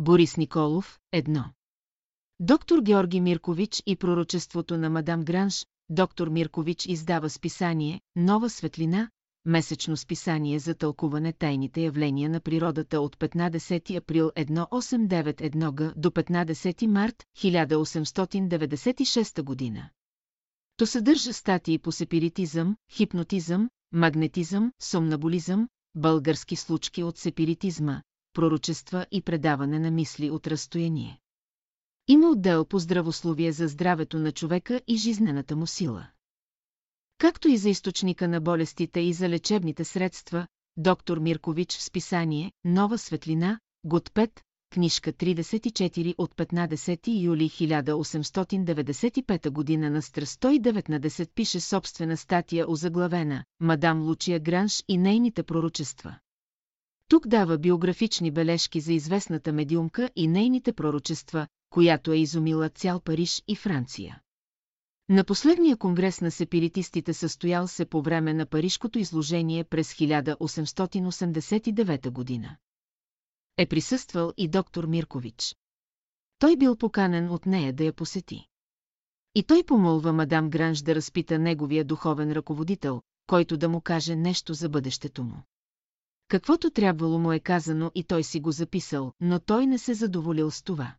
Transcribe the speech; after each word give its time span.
Борис 0.00 0.36
Николов, 0.36 0.98
едно. 1.12 1.44
Доктор 2.40 2.82
Георги 2.82 3.20
Миркович 3.20 3.82
и 3.86 3.96
пророчеството 3.96 4.78
на 4.78 4.90
мадам 4.90 5.24
Гранж, 5.24 5.66
доктор 5.88 6.28
Миркович 6.28 6.86
издава 6.86 7.30
списание 7.30 8.00
«Нова 8.16 8.50
светлина», 8.50 9.10
месечно 9.44 9.96
списание 9.96 10.58
за 10.58 10.74
тълкуване 10.74 11.32
тайните 11.32 11.80
явления 11.80 12.30
на 12.30 12.40
природата 12.40 13.00
от 13.00 13.16
15 13.16 13.96
април 13.96 14.30
1891 14.36 15.74
г. 15.74 15.92
до 15.96 16.10
15 16.10 16.86
март 16.86 17.24
1896 17.38 19.42
година. 19.42 19.90
То 20.76 20.86
съдържа 20.86 21.32
статии 21.32 21.78
по 21.78 21.92
сепиритизъм, 21.92 22.76
хипнотизъм, 22.90 23.70
магнетизъм, 23.92 24.72
сомнаболизъм, 24.80 25.68
български 25.94 26.56
случки 26.56 27.02
от 27.02 27.18
сепиритизма, 27.18 28.02
пророчества 28.32 29.06
и 29.10 29.22
предаване 29.22 29.78
на 29.78 29.90
мисли 29.90 30.30
от 30.30 30.46
разстояние. 30.46 31.20
Има 32.08 32.30
отдел 32.30 32.64
по 32.64 32.78
здравословие 32.78 33.52
за 33.52 33.68
здравето 33.68 34.18
на 34.18 34.32
човека 34.32 34.80
и 34.86 34.96
жизнената 34.96 35.56
му 35.56 35.66
сила. 35.66 36.06
Както 37.18 37.48
и 37.48 37.56
за 37.56 37.68
източника 37.68 38.28
на 38.28 38.40
болестите 38.40 39.00
и 39.00 39.12
за 39.12 39.28
лечебните 39.28 39.84
средства, 39.84 40.46
доктор 40.76 41.18
Миркович 41.18 41.76
в 41.76 41.82
списание 41.82 42.52
«Нова 42.64 42.98
светлина», 42.98 43.60
год 43.84 44.08
5, 44.08 44.40
книжка 44.70 45.12
34 45.12 46.14
от 46.18 46.36
15 46.36 47.22
юли 47.22 47.50
1895 47.50 49.50
година 49.50 49.90
на 49.90 50.02
стр 50.02 50.20
119 50.20 51.30
пише 51.34 51.60
собствена 51.60 52.16
статия 52.16 52.70
озаглавена 52.70 53.44
«Мадам 53.60 54.02
Лучия 54.02 54.40
Гранш 54.40 54.84
и 54.88 54.98
нейните 54.98 55.42
пророчества». 55.42 56.18
Тук 57.08 57.28
дава 57.28 57.58
биографични 57.58 58.30
бележки 58.30 58.80
за 58.80 58.92
известната 58.92 59.52
медиумка 59.52 60.10
и 60.16 60.28
нейните 60.28 60.72
пророчества, 60.72 61.46
която 61.70 62.12
е 62.12 62.16
изумила 62.16 62.68
цял 62.68 63.00
Париж 63.00 63.42
и 63.48 63.56
Франция. 63.56 64.20
На 65.08 65.24
последния 65.24 65.76
конгрес 65.76 66.20
на 66.20 66.30
сепиритистите 66.30 67.14
състоял 67.14 67.68
се 67.68 67.84
по 67.84 68.02
време 68.02 68.34
на 68.34 68.46
Парижкото 68.46 68.98
изложение 68.98 69.64
през 69.64 69.94
1889 69.94 72.10
година. 72.10 72.56
Е 73.56 73.66
присъствал 73.66 74.32
и 74.36 74.48
доктор 74.48 74.84
Миркович. 74.84 75.56
Той 76.38 76.56
бил 76.56 76.76
поканен 76.76 77.30
от 77.30 77.46
нея 77.46 77.72
да 77.72 77.84
я 77.84 77.92
посети. 77.92 78.46
И 79.34 79.42
той 79.42 79.64
помолва 79.64 80.12
мадам 80.12 80.50
Гранж 80.50 80.82
да 80.82 80.94
разпита 80.94 81.38
неговия 81.38 81.84
духовен 81.84 82.32
ръководител, 82.32 83.02
който 83.26 83.56
да 83.56 83.68
му 83.68 83.80
каже 83.80 84.16
нещо 84.16 84.54
за 84.54 84.68
бъдещето 84.68 85.24
му. 85.24 85.42
Каквото 86.28 86.70
трябвало 86.70 87.18
му 87.18 87.32
е 87.32 87.40
казано 87.40 87.90
и 87.94 88.04
той 88.04 88.22
си 88.22 88.40
го 88.40 88.52
записал, 88.52 89.12
но 89.20 89.40
той 89.40 89.66
не 89.66 89.78
се 89.78 89.94
задоволил 89.94 90.50
с 90.50 90.62
това. 90.62 90.94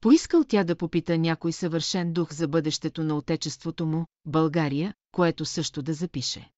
Поискал 0.00 0.44
тя 0.44 0.64
да 0.64 0.76
попита 0.76 1.18
някой 1.18 1.52
съвършен 1.52 2.12
дух 2.12 2.32
за 2.32 2.48
бъдещето 2.48 3.04
на 3.04 3.16
отечеството 3.16 3.86
му, 3.86 4.06
България, 4.26 4.94
което 5.12 5.44
също 5.44 5.82
да 5.82 5.94
запише. 5.94 6.50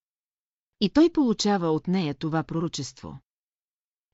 И 0.80 0.90
той 0.90 1.10
получава 1.12 1.70
от 1.70 1.88
нея 1.88 2.14
това 2.14 2.42
пророчество. 2.42 3.18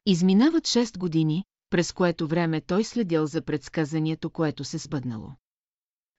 Изминават 0.06 0.64
6 0.64 0.98
години, 0.98 1.44
през 1.70 1.92
което 1.92 2.26
време 2.26 2.60
той 2.60 2.84
следял 2.84 3.26
за 3.26 3.42
предсказанието, 3.42 4.30
което 4.30 4.64
се 4.64 4.78
сбъднало. 4.78 5.30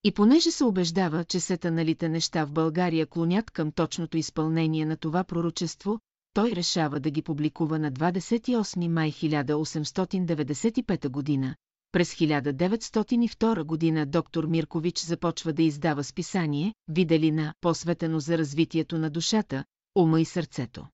И 0.03 0.11
понеже 0.11 0.51
се 0.51 0.63
убеждава, 0.63 1.23
че 1.25 1.39
сетаналите 1.39 2.09
неща 2.09 2.45
в 2.45 2.51
България 2.51 3.07
клонят 3.07 3.51
към 3.51 3.71
точното 3.71 4.17
изпълнение 4.17 4.85
на 4.85 4.97
това 4.97 5.23
пророчество, 5.23 5.99
той 6.33 6.51
решава 6.51 6.99
да 6.99 7.11
ги 7.11 7.21
публикува 7.21 7.79
на 7.79 7.91
28 7.91 8.87
май 8.87 9.11
1895 9.11 11.09
година, 11.09 11.55
през 11.91 12.15
1902 12.15 13.63
година 13.63 14.05
доктор 14.05 14.45
Миркович 14.45 14.99
започва 14.99 15.53
да 15.53 15.63
издава 15.63 16.03
списание 16.03 16.73
«Виделина», 16.87 17.53
посветено 17.61 18.19
за 18.19 18.37
развитието 18.37 18.97
на 18.97 19.09
душата, 19.09 19.63
ума 19.95 20.21
и 20.21 20.25
сърцето. 20.25 20.87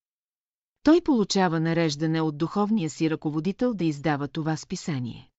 Той 0.83 1.01
получава 1.01 1.59
нареждане 1.59 2.21
от 2.21 2.37
духовния 2.37 2.89
си 2.89 3.09
ръководител 3.09 3.73
да 3.73 3.85
издава 3.85 4.27
това 4.27 4.57
списание. 4.57 5.29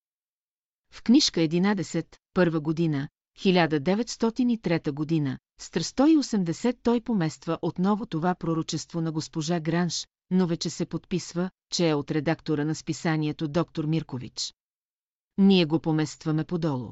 В 0.93 1.03
книжка 1.03 1.41
11, 1.41 2.07
първа 2.35 2.61
година, 2.61 3.09
1903 3.41 4.93
година, 4.93 5.39
с 5.61 5.71
180 5.71 6.77
той 6.83 7.01
помества 7.01 7.59
отново 7.63 8.07
това 8.07 8.35
пророчество 8.35 9.01
на 9.01 9.13
госпожа 9.13 9.61
Гранш, 9.61 10.07
но 10.31 10.47
вече 10.47 10.71
се 10.71 10.87
подписва, 10.87 11.51
че 11.73 11.89
е 11.89 11.95
от 11.95 12.11
редактора 12.11 12.65
на 12.65 12.75
списанието 12.75 13.49
доктор 13.49 13.85
Миркович 13.85 14.53
ние 15.41 15.65
го 15.65 15.81
поместваме 15.81 16.45
подолу. 16.45 16.89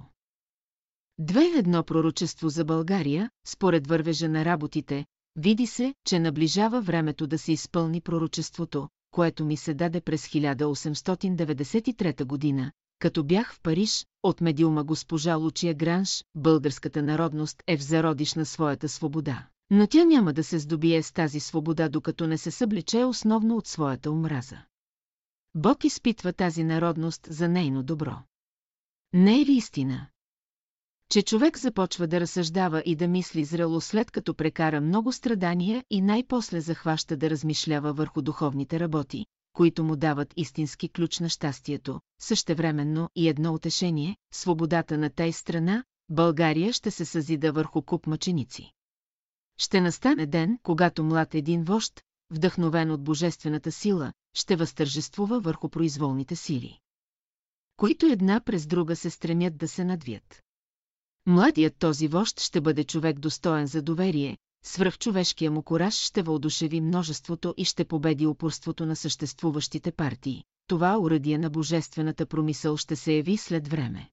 Две 1.19 1.44
едно 1.56 1.84
пророчество 1.84 2.48
за 2.48 2.65
България, 2.65 3.30
според 3.47 3.86
вървежа 3.86 4.28
на 4.28 4.44
работите, 4.44 5.06
види 5.36 5.66
се, 5.66 5.94
че 6.06 6.19
наближава 6.19 6.80
времето 6.80 7.26
да 7.26 7.38
се 7.38 7.53
изпълни 7.53 8.00
пророчеството, 8.00 8.88
което 9.10 9.44
ми 9.44 9.56
се 9.56 9.75
даде 9.75 10.00
през 10.00 10.28
1893 10.28 12.25
година, 12.25 12.72
като 12.98 13.25
бях 13.25 13.54
в 13.54 13.60
Париж, 13.60 14.06
от 14.22 14.41
медиума 14.41 14.84
госпожа 14.84 15.34
Лучия 15.34 15.75
Гранш, 15.75 16.25
българската 16.34 17.03
народност 17.03 17.62
е 17.66 17.76
в 17.76 17.82
зародиш 17.82 18.34
на 18.34 18.47
своята 18.47 18.88
свобода. 18.88 19.48
Но 19.70 19.86
тя 19.86 20.04
няма 20.04 20.32
да 20.32 20.44
се 20.44 20.59
здобие 20.59 21.03
с 21.03 21.12
тази 21.12 21.41
свобода, 21.41 21.88
докато 21.88 22.26
не 22.26 22.38
се 22.38 22.50
съблече 22.50 23.04
основно 23.04 23.56
от 23.56 23.66
своята 23.66 24.10
омраза. 24.10 24.59
Бог 25.54 25.84
изпитва 25.84 26.32
тази 26.32 26.64
народност 26.64 27.26
за 27.31 27.48
нейно 27.48 27.82
добро. 27.82 28.16
Не 29.12 29.41
е 29.41 29.47
ли 29.47 29.53
истина? 29.53 30.06
Че 31.10 31.22
човек 31.22 31.59
започва 31.59 32.06
да 32.06 32.20
разсъждава 32.20 32.82
и 32.86 32.97
да 32.97 33.09
мисли 33.09 33.44
зрело 33.44 33.80
след 33.80 34.10
като 34.10 34.34
прекара 34.34 34.80
много 34.80 35.12
страдания 35.12 35.84
и 35.91 36.00
най-после 36.00 36.60
захваща 36.60 37.16
да 37.16 37.30
размишлява 37.30 37.92
върху 37.92 38.22
духовните 38.22 38.80
работи, 38.80 39.26
които 39.59 39.85
му 39.85 39.97
дават 39.97 40.35
истински 40.37 40.89
ключ 40.89 41.21
на 41.21 41.29
щастието, 41.29 42.01
същевременно 42.21 43.11
и 43.17 43.29
едно 43.29 43.55
утешение, 43.55 44.17
свободата 44.33 44.99
на 44.99 45.11
тая 45.11 45.33
страна, 45.33 45.85
България 46.09 46.73
ще 46.73 46.91
се 46.91 47.05
съзида 47.05 47.53
върху 47.53 47.83
куп 47.83 48.07
мъченици. 48.07 48.73
Ще 49.57 49.81
настане 49.81 50.27
ден, 50.27 50.59
когато 50.63 51.05
млад 51.05 51.35
един 51.35 51.65
вожд, 51.65 52.03
вдъхновен 52.31 52.91
от 52.91 53.05
божествената 53.05 53.73
сила, 53.73 54.13
ще 54.35 54.57
възтържествува 54.57 55.41
върху 55.41 55.69
произволните 55.69 56.37
сили 56.37 56.79
които 57.79 58.07
една 58.07 58.41
през 58.41 58.67
друга 58.67 58.97
се 58.97 59.11
стремят 59.11 59.59
да 59.59 59.69
се 59.69 59.85
надвият. 59.85 60.43
Младият 61.27 61.77
този 61.79 62.09
вожд 62.09 62.41
ще 62.41 62.61
бъде 62.61 62.85
човек 62.85 63.19
достоен 63.19 63.67
за 63.67 63.83
доверие, 63.83 64.39
свръхчовешкия 64.63 65.51
му 65.51 65.63
кораж 65.63 65.95
ще 65.95 66.23
въодушеви 66.23 66.81
множеството 66.81 67.55
и 67.57 67.65
ще 67.65 67.85
победи 67.85 68.27
упорството 68.27 68.87
на 68.87 68.97
съществуващите 68.97 69.93
партии. 69.93 70.45
Това 70.67 70.99
уръдие 70.99 71.39
на 71.39 71.51
божествената 71.51 72.27
промисъл 72.27 72.77
ще 72.77 72.97
се 72.97 73.13
яви 73.13 73.37
след 73.37 73.69
време. 73.69 74.11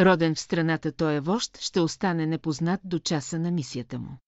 Роден 0.00 0.34
в 0.34 0.40
страната 0.40 0.92
той 0.92 1.14
е 1.14 1.20
вожд 1.20 1.58
ще 1.60 1.80
остане 1.80 2.26
непознат 2.26 2.80
до 2.84 2.98
часа 2.98 3.38
на 3.38 3.50
мисията 3.50 3.98
му. 3.98 4.18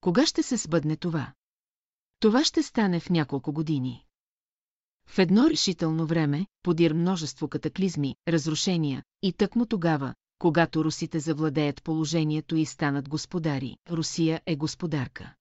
Кога 0.00 0.26
ще 0.26 0.42
се 0.42 0.56
сбъдне 0.56 0.96
това? 0.96 1.32
Това 2.20 2.44
ще 2.44 2.62
стане 2.62 3.00
в 3.00 3.10
няколко 3.10 3.52
години. 3.52 4.04
В 5.06 5.18
едно 5.18 5.50
решително 5.50 6.06
време, 6.06 6.46
подир 6.62 6.92
множество 6.92 7.48
катаклизми, 7.48 8.16
разрушения, 8.28 9.02
и 9.22 9.32
тъкмо 9.32 9.66
тогава, 9.66 10.14
когато 10.38 10.84
русите 10.84 11.20
завладеят 11.20 11.82
положението 11.82 12.56
и 12.56 12.66
станат 12.66 13.08
господари, 13.08 13.76
Русия 13.90 14.40
е 14.46 14.56
господарка. 14.56 15.34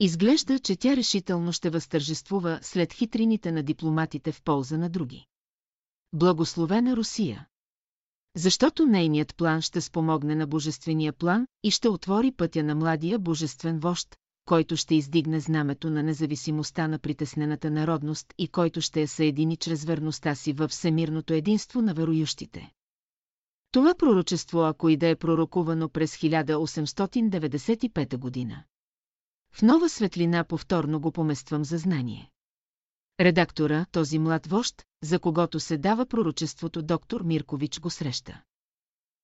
Изглежда, 0.00 0.58
че 0.58 0.76
тя 0.76 0.96
решително 0.96 1.52
ще 1.52 1.70
възтържествува 1.70 2.58
след 2.62 2.92
хитрините 2.92 3.52
на 3.52 3.62
дипломатите 3.62 4.32
в 4.32 4.42
полза 4.42 4.78
на 4.78 4.90
други. 4.90 5.26
Благословена 6.12 6.96
Русия! 6.96 7.46
Защото 8.36 8.86
нейният 8.86 9.36
план 9.36 9.62
ще 9.62 9.80
спомогне 9.80 10.34
на 10.34 10.46
божествения 10.46 11.12
план 11.12 11.46
и 11.62 11.70
ще 11.70 11.88
отвори 11.88 12.32
пътя 12.32 12.62
на 12.62 12.74
младия 12.74 13.18
божествен 13.18 13.80
вожд, 13.80 14.16
който 14.44 14.76
ще 14.76 14.94
издигне 14.94 15.40
знамето 15.40 15.90
на 15.90 16.02
независимостта 16.02 16.88
на 16.88 16.98
притеснената 16.98 17.70
народност 17.70 18.34
и 18.38 18.48
който 18.48 18.80
ще 18.80 19.00
я 19.00 19.08
съедини 19.08 19.56
чрез 19.56 19.84
верността 19.84 20.34
си 20.34 20.52
във 20.52 20.70
всемирното 20.70 21.34
единство 21.34 21.82
на 21.82 21.94
вероющите. 21.94 22.70
Това 23.72 23.94
пророчество, 23.94 24.60
ако 24.60 24.88
и 24.88 24.96
да 24.96 25.08
е 25.08 25.16
пророкувано 25.16 25.88
през 25.88 26.16
1895 26.16 28.16
година. 28.16 28.64
В 29.54 29.62
нова 29.62 29.88
светлина 29.88 30.44
повторно 30.44 31.00
го 31.00 31.12
помествам 31.12 31.64
за 31.64 31.78
знание. 31.78 32.30
Редактора, 33.20 33.86
този 33.92 34.18
млад 34.18 34.46
вожд, 34.46 34.82
за 35.02 35.18
когото 35.18 35.60
се 35.60 35.78
дава 35.78 36.06
пророчеството 36.06 36.82
доктор 36.82 37.22
Миркович 37.22 37.80
го 37.80 37.90
среща. 37.90 38.42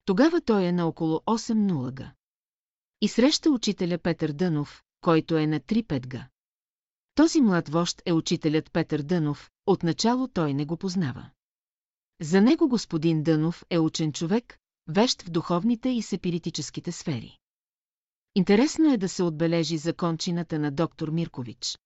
Тогава 0.04 0.40
той 0.40 0.64
е 0.64 0.72
на 0.72 0.86
около 0.86 1.16
8 1.16 1.92
га. 1.92 2.12
И 3.00 3.08
среща 3.08 3.50
учителя 3.50 3.98
Петър 3.98 4.32
Дънов, 4.32 4.82
който 5.00 5.36
е 5.36 5.46
на 5.46 5.60
3-5 5.60 6.06
га. 6.06 6.28
Този 7.14 7.40
млад 7.40 7.68
вожд 7.68 8.02
е 8.06 8.12
учителят 8.12 8.72
Петър 8.72 9.02
Дънов, 9.02 9.50
отначало 9.66 10.28
той 10.28 10.54
не 10.54 10.64
го 10.64 10.76
познава. 10.76 11.30
За 12.20 12.40
него 12.40 12.68
господин 12.68 13.22
Дънов 13.22 13.64
е 13.70 13.78
учен 13.78 14.12
човек, 14.12 14.58
вещ 14.88 15.22
в 15.22 15.30
духовните 15.30 15.88
и 15.88 16.02
сепиритическите 16.02 16.92
сфери. 16.92 17.38
Интересно 18.34 18.92
е 18.92 18.96
да 18.96 19.08
се 19.08 19.22
отбележи 19.22 19.78
закончината 19.78 20.58
на 20.58 20.70
доктор 20.70 21.08
Миркович. 21.08 21.78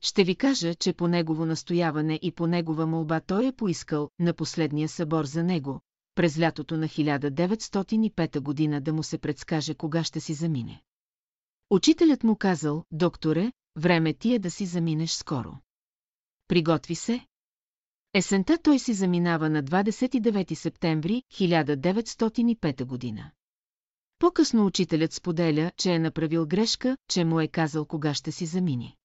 Ще 0.00 0.24
ви 0.24 0.36
кажа, 0.36 0.74
че 0.74 0.92
по 0.92 1.08
негово 1.08 1.46
настояване 1.46 2.18
и 2.22 2.32
по 2.32 2.46
негова 2.46 2.86
молба 2.86 3.20
той 3.20 3.46
е 3.46 3.52
поискал 3.52 4.10
на 4.18 4.34
последния 4.34 4.88
събор 4.88 5.24
за 5.24 5.42
него, 5.42 5.80
през 6.14 6.38
лятото 6.38 6.76
на 6.76 6.88
1905 6.88 8.40
година 8.40 8.80
да 8.80 8.92
му 8.92 9.02
се 9.02 9.18
предскаже 9.18 9.74
кога 9.74 10.04
ще 10.04 10.20
си 10.20 10.34
замине. 10.34 10.82
Учителят 11.70 12.24
му 12.24 12.36
казал, 12.36 12.84
докторе, 12.90 13.52
време 13.76 14.14
ти 14.14 14.34
е 14.34 14.38
да 14.38 14.50
си 14.50 14.66
заминеш 14.66 15.10
скоро. 15.10 15.52
Приготви 16.48 16.94
се. 16.94 17.26
Есента 18.14 18.58
той 18.62 18.78
си 18.78 18.94
заминава 18.94 19.50
на 19.50 19.62
29 19.62 20.54
септември 20.54 21.22
1905 21.32 22.84
година. 22.84 23.30
По-късно 24.18 24.66
учителят 24.66 25.12
споделя, 25.12 25.72
че 25.76 25.94
е 25.94 25.98
направил 25.98 26.46
грешка, 26.46 26.96
че 27.10 27.24
му 27.24 27.40
е 27.40 27.48
казал 27.48 27.84
кога 27.84 28.14
ще 28.14 28.32
си 28.32 28.46
замини. 28.46 28.96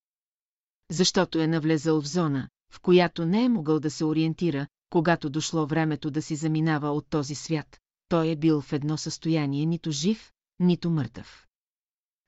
Защото 0.91 1.39
е 1.39 1.47
навлезал 1.47 2.01
в 2.01 2.07
зона, 2.07 2.49
в 2.73 2.81
която 2.81 3.25
не 3.25 3.43
е 3.43 3.49
могъл 3.49 3.79
да 3.79 3.91
се 3.91 4.05
ориентира, 4.05 4.67
когато 4.89 5.29
дошло 5.29 5.65
времето 5.65 6.11
да 6.11 6.21
си 6.21 6.35
заминава 6.35 6.89
от 6.91 7.09
този 7.09 7.35
свят, 7.35 7.79
той 8.07 8.29
е 8.29 8.35
бил 8.35 8.61
в 8.61 8.73
едно 8.73 8.97
състояние 8.97 9.65
нито 9.65 9.91
жив, 9.91 10.31
нито 10.59 10.89
мъртъв. 10.89 11.47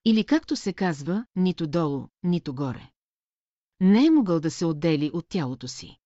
Или 0.06 0.24
както 0.24 0.56
се 0.56 0.74
казва, 0.74 1.25
нито 1.36 1.68
долу, 1.68 2.07
нито 2.24 2.56
горе. 2.56 2.89
Не 3.80 4.06
е 4.06 4.10
могъл 4.10 4.39
да 4.39 4.51
се 4.51 4.66
отдели 4.66 5.12
от 5.13 5.25
тялото 5.30 5.68
си. 5.68 5.98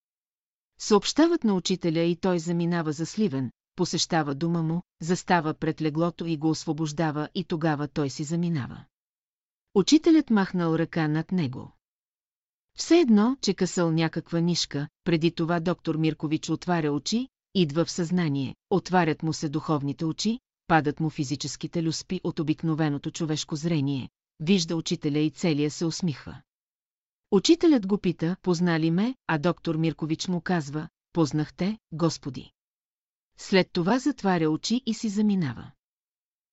Съобщават 0.80 1.44
на 1.44 1.54
учителя 1.54 2.00
и 2.00 2.16
той 2.16 2.38
заминава 2.38 2.92
за 2.92 3.06
Сливен, 3.06 3.50
посещава 3.76 4.34
дома 4.34 4.62
му, 4.62 4.82
застава 5.00 5.54
пред 5.54 5.82
леглото 5.82 6.26
и 6.26 6.36
го 6.36 6.50
освобождава 6.50 7.28
и 7.34 7.44
тогава 7.44 7.88
той 7.88 8.10
си 8.10 8.24
заминава. 8.24 8.84
Учителят 9.74 10.30
махнал 10.30 10.74
ръка 10.74 11.08
над 11.08 11.32
него. 11.32 11.72
Все 12.78 12.98
едно, 12.98 13.36
че 13.40 13.54
късал 13.54 13.92
някаква 13.92 14.40
нишка, 14.40 14.88
преди 15.04 15.30
това 15.30 15.60
доктор 15.60 15.96
Миркович 15.96 16.50
отваря 16.50 16.92
очи, 16.92 17.28
идва 17.54 17.84
в 17.84 17.90
съзнание, 17.90 18.54
отварят 18.70 19.22
му 19.22 19.32
се 19.32 19.48
духовните 19.48 20.04
очи, 20.04 20.38
падат 20.66 21.00
му 21.00 21.10
физическите 21.10 21.82
люспи 21.82 22.20
от 22.24 22.38
обикновеното 22.38 23.10
човешко 23.10 23.56
зрение, 23.56 24.08
вижда 24.40 24.76
учителя 24.76 25.18
и 25.18 25.30
целия 25.30 25.70
се 25.70 25.84
усмихва. 25.84 26.40
Учителят 27.30 27.86
го 27.86 27.98
пита, 27.98 28.36
позна 28.42 28.80
ли 28.80 28.90
ме, 28.90 29.14
а 29.26 29.38
доктор 29.38 29.76
Миркович 29.76 30.28
му 30.28 30.40
казва, 30.40 30.88
познахте, 31.12 31.78
Господи. 31.92 32.52
След 33.38 33.68
това 33.72 33.98
затваря 33.98 34.50
очи 34.50 34.82
и 34.86 34.94
си 34.94 35.08
заминава. 35.08 35.70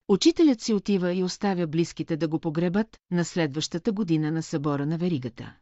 Учителят 0.07 0.61
си 0.61 0.73
отива 0.73 1.13
и 1.13 1.23
оставя 1.23 1.67
близките 1.67 2.17
да 2.17 2.27
го 2.27 2.39
погребат 2.39 2.97
на 3.11 3.25
следващата 3.25 3.91
година 3.91 4.31
на 4.31 4.43
събора 4.43 4.85
на 4.85 4.97
веригата. 4.97 5.55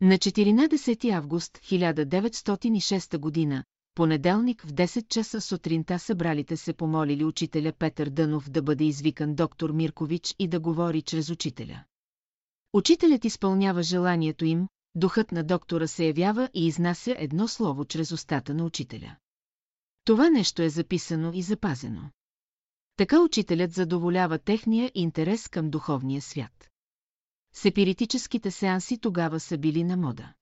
На 0.00 0.14
14 0.14 1.10
август 1.10 1.58
1906 1.58 3.18
година, 3.18 3.64
понеделник 3.94 4.62
в 4.62 4.72
10 4.72 5.08
часа 5.08 5.40
сутринта 5.40 5.98
събралите 5.98 6.56
се 6.56 6.72
помолили 6.72 7.24
учителя 7.24 7.72
Петър 7.78 8.10
Дънов 8.10 8.50
да 8.50 8.62
бъде 8.62 8.84
извикан 8.84 9.34
доктор 9.34 9.70
Миркович 9.70 10.34
и 10.38 10.48
да 10.48 10.60
говори 10.60 11.02
чрез 11.02 11.30
учителя. 11.30 11.84
Учителят 12.76 13.24
изпълнява 13.24 13.82
желанието 13.82 14.44
им, 14.44 14.68
духът 14.94 15.32
на 15.32 15.44
доктора 15.44 15.86
се 15.86 16.04
явява 16.04 16.50
и 16.54 16.66
изнася 16.66 17.14
едно 17.18 17.48
слово 17.48 17.84
чрез 17.84 18.12
устата 18.12 18.54
на 18.54 18.64
учителя. 18.64 19.16
Това 20.04 20.30
нещо 20.30 20.62
е 20.62 20.68
записано 20.68 21.32
и 21.34 21.42
запазено. 21.42 22.10
Така 22.96 23.20
учителят 23.20 23.72
задоволява 23.72 24.38
техния 24.38 24.92
интерес 24.94 25.48
към 25.48 25.70
духовния 25.70 26.22
свят. 26.22 26.68
Сепиритическите 27.54 28.50
сеанси 28.50 28.98
тогава 28.98 29.40
са 29.40 29.58
били 29.58 29.84
на 29.84 29.96
мода. 29.96 30.32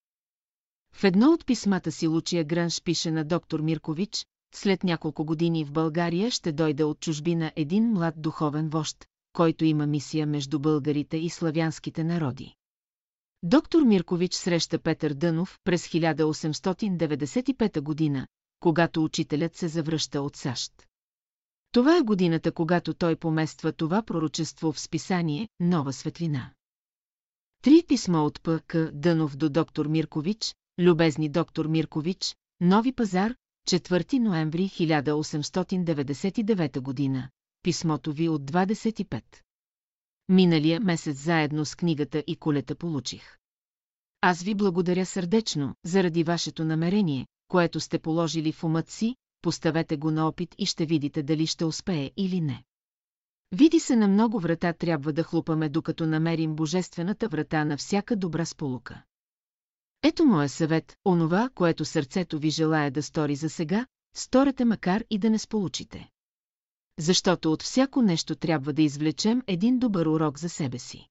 В 0.95 1.05
едно 1.05 1.33
от 1.33 1.47
писмата 1.47 1.93
си 1.93 2.07
Лучия 2.07 2.45
Гранш 2.45 2.83
пише 2.83 3.11
на 3.11 3.25
доктор 3.25 3.61
Миркович, 3.61 4.27
след 4.55 4.85
няколко 4.85 5.25
години 5.25 5.65
в 5.65 5.73
България 5.73 6.31
ще 6.31 6.53
дойде 6.53 6.85
от 6.85 7.01
чужбина 7.01 7.53
един 7.57 7.93
млад 7.93 8.15
духовен 8.23 8.69
вожд, 8.69 9.07
който 9.35 9.65
има 9.65 9.87
мисия 9.87 10.27
между 10.27 10.61
българите 10.61 11.17
и 11.17 11.31
славянските 11.31 12.05
народи. 12.05 12.55
Доктор 13.43 13.83
Миркович 13.83 14.35
среща 14.35 14.79
Петър 14.79 15.15
Дънов 15.15 15.59
през 15.65 15.89
1895 15.89 17.81
година, 17.81 18.27
когато 18.61 19.05
учителят 19.05 19.57
се 19.57 19.69
завръща 19.69 20.23
от 20.23 20.37
САЩ. 20.37 20.73
Това 21.73 21.97
е 21.97 22.03
годината, 22.03 22.53
когато 22.53 22.95
той 22.95 23.17
помества 23.17 23.73
това 23.73 24.03
пророчество 24.03 24.73
в 24.73 24.81
списание 24.81 25.49
«Нова 25.61 25.93
светлина». 25.93 26.51
Три 27.63 27.83
писма 27.89 28.25
от 28.25 28.43
П.К. 28.43 28.77
Дънов 28.93 29.37
до 29.37 29.49
доктор 29.49 29.87
Миркович, 29.87 30.55
любезни 30.79 31.29
доктор 31.29 31.67
Миркович, 31.67 32.37
Нови 32.61 32.93
пазар, 32.93 33.35
4 33.69 34.19
ноември 34.19 34.69
1899 34.69 36.81
година, 36.81 37.29
писмото 37.65 38.13
ви 38.13 38.29
от 38.29 38.43
25. 38.43 39.23
Миналия 40.29 40.81
месец 40.81 41.17
заедно 41.19 41.65
с 41.65 41.75
книгата 41.75 42.25
и 42.27 42.37
колета 42.37 42.75
получих. 42.75 43.37
Аз 44.21 44.43
ви 44.43 44.55
благодаря 44.55 45.07
сърдечно, 45.07 45.75
заради 45.85 46.25
вашето 46.25 46.65
намерение, 46.65 47.27
което 47.49 47.81
сте 47.81 47.99
положили 47.99 48.53
в 48.53 48.65
умът 48.65 48.91
си, 48.91 49.17
поставете 49.43 49.97
го 49.97 50.11
на 50.11 50.29
опит 50.29 50.55
и 50.59 50.67
ще 50.67 50.87
видите 50.87 51.23
дали 51.23 51.47
ще 51.47 51.65
успее 51.65 52.11
или 52.17 52.41
не. 52.41 52.65
Види 53.53 53.81
се 53.81 53.97
на 53.97 54.09
много 54.09 54.41
врата 54.41 54.73
трябва 54.73 55.13
да 55.13 55.23
хлупаме, 55.23 55.69
докато 55.69 56.07
намерим 56.07 56.55
божествената 56.55 57.29
врата 57.29 57.65
на 57.65 57.77
всяка 57.77 58.17
добра 58.17 58.45
сполука. 58.45 59.03
Ето 60.03 60.25
моя 60.25 60.49
съвет, 60.49 60.97
онова, 61.05 61.51
което 61.55 61.85
сърцето 61.85 62.39
ви 62.39 62.51
желая 62.51 62.91
да 62.91 63.03
стори 63.03 63.37
за 63.37 63.51
сега, 63.51 63.87
сторете 64.17 64.65
макар 64.65 65.05
и 65.11 65.19
да 65.19 65.31
не 65.31 65.39
сполучите. 65.39 66.09
Защото 66.99 67.53
от 67.53 67.63
всяко 67.63 68.03
нещо 68.03 68.37
трябва 68.37 68.73
да 68.73 68.83
извлечем 68.83 69.43
един 69.47 69.79
добър 69.79 70.07
урок 70.07 70.39
за 70.39 70.49
себе 70.49 70.79
си. 70.79 71.09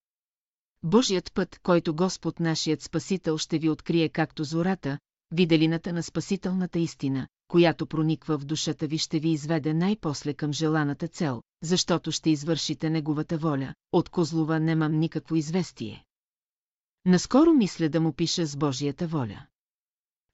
Божият 0.83 1.33
път, 1.33 1.59
който 1.63 1.95
Господ 1.95 2.39
нашият 2.39 2.81
Спасител 2.81 3.37
ще 3.37 3.59
ви 3.59 3.69
открие 3.69 4.09
както 4.09 4.43
зората, 4.43 4.99
виделината 5.31 5.93
на 5.93 6.03
спасителната 6.03 6.79
истина, 6.79 7.27
която 7.47 7.87
прониква 7.87 8.37
в 8.37 8.45
душата 8.45 8.87
ви 8.87 8.97
ще 8.97 9.19
ви 9.19 9.29
изведе 9.29 9.73
най-после 9.73 10.33
към 10.33 10.53
желаната 10.53 11.07
цел, 11.07 11.41
защото 11.63 12.11
ще 12.11 12.29
извършите 12.29 12.89
неговата 12.89 13.37
воля, 13.37 13.73
от 13.91 14.09
Козлова 14.09 14.59
немам 14.59 14.99
никакво 14.99 15.35
известие. 15.35 16.05
Наскоро 17.05 17.53
мисля 17.53 17.89
да 17.89 18.01
му 18.01 18.13
пиша 18.13 18.45
с 18.45 18.57
Божията 18.57 19.07
воля. 19.07 19.45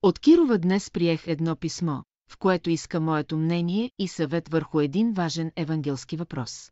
От 0.02 0.20
Кирова 0.20 0.58
днес 0.58 0.92
приех 0.92 1.28
едно 1.28 1.56
писмо, 1.56 2.02
в 2.30 2.38
което 2.38 2.70
иска 2.70 3.00
моето 3.00 3.38
мнение 3.38 3.92
и 4.00 4.08
съвет 4.08 4.50
върху 4.50 4.80
един 4.80 5.14
важен 5.14 5.52
евангелски 5.56 6.18
въпрос. 6.18 6.72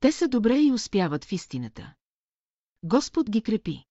Те 0.00 0.12
са 0.12 0.28
добре 0.28 0.58
и 0.58 0.72
успяват 0.72 1.24
в 1.24 1.32
истината. 1.32 1.94
Господ 2.82 3.30
ги 3.30 3.42
крепи. 3.42 3.84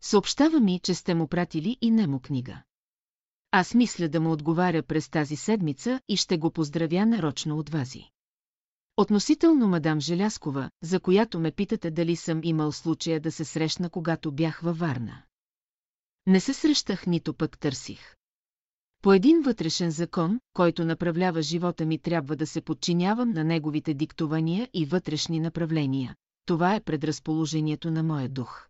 Съобщава 0.00 0.60
ми, 0.60 0.80
че 0.80 0.94
сте 0.94 1.14
му 1.14 1.28
пратили 1.28 1.76
и 1.80 1.90
немо 1.90 2.20
книга. 2.20 2.62
Аз 3.50 3.74
мисля 3.74 4.08
да 4.08 4.20
му 4.20 4.32
отговаря 4.32 4.82
през 4.82 5.08
тази 5.08 5.36
седмица 5.36 6.00
и 6.08 6.16
ще 6.16 6.38
го 6.38 6.50
поздравя 6.50 7.06
нарочно 7.06 7.58
от 7.58 7.68
вази. 7.68 8.10
Относително 8.96 9.68
мадам 9.68 10.00
Желяскова, 10.00 10.70
за 10.82 11.00
която 11.00 11.40
ме 11.40 11.52
питате 11.52 11.90
дали 11.90 12.16
съм 12.16 12.40
имал 12.44 12.72
случая 12.72 13.20
да 13.20 13.32
се 13.32 13.44
срещна, 13.44 13.90
когато 13.90 14.32
бях 14.32 14.60
във 14.60 14.78
Варна. 14.78 15.22
Не 16.26 16.40
се 16.40 16.54
срещах, 16.54 17.06
нито 17.06 17.34
пък 17.34 17.58
търсих. 17.58 18.16
По 19.04 19.12
един 19.12 19.42
вътрешен 19.42 19.90
закон, 19.90 20.40
който 20.52 20.84
направлява 20.84 21.42
живота 21.42 21.86
ми, 21.86 21.98
трябва 21.98 22.36
да 22.36 22.46
се 22.46 22.60
подчинявам 22.60 23.30
на 23.30 23.44
неговите 23.44 23.94
диктования 23.94 24.68
и 24.74 24.86
вътрешни 24.86 25.40
направления. 25.40 26.14
Това 26.46 26.74
е 26.74 26.80
предразположението 26.80 27.90
на 27.90 28.02
моя 28.02 28.28
дух. 28.28 28.68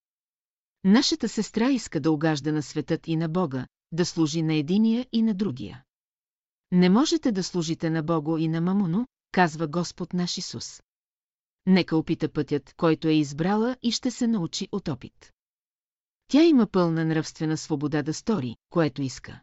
Нашата 0.84 1.28
сестра 1.28 1.70
иска 1.70 2.00
да 2.00 2.10
угажда 2.10 2.52
на 2.52 2.62
светът 2.62 3.08
и 3.08 3.16
на 3.16 3.28
Бога, 3.28 3.66
да 3.92 4.06
служи 4.06 4.42
на 4.42 4.54
единия 4.54 5.06
и 5.12 5.22
на 5.22 5.34
другия. 5.34 5.84
Не 6.72 6.88
можете 6.88 7.32
да 7.32 7.42
служите 7.42 7.90
на 7.90 8.02
Бого 8.02 8.38
и 8.38 8.48
на 8.48 8.60
Мамоно, 8.60 9.06
казва 9.32 9.66
Господ 9.66 10.12
наш 10.12 10.38
Исус. 10.38 10.82
Нека 11.66 11.96
опита 11.96 12.28
пътят, 12.28 12.74
който 12.76 13.08
е 13.08 13.12
избрала 13.12 13.76
и 13.82 13.90
ще 13.90 14.10
се 14.10 14.26
научи 14.26 14.68
от 14.72 14.88
опит. 14.88 15.32
Тя 16.28 16.44
има 16.44 16.66
пълна 16.66 17.04
нравствена 17.04 17.56
свобода 17.56 18.02
да 18.02 18.14
стори, 18.14 18.56
което 18.70 19.02
иска. 19.02 19.40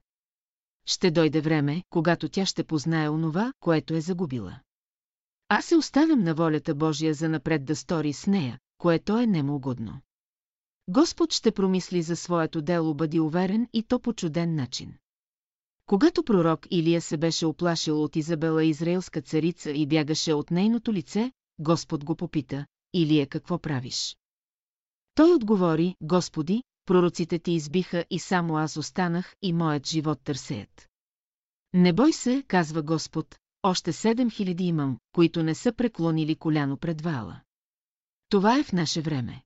Ще 0.86 1.12
дойде 1.12 1.42
време, 1.42 1.84
когато 1.90 2.30
тя 2.30 2.46
ще 2.46 2.64
познае 2.64 3.10
онова, 3.10 3.54
което 3.60 3.94
е 3.94 4.02
загубила. 4.02 4.60
Аз 5.50 5.66
се 5.66 5.76
оставям 5.76 6.24
на 6.24 6.34
волята 6.34 6.76
Божия 6.76 7.14
за 7.14 7.30
напред 7.30 7.66
да 7.66 7.76
стори 7.76 8.14
с 8.14 8.28
нея, 8.28 8.60
което 8.78 9.18
е 9.18 9.26
нему 9.26 9.56
угодно. 9.56 10.02
Господ 10.88 11.34
ще 11.34 11.52
промисли 11.52 12.02
за 12.02 12.16
своето 12.16 12.62
дело, 12.62 12.94
бъди 12.94 13.20
уверен 13.20 13.68
и 13.74 13.84
то 13.84 14.00
по 14.00 14.14
чуден 14.14 14.56
начин. 14.56 14.94
Когато 15.86 16.24
пророк 16.24 16.68
Илия 16.72 17.02
се 17.02 17.18
беше 17.18 17.46
оплашил 17.46 18.04
от 18.04 18.16
Изабела 18.16 18.64
израелска 18.64 19.22
царица 19.22 19.72
и 19.72 19.88
бягаше 19.88 20.34
от 20.34 20.52
нейното 20.52 20.94
лице, 20.94 21.32
Господ 21.60 22.06
го 22.06 22.16
попита, 22.16 22.66
Илия 22.94 23.28
какво 23.28 23.60
правиш? 23.60 24.18
Той 25.16 25.34
отговори, 25.34 25.96
Господи, 26.02 26.64
пророците 26.92 27.40
ти 27.40 27.52
избиха 27.52 28.06
и 28.10 28.20
само 28.20 28.58
аз 28.58 28.78
останах 28.78 29.36
и 29.42 29.54
моят 29.54 29.88
живот 29.88 30.20
търсеят. 30.24 30.90
Не 31.74 31.94
бой 31.94 32.14
се, 32.14 32.44
казва 32.48 32.82
Господ, 32.82 33.36
още 33.64 33.94
седем 33.94 34.32
хиляди 34.32 34.64
имам, 34.64 34.98
които 35.12 35.44
не 35.44 35.56
са 35.56 35.74
преклонили 35.74 36.36
коляно 36.36 36.78
пред 36.78 37.02
вала. 37.02 37.42
Това 38.30 38.60
е 38.60 38.64
в 38.64 38.74
наше 38.74 39.02
време. 39.02 39.44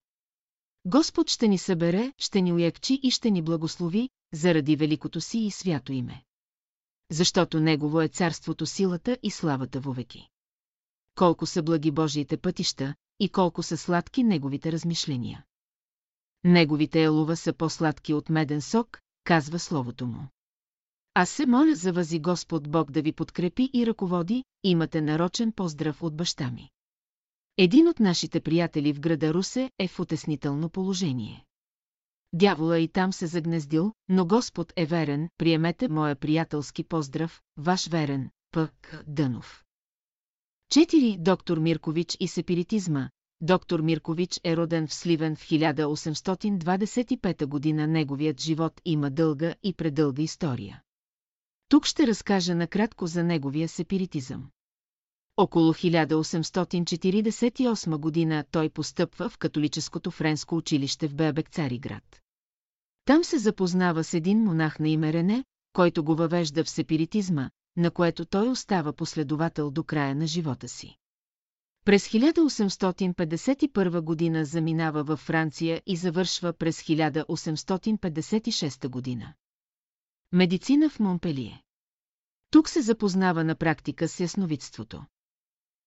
Господ 0.85 1.29
ще 1.29 1.47
ни 1.47 1.57
събере, 1.57 2.13
ще 2.17 2.41
ни 2.41 2.53
уякчи 2.53 2.99
и 3.03 3.11
ще 3.11 3.31
ни 3.31 3.41
благослови, 3.41 4.09
заради 4.33 4.75
великото 4.75 5.21
си 5.21 5.39
и 5.39 5.51
свято 5.51 5.93
име. 5.93 6.23
Защото 7.11 7.59
Негово 7.59 8.01
е 8.01 8.07
царството, 8.07 8.65
силата 8.65 9.17
и 9.23 9.31
славата 9.31 9.79
вовеки. 9.79 10.29
Колко 11.15 11.45
са 11.45 11.63
благи 11.63 11.91
Божиите 11.91 12.37
пътища 12.37 12.95
и 13.19 13.29
колко 13.29 13.63
са 13.63 13.77
сладки 13.77 14.23
Неговите 14.23 14.71
размишления. 14.71 15.45
Неговите 16.47 17.03
елува 17.03 17.35
са 17.35 17.53
по-сладки 17.53 18.13
от 18.13 18.29
меден 18.29 18.61
сок, 18.61 18.99
казва 19.23 19.59
Словото 19.59 20.07
му. 20.07 20.27
Аз 21.13 21.29
се 21.29 21.45
моля 21.45 21.75
за 21.75 21.93
възи 21.93 22.19
Господ 22.19 22.71
Бог 22.71 22.91
да 22.91 23.01
ви 23.01 23.11
подкрепи 23.11 23.69
и 23.73 23.85
ръководи, 23.85 24.43
имате 24.63 25.01
нарочен 25.01 25.51
поздрав 25.51 26.03
от 26.03 26.15
баща 26.15 26.51
ми. 26.51 26.69
Един 27.57 27.87
от 27.87 27.99
нашите 27.99 28.39
приятели 28.39 28.93
в 28.93 28.99
града 28.99 29.33
Русе 29.33 29.71
е 29.79 29.87
в 29.87 29.99
утеснително 29.99 30.69
положение. 30.69 31.45
Дявола 32.33 32.79
и 32.79 32.87
там 32.87 33.13
се 33.13 33.27
загнездил, 33.27 33.93
но 34.09 34.25
Господ 34.25 34.73
е 34.75 34.85
верен, 34.85 35.29
приемете 35.37 35.87
моя 35.89 36.15
приятелски 36.15 36.83
поздрав, 36.83 37.41
ваш 37.57 37.87
верен, 37.87 38.29
П.К. 38.51 39.03
Дънов. 39.07 39.63
4. 40.73 41.17
Доктор 41.17 41.57
Миркович 41.57 42.17
и 42.19 42.27
сепиритизма. 42.27 43.09
Доктор 43.45 43.79
Миркович 43.79 44.39
е 44.43 44.57
роден 44.57 44.87
в 44.87 44.93
Сливен 44.93 45.35
в 45.35 45.39
1825 45.39 47.45
година. 47.45 47.87
Неговият 47.87 48.41
живот 48.41 48.81
има 48.85 49.09
дълга 49.09 49.53
и 49.63 49.73
предълга 49.73 50.21
история. 50.21 50.81
Тук 51.69 51.85
ще 51.85 52.07
разкажа 52.07 52.55
накратко 52.55 53.07
за 53.07 53.23
неговия 53.23 53.69
сепиритизъм. 53.69 54.49
Около 55.37 55.73
1848 55.73 57.97
година 57.97 58.45
той 58.51 58.69
постъпва 58.69 59.29
в 59.29 59.37
католическото 59.37 60.11
френско 60.11 60.55
училище 60.55 61.07
в 61.07 61.15
Бебек 61.15 61.49
Цариград. 61.49 62.21
Там 63.05 63.23
се 63.23 63.37
запознава 63.37 64.03
с 64.03 64.13
един 64.13 64.43
монах 64.43 64.79
на 64.79 64.89
име 64.89 65.13
Рене, 65.13 65.43
който 65.73 66.03
го 66.03 66.15
въвежда 66.15 66.63
в 66.63 66.69
сепиритизма, 66.69 67.49
на 67.77 67.91
което 67.91 68.25
той 68.25 68.49
остава 68.49 68.93
последовател 68.93 69.71
до 69.71 69.83
края 69.83 70.15
на 70.15 70.27
живота 70.27 70.67
си. 70.67 70.97
През 71.85 72.07
1851 72.07 74.01
година 74.01 74.45
заминава 74.45 75.03
във 75.03 75.19
Франция 75.19 75.81
и 75.85 75.95
завършва 75.95 76.53
през 76.53 76.81
1856 76.81 78.87
година. 78.87 79.33
Медицина 80.31 80.89
в 80.89 80.99
Монпелие. 80.99 81.63
Тук 82.51 82.69
се 82.69 82.81
запознава 82.81 83.43
на 83.43 83.55
практика 83.55 84.07
с 84.07 84.19
ясновидството. 84.19 85.05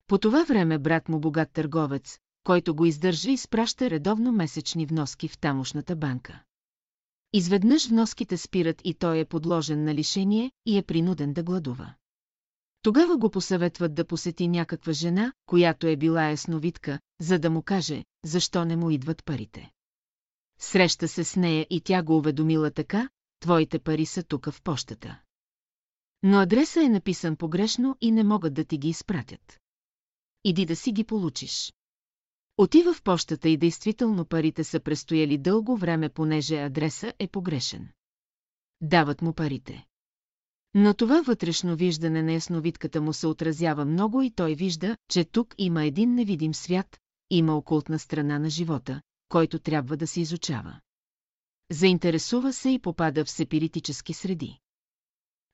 По 0.07 0.19
това 0.19 0.45
време 0.45 0.79
брат 0.79 1.09
му 1.09 1.21
богат 1.21 1.53
търговец, 1.53 2.19
който 2.45 2.75
го 2.75 2.87
издържа 2.87 3.31
и 3.31 3.37
спраща 3.37 3.91
редовно 3.91 4.33
месечни 4.33 4.87
вноски 4.87 5.29
в 5.29 5.39
тамошната 5.39 5.97
банка. 5.97 6.43
Изведнъж 7.33 7.89
вноските 7.89 8.37
спират 8.37 8.81
и 8.85 8.95
той 8.95 9.19
е 9.19 9.25
подложен 9.25 9.85
на 9.85 9.95
лишение 9.95 10.53
и 10.67 10.79
е 10.79 10.83
принуден 10.83 11.33
да 11.33 11.43
гладува. 11.43 11.95
Тогава 12.83 13.17
го 13.17 13.31
посъветват 13.31 13.95
да 13.95 14.07
посети 14.07 14.49
някаква 14.49 14.93
жена, 14.93 15.33
която 15.47 15.87
е 15.87 15.97
била 15.97 16.31
ясновидка, 16.31 17.01
за 17.21 17.39
да 17.39 17.51
му 17.51 17.63
каже, 17.63 18.05
защо 18.25 18.65
не 18.65 18.77
му 18.77 18.91
идват 18.91 19.25
парите. 19.25 19.71
Среща 20.61 21.09
се 21.09 21.25
с 21.25 21.37
нея 21.37 21.67
и 21.71 21.81
тя 21.81 22.03
го 22.03 22.17
уведомила 22.17 22.71
така, 22.71 23.09
твоите 23.41 23.79
пари 23.79 24.07
са 24.07 24.23
тук 24.23 24.51
в 24.51 24.63
пощата. 24.63 25.21
Но 26.23 26.39
адреса 26.39 26.85
е 26.85 26.89
написан 26.89 27.37
погрешно 27.37 27.97
и 28.01 28.11
не 28.11 28.25
могат 28.25 28.55
да 28.55 28.65
ти 28.65 28.79
ги 28.79 28.89
изпратят. 28.89 29.61
Иди 30.45 30.67
да 30.67 30.77
си 30.77 30.93
ги 30.93 31.05
получиш. 31.05 31.73
Отива 32.57 32.95
в 32.95 33.03
пощата 33.03 33.49
и 33.49 33.57
действително 33.57 34.25
парите 34.25 34.65
са 34.65 34.81
престояли 34.81 35.39
дълго 35.39 35.77
време, 35.77 36.09
понеже 36.09 36.63
адреса 36.63 37.13
е 37.19 37.29
погрешен. 37.29 37.89
Дават 38.81 39.23
му 39.23 39.33
парите. 39.33 39.87
Но 40.81 40.95
това 40.95 41.23
вътрешно 41.23 41.77
виждане 41.77 42.23
на 42.23 42.33
ясновидката 42.33 43.01
му 43.01 43.13
се 43.13 43.27
отразява 43.27 43.85
много 43.85 44.23
и 44.23 44.31
той 44.31 44.55
вижда, 44.55 44.97
че 45.11 45.25
тук 45.25 45.55
има 45.59 45.85
един 45.85 46.15
невидим 46.15 46.55
свят, 46.55 46.99
има 47.31 47.57
окултна 47.57 47.99
страна 47.99 48.39
на 48.39 48.51
живота, 48.51 49.01
който 49.29 49.59
трябва 49.59 49.97
да 49.97 50.07
се 50.07 50.21
изучава. 50.21 50.81
Заинтересува 51.71 52.53
се 52.53 52.71
и 52.71 52.79
попада 52.79 53.25
в 53.25 53.31
сепиритически 53.31 54.13
среди. 54.13 54.59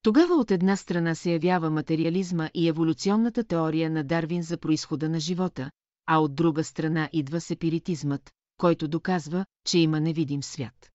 Тогава 0.03 0.35
от 0.35 0.51
една 0.51 0.77
страна 0.77 1.15
се 1.15 1.33
явява 1.33 1.71
материализма 1.71 2.51
и 2.55 2.69
еволюционната 2.69 3.45
теория 3.45 3.91
на 3.91 4.05
Дарвин 4.05 4.43
за 4.43 4.59
происхода 4.59 5.09
на 5.09 5.21
живота, 5.21 5.71
а 6.07 6.19
от 6.19 6.35
друга 6.35 6.65
страна 6.65 7.09
идва 7.13 7.41
сепиритизмът, 7.41 8.31
който 8.57 8.89
доказва, 8.89 9.47
че 9.67 9.79
има 9.79 10.01
невидим 10.01 10.43
свят. 10.43 10.91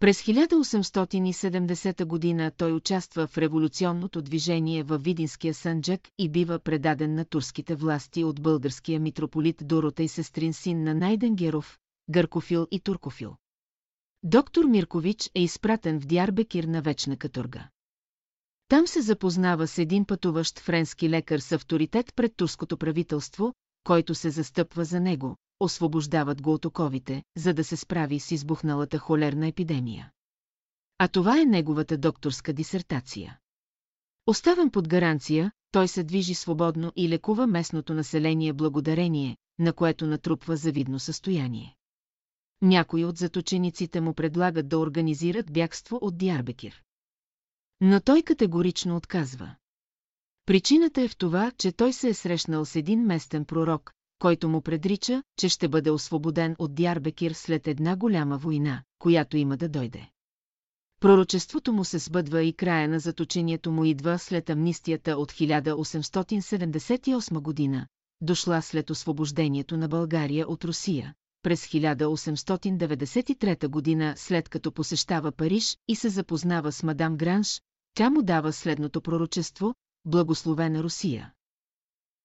През 0.00 0.22
1870 0.22 2.04
година 2.04 2.52
той 2.56 2.72
участва 2.72 3.26
в 3.26 3.38
революционното 3.38 4.22
движение 4.22 4.82
във 4.82 5.02
Видинския 5.02 5.54
Санджак 5.54 6.00
и 6.18 6.28
бива 6.28 6.58
предаден 6.58 7.14
на 7.14 7.24
турските 7.24 7.74
власти 7.74 8.24
от 8.24 8.42
българския 8.42 9.00
митрополит 9.00 9.56
Дорота 9.62 10.02
и 10.02 10.08
сестрин 10.08 10.52
син 10.52 10.82
на 10.82 10.94
Найден 10.94 11.36
Геров, 11.36 11.78
Гъркофил 12.10 12.66
и 12.70 12.80
Туркофил. 12.80 13.36
Доктор 14.22 14.64
Миркович 14.64 15.30
е 15.34 15.42
изпратен 15.42 16.00
в 16.00 16.06
Дярбекир 16.06 16.64
на 16.64 16.82
вечна 16.82 17.16
каторга. 17.16 17.68
Там 18.68 18.86
се 18.86 19.00
запознава 19.00 19.66
с 19.66 19.78
един 19.78 20.04
пътуващ 20.04 20.58
френски 20.58 21.10
лекар 21.10 21.38
с 21.38 21.52
авторитет 21.52 22.12
пред 22.16 22.36
турското 22.36 22.76
правителство, 22.76 23.54
който 23.84 24.14
се 24.14 24.30
застъпва 24.30 24.84
за 24.84 25.00
него, 25.00 25.36
освобождават 25.60 26.42
го 26.42 26.52
от 26.52 26.64
оковите, 26.64 27.22
за 27.36 27.54
да 27.54 27.64
се 27.64 27.76
справи 27.76 28.20
с 28.20 28.30
избухналата 28.30 28.98
холерна 28.98 29.46
епидемия. 29.46 30.10
А 30.98 31.08
това 31.08 31.40
е 31.40 31.44
неговата 31.44 31.98
докторска 31.98 32.52
дисертация. 32.52 33.38
Оставен 34.26 34.70
под 34.70 34.88
гаранция, 34.88 35.52
той 35.70 35.88
се 35.88 36.04
движи 36.04 36.34
свободно 36.34 36.92
и 36.96 37.08
лекува 37.08 37.46
местното 37.46 37.94
население 37.94 38.52
благодарение, 38.52 39.36
на 39.58 39.72
което 39.72 40.06
натрупва 40.06 40.56
завидно 40.56 40.98
състояние. 40.98 41.76
Някои 42.62 43.04
от 43.04 43.16
заточениците 43.16 44.00
му 44.00 44.14
предлагат 44.14 44.68
да 44.68 44.78
организират 44.78 45.52
бягство 45.52 45.98
от 46.00 46.18
Диарбекир. 46.18 46.82
Но 47.80 48.00
той 48.00 48.22
категорично 48.22 48.96
отказва. 48.96 49.54
Причината 50.46 51.02
е 51.02 51.08
в 51.08 51.16
това, 51.16 51.50
че 51.58 51.72
той 51.72 51.92
се 51.92 52.08
е 52.08 52.14
срещнал 52.14 52.64
с 52.64 52.76
един 52.76 53.06
местен 53.06 53.44
пророк, 53.44 53.92
който 54.18 54.48
му 54.48 54.60
предрича, 54.60 55.22
че 55.38 55.48
ще 55.48 55.68
бъде 55.68 55.90
освободен 55.90 56.56
от 56.58 56.74
Диарбекир 56.74 57.32
след 57.32 57.68
една 57.68 57.96
голяма 57.96 58.38
война, 58.38 58.82
която 58.98 59.36
има 59.36 59.56
да 59.56 59.68
дойде. 59.68 60.10
Пророчеството 61.00 61.72
му 61.72 61.84
се 61.84 61.98
сбъдва 61.98 62.42
и 62.42 62.52
края 62.52 62.88
на 62.88 63.00
заточението 63.00 63.72
му 63.72 63.84
идва 63.84 64.18
след 64.18 64.50
амнистията 64.50 65.16
от 65.16 65.32
1878 65.32 67.40
година, 67.40 67.86
дошла 68.20 68.62
след 68.62 68.90
освобождението 68.90 69.76
на 69.76 69.88
България 69.88 70.48
от 70.48 70.64
Русия, 70.64 71.14
през 71.42 71.66
1893 71.66 73.68
година 73.68 74.14
след 74.16 74.48
като 74.48 74.72
посещава 74.72 75.32
Париж 75.32 75.78
и 75.88 75.96
се 75.96 76.08
запознава 76.08 76.72
с 76.72 76.82
мадам 76.82 77.16
Гранш, 77.16 77.62
тя 77.94 78.10
му 78.10 78.22
дава 78.22 78.52
следното 78.52 79.00
пророчество, 79.00 79.74
благословена 80.04 80.82
Русия. 80.82 81.32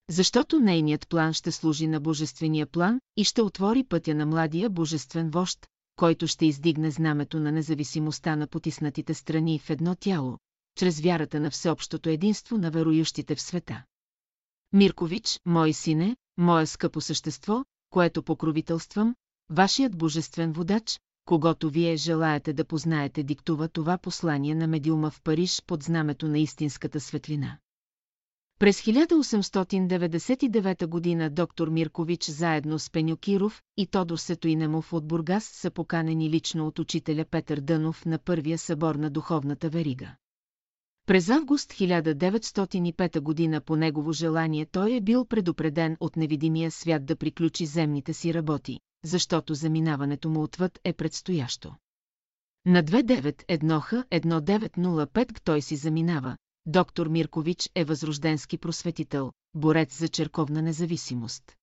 Защото 0.10 0.60
нейният 0.60 1.10
план 1.10 1.34
ще 1.34 1.52
служи 1.52 1.88
на 1.88 2.00
божествения 2.00 2.68
план 2.68 3.00
и 3.18 3.24
ще 3.24 3.42
отвори 3.42 3.84
пътя 3.84 4.16
на 4.16 4.26
младия 4.26 4.70
божествен 4.70 5.30
вожд, 5.30 5.68
който 5.96 6.28
ще 6.28 6.46
издигне 6.46 6.92
знамето 6.92 7.40
на 7.40 7.52
независимостта 7.52 8.36
на 8.36 8.48
потиснатите 8.48 9.14
страни 9.14 9.60
в 9.60 9.70
едно 9.70 9.96
тяло, 9.96 10.38
чрез 10.78 11.00
вярата 11.00 11.40
на 11.40 11.52
всеобщото 11.52 12.10
единство 12.10 12.58
на 12.58 12.72
вероющите 12.72 13.36
в 13.36 13.42
света. 13.42 13.84
Миркович, 14.74 15.40
мой 15.46 15.74
сине, 15.74 16.16
мое 16.38 16.66
скъпо 16.66 17.02
същество, 17.02 17.64
което 17.90 18.24
покровителствам, 18.24 19.16
вашият 19.50 19.98
божествен 19.98 20.52
водач, 20.52 21.00
когато 21.26 21.70
вие 21.70 21.96
желаете 21.96 22.54
да 22.54 22.66
познаете, 22.66 23.24
диктува 23.24 23.68
това 23.68 23.98
послание 23.98 24.56
на 24.56 24.68
медиума 24.68 25.12
в 25.12 25.22
Париж 25.22 25.62
под 25.68 25.84
знамето 25.84 26.28
на 26.28 26.40
истинската 26.40 27.00
светлина. 27.00 27.58
През 28.62 28.82
1899 28.82 30.88
година 30.88 31.30
доктор 31.30 31.68
Миркович 31.68 32.30
заедно 32.30 32.80
с 32.80 32.90
Пенюкиров 32.90 33.62
и 33.78 33.88
Тодор 33.88 34.18
Сетоинемов 34.18 34.94
от 34.94 35.08
Бургас 35.08 35.44
са 35.44 35.72
поканени 35.72 36.30
лично 36.30 36.68
от 36.68 36.80
учителя 36.80 37.26
Петър 37.32 37.60
Дънов 37.60 38.06
на 38.06 38.20
първия 38.20 38.58
събор 38.58 38.96
на 38.96 39.10
духовната 39.10 39.70
верига. 39.70 40.16
През 41.08 41.30
август 41.30 41.72
1905 41.72 43.20
година 43.20 43.62
по 43.62 43.76
негово 43.76 44.14
желание 44.14 44.66
той 44.66 44.96
е 44.96 45.02
бил 45.02 45.26
предупреден 45.26 45.98
от 46.00 46.16
невидимия 46.16 46.72
свят 46.72 47.06
да 47.06 47.16
приключи 47.16 47.66
земните 47.66 48.14
си 48.14 48.34
работи, 48.34 48.80
защото 49.04 49.54
заминаването 49.54 50.30
му 50.30 50.44
отвъд 50.44 50.80
е 50.84 50.94
предстоящо. 50.94 51.76
На 52.66 52.84
291 52.84 54.06
1905 54.12 55.40
той 55.44 55.62
си 55.62 55.76
заминава. 55.76 56.38
Доктор 56.66 57.08
Миркович 57.08 57.70
е 57.76 57.84
възрожденски 57.84 58.58
просветител, 58.58 59.32
борец 59.54 59.98
за 59.98 60.08
черковна 60.08 60.62
независимост. 60.62 61.56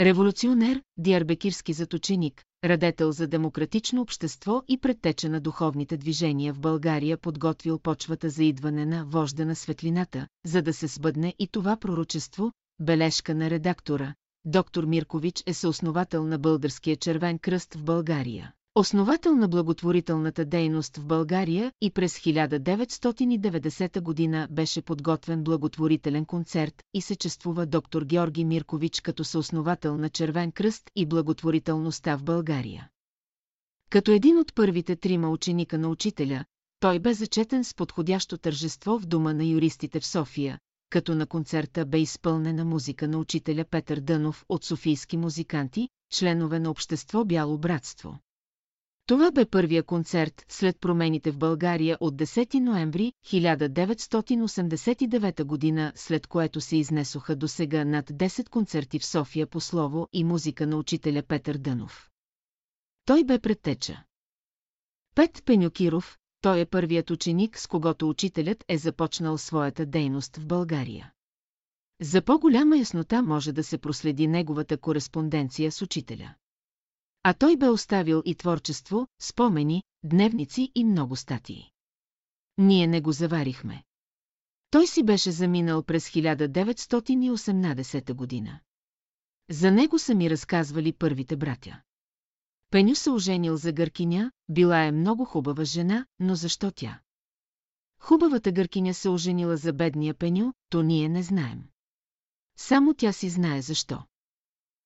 Революционер, 0.00 0.82
диарбекирски 0.96 1.72
заточеник, 1.72 2.44
радетел 2.64 3.12
за 3.12 3.26
демократично 3.26 4.02
общество 4.02 4.62
и 4.68 4.78
предтеча 4.78 5.28
на 5.28 5.40
духовните 5.40 5.96
движения 5.96 6.54
в 6.54 6.60
България 6.60 7.18
подготвил 7.18 7.78
почвата 7.78 8.30
за 8.30 8.44
идване 8.44 8.86
на 8.86 9.04
вожда 9.04 9.46
на 9.46 9.56
светлината, 9.56 10.28
за 10.44 10.62
да 10.62 10.72
се 10.72 10.86
сбъдне 10.86 11.34
и 11.38 11.48
това 11.48 11.76
пророчество, 11.76 12.52
бележка 12.80 13.34
на 13.34 13.50
редактора. 13.50 14.14
Доктор 14.44 14.84
Миркович 14.84 15.42
е 15.46 15.54
съосновател 15.54 16.26
на 16.26 16.38
Българския 16.38 16.96
червен 16.96 17.38
кръст 17.38 17.74
в 17.74 17.84
България. 17.84 18.52
Основател 18.78 19.34
на 19.36 19.48
благотворителната 19.48 20.44
дейност 20.44 20.96
в 20.96 21.06
България 21.06 21.72
и 21.80 21.90
през 21.90 22.18
1990 22.18 24.00
година 24.00 24.48
беше 24.50 24.82
подготвен 24.82 25.44
благотворителен 25.44 26.24
концерт 26.24 26.82
и 26.94 27.00
се 27.00 27.16
чествува 27.16 27.66
доктор 27.66 28.02
Георги 28.04 28.44
Миркович 28.44 29.00
като 29.00 29.24
съосновател 29.24 29.96
на 29.96 30.08
Червен 30.10 30.52
кръст 30.52 30.90
и 30.96 31.06
благотворителността 31.06 32.16
в 32.16 32.24
България. 32.24 32.88
Като 33.90 34.10
един 34.10 34.38
от 34.38 34.54
първите 34.54 34.96
трима 34.96 35.30
ученика 35.30 35.78
на 35.78 35.88
учителя, 35.88 36.44
той 36.80 36.98
бе 36.98 37.14
зачетен 37.14 37.64
с 37.64 37.74
подходящо 37.74 38.38
тържество 38.38 38.98
в 38.98 39.06
дома 39.06 39.32
на 39.32 39.44
юристите 39.44 40.00
в 40.00 40.06
София, 40.06 40.58
като 40.90 41.14
на 41.14 41.26
концерта 41.26 41.86
бе 41.86 41.98
изпълнена 41.98 42.64
музика 42.64 43.08
на 43.08 43.18
учителя 43.18 43.64
Петър 43.70 44.00
Дънов 44.00 44.44
от 44.48 44.64
софийски 44.64 45.16
музиканти, 45.16 45.88
членове 46.12 46.58
на 46.58 46.70
Общество 46.70 47.24
Бяло 47.24 47.58
братство. 47.58 48.18
Това 49.06 49.30
бе 49.30 49.46
първия 49.46 49.82
концерт 49.82 50.44
след 50.48 50.80
промените 50.80 51.30
в 51.30 51.38
България 51.38 51.98
от 52.00 52.16
10 52.16 52.60
ноември 52.60 53.12
1989 53.26 55.44
година, 55.44 55.92
след 55.94 56.26
което 56.26 56.60
се 56.60 56.76
изнесоха 56.76 57.36
до 57.36 57.48
сега 57.48 57.84
над 57.84 58.10
10 58.10 58.48
концерти 58.48 58.98
в 58.98 59.06
София 59.06 59.46
по 59.46 59.60
слово 59.60 60.08
и 60.12 60.24
музика 60.24 60.66
на 60.66 60.76
учителя 60.76 61.22
Петър 61.22 61.58
Дънов. 61.58 62.10
Той 63.04 63.24
бе 63.24 63.38
предтеча. 63.38 64.04
Пет 65.14 65.42
Пенюкиров, 65.44 66.18
той 66.40 66.60
е 66.60 66.66
първият 66.66 67.10
ученик, 67.10 67.58
с 67.58 67.66
когото 67.66 68.08
учителят 68.08 68.64
е 68.68 68.78
започнал 68.78 69.38
своята 69.38 69.86
дейност 69.86 70.36
в 70.36 70.46
България. 70.46 71.12
За 72.00 72.22
по-голяма 72.22 72.78
яснота 72.78 73.22
може 73.22 73.52
да 73.52 73.64
се 73.64 73.78
проследи 73.78 74.26
неговата 74.26 74.76
кореспонденция 74.76 75.72
с 75.72 75.82
учителя. 75.82 76.34
А 77.28 77.34
той 77.34 77.56
бе 77.56 77.68
оставил 77.68 78.22
и 78.24 78.34
творчество, 78.34 79.08
спомени, 79.20 79.82
дневници 80.04 80.72
и 80.74 80.84
много 80.84 81.16
статии. 81.16 81.70
Ние 82.58 82.86
не 82.86 83.00
го 83.00 83.12
заварихме. 83.12 83.84
Той 84.70 84.86
си 84.86 85.02
беше 85.02 85.30
заминал 85.30 85.82
през 85.82 86.08
1918 86.08 88.14
година. 88.14 88.60
За 89.50 89.70
него 89.70 89.98
са 89.98 90.14
ми 90.14 90.30
разказвали 90.30 90.92
първите 90.92 91.36
братя. 91.36 91.82
Пеню 92.70 92.94
се 92.94 93.10
оженил 93.10 93.56
за 93.56 93.72
гъркиня, 93.72 94.32
била 94.48 94.84
е 94.84 94.92
много 94.92 95.24
хубава 95.24 95.64
жена, 95.64 96.06
но 96.20 96.34
защо 96.34 96.70
тя? 96.70 97.00
Хубавата 98.00 98.52
гъркиня 98.52 98.94
се 98.94 99.08
оженила 99.08 99.56
за 99.56 99.72
бедния 99.72 100.14
Пеню, 100.14 100.52
то 100.70 100.82
ние 100.82 101.08
не 101.08 101.22
знаем. 101.22 101.64
Само 102.56 102.94
тя 102.94 103.12
си 103.12 103.28
знае 103.28 103.62
защо. 103.62 104.02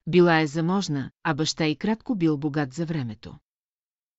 Била 0.06 0.40
е 0.40 0.46
заможна, 0.46 1.10
а 1.22 1.34
баща 1.34 1.66
и 1.66 1.76
кратко 1.76 2.14
бил 2.14 2.38
богат 2.38 2.72
за 2.72 2.86
времето. 2.86 3.38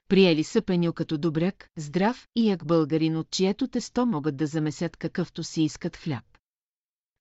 Приели 0.07 0.43
са 0.43 0.61
Пеню 0.61 0.93
като 0.93 1.17
добряк, 1.17 1.69
здрав 1.77 2.27
и 2.35 2.49
як 2.49 2.65
българин, 2.65 3.17
от 3.17 3.29
чието 3.29 3.67
тесто 3.67 4.05
могат 4.05 4.37
да 4.37 4.47
замесят 4.47 4.97
какъвто 4.97 5.43
си 5.43 5.63
искат 5.63 5.97
хляб. 5.97 6.25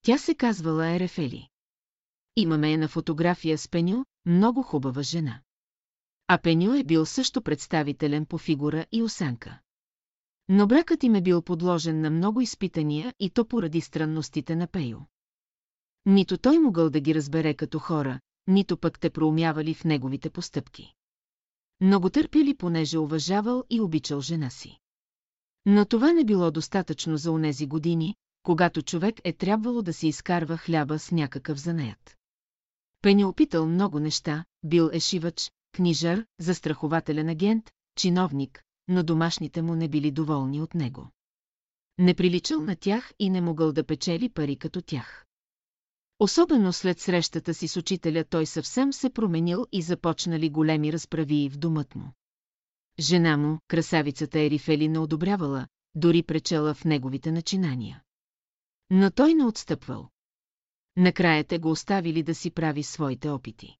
Тя 0.01 0.17
се 0.17 0.35
казвала 0.35 0.87
Ерефели. 0.87 1.47
Имаме 2.35 2.71
я 2.71 2.77
на 2.77 2.87
фотография 2.87 3.57
с 3.57 3.67
Пеню, 3.67 4.05
много 4.25 4.61
хубава 4.61 5.03
жена. 5.03 5.41
А 6.27 6.37
Пеню 6.37 6.73
е 6.73 6.83
бил 6.83 7.05
също 7.05 7.41
представителен 7.41 8.25
по 8.25 8.37
фигура 8.37 8.85
и 8.91 9.03
осанка. 9.03 9.59
Но 10.49 10.67
бракът 10.67 11.03
им 11.03 11.15
е 11.15 11.21
бил 11.21 11.41
подложен 11.41 12.01
на 12.01 12.09
много 12.09 12.41
изпитания 12.41 13.13
и 13.19 13.29
то 13.29 13.45
поради 13.45 13.81
странностите 13.81 14.55
на 14.55 14.67
Пейо. 14.67 14.99
Нито 16.05 16.37
той 16.37 16.59
могъл 16.59 16.89
да 16.89 16.99
ги 16.99 17.15
разбере 17.15 17.53
като 17.53 17.79
хора, 17.79 18.19
нито 18.47 18.77
пък 18.77 18.99
те 18.99 19.09
проумявали 19.09 19.73
в 19.73 19.83
неговите 19.83 20.29
постъпки. 20.29 20.93
Но 21.81 21.99
го 21.99 22.09
търпили, 22.09 22.57
понеже 22.57 22.97
уважавал 22.97 23.63
и 23.69 23.81
обичал 23.81 24.21
жена 24.21 24.49
си. 24.49 24.79
Но 25.65 25.85
това 25.85 26.13
не 26.13 26.25
било 26.25 26.51
достатъчно 26.51 27.17
за 27.17 27.31
онези 27.31 27.67
години, 27.67 28.15
когато 28.43 28.81
човек 28.81 29.15
е 29.23 29.33
трябвало 29.33 29.81
да 29.81 29.93
си 29.93 30.07
изкарва 30.07 30.57
хляба 30.57 30.99
с 30.99 31.11
някакъв 31.11 31.59
занаят. 31.59 32.17
Пеня 33.01 33.29
опитал 33.29 33.67
много 33.67 33.99
неща, 33.99 34.45
бил 34.63 34.89
е 34.93 34.99
шивач, 34.99 35.51
книжар, 35.71 36.25
застрахователен 36.39 37.29
агент, 37.29 37.71
чиновник, 37.95 38.63
но 38.87 39.03
домашните 39.03 39.61
му 39.61 39.75
не 39.75 39.87
били 39.87 40.11
доволни 40.11 40.61
от 40.61 40.73
него. 40.75 41.09
Не 41.97 42.13
приличал 42.13 42.61
на 42.61 42.75
тях 42.75 43.13
и 43.19 43.29
не 43.29 43.41
могъл 43.41 43.71
да 43.71 43.83
печели 43.83 44.29
пари 44.29 44.55
като 44.55 44.81
тях. 44.81 45.25
Особено 46.21 46.73
след 46.73 46.99
срещата 46.99 47.53
си 47.53 47.67
с 47.67 47.77
учителя 47.77 48.23
той 48.23 48.45
съвсем 48.45 48.93
се 48.93 49.09
променил 49.09 49.65
и 49.71 49.81
започнали 49.81 50.49
големи 50.49 50.93
разправии 50.93 51.49
в 51.49 51.57
домът 51.57 51.95
му. 51.95 52.11
Жена 52.99 53.37
му, 53.37 53.59
красавицата 53.67 54.39
Ерифели, 54.39 54.87
не 54.87 54.99
одобрявала, 54.99 55.67
дори 55.95 56.23
пречела 56.23 56.73
в 56.73 56.85
неговите 56.85 57.31
начинания. 57.31 58.03
Но 58.89 59.11
той 59.11 59.33
не 59.33 59.45
отстъпвал. 59.45 60.09
Накрая 60.97 61.43
те 61.43 61.59
го 61.59 61.71
оставили 61.71 62.23
да 62.23 62.35
си 62.35 62.51
прави 62.51 62.83
своите 62.83 63.29
опити. 63.29 63.75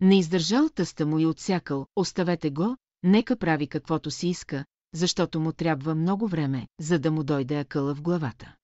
Не 0.00 0.18
издържал 0.18 0.68
тъста 0.68 1.06
му 1.06 1.18
и 1.18 1.26
отсякал, 1.26 1.86
оставете 1.96 2.50
го, 2.50 2.76
нека 3.02 3.36
прави 3.36 3.66
каквото 3.66 4.10
си 4.10 4.28
иска, 4.28 4.64
защото 4.94 5.40
му 5.40 5.52
трябва 5.52 5.94
много 5.94 6.28
време, 6.28 6.68
за 6.80 6.98
да 6.98 7.10
му 7.10 7.24
дойде 7.24 7.58
акъла 7.58 7.94
в 7.94 8.02
главата. 8.02 8.57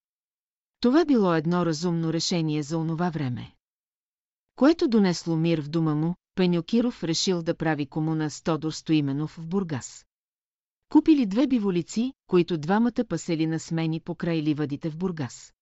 Това 0.84 1.04
било 1.04 1.34
едно 1.34 1.66
разумно 1.66 2.12
решение 2.12 2.62
за 2.62 2.78
онова 2.78 3.10
време. 3.10 3.52
Което 4.56 4.88
донесло 4.88 5.36
мир 5.36 5.60
в 5.62 5.68
дома 5.68 5.94
му, 5.94 6.14
Пенюкиров 6.34 7.04
решил 7.04 7.42
да 7.42 7.56
прави 7.56 7.86
комуна 7.86 8.30
с 8.30 8.42
Тодор 8.42 8.72
Стоименов 8.72 9.30
в 9.38 9.46
Бургас. 9.46 10.06
Купили 10.88 11.26
две 11.26 11.46
биволици, 11.46 12.12
които 12.26 12.58
двамата 12.58 13.04
пасели 13.08 13.46
на 13.46 13.60
смени 13.60 14.00
покрай 14.00 14.42
ливадите 14.42 14.90
в 14.90 14.96
Бургас. 14.96 15.52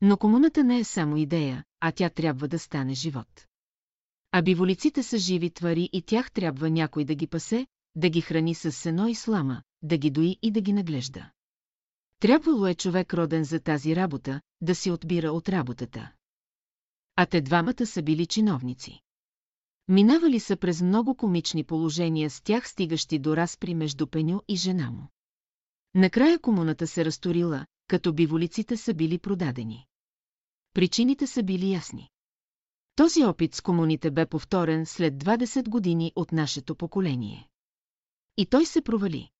Но 0.00 0.16
комуната 0.16 0.64
не 0.64 0.78
е 0.78 0.84
само 0.84 1.16
идея, 1.16 1.64
а 1.80 1.92
тя 1.92 2.10
трябва 2.10 2.48
да 2.48 2.58
стане 2.58 2.94
живот. 2.94 3.46
А 4.32 4.42
биволиците 4.42 5.02
са 5.02 5.18
живи 5.18 5.50
твари 5.50 5.90
и 5.92 6.02
тях 6.02 6.32
трябва 6.32 6.70
някой 6.70 7.04
да 7.04 7.14
ги 7.14 7.26
пасе, 7.26 7.66
да 7.94 8.08
ги 8.08 8.20
храни 8.20 8.54
с 8.54 8.72
сено 8.72 9.08
и 9.08 9.14
слама, 9.14 9.62
да 9.82 9.96
ги 9.96 10.10
дои 10.10 10.36
и 10.42 10.50
да 10.50 10.60
ги 10.60 10.72
наглежда. 10.72 11.30
Трябвало 12.20 12.66
е 12.66 12.74
човек 12.74 13.14
роден 13.14 13.44
за 13.44 13.60
тази 13.60 13.96
работа, 13.96 14.40
да 14.60 14.74
си 14.74 14.90
отбира 14.90 15.32
от 15.32 15.48
работата. 15.48 16.12
А 17.16 17.26
те 17.26 17.40
двамата 17.40 17.86
са 17.86 18.02
били 18.02 18.26
чиновници. 18.26 19.00
Минавали 19.88 20.40
са 20.40 20.56
през 20.56 20.82
много 20.82 21.14
комични 21.14 21.64
положения 21.64 22.30
с 22.30 22.40
тях 22.40 22.68
стигащи 22.68 23.18
до 23.18 23.36
разпри 23.36 23.74
между 23.74 24.06
Пеню 24.06 24.40
и 24.48 24.56
жена 24.56 24.90
му. 24.90 25.08
Накрая 25.94 26.38
комуната 26.38 26.86
се 26.86 27.04
разторила, 27.04 27.66
като 27.88 28.12
биволиците 28.12 28.76
са 28.76 28.94
били 28.94 29.18
продадени. 29.18 29.86
Причините 30.74 31.26
са 31.26 31.42
били 31.42 31.70
ясни. 31.70 32.08
Този 32.96 33.24
опит 33.24 33.54
с 33.54 33.60
комуните 33.60 34.10
бе 34.10 34.26
повторен 34.26 34.86
след 34.86 35.14
20 35.14 35.68
години 35.68 36.12
от 36.16 36.32
нашето 36.32 36.74
поколение. 36.74 37.48
И 38.36 38.46
той 38.46 38.66
се 38.66 38.82
провали. 38.82 39.30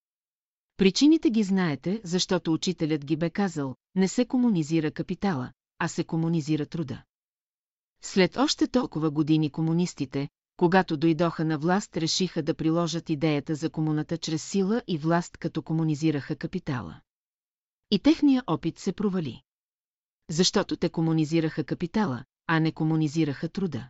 Причините 0.78 1.30
ги 1.30 1.42
знаете, 1.42 2.00
защото 2.04 2.52
учителят 2.52 3.04
ги 3.04 3.16
бе 3.16 3.30
казал, 3.30 3.74
не 3.94 4.08
се 4.08 4.24
комунизира 4.24 4.90
капитала, 4.90 5.52
а 5.78 5.88
се 5.88 6.04
комунизира 6.04 6.66
труда. 6.66 7.02
След 8.02 8.36
още 8.36 8.66
толкова 8.66 9.10
години 9.10 9.50
комунистите, 9.50 10.28
когато 10.56 10.96
дойдоха 10.96 11.44
на 11.44 11.58
власт, 11.58 11.96
решиха 11.96 12.42
да 12.42 12.54
приложат 12.54 13.10
идеята 13.10 13.54
за 13.54 13.70
комуната 13.70 14.18
чрез 14.18 14.44
сила 14.44 14.82
и 14.86 14.98
власт, 14.98 15.36
като 15.36 15.62
комунизираха 15.62 16.36
капитала. 16.36 17.00
И 17.90 17.98
техния 17.98 18.42
опит 18.46 18.78
се 18.78 18.92
провали. 18.92 19.42
Защото 20.30 20.76
те 20.76 20.88
комунизираха 20.88 21.64
капитала, 21.64 22.24
а 22.46 22.60
не 22.60 22.72
комунизираха 22.72 23.48
труда. 23.48 23.88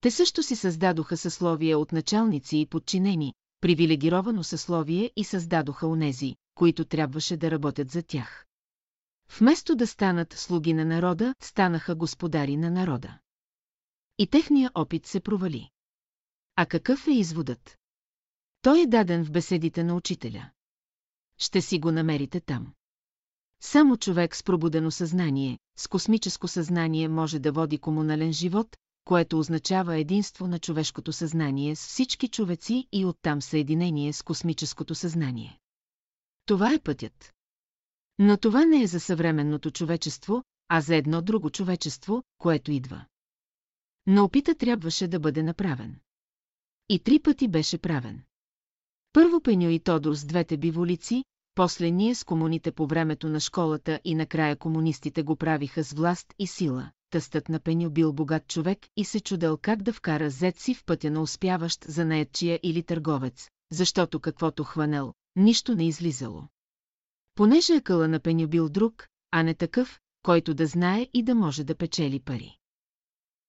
Те 0.00 0.10
също 0.10 0.42
си 0.42 0.56
създадоха 0.56 1.16
съсловия 1.16 1.78
от 1.78 1.92
началници 1.92 2.58
и 2.58 2.66
подчинени, 2.66 3.34
привилегировано 3.62 4.44
съсловие 4.44 5.10
и 5.16 5.24
създадоха 5.24 5.86
онези, 5.86 6.36
които 6.54 6.84
трябваше 6.84 7.36
да 7.36 7.50
работят 7.50 7.90
за 7.90 8.02
тях. 8.02 8.46
Вместо 9.38 9.76
да 9.76 9.86
станат 9.86 10.32
слуги 10.32 10.74
на 10.74 10.84
народа, 10.84 11.34
станаха 11.40 11.94
господари 11.94 12.56
на 12.56 12.70
народа. 12.70 13.18
И 14.18 14.26
техния 14.26 14.70
опит 14.74 15.06
се 15.06 15.20
провали. 15.20 15.70
А 16.56 16.66
какъв 16.66 17.06
е 17.06 17.10
изводът? 17.10 17.78
Той 18.62 18.80
е 18.80 18.86
даден 18.86 19.24
в 19.24 19.30
беседите 19.30 19.84
на 19.84 19.94
учителя. 19.94 20.50
Ще 21.38 21.60
си 21.60 21.78
го 21.78 21.92
намерите 21.92 22.40
там. 22.40 22.72
Само 23.60 23.96
човек 23.96 24.36
с 24.36 24.42
пробудено 24.42 24.90
съзнание, 24.90 25.58
с 25.76 25.88
космическо 25.88 26.48
съзнание 26.48 27.08
може 27.08 27.38
да 27.38 27.52
води 27.52 27.78
комунален 27.78 28.32
живот, 28.32 28.76
което 29.04 29.38
означава 29.38 29.96
единство 29.96 30.46
на 30.46 30.58
човешкото 30.58 31.12
съзнание 31.12 31.76
с 31.76 31.86
всички 31.86 32.28
човеци 32.28 32.88
и 32.92 33.04
оттам 33.04 33.42
съединение 33.42 34.12
с 34.12 34.22
космическото 34.22 34.94
съзнание. 34.94 35.58
Това 36.46 36.74
е 36.74 36.78
пътят. 36.78 37.32
Но 38.18 38.36
това 38.36 38.64
не 38.64 38.82
е 38.82 38.86
за 38.86 39.00
съвременното 39.00 39.70
човечество, 39.70 40.42
а 40.68 40.80
за 40.80 40.96
едно 40.96 41.22
друго 41.22 41.50
човечество, 41.50 42.22
което 42.38 42.72
идва. 42.72 43.04
Но 44.06 44.24
опита 44.24 44.54
трябваше 44.54 45.08
да 45.08 45.20
бъде 45.20 45.42
направен. 45.42 46.00
И 46.88 46.98
три 46.98 47.18
пъти 47.18 47.48
беше 47.48 47.78
правен. 47.78 48.22
Първо 49.12 49.40
Пеню 49.40 49.70
и 49.70 49.80
Тодор 49.80 50.14
с 50.14 50.24
двете 50.24 50.56
биволици, 50.56 51.24
после 51.54 51.90
ние 51.90 52.14
с 52.14 52.24
комуните 52.24 52.72
по 52.72 52.86
времето 52.86 53.28
на 53.28 53.40
школата 53.40 54.00
и 54.04 54.14
накрая 54.14 54.56
комунистите 54.56 55.22
го 55.22 55.36
правиха 55.36 55.84
с 55.84 55.92
власт 55.92 56.34
и 56.38 56.46
сила. 56.46 56.90
Тъстът 57.12 57.48
на 57.48 57.60
Пеню 57.60 57.90
бил 57.90 58.12
богат 58.12 58.48
човек 58.48 58.78
и 58.96 59.04
се 59.04 59.20
чудел 59.20 59.58
как 59.62 59.82
да 59.82 59.92
вкара 59.92 60.30
зет 60.30 60.58
си 60.58 60.74
в 60.74 60.84
пътя 60.84 61.10
на 61.10 61.22
успяващ 61.22 61.84
за 61.84 62.04
наедчия 62.04 62.60
или 62.62 62.82
търговец, 62.82 63.48
защото 63.72 64.20
каквото 64.20 64.64
хванел, 64.64 65.14
нищо 65.36 65.74
не 65.74 65.86
излизало. 65.86 66.42
Понеже 67.34 67.74
акъла 67.74 68.08
на 68.08 68.20
Пеню 68.20 68.48
бил 68.48 68.68
друг, 68.68 69.06
а 69.30 69.42
не 69.42 69.54
такъв, 69.54 70.00
който 70.22 70.54
да 70.54 70.66
знае 70.66 71.08
и 71.14 71.22
да 71.22 71.34
може 71.34 71.64
да 71.64 71.74
печели 71.74 72.20
пари. 72.20 72.56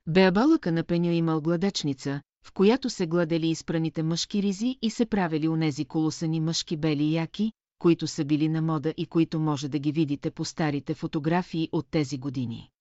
Беабалъка 0.08 0.72
на 0.72 0.84
Пеню 0.84 1.12
имал 1.12 1.42
гладачница, 1.42 2.22
в 2.46 2.54
която 2.54 2.90
се 2.90 3.08
гладели 3.08 3.48
изпраните 3.48 4.04
мъжки 4.04 4.44
ризи 4.44 4.78
и 4.82 4.90
се 4.90 5.06
правили 5.06 5.48
унези 5.48 5.86
колосани 5.86 6.40
мъжки 6.40 6.78
бели 6.78 7.14
яки, 7.14 7.52
които 7.80 8.08
са 8.08 8.26
били 8.26 8.50
на 8.50 8.62
мода 8.62 8.94
и 8.98 9.06
които 9.06 9.40
може 9.40 9.70
да 9.70 9.80
ги 9.80 9.92
видите 9.92 10.32
по 10.32 10.46
старите 10.46 10.94
фотографии 10.94 11.70
от 11.72 11.88
тези 11.92 12.18
години. 12.18 12.73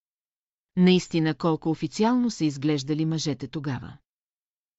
Наистина 0.77 1.35
колко 1.35 1.71
официално 1.71 2.31
са 2.31 2.45
изглеждали 2.45 3.05
мъжете 3.05 3.49
тогава. 3.49 3.97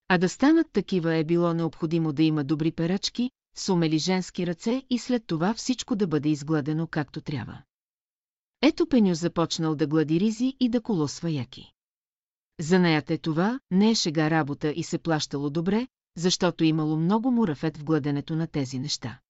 А 0.08 0.18
да 0.18 0.28
станат 0.28 0.66
такива 0.72 1.14
е 1.14 1.24
било 1.24 1.54
необходимо 1.54 2.12
да 2.12 2.22
има 2.22 2.44
добри 2.44 2.72
перачки, 2.72 3.30
сумели 3.56 3.98
женски 3.98 4.46
ръце 4.46 4.82
и 4.90 4.98
след 4.98 5.26
това 5.26 5.54
всичко 5.54 5.96
да 5.96 6.06
бъде 6.06 6.28
изгладено 6.28 6.86
както 6.86 7.20
трябва. 7.20 7.62
Ето 8.62 8.86
Пеню 8.86 9.14
започнал 9.14 9.74
да 9.74 9.86
глади 9.86 10.20
ризи 10.20 10.56
и 10.60 10.68
да 10.68 10.80
колосва 10.80 11.30
яки. 11.30 11.72
Занаят 12.60 13.10
е 13.10 13.18
това, 13.18 13.60
не 13.70 13.90
е 13.90 13.94
шега 13.94 14.30
работа 14.30 14.72
и 14.76 14.82
се 14.82 14.98
плащало 14.98 15.50
добре, 15.50 15.88
защото 16.16 16.64
имало 16.64 16.96
много 16.96 17.30
мурафет 17.30 17.76
в 17.76 17.84
гладенето 17.84 18.36
на 18.36 18.46
тези 18.46 18.78
неща. 18.78 19.20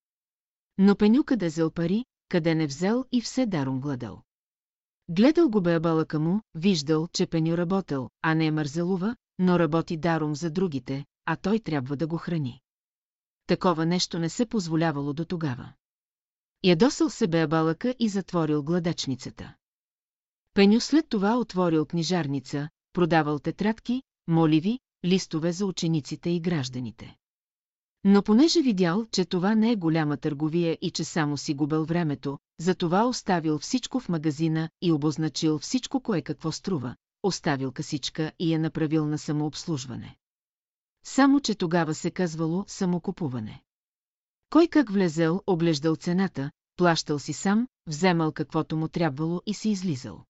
Но 0.79 0.97
Пеню 0.97 1.25
къде 1.25 1.47
взел 1.47 1.71
пари, 1.71 2.05
къде 2.29 2.55
не 2.55 2.67
взел 2.67 3.05
и 3.13 3.21
все 3.21 3.47
даром 3.47 3.81
гладал. 3.81 4.23
Гледал 5.09 5.49
го 5.49 5.61
бе 5.61 5.81
балъка 5.81 6.21
му, 6.21 6.41
виждал, 6.55 7.09
че 7.13 7.27
Пеню 7.27 7.57
работел, 7.57 8.11
а 8.23 8.35
не 8.35 8.47
е 8.47 8.51
мързелува, 8.51 9.17
но 9.39 9.59
работи 9.59 9.97
даром 9.97 10.35
за 10.35 10.51
другите, 10.51 11.05
а 11.27 11.37
той 11.37 11.59
трябва 11.59 11.97
да 11.97 12.07
го 12.07 12.17
храни. 12.17 12.61
Такова 13.47 13.87
нещо 13.87 14.19
не 14.19 14.29
се 14.29 14.47
позволявало 14.47 15.13
до 15.13 15.25
тогава. 15.25 15.73
Ядосал 16.65 17.11
се 17.11 17.27
бе 17.27 17.47
балъка 17.47 17.95
и 17.99 18.09
затворил 18.09 18.63
гладачницата. 18.63 19.55
Пеню 20.55 20.81
след 20.81 21.09
това 21.09 21.37
отворил 21.37 21.87
книжарница, 21.87 22.69
продавал 22.93 23.39
тетрадки, 23.39 24.03
моливи, 24.27 24.79
листове 25.05 25.53
за 25.53 25.67
учениците 25.67 26.31
и 26.31 26.41
гражданите. 26.41 27.17
Но 28.05 28.23
понеже 28.23 28.63
видял, 28.63 29.07
че 29.13 29.25
това 29.25 29.55
не 29.55 29.73
е 29.73 29.77
голяма 29.77 30.17
търговия 30.17 30.79
и 30.81 30.91
че 30.91 31.05
само 31.05 31.37
си 31.37 31.55
губел 31.55 31.85
времето, 31.85 32.39
затова 32.61 33.07
оставил 33.07 33.59
всичко 33.59 34.01
в 34.01 34.09
магазина 34.09 34.71
и 34.83 34.93
обозначил 34.93 35.59
всичко 35.59 36.01
кое 36.01 36.23
какво 36.23 36.53
струва, 36.53 36.97
оставил 37.23 37.73
касичка 37.73 38.33
и 38.39 38.53
я 38.53 38.59
направил 38.59 39.07
на 39.07 39.19
самообслужване. 39.19 40.17
Само, 41.05 41.41
че 41.41 41.55
тогава 41.55 41.95
се 41.95 42.11
казвало 42.11 42.65
самокупуване. 42.69 43.63
Кой 44.51 44.69
как 44.69 44.91
влезел, 44.91 45.43
оглеждал 45.47 45.97
цената, 45.97 46.51
плащал 46.77 47.19
си 47.19 47.33
сам, 47.33 47.69
вземал 47.87 48.33
каквото 48.33 48.77
му 48.77 48.89
трябвало 48.89 49.41
и 49.47 49.55
си 49.55 49.71
излизал. 49.71 50.25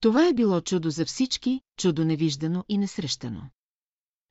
Това 0.00 0.28
е 0.28 0.32
било 0.32 0.60
чудо 0.60 0.90
за 0.90 1.06
всички, 1.06 1.60
чудо 1.76 2.04
невиждано 2.04 2.64
и 2.68 2.78
несрещано. 2.78 3.50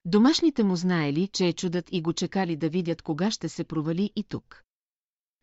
Домашните 0.05 0.63
му 0.63 0.75
знаели, 0.75 1.27
че 1.27 1.47
е 1.47 1.53
чудът 1.53 1.89
и 1.91 2.01
го 2.01 2.13
чекали 2.13 2.55
да 2.55 2.69
видят 2.69 3.01
кога 3.01 3.31
ще 3.31 3.49
се 3.49 3.63
провали 3.63 4.11
и 4.15 4.23
тук. 4.23 4.63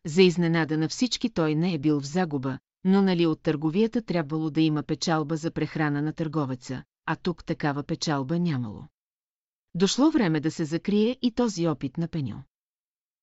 За 0.06 0.22
изненада 0.22 0.78
на 0.78 0.88
всички 0.88 1.30
той 1.30 1.54
не 1.54 1.74
е 1.74 1.78
бил 1.78 2.00
в 2.00 2.06
загуба, 2.06 2.58
но 2.84 3.02
нали 3.02 3.26
от 3.26 3.42
търговията 3.42 4.02
трябвало 4.02 4.50
да 4.50 4.60
има 4.60 4.82
печалба 4.82 5.36
за 5.36 5.50
прехрана 5.50 6.02
на 6.02 6.12
търговеца, 6.12 6.82
а 7.06 7.16
тук 7.16 7.44
такава 7.44 7.82
печалба 7.82 8.38
нямало. 8.38 8.84
Дошло 9.74 10.10
време 10.10 10.40
да 10.40 10.50
се 10.50 10.64
закрие 10.64 11.18
и 11.22 11.32
този 11.32 11.68
опит 11.68 11.98
на 11.98 12.08
Пеню. 12.08 12.42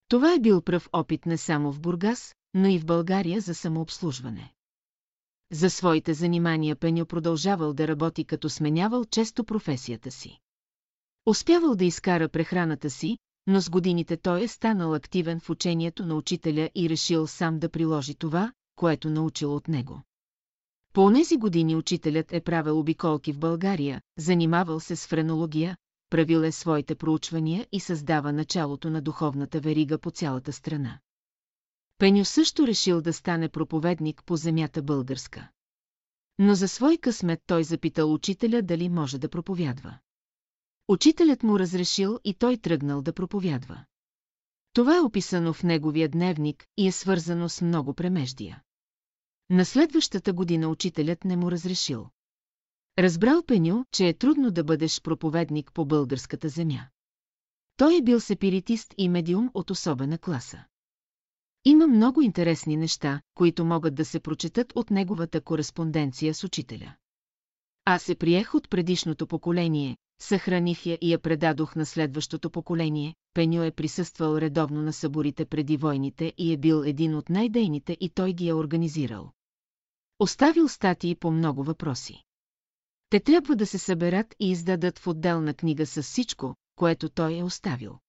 Това 0.08 0.34
е 0.34 0.39
бил 0.39 0.62
пръв 0.62 0.89
опит 0.93 1.26
не 1.26 1.38
само 1.38 1.71
в 1.71 1.80
Бургас, 1.80 2.36
но 2.54 2.67
и 2.67 2.80
в 2.80 2.86
България 2.86 3.41
за 3.41 3.56
самообслужване. 3.56 4.54
За 5.52 5.69
своите 5.69 6.13
занимания 6.13 6.76
Пеню 6.76 7.06
продължавал 7.06 7.74
да 7.74 7.88
работи 7.88 8.26
като 8.26 8.50
сменявал 8.50 9.06
често 9.06 9.43
професията 9.43 10.12
си. 10.12 10.39
Успявал 11.26 11.76
да 11.76 11.86
изкара 11.86 12.30
прехраната 12.30 12.90
си, 12.90 13.18
но 13.48 13.62
с 13.62 13.70
годините 13.70 14.18
той 14.18 14.44
е 14.44 14.48
станал 14.48 14.94
активен 14.94 15.40
в 15.40 15.50
учението 15.50 16.06
на 16.06 16.16
учителя 16.16 16.70
и 16.76 16.90
решил 16.90 17.28
сам 17.28 17.60
да 17.60 17.70
приложи 17.70 18.16
това, 18.16 18.54
което 18.76 19.10
научил 19.10 19.56
от 19.56 19.68
него. 19.68 20.02
По 20.94 21.06
онези 21.06 21.38
години 21.38 21.76
учителят 21.76 22.34
е 22.34 22.42
правил 22.42 22.80
обиколки 22.80 23.34
в 23.34 23.40
България, 23.40 24.02
занимавал 24.18 24.80
се 24.80 24.96
с 24.96 25.08
френология, 25.08 25.78
правил 26.10 26.40
е 26.40 26.52
своите 26.52 26.96
проучвания 26.96 27.68
и 27.72 27.80
създава 27.80 28.34
началото 28.34 28.90
на 28.90 29.02
духовната 29.02 29.60
верига 29.60 29.98
по 29.98 30.12
цялата 30.12 30.54
страна. 30.54 31.00
Пеню 31.98 32.26
също 32.26 32.68
решил 32.68 33.02
да 33.02 33.14
стане 33.14 33.50
проповедник 33.50 34.24
по 34.26 34.36
земята 34.36 34.82
българска. 34.84 35.50
Но 36.40 36.56
за 36.56 36.68
свой 36.68 36.98
късмет 36.98 37.40
той 37.48 37.64
запитал 37.64 38.14
учителя 38.14 38.62
дали 38.62 38.90
може 38.90 39.18
да 39.18 39.30
проповядва. 39.30 39.98
Учителят 40.88 41.43
му 41.43 41.60
разрешил 41.60 42.19
и 42.24 42.34
той 42.34 42.58
тръгнал 42.58 43.02
да 43.02 43.13
проповядва. 43.13 43.86
Това 44.74 44.98
е 44.98 45.02
описано 45.02 45.54
в 45.54 45.63
неговия 45.63 46.10
дневник 46.10 46.65
и 46.78 46.88
е 46.88 46.91
свързано 46.91 47.50
с 47.50 47.62
много 47.62 47.93
премеждия. 47.93 48.62
На 49.50 49.65
следващата 49.65 50.34
година 50.34 50.69
учителят 50.69 51.26
не 51.26 51.38
му 51.38 51.52
разрешил. 51.52 52.08
Разбрал 53.00 53.43
Пеню, 53.43 53.86
че 53.91 54.08
е 54.08 54.13
трудно 54.13 54.52
да 54.52 54.63
бъдеш 54.63 55.02
проповедник 55.02 55.71
по 55.74 55.86
българската 55.86 56.50
земя. 56.50 56.88
Той 57.78 57.98
е 57.98 58.02
бил 58.02 58.19
сепиритист 58.19 58.93
и 58.98 59.10
медиум 59.10 59.52
от 59.54 59.69
особена 59.69 60.17
класа. 60.17 60.65
Има 61.65 61.88
много 61.88 62.21
интересни 62.21 62.78
неща, 62.78 63.21
които 63.36 63.65
могат 63.65 63.95
да 63.95 64.06
се 64.06 64.19
прочетат 64.19 64.74
от 64.76 64.89
неговата 64.89 65.41
кореспонденция 65.41 66.34
с 66.34 66.43
учителя. 66.43 66.95
Аз 67.86 68.04
се 68.04 68.15
приех 68.15 68.56
от 68.56 68.69
предишното 68.69 69.28
поколение, 69.28 69.98
съхраних 70.19 70.86
я 70.86 70.97
и 71.01 71.12
я 71.12 71.19
предадох 71.19 71.75
на 71.75 71.86
следващото 71.86 72.49
поколение. 72.49 73.15
Пеню 73.34 73.63
е 73.63 73.71
присъствал 73.71 74.38
редовно 74.38 74.82
на 74.82 74.93
съборите 74.93 75.45
преди 75.45 75.78
войните 75.78 76.34
и 76.38 76.54
е 76.54 76.58
бил 76.58 76.84
един 76.86 77.15
от 77.15 77.30
най-дейните 77.30 77.97
и 77.99 78.10
той 78.10 78.34
ги 78.34 78.47
е 78.47 78.54
организирал. 78.54 79.32
Оставил 80.19 80.67
статии 80.67 81.15
по 81.15 81.32
много 81.32 81.63
въпроси. 81.63 82.23
Те 83.10 83.19
трябва 83.19 83.56
да 83.56 83.65
се 83.65 83.78
съберат 83.78 84.36
и 84.39 84.51
издадат 84.51 84.99
в 84.99 85.08
отделна 85.08 85.54
книга 85.54 85.86
с 85.86 86.04
всичко, 86.04 86.56
което 86.75 87.10
той 87.10 87.38
е 87.38 87.43
оставил. 87.43 87.99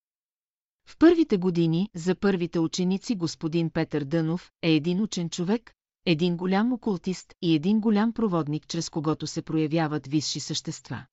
В 0.89 0.99
първите 0.99 1.37
години 1.37 1.89
за 1.95 2.15
първите 2.15 2.59
ученици 2.59 3.15
господин 3.15 3.71
Петър 3.71 4.05
Дънов 4.05 4.53
е 4.63 4.73
един 4.73 5.03
учен 5.03 5.31
човек, 5.31 5.73
един 6.07 6.37
голям 6.37 6.73
окултист 6.73 7.35
и 7.43 7.55
един 7.55 7.81
голям 7.81 8.13
проводник, 8.13 8.67
чрез 8.67 8.91
когото 8.91 9.27
се 9.27 9.43
проявяват 9.43 10.07
висши 10.07 10.41
същества. 10.41 11.07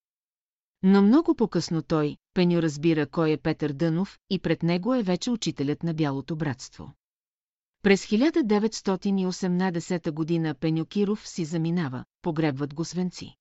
Но 0.84 1.02
много 1.02 1.36
по-късно 1.36 1.82
той, 1.82 2.18
Пеню 2.34 2.62
разбира 2.62 3.08
кой 3.08 3.32
е 3.32 3.38
Петър 3.38 3.74
Дънов 3.74 4.20
и 4.30 4.40
пред 4.40 4.64
него 4.64 4.96
е 4.96 5.04
вече 5.04 5.32
учителят 5.32 5.84
на 5.84 5.94
Бялото 5.94 6.36
братство. 6.36 6.94
През 7.82 8.06
1918 8.06 10.12
година 10.12 10.56
Пеню 10.56 10.86
Киров 10.86 11.28
си 11.28 11.46
заминава, 11.46 12.06
погребват 12.22 12.74
го 12.74 12.86
свенци. 12.86 13.36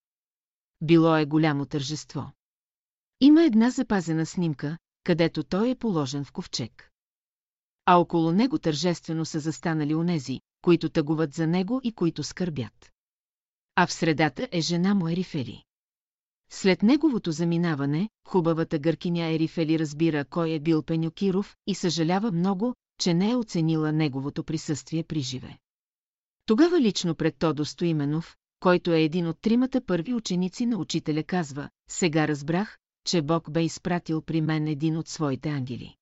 Било 0.80 1.16
е 1.16 1.24
голямо 1.24 1.66
тържество. 1.66 2.32
Има 3.20 3.44
една 3.44 3.70
запазена 3.70 4.26
снимка, 4.26 4.78
където 5.04 5.44
той 5.44 5.70
е 5.70 5.74
положен 5.74 6.24
в 6.24 6.32
ковчег. 6.32 6.90
а 7.86 7.96
около 7.96 8.32
него 8.32 8.58
тържествено 8.58 9.24
са 9.24 9.40
застанали 9.40 9.94
онези, 9.94 10.40
които 10.62 10.88
тъгуват 10.88 11.34
за 11.34 11.46
него 11.46 11.80
и 11.84 11.92
които 11.92 12.22
скърбят. 12.22 12.92
А 13.74 13.86
в 13.86 13.92
средата 13.92 14.48
е 14.52 14.60
жена 14.60 14.94
му 14.94 15.08
Ерифели. 15.08 15.64
След 16.54 16.82
неговото 16.82 17.32
заминаване, 17.32 18.08
хубавата 18.28 18.78
гъркиня 18.78 19.26
Ерифели 19.26 19.78
разбира 19.78 20.24
кой 20.24 20.50
е 20.50 20.60
бил 20.60 20.82
Пенюкиров 20.82 21.56
и 21.66 21.74
съжалява 21.74 22.32
много, 22.32 22.74
че 22.98 23.14
не 23.14 23.30
е 23.30 23.36
оценила 23.36 23.92
неговото 23.92 24.44
присъствие 24.44 25.02
при 25.02 25.20
живе. 25.20 25.58
Тогава 26.46 26.80
лично 26.80 27.14
пред 27.14 27.36
Тодо 27.38 27.64
Стоименов, 27.64 28.36
който 28.60 28.92
е 28.92 29.02
един 29.02 29.26
от 29.26 29.40
тримата 29.40 29.80
първи 29.86 30.14
ученици 30.14 30.66
на 30.66 30.78
учителя, 30.78 31.22
казва, 31.22 31.68
сега 31.90 32.28
разбрах, 32.28 32.78
че 33.06 33.22
Бог 33.22 33.50
бе 33.50 33.64
изпратил 33.64 34.22
при 34.22 34.40
мен 34.40 34.66
един 34.66 34.96
от 34.96 35.08
своите 35.08 35.48
ангели. 35.48 35.96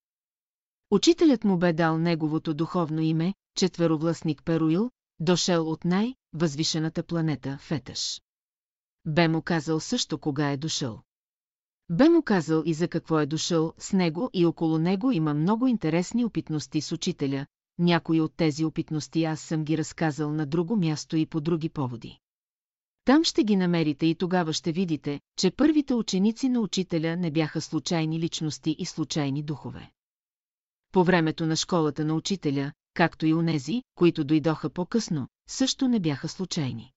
Учителят 0.90 1.44
му 1.44 1.58
бе 1.58 1.72
дал 1.72 1.98
неговото 1.98 2.54
духовно 2.54 3.00
име, 3.00 3.34
четверовластник 3.56 4.42
Перуил, 4.44 4.90
дошъл 5.20 5.70
от 5.70 5.84
най-възвишената 5.84 7.02
планета 7.02 7.58
Фетъш. 7.60 8.20
Бе 9.06 9.28
му 9.28 9.42
казал 9.42 9.80
също 9.80 10.18
кога 10.18 10.50
е 10.50 10.56
дошъл. 10.56 11.02
Бе 11.90 12.08
му 12.08 12.22
казал 12.22 12.62
и 12.66 12.74
за 12.74 12.88
какво 12.88 13.20
е 13.20 13.26
дошъл, 13.26 13.72
с 13.78 13.92
него 13.92 14.30
и 14.32 14.46
около 14.46 14.78
него 14.78 15.12
има 15.12 15.34
много 15.34 15.66
интересни 15.66 16.24
опитности 16.24 16.80
с 16.80 16.92
учителя, 16.92 17.46
някои 17.78 18.20
от 18.20 18.36
тези 18.36 18.64
опитности 18.64 19.24
аз 19.24 19.40
съм 19.40 19.64
ги 19.64 19.78
разказал 19.78 20.32
на 20.32 20.46
друго 20.46 20.76
място 20.76 21.16
и 21.16 21.26
по 21.26 21.40
други 21.40 21.68
поводи. 21.68 22.18
Там 23.04 23.24
ще 23.24 23.44
ги 23.44 23.56
намерите 23.56 24.06
и 24.06 24.14
тогава 24.14 24.52
ще 24.52 24.72
видите, 24.72 25.20
че 25.36 25.50
първите 25.50 25.94
ученици 25.94 26.48
на 26.48 26.60
учителя 26.60 27.16
не 27.16 27.30
бяха 27.30 27.60
случайни 27.60 28.18
личности 28.18 28.76
и 28.78 28.86
случайни 28.86 29.42
духове. 29.42 29.90
По 30.92 31.04
времето 31.04 31.46
на 31.46 31.56
школата 31.56 32.04
на 32.04 32.14
учителя, 32.14 32.72
както 32.94 33.26
и 33.26 33.34
онези, 33.34 33.82
които 33.94 34.24
дойдоха 34.24 34.70
по-късно, 34.70 35.28
също 35.48 35.88
не 35.88 36.00
бяха 36.00 36.28
случайни. 36.28 36.92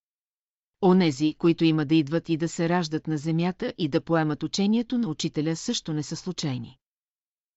Онези, 0.85 1.33
които 1.33 1.65
има 1.65 1.85
да 1.85 1.95
идват 1.95 2.29
и 2.29 2.37
да 2.37 2.49
се 2.49 2.69
раждат 2.69 3.07
на 3.07 3.17
земята 3.17 3.73
и 3.77 3.87
да 3.87 4.01
поемат 4.01 4.43
учението 4.43 4.97
на 4.97 5.09
учителя 5.09 5.55
също 5.55 5.93
не 5.93 6.03
са 6.03 6.15
случайни. 6.15 6.77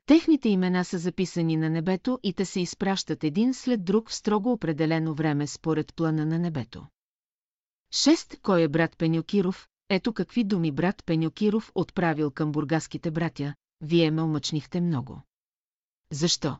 Техните 0.06 0.48
имена 0.48 0.84
са 0.84 0.98
записани 0.98 1.56
на 1.56 1.70
небето 1.70 2.18
и 2.22 2.32
те 2.32 2.44
се 2.44 2.60
изпращат 2.60 3.24
един 3.24 3.54
след 3.54 3.84
друг 3.84 4.10
в 4.10 4.14
строго 4.14 4.52
определено 4.52 5.14
време 5.14 5.46
според 5.46 5.94
плана 5.94 6.26
на 6.26 6.38
небето. 6.38 6.86
Шест, 7.92 8.36
кой 8.42 8.62
е 8.62 8.68
брат 8.68 8.98
Пенюкиров? 8.98 9.68
Ето 9.88 10.12
какви 10.12 10.44
думи 10.44 10.72
брат 10.72 11.02
Пенюкиров 11.06 11.72
отправил 11.74 12.30
към 12.30 12.52
бургаските 12.52 13.10
братя, 13.10 13.54
вие 13.80 14.10
ме 14.10 14.22
омъчнихте 14.22 14.80
много. 14.80 15.22
Защо? 16.10 16.56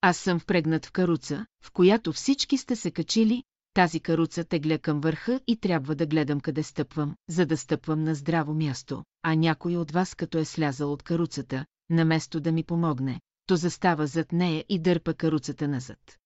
Аз 0.00 0.16
съм 0.16 0.40
впрегнат 0.40 0.86
в 0.86 0.92
каруца, 0.92 1.46
в 1.64 1.72
която 1.72 2.12
всички 2.12 2.58
сте 2.58 2.76
се 2.76 2.90
качили, 2.90 3.44
тази 3.74 4.00
каруца 4.00 4.44
тегля 4.44 4.78
към 4.78 5.00
върха 5.00 5.40
и 5.46 5.56
трябва 5.56 5.94
да 5.94 6.06
гледам 6.06 6.40
къде 6.40 6.62
стъпвам, 6.62 7.16
за 7.28 7.46
да 7.46 7.56
стъпвам 7.56 8.04
на 8.04 8.14
здраво 8.14 8.54
място, 8.54 9.04
а 9.22 9.34
някой 9.34 9.76
от 9.76 9.90
вас 9.90 10.14
като 10.14 10.38
е 10.38 10.44
слязал 10.44 10.92
от 10.92 11.02
каруцата, 11.02 11.66
наместо 11.90 12.40
да 12.40 12.52
ми 12.52 12.64
помогне, 12.64 13.20
то 13.46 13.56
застава 13.56 14.06
зад 14.06 14.32
нея 14.32 14.64
и 14.68 14.78
дърпа 14.78 15.14
каруцата 15.14 15.68
назад. 15.68 16.18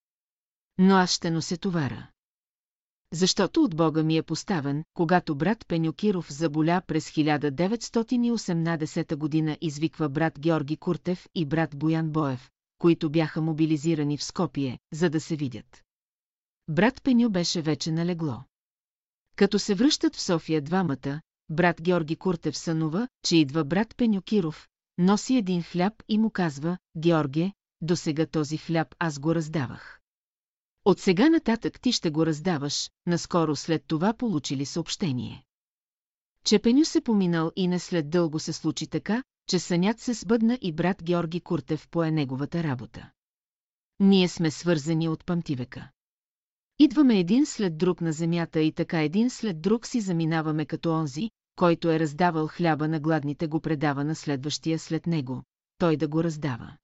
Но 0.78 0.96
аз 0.96 1.10
ще 1.10 1.30
нося 1.30 1.56
товара. 1.56 2.10
Защото 3.12 3.62
от 3.62 3.76
Бога 3.76 4.02
ми 4.02 4.16
е 4.16 4.22
поставен, 4.22 4.84
когато 4.94 5.36
брат 5.36 5.66
Пенюкиров 5.68 6.32
заболя 6.32 6.82
през 6.86 7.10
1918 7.10 9.16
година 9.16 9.58
извиква 9.60 10.08
брат 10.08 10.38
Георги 10.38 10.76
Куртев 10.76 11.26
и 11.34 11.46
брат 11.46 11.78
Боян 11.78 12.10
Боев, 12.10 12.50
които 12.78 13.10
бяха 13.10 13.40
мобилизирани 13.40 14.16
в 14.16 14.24
Скопие, 14.24 14.78
за 14.92 15.10
да 15.10 15.20
се 15.20 15.36
видят. 15.36 15.85
Брат 16.68 17.02
Пеню 17.02 17.30
беше 17.30 17.62
вече 17.62 17.92
налегло. 17.92 18.44
Като 19.36 19.58
се 19.58 19.74
връщат 19.74 20.16
в 20.16 20.20
София 20.20 20.62
двамата, 20.62 21.20
брат 21.50 21.82
Георги 21.82 22.16
Куртев 22.16 22.58
сънува, 22.58 23.08
че 23.24 23.36
идва 23.36 23.64
брат 23.64 23.96
Пеню 23.96 24.22
Киров, 24.22 24.68
носи 24.98 25.36
един 25.36 25.62
хляб 25.62 26.02
и 26.08 26.18
му 26.18 26.30
казва, 26.30 26.78
Георге, 26.96 27.52
до 27.80 27.96
сега 27.96 28.26
този 28.26 28.56
хляб 28.56 28.94
аз 28.98 29.18
го 29.18 29.34
раздавах. 29.34 30.00
От 30.84 31.00
сега 31.00 31.28
нататък 31.28 31.80
ти 31.80 31.92
ще 31.92 32.10
го 32.10 32.26
раздаваш, 32.26 32.90
наскоро 33.06 33.56
след 33.56 33.84
това 33.86 34.12
получили 34.12 34.66
съобщение. 34.66 35.44
Че 36.44 36.58
Пеню 36.58 36.84
се 36.84 37.00
поминал 37.00 37.52
и 37.56 37.68
не 37.68 37.78
след 37.78 38.10
дълго 38.10 38.38
се 38.38 38.52
случи 38.52 38.86
така, 38.86 39.22
че 39.48 39.58
сънят 39.58 40.00
се 40.00 40.14
сбъдна 40.14 40.58
и 40.62 40.72
брат 40.72 41.02
Георги 41.02 41.40
Куртев 41.40 41.88
пое 41.88 42.10
неговата 42.10 42.62
работа. 42.62 43.10
Ние 44.00 44.28
сме 44.28 44.50
свързани 44.50 45.08
от 45.08 45.26
памтивека. 45.26 45.90
Идваме 46.78 47.18
един 47.18 47.46
след 47.46 47.78
друг 47.78 48.00
на 48.00 48.12
земята 48.12 48.60
и 48.60 48.72
така 48.72 49.02
един 49.02 49.30
след 49.30 49.60
друг 49.60 49.86
си 49.86 50.00
заминаваме 50.00 50.66
като 50.66 50.90
онзи, 50.90 51.30
който 51.56 51.90
е 51.90 52.00
раздавал 52.00 52.46
хляба 52.46 52.88
на 52.88 53.00
гладните 53.00 53.46
го 53.46 53.60
предава 53.60 54.04
на 54.04 54.14
следващия 54.14 54.78
след 54.78 55.06
него, 55.06 55.42
той 55.78 55.96
да 55.96 56.08
го 56.08 56.24
раздава. 56.24 56.76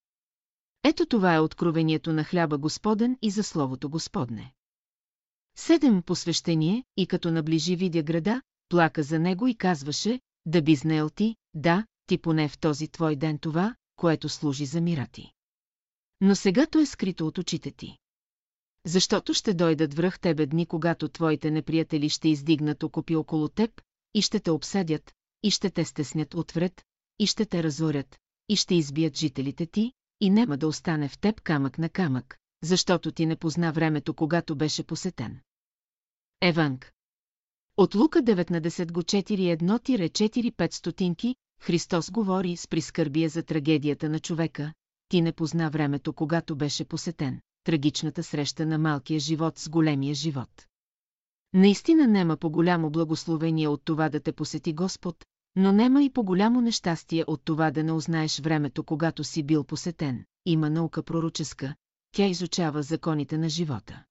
Ето 0.84 1.06
това 1.06 1.34
е 1.34 1.40
откровението 1.40 2.12
на 2.12 2.24
хляба 2.24 2.58
Господен 2.58 3.16
и 3.22 3.30
за 3.30 3.42
Словото 3.42 3.90
Господне. 3.90 4.52
Седем 5.56 6.02
посвещение 6.02 6.84
и 6.96 7.06
като 7.06 7.30
наближи 7.30 7.76
видя 7.76 8.02
града, 8.02 8.42
плака 8.68 9.02
за 9.02 9.18
него 9.18 9.46
и 9.46 9.54
казваше, 9.54 10.20
да 10.46 10.62
би 10.62 10.76
знаел 10.76 11.10
ти, 11.10 11.36
да, 11.54 11.86
ти 12.06 12.18
поне 12.18 12.48
в 12.48 12.58
този 12.58 12.88
твой 12.88 13.16
ден 13.16 13.38
това, 13.38 13.74
което 13.96 14.28
служи 14.28 14.66
за 14.66 14.80
мира 14.80 15.06
ти. 15.12 15.32
Но 16.20 16.34
сега 16.34 16.66
то 16.66 16.78
е 16.78 16.86
скрито 16.86 17.26
от 17.26 17.38
очите 17.38 17.70
ти. 17.70 17.98
Защото 18.86 19.34
ще 19.34 19.54
дойдат 19.54 19.94
връх 19.94 20.20
тебе 20.20 20.46
дни, 20.46 20.66
когато 20.66 21.08
твоите 21.08 21.50
неприятели 21.50 22.08
ще 22.08 22.28
издигнат 22.28 22.82
окопи 22.82 23.16
около 23.16 23.48
теб, 23.48 23.80
и 24.14 24.22
ще 24.22 24.40
те 24.40 24.50
обсадят, 24.50 25.12
и 25.42 25.50
ще 25.50 25.70
те 25.70 25.84
стеснят 25.84 26.34
отвред, 26.34 26.82
и 27.18 27.26
ще 27.26 27.46
те 27.46 27.62
разорят, 27.62 28.18
и 28.48 28.56
ще 28.56 28.74
избият 28.74 29.16
жителите 29.16 29.66
ти, 29.66 29.92
и 30.20 30.30
нема 30.30 30.56
да 30.56 30.66
остане 30.66 31.08
в 31.08 31.18
теб 31.18 31.40
камък 31.40 31.78
на 31.78 31.88
камък, 31.88 32.38
защото 32.62 33.12
ти 33.12 33.26
не 33.26 33.36
позна 33.36 33.72
времето, 33.72 34.14
когато 34.14 34.56
беше 34.56 34.84
посетен. 34.84 35.40
Еванг. 36.40 36.92
От 37.76 37.94
Лука 37.94 38.22
19 38.22 38.92
го 38.92 39.02
4.1-4.5 39.02 40.74
стотинки, 40.74 41.36
Христос 41.60 42.10
говори 42.10 42.56
с 42.56 42.68
прискърбие 42.68 43.28
за 43.28 43.42
трагедията 43.42 44.08
на 44.08 44.20
човека, 44.20 44.72
ти 45.08 45.22
не 45.22 45.32
позна 45.32 45.70
времето, 45.70 46.12
когато 46.12 46.56
беше 46.56 46.84
посетен, 46.84 47.40
трагичната 47.64 48.22
среща 48.22 48.66
на 48.66 48.78
малкия 48.78 49.20
живот 49.20 49.58
с 49.58 49.68
големия 49.68 50.14
живот. 50.14 50.66
Наистина 51.54 52.06
нема 52.06 52.36
по-голямо 52.36 52.90
благословение 52.90 53.68
от 53.68 53.82
това 53.84 54.08
да 54.08 54.20
те 54.20 54.32
посети 54.32 54.72
Господ, 54.72 55.24
но 55.56 55.72
нема 55.72 56.02
и 56.02 56.10
по-голямо 56.10 56.60
нещастие 56.60 57.24
от 57.26 57.42
това 57.44 57.70
да 57.70 57.84
не 57.84 57.92
узнаеш 57.92 58.40
времето, 58.40 58.84
когато 58.84 59.24
си 59.24 59.42
бил 59.42 59.64
посетен. 59.64 60.24
Има 60.46 60.70
наука 60.70 61.02
пророческа, 61.02 61.74
тя 62.12 62.26
изучава 62.26 62.82
законите 62.82 63.38
на 63.38 63.48
живота. 63.48 64.04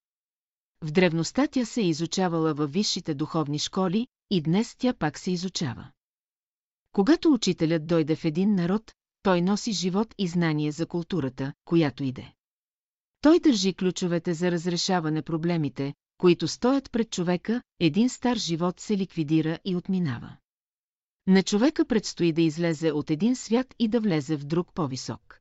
В 0.84 0.92
древността 0.92 1.48
тя 1.48 1.66
се 1.66 1.82
е 1.82 1.88
изучавала 1.88 2.54
във 2.54 2.72
висшите 2.72 3.14
духовни 3.14 3.60
школи 3.60 4.08
и 4.30 4.42
днес 4.42 4.76
тя 4.76 4.94
пак 4.94 5.20
се 5.20 5.32
изучава. 5.32 5.92
Когато 6.92 7.34
учителят 7.34 7.88
дойде 7.88 8.16
в 8.16 8.26
един 8.26 8.56
народ, 8.56 8.92
той 9.24 9.42
носи 9.42 9.72
живот 9.72 10.16
и 10.18 10.28
знание 10.28 10.72
за 10.72 10.86
културата, 10.86 11.54
която 11.66 12.04
иде. 12.04 12.34
Той 13.22 13.40
държи 13.40 13.74
ключовете 13.74 14.34
за 14.34 14.52
разрешаване 14.52 15.22
проблемите, 15.22 15.94
които 16.18 16.48
стоят 16.48 16.92
пред 16.92 17.12
човека, 17.12 17.62
един 17.80 18.10
стар 18.10 18.38
живот 18.38 18.80
се 18.80 18.98
ликвидира 18.98 19.60
и 19.66 19.76
отминава. 19.76 20.38
На 21.28 21.44
човека 21.44 21.86
предстои 21.86 22.34
да 22.34 22.42
излезе 22.42 22.92
от 22.92 23.10
един 23.12 23.36
свят 23.36 23.76
и 23.80 23.88
да 23.88 24.00
влезе 24.00 24.38
в 24.38 24.46
друг 24.46 24.74
по-висок. 24.74 25.40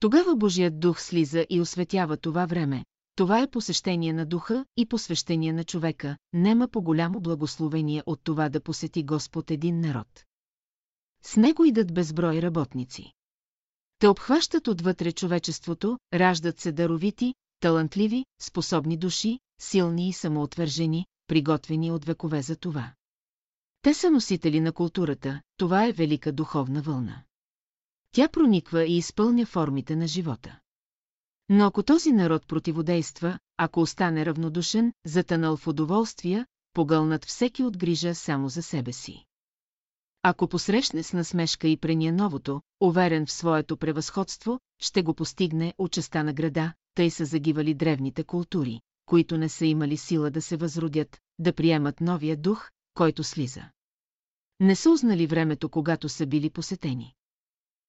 Тогава 0.00 0.36
Божият 0.36 0.80
дух 0.80 1.00
слиза 1.00 1.46
и 1.50 1.60
осветява 1.60 2.16
това 2.16 2.46
време. 2.46 2.84
Това 3.16 3.42
е 3.42 3.50
посещение 3.50 4.12
на 4.12 4.26
духа 4.26 4.64
и 4.76 4.86
посвещение 4.86 5.52
на 5.52 5.64
човека. 5.64 6.16
Нема 6.32 6.68
по-голямо 6.68 7.20
благословение 7.20 8.02
от 8.06 8.20
това 8.24 8.48
да 8.48 8.60
посети 8.60 9.04
Господ 9.04 9.50
един 9.50 9.80
народ. 9.80 10.24
С 11.22 11.36
него 11.36 11.64
идат 11.64 11.94
безброй 11.94 12.42
работници. 12.42 13.12
Те 13.98 14.08
обхващат 14.08 14.68
отвътре 14.68 15.12
човечеството, 15.12 15.98
раждат 16.14 16.60
се 16.60 16.72
даровити, 16.72 17.34
талантливи, 17.60 18.24
способни 18.40 18.96
души, 18.96 19.38
силни 19.60 20.08
и 20.08 20.12
самоотвържени, 20.12 21.06
приготвени 21.26 21.90
от 21.90 22.04
векове 22.04 22.42
за 22.42 22.56
това. 22.56 22.92
Те 23.82 23.94
са 23.94 24.10
носители 24.10 24.60
на 24.60 24.72
културата, 24.72 25.40
това 25.56 25.86
е 25.86 25.92
велика 25.92 26.32
духовна 26.32 26.82
вълна. 26.82 27.22
Тя 28.12 28.28
прониква 28.28 28.84
и 28.84 28.96
изпълня 28.96 29.46
формите 29.46 29.96
на 29.96 30.06
живота. 30.06 30.58
Но 31.48 31.66
ако 31.66 31.82
този 31.82 32.12
народ 32.12 32.48
противодейства, 32.48 33.38
ако 33.56 33.80
остане 33.80 34.26
равнодушен, 34.26 34.92
затънал 35.06 35.56
в 35.56 35.66
удоволствия, 35.66 36.46
погълнат 36.72 37.24
всеки 37.24 37.64
от 37.64 37.78
грижа 37.78 38.14
само 38.14 38.48
за 38.48 38.62
себе 38.62 38.92
си. 38.92 39.24
Ако 40.22 40.48
посрещне 40.48 41.02
с 41.02 41.12
насмешка 41.12 41.68
и 41.68 41.76
прения 41.76 42.12
новото, 42.12 42.62
уверен 42.80 43.26
в 43.26 43.32
своето 43.32 43.76
превъзходство, 43.76 44.60
ще 44.78 45.02
го 45.02 45.14
постигне 45.14 45.74
участа 45.78 46.24
на 46.24 46.32
града, 46.32 46.72
тъй 46.94 47.10
са 47.10 47.24
загивали 47.24 47.74
древните 47.74 48.24
култури, 48.24 48.80
които 49.06 49.38
не 49.38 49.48
са 49.48 49.66
имали 49.66 49.96
сила 49.96 50.30
да 50.30 50.42
се 50.42 50.56
възродят, 50.56 51.20
да 51.38 51.52
приемат 51.52 52.00
новия 52.00 52.36
дух, 52.36 52.70
който 52.94 53.24
слиза. 53.24 53.62
Не 54.60 54.76
са 54.76 54.90
узнали 54.90 55.26
времето, 55.26 55.68
когато 55.68 56.08
са 56.08 56.26
били 56.26 56.50
посетени. 56.50 57.14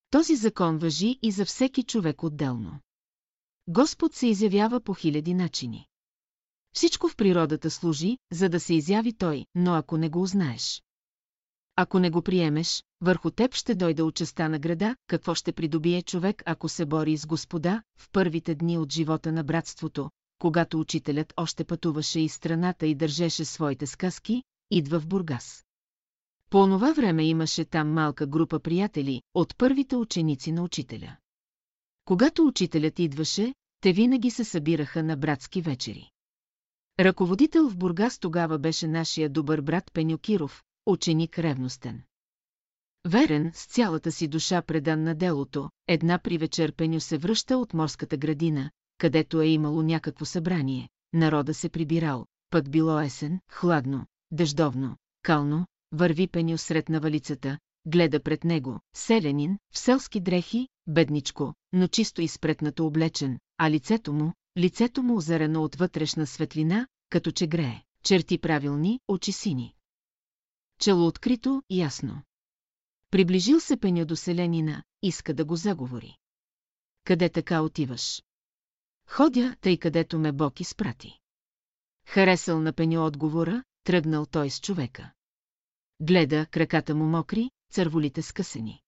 Този 0.09 0.35
закон 0.35 0.77
въжи 0.77 1.19
и 1.21 1.31
за 1.31 1.45
всеки 1.45 1.83
човек 1.83 2.23
отделно. 2.23 2.79
Господ 3.67 4.13
се 4.13 4.27
изявява 4.27 4.81
по 4.81 4.93
хиляди 4.93 5.33
начини. 5.33 5.87
Всичко 6.73 7.07
в 7.07 7.15
природата 7.15 7.69
служи, 7.69 8.17
за 8.31 8.49
да 8.49 8.59
се 8.59 8.73
изяви 8.73 9.13
Той, 9.13 9.45
но 9.55 9.73
ако 9.73 9.97
не 9.97 10.09
го 10.09 10.21
узнаеш. 10.21 10.83
Ако 11.81 11.99
не 11.99 12.09
го 12.09 12.21
приемеш, 12.21 12.83
върху 13.01 13.31
теб 13.31 13.55
ще 13.55 13.75
дойде 13.75 14.03
участа 14.03 14.49
на 14.49 14.59
града, 14.59 14.95
какво 15.07 15.35
ще 15.35 15.51
придобие 15.51 16.01
човек, 16.01 16.43
ако 16.45 16.69
се 16.69 16.85
бори 16.85 17.17
с 17.17 17.25
Господа, 17.25 17.83
в 17.97 18.09
първите 18.11 18.55
дни 18.55 18.77
от 18.77 18.93
живота 18.93 19.31
на 19.31 19.43
братството, 19.43 20.09
когато 20.39 20.79
учителят 20.79 21.33
още 21.37 21.63
пътуваше 21.63 22.19
из 22.19 22.33
страната 22.33 22.87
и 22.87 22.95
държеше 22.95 23.45
своите 23.45 23.87
сказки, 23.87 24.43
идва 24.71 24.99
в 24.99 25.07
Бургас. 25.07 25.65
По 26.49 26.57
онова 26.57 26.93
време 26.93 27.23
имаше 27.25 27.65
там 27.65 27.93
малка 27.93 28.27
група 28.27 28.59
приятели 28.59 29.21
от 29.33 29.57
първите 29.57 29.95
ученици 29.95 30.51
на 30.51 30.63
учителя. 30.63 31.15
Когато 32.05 32.47
учителят 32.47 32.99
идваше, 32.99 33.53
те 33.81 33.93
винаги 33.93 34.31
се 34.31 34.43
събираха 34.43 35.03
на 35.03 35.17
братски 35.17 35.61
вечери. 35.61 36.09
Ръководител 36.99 37.69
в 37.69 37.77
Бургас 37.77 38.19
тогава 38.19 38.59
беше 38.59 38.87
нашия 38.87 39.29
добър 39.29 39.61
брат 39.61 39.91
Пеню 39.93 40.17
Киров, 40.17 40.63
ученик 40.91 41.39
ревностен. 41.39 42.01
Верен, 43.07 43.51
с 43.53 43.65
цялата 43.65 44.11
си 44.11 44.27
душа 44.27 44.61
предан 44.61 45.03
на 45.03 45.15
делото, 45.15 45.69
една 45.87 46.19
при 46.19 46.37
вечер 46.37 46.73
Пеню 46.73 46.99
се 46.99 47.17
връща 47.17 47.57
от 47.57 47.73
морската 47.73 48.17
градина, 48.17 48.71
където 48.97 49.41
е 49.41 49.47
имало 49.47 49.81
някакво 49.81 50.25
събрание. 50.25 50.89
Народа 51.13 51.53
се 51.53 51.69
прибирал, 51.69 52.25
пък 52.49 52.69
било 52.69 52.99
есен, 52.99 53.39
хладно, 53.51 54.05
дъждовно, 54.31 54.95
кално, 55.23 55.65
върви 55.91 56.27
Пеню 56.27 56.57
сред 56.57 56.89
навалицата, 56.89 57.57
гледа 57.85 58.19
пред 58.19 58.43
него, 58.43 58.79
селянин, 58.95 59.57
в 59.73 59.79
селски 59.79 60.19
дрехи, 60.19 60.67
бедничко, 60.87 61.53
но 61.73 61.87
чисто 61.87 62.21
изпретнато 62.21 62.85
облечен, 62.85 63.39
а 63.57 63.71
лицето 63.71 64.13
му, 64.13 64.33
лицето 64.57 65.03
му 65.03 65.15
озарено 65.15 65.63
от 65.63 65.75
вътрешна 65.75 66.27
светлина, 66.27 66.87
като 67.09 67.31
че 67.31 67.47
грее, 67.47 67.81
черти 68.03 68.37
правилни, 68.37 68.99
очи 69.07 69.31
сини. 69.31 69.73
Чело 70.79 71.07
открито, 71.07 71.63
ясно. 71.69 72.21
Приближил 73.11 73.59
се 73.59 73.77
Пеню 73.77 74.05
до 74.05 74.15
селянина, 74.15 74.83
иска 75.01 75.33
да 75.33 75.45
го 75.45 75.55
заговори. 75.55 76.17
Къде 77.03 77.29
така 77.29 77.61
отиваш? 77.61 78.23
Ходя, 79.07 79.55
тъй 79.61 79.77
където 79.77 80.19
ме 80.19 80.31
Бог 80.31 80.59
изпрати. 80.59 81.19
Харесал 82.05 82.59
на 82.59 82.73
Пеню 82.73 83.05
отговора, 83.05 83.63
тръгнал 83.83 84.25
той 84.25 84.49
с 84.49 84.59
човека. 84.59 85.13
Гледа, 85.99 86.45
краката 86.45 86.95
му 86.95 87.05
мокри, 87.05 87.51
църволите 87.71 88.21
скъсани. 88.21 88.81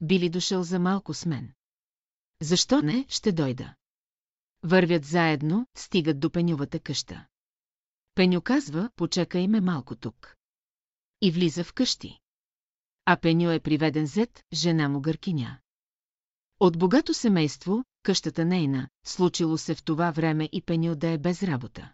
Били 0.00 0.28
дошъл 0.28 0.62
за 0.62 0.78
малко 0.78 1.14
с 1.14 1.26
мен. 1.26 1.52
Защо 2.40 2.82
не, 2.82 3.06
ще 3.08 3.32
дойда. 3.32 3.74
Вървят 4.62 5.04
заедно, 5.04 5.66
стигат 5.74 6.20
до 6.20 6.30
пенювата 6.30 6.80
къща. 6.80 7.26
Пеню 8.14 8.40
казва, 8.40 8.90
почакай 8.96 9.48
ме 9.48 9.60
малко 9.60 9.96
тук. 9.96 10.36
И 11.22 11.30
влиза 11.30 11.64
в 11.64 11.72
къщи. 11.72 12.18
А 13.04 13.16
Пеню 13.16 13.50
е 13.50 13.60
приведен 13.60 14.06
зет, 14.06 14.44
жена 14.52 14.88
му 14.88 15.00
гъркиня. 15.00 15.58
От 16.60 16.78
богато 16.78 17.14
семейство, 17.14 17.84
къщата 18.02 18.44
нейна, 18.44 18.88
случило 19.04 19.58
се 19.58 19.74
в 19.74 19.82
това 19.82 20.10
време 20.10 20.48
и 20.52 20.62
Пеню 20.62 20.94
да 20.94 21.08
е 21.08 21.18
без 21.18 21.42
работа. 21.42 21.92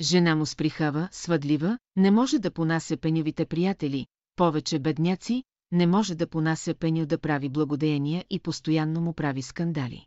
Жена 0.00 0.36
му 0.36 0.46
сприхава, 0.46 1.08
свъдлива, 1.12 1.78
не 1.96 2.10
може 2.10 2.38
да 2.38 2.50
понася 2.50 2.96
пенювите 2.96 3.46
приятели, 3.46 4.06
повече 4.36 4.78
бедняци, 4.78 5.44
не 5.72 5.86
може 5.86 6.14
да 6.14 6.26
понася 6.26 6.74
Пеню 6.74 7.06
да 7.06 7.18
прави 7.18 7.48
благодеяния 7.48 8.24
и 8.30 8.40
постоянно 8.40 9.00
му 9.00 9.14
прави 9.14 9.42
скандали. 9.42 10.06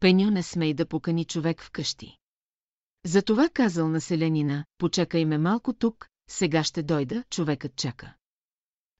Пеню 0.00 0.30
не 0.30 0.42
смей 0.42 0.74
да 0.74 0.86
покани 0.86 1.24
човек 1.24 1.62
в 1.62 1.70
къщи. 1.70 2.16
Затова 3.04 3.48
казал 3.48 3.88
населенина, 3.88 4.64
почакай 4.78 5.24
ме 5.24 5.38
малко 5.38 5.72
тук, 5.72 6.08
сега 6.28 6.64
ще 6.64 6.82
дойда, 6.82 7.24
човекът 7.30 7.76
чака. 7.76 8.14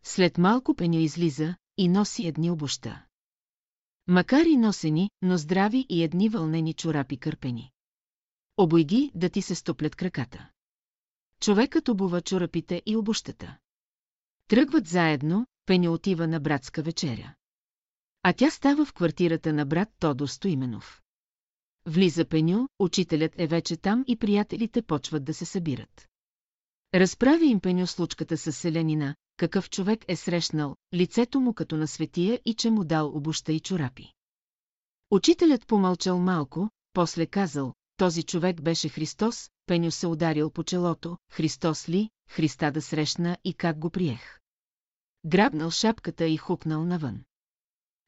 След 0.05 0.39
малко 0.39 0.75
Пеню 0.75 0.99
излиза 0.99 1.57
и 1.77 1.89
носи 1.89 2.27
едни 2.27 2.51
обуща. 2.51 3.05
Макар 4.07 4.45
и 4.45 4.57
носени, 4.57 5.11
но 5.23 5.37
здрави 5.37 5.87
и 5.89 6.03
едни 6.03 6.29
вълнени 6.29 6.75
чорапи 6.75 7.17
кърпени. 7.17 7.73
Обой 8.57 8.85
ги 8.85 9.11
да 9.15 9.31
ти 9.31 9.43
се 9.43 9.55
стоплят 9.55 9.97
краката. 9.97 10.51
Човекът 11.41 11.89
обува 11.89 12.21
чорапите 12.21 12.83
и 12.87 12.97
обущата. 12.97 13.59
Тръгват 14.49 14.87
заедно, 14.87 15.47
Пеня 15.67 15.91
отива 15.91 16.27
на 16.27 16.41
братска 16.41 16.83
вечеря. 16.83 17.35
А 18.23 18.33
тя 18.33 18.51
става 18.51 18.85
в 18.85 18.93
квартирата 18.93 19.53
на 19.53 19.67
брат 19.67 19.89
Тодор 19.99 20.29
Стоименов. 20.29 21.03
Влиза 21.87 22.25
Пеню, 22.25 22.69
учителят 22.79 23.33
е 23.39 23.47
вече 23.47 23.77
там 23.77 24.05
и 24.07 24.17
приятелите 24.17 24.83
почват 24.83 25.25
да 25.25 25.35
се 25.35 25.45
събират. 25.45 26.09
Разправи 26.95 27.47
им 27.47 27.61
Пеню 27.61 27.87
случката 27.87 28.37
с 28.37 28.53
селянина, 28.53 29.15
какъв 29.37 29.71
човек 29.71 30.05
е 30.09 30.17
срещнал, 30.17 30.77
лицето 30.95 31.41
му 31.41 31.55
като 31.55 31.77
на 31.77 31.89
светия 31.89 32.41
и 32.45 32.55
че 32.55 32.71
му 32.71 32.85
дал 32.85 33.17
обуща 33.17 33.53
и 33.53 33.61
чорапи. 33.61 34.13
Учителят 35.11 35.67
помълчал 35.67 36.19
малко, 36.19 36.71
после 36.93 37.27
казал, 37.27 37.75
този 37.97 38.23
човек 38.23 38.63
беше 38.63 38.89
Христос, 38.89 39.51
Пеню 39.67 39.91
се 39.91 40.07
ударил 40.07 40.51
по 40.51 40.65
челото, 40.65 41.19
Христос 41.31 41.89
ли, 41.89 42.11
Христа 42.29 42.71
да 42.71 42.83
срещна 42.83 43.37
и 43.45 43.55
как 43.55 43.79
го 43.79 43.91
приех. 43.91 44.39
Грабнал 45.27 45.71
шапката 45.71 46.27
и 46.27 46.37
хукнал 46.37 46.85
навън. 46.85 47.25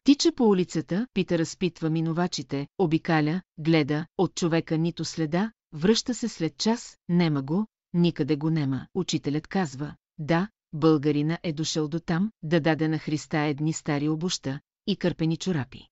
Тича 0.05 0.33
по 0.33 0.49
улицата, 0.49 1.07
пита 1.15 1.39
разпитва 1.39 1.91
минувачите, 1.91 2.69
обикаля, 2.79 3.43
гледа, 3.59 4.07
от 4.19 4.35
човека 4.35 4.79
нито 4.79 5.05
следа, 5.05 5.53
връща 5.73 6.15
се 6.15 6.29
след 6.29 6.59
час, 6.59 6.99
нема 7.09 7.43
го, 7.43 7.67
никъде 7.99 8.37
го 8.37 8.51
нема. 8.51 8.87
Учителят 8.95 9.47
казва, 9.47 9.95
да, 10.19 10.49
българина 10.73 11.39
е 11.43 11.53
дошъл 11.53 11.89
до 11.89 12.01
там, 12.01 12.31
да 12.43 12.61
даде 12.61 12.89
на 12.89 12.99
Христа 12.99 13.39
едни 13.39 13.73
стари 13.73 14.09
обуща 14.09 14.61
и 14.87 14.97
кърпени 14.97 15.37
чорапи. 15.37 15.89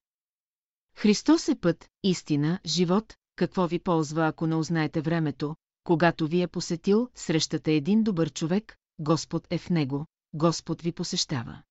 Христос 0.96 1.48
е 1.48 1.54
път, 1.60 1.88
истина, 2.02 2.60
живот, 2.66 3.14
какво 3.36 3.66
ви 3.66 3.78
ползва, 3.78 4.26
ако 4.26 4.46
не 4.46 4.54
узнаете 4.54 5.00
времето, 5.00 5.56
когато 5.84 6.26
ви 6.26 6.42
е 6.42 6.46
посетил, 6.46 7.08
срещате 7.14 7.72
един 7.72 8.02
добър 8.02 8.32
човек, 8.32 8.76
Господ 8.98 9.46
е 9.50 9.58
в 9.58 9.70
него, 9.70 10.06
Господ 10.34 10.82
ви 10.82 10.92
посещава. 10.92 11.62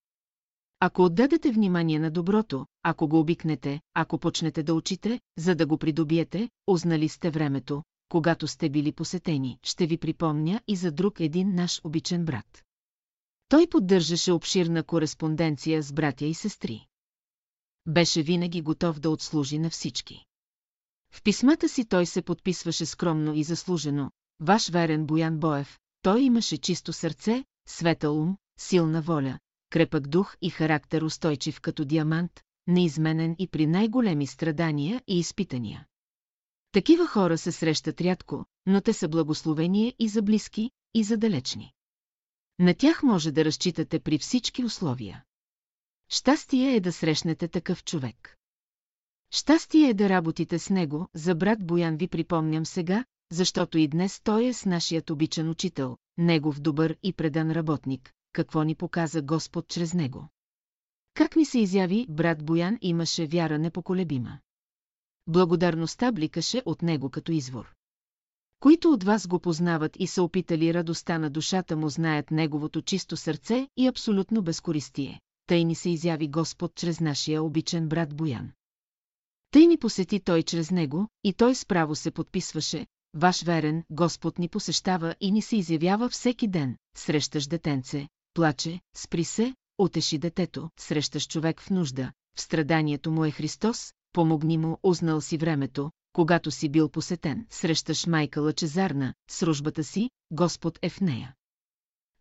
Ако 0.80 1.04
отдадете 1.04 1.52
внимание 1.52 2.00
на 2.00 2.12
доброто, 2.12 2.66
ако 2.84 3.08
го 3.08 3.20
обикнете, 3.20 3.82
ако 3.94 4.18
почнете 4.18 4.64
да 4.64 4.74
учите, 4.74 5.20
за 5.38 5.56
да 5.56 5.66
го 5.66 5.78
придобиете, 5.78 6.50
узнали 6.68 7.10
сте 7.10 7.30
времето, 7.30 7.84
когато 8.10 8.48
сте 8.48 8.70
били 8.70 8.92
посетени, 8.92 9.60
ще 9.64 9.88
ви 9.88 9.98
припомня 9.98 10.62
и 10.68 10.76
за 10.76 10.92
друг 10.92 11.20
един 11.20 11.56
наш 11.56 11.82
обичен 11.84 12.26
брат. 12.26 12.64
Той 13.50 13.68
поддържаше 13.68 14.32
обширна 14.32 14.84
кореспонденция 14.84 15.84
с 15.84 15.94
братя 15.94 16.26
и 16.26 16.34
сестри. 16.34 16.88
Беше 17.88 18.24
винаги 18.24 18.62
готов 18.62 19.00
да 19.00 19.10
отслужи 19.10 19.60
на 19.60 19.70
всички. 19.70 20.26
В 21.12 21.24
писмата 21.24 21.70
си 21.70 21.86
той 21.86 22.06
се 22.06 22.22
подписваше 22.22 22.86
скромно 22.86 23.34
и 23.34 23.44
заслужено. 23.44 24.12
Ваш 24.40 24.70
верен 24.70 25.06
Боян 25.06 25.40
Боев, 25.40 25.80
той 26.02 26.22
имаше 26.22 26.58
чисто 26.58 26.94
сърце, 26.94 27.46
светъл 27.68 28.22
ум, 28.22 28.38
силна 28.60 29.02
воля, 29.02 29.40
крепък 29.70 30.08
дух 30.08 30.36
и 30.42 30.50
характер 30.50 31.02
устойчив 31.02 31.62
като 31.62 31.86
диамант, 31.86 32.42
неизменен 32.68 33.36
и 33.40 33.48
при 33.48 33.68
най-големи 33.68 34.28
страдания 34.28 35.02
и 35.08 35.20
изпитания. 35.20 35.86
Такива 36.76 37.08
хора 37.08 37.38
се 37.38 37.52
срещат 37.52 38.02
рядко, 38.02 38.46
но 38.66 38.82
те 38.82 38.94
са 38.94 39.08
благословение 39.08 39.94
и 40.00 40.08
за 40.08 40.22
близки, 40.22 40.72
и 40.94 41.04
за 41.04 41.18
далечни. 41.18 41.74
На 42.60 42.74
тях 42.74 43.04
може 43.04 43.32
да 43.32 43.46
разчитате 43.46 44.00
при 44.00 44.18
всички 44.18 44.64
условия. 44.64 45.24
Щастие 46.10 46.76
е 46.76 46.80
да 46.80 46.92
срещнете 46.92 47.48
такъв 47.48 47.84
човек. 47.84 48.38
Щастие 49.32 49.90
е 49.90 49.94
да 49.94 50.10
работите 50.10 50.60
с 50.60 50.70
него, 50.70 51.08
за 51.14 51.36
брат 51.36 51.66
Боян 51.66 51.98
ви 51.98 52.08
припомням 52.08 52.66
сега, 52.66 53.06
защото 53.32 53.78
и 53.78 53.88
днес 53.88 54.22
той 54.24 54.46
е 54.46 54.54
с 54.54 54.66
нашият 54.66 55.10
обичан 55.10 55.50
учител, 55.50 55.98
негов 56.18 56.60
добър 56.60 56.98
и 57.04 57.14
предан 57.14 57.52
работник, 57.52 58.14
какво 58.34 58.64
ни 58.64 58.76
показа 58.76 59.22
Господ 59.22 59.68
чрез 59.68 59.94
него. 59.94 60.28
Как 61.14 61.36
ми 61.36 61.46
се 61.46 61.60
изяви, 61.60 62.06
брат 62.10 62.46
Боян 62.46 62.78
имаше 62.82 63.28
вяра 63.28 63.60
непоколебима. 63.60 64.40
Благодарността 65.28 66.12
бликаше 66.12 66.62
от 66.66 66.82
него 66.82 67.10
като 67.10 67.32
извор. 67.32 67.74
Които 68.60 68.92
от 68.92 69.04
вас 69.04 69.28
го 69.28 69.40
познават 69.40 69.96
и 70.00 70.08
са 70.08 70.24
опитали 70.24 70.74
радостта 70.74 71.18
на 71.18 71.30
душата 71.30 71.76
му 71.76 71.90
знаят 71.90 72.32
неговото 72.32 72.82
чисто 72.82 73.18
сърце 73.18 73.68
и 73.78 73.88
абсолютно 73.88 74.42
безкористие. 74.42 75.20
Тъй 75.48 75.64
ни 75.64 75.76
се 75.76 75.90
изяви 75.90 76.28
Господ 76.28 76.76
чрез 76.76 77.00
нашия 77.00 77.44
обичен 77.44 77.90
брат 77.90 78.16
Боян. 78.16 78.52
Тъй 79.52 79.68
ни 79.68 79.78
посети 79.78 80.20
той 80.20 80.44
чрез 80.44 80.72
него, 80.72 81.08
и 81.24 81.34
той 81.34 81.56
справо 81.56 81.96
се 81.96 82.12
подписваше, 82.12 82.86
Ваш 83.18 83.44
верен 83.44 83.84
Господ 83.90 84.40
ни 84.40 84.50
посещава 84.50 85.16
и 85.22 85.32
ни 85.32 85.42
се 85.42 85.58
изявява 85.58 86.10
всеки 86.10 86.48
ден, 86.48 86.78
срещаш 86.98 87.48
детенце, 87.48 88.08
плаче, 88.34 88.80
спри 88.96 89.24
се, 89.24 89.56
утеши 89.78 90.18
детето, 90.18 90.70
срещаш 90.80 91.28
човек 91.28 91.62
в 91.62 91.70
нужда, 91.70 92.12
в 92.38 92.42
страданието 92.42 93.12
му 93.12 93.26
е 93.26 93.32
Христос, 93.32 93.94
помогни 94.16 94.58
му, 94.58 94.78
узнал 94.84 95.22
си 95.22 95.38
времето, 95.38 95.92
когато 96.14 96.52
си 96.52 96.70
бил 96.70 96.90
посетен, 96.90 97.46
срещаш 97.50 98.08
майка 98.08 98.42
лъчезарна, 98.42 99.14
с 99.30 99.44
ружбата 99.44 99.84
си, 99.84 100.10
Господ 100.32 100.80
е 100.82 100.90
в 100.90 101.02
нея. 101.02 101.36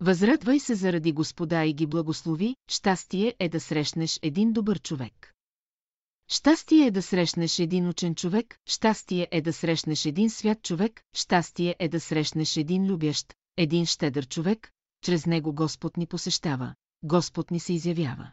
Възрадвай 0.01 0.61
се 0.61 0.75
заради 0.75 1.13
Господа 1.13 1.65
и 1.65 1.75
ги 1.75 1.87
благослови, 1.87 2.57
щастие 2.69 3.35
е 3.39 3.49
да 3.49 3.61
срещнеш 3.61 4.19
един 4.23 4.53
добър 4.53 4.81
човек. 4.81 5.33
Щастие 6.29 6.87
е 6.87 6.91
да 6.91 7.03
срещнеш 7.03 7.59
един 7.59 7.89
учен 7.89 8.15
човек, 8.15 8.59
щастие 8.67 9.29
е 9.31 9.41
да 9.41 9.53
срещнеш 9.53 10.05
един 10.05 10.31
свят 10.31 10.63
човек, 10.63 11.03
щастие 11.17 11.77
е 11.79 11.89
да 11.89 12.01
срещнеш 12.01 12.57
един 12.57 12.87
любящ, 12.87 13.35
един 13.57 13.87
щедър 13.87 14.27
човек, 14.27 14.71
чрез 15.05 15.27
него 15.27 15.55
Господ 15.55 15.97
ни 15.97 16.07
посещава, 16.07 16.75
Господ 17.03 17.51
ни 17.51 17.61
се 17.61 17.73
изявява. 17.73 18.33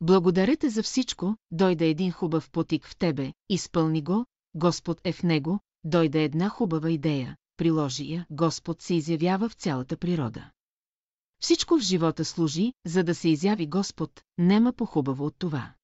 Благодаря 0.00 0.56
те 0.56 0.70
за 0.70 0.82
всичко, 0.82 1.36
дойде 1.50 1.86
един 1.86 2.12
хубав 2.12 2.50
потик 2.50 2.86
в 2.86 2.96
тебе, 2.96 3.32
изпълни 3.48 4.02
го, 4.02 4.26
Господ 4.54 5.00
е 5.04 5.12
в 5.12 5.22
него, 5.22 5.60
дойде 5.84 6.24
една 6.24 6.48
хубава 6.48 6.90
идея, 6.90 7.36
приложи 7.56 8.12
я, 8.12 8.26
Господ 8.30 8.82
се 8.82 8.94
изявява 8.94 9.48
в 9.48 9.54
цялата 9.54 9.96
природа. 9.96 10.50
Всичко 11.40 11.76
в 11.78 11.80
живота 11.80 12.24
служи, 12.24 12.72
за 12.86 13.04
да 13.04 13.14
се 13.14 13.28
изяви 13.28 13.66
Господ, 13.66 14.22
нема 14.38 14.72
по-хубаво 14.72 15.26
от 15.26 15.34
това. 15.38 15.74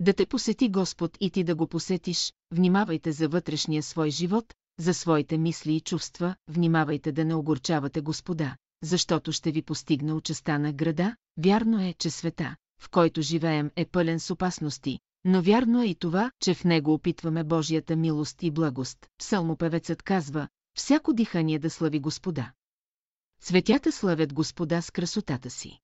Да 0.00 0.12
те 0.12 0.26
посети 0.26 0.68
Господ 0.68 1.16
и 1.20 1.30
ти 1.30 1.44
да 1.44 1.54
го 1.54 1.66
посетиш, 1.66 2.32
внимавайте 2.50 3.12
за 3.12 3.28
вътрешния 3.28 3.82
свой 3.82 4.10
живот, 4.10 4.54
за 4.78 4.94
своите 4.94 5.38
мисли 5.38 5.74
и 5.74 5.80
чувства, 5.80 6.36
внимавайте 6.48 7.12
да 7.12 7.24
не 7.24 7.34
огорчавате 7.34 8.00
Господа, 8.00 8.56
защото 8.82 9.32
ще 9.32 9.52
ви 9.52 9.62
постигне 9.62 10.12
участа 10.12 10.58
на 10.58 10.72
града, 10.72 11.16
вярно 11.38 11.80
е, 11.80 11.94
че 11.98 12.10
света, 12.10 12.56
в 12.80 12.90
който 12.90 13.22
живеем 13.22 13.70
е 13.76 13.84
пълен 13.84 14.20
с 14.20 14.30
опасности, 14.30 14.98
но 15.24 15.42
вярно 15.42 15.82
е 15.82 15.86
и 15.86 15.94
това, 15.94 16.30
че 16.40 16.54
в 16.54 16.64
него 16.64 16.94
опитваме 16.94 17.44
Божията 17.44 17.96
милост 17.96 18.42
и 18.42 18.50
благост. 18.50 19.06
Псалмопевецът 19.18 20.02
казва, 20.02 20.48
всяко 20.74 21.12
дихание 21.12 21.58
да 21.58 21.70
слави 21.70 22.00
Господа. 22.00 22.52
Цветята 23.40 23.92
славят 23.92 24.34
Господа 24.34 24.82
с 24.82 24.90
красотата 24.90 25.50
си. 25.50 25.78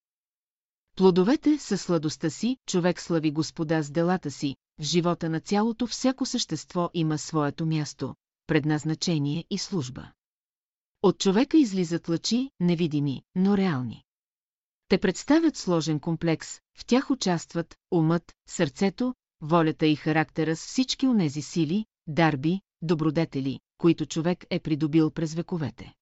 Плодовете 0.96 1.58
със 1.58 1.82
сладостта 1.82 2.30
си, 2.30 2.56
човек 2.66 3.00
слави 3.00 3.30
Господа 3.30 3.82
с 3.82 3.90
делата 3.90 4.30
си, 4.30 4.56
в 4.78 4.82
живота 4.82 5.30
на 5.30 5.40
цялото 5.40 5.86
всяко 5.86 6.26
същество 6.26 6.90
има 6.94 7.18
своето 7.18 7.66
място, 7.66 8.14
предназначение 8.46 9.44
и 9.50 9.58
служба. 9.58 10.12
От 11.02 11.18
човека 11.18 11.58
излизат 11.58 12.08
лъчи, 12.08 12.50
невидими, 12.60 13.22
но 13.34 13.56
реални. 13.56 14.03
Те 14.88 14.98
представят 14.98 15.56
сложен 15.56 16.00
комплекс, 16.00 16.60
в 16.78 16.86
тях 16.86 17.10
участват 17.10 17.76
умът, 17.90 18.34
сърцето, 18.48 19.14
волята 19.40 19.86
и 19.86 19.96
характера 19.96 20.56
с 20.56 20.66
всички 20.66 21.06
онези 21.06 21.42
сили, 21.42 21.86
дарби, 22.06 22.60
добродетели, 22.82 23.60
които 23.78 24.06
човек 24.06 24.44
е 24.50 24.60
придобил 24.60 25.10
през 25.10 25.34
вековете. 25.34 25.94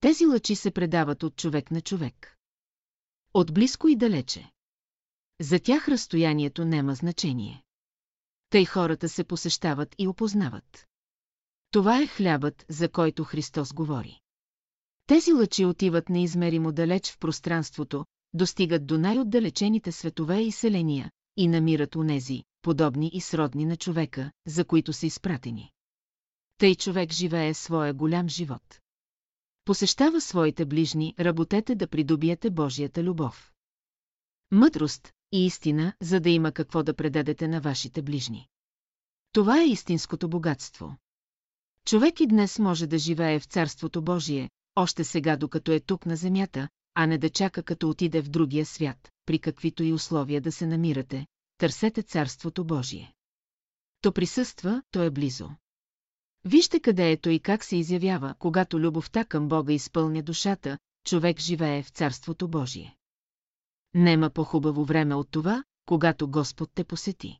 Тези 0.00 0.26
лъчи 0.26 0.54
се 0.54 0.70
предават 0.70 1.22
от 1.22 1.36
човек 1.36 1.70
на 1.70 1.80
човек. 1.80 2.36
От 3.34 3.54
близко 3.54 3.88
и 3.88 3.96
далече. 3.96 4.50
За 5.40 5.60
тях 5.60 5.88
разстоянието 5.88 6.64
няма 6.64 6.94
значение. 6.94 7.62
Тъй 8.50 8.64
хората 8.64 9.08
се 9.08 9.24
посещават 9.24 9.94
и 9.98 10.08
опознават. 10.08 10.86
Това 11.70 12.02
е 12.02 12.06
хлябът, 12.06 12.64
за 12.68 12.88
който 12.88 13.24
Христос 13.24 13.72
говори. 13.72 14.21
Тези 15.12 15.32
лъчи 15.32 15.64
отиват 15.64 16.08
неизмеримо 16.08 16.72
далеч 16.72 17.10
в 17.10 17.18
пространството, 17.18 18.04
достигат 18.34 18.86
до 18.86 18.98
най-отдалечените 18.98 19.92
светове 19.92 20.40
и 20.40 20.52
селения, 20.52 21.10
и 21.36 21.48
намират 21.48 21.96
унези, 21.96 22.42
подобни 22.62 23.10
и 23.14 23.20
сродни 23.20 23.64
на 23.64 23.76
човека, 23.76 24.32
за 24.46 24.64
които 24.64 24.92
са 24.92 25.06
изпратени. 25.06 25.70
Тъй 26.58 26.74
човек 26.74 27.12
живее 27.12 27.54
своя 27.54 27.94
голям 27.94 28.28
живот. 28.28 28.80
Посещава 29.64 30.20
своите 30.20 30.64
ближни, 30.64 31.14
работете 31.20 31.74
да 31.74 31.88
придобиете 31.88 32.50
Божията 32.50 33.02
любов. 33.02 33.52
Мъдрост 34.50 35.12
и 35.32 35.46
истина, 35.46 35.92
за 36.00 36.20
да 36.20 36.30
има 36.30 36.52
какво 36.52 36.82
да 36.82 36.94
предадете 36.94 37.48
на 37.48 37.60
вашите 37.60 38.02
ближни. 38.02 38.48
Това 39.32 39.60
е 39.60 39.66
истинското 39.66 40.28
богатство. 40.28 40.96
Човек 41.86 42.20
и 42.20 42.26
днес 42.26 42.58
може 42.58 42.86
да 42.86 42.98
живее 42.98 43.40
в 43.40 43.44
Царството 43.44 44.02
Божие, 44.02 44.50
още 44.76 45.04
сега 45.04 45.36
докато 45.36 45.72
е 45.72 45.80
тук 45.80 46.06
на 46.06 46.16
земята, 46.16 46.68
а 46.94 47.06
не 47.06 47.18
да 47.18 47.30
чака 47.30 47.62
като 47.62 47.88
отиде 47.88 48.22
в 48.22 48.28
другия 48.28 48.66
свят, 48.66 49.12
при 49.26 49.38
каквито 49.38 49.82
и 49.82 49.92
условия 49.92 50.40
да 50.40 50.52
се 50.52 50.66
намирате, 50.66 51.26
търсете 51.58 52.02
Царството 52.02 52.64
Божие. 52.64 53.14
То 54.00 54.12
присъства, 54.12 54.82
то 54.90 55.02
е 55.02 55.10
близо. 55.10 55.50
Вижте 56.44 56.80
къде 56.80 57.10
ето 57.10 57.30
и 57.30 57.40
как 57.40 57.64
се 57.64 57.76
изявява, 57.76 58.34
когато 58.38 58.80
любовта 58.80 59.24
към 59.24 59.48
Бога 59.48 59.72
изпълня 59.72 60.22
душата, 60.22 60.78
човек 61.04 61.40
живее 61.40 61.82
в 61.82 61.88
Царството 61.88 62.48
Божие. 62.48 62.96
Нема 63.94 64.30
по-хубаво 64.30 64.84
време 64.84 65.14
от 65.14 65.30
това, 65.30 65.64
когато 65.86 66.28
Господ 66.28 66.70
те 66.74 66.84
посети. 66.84 67.38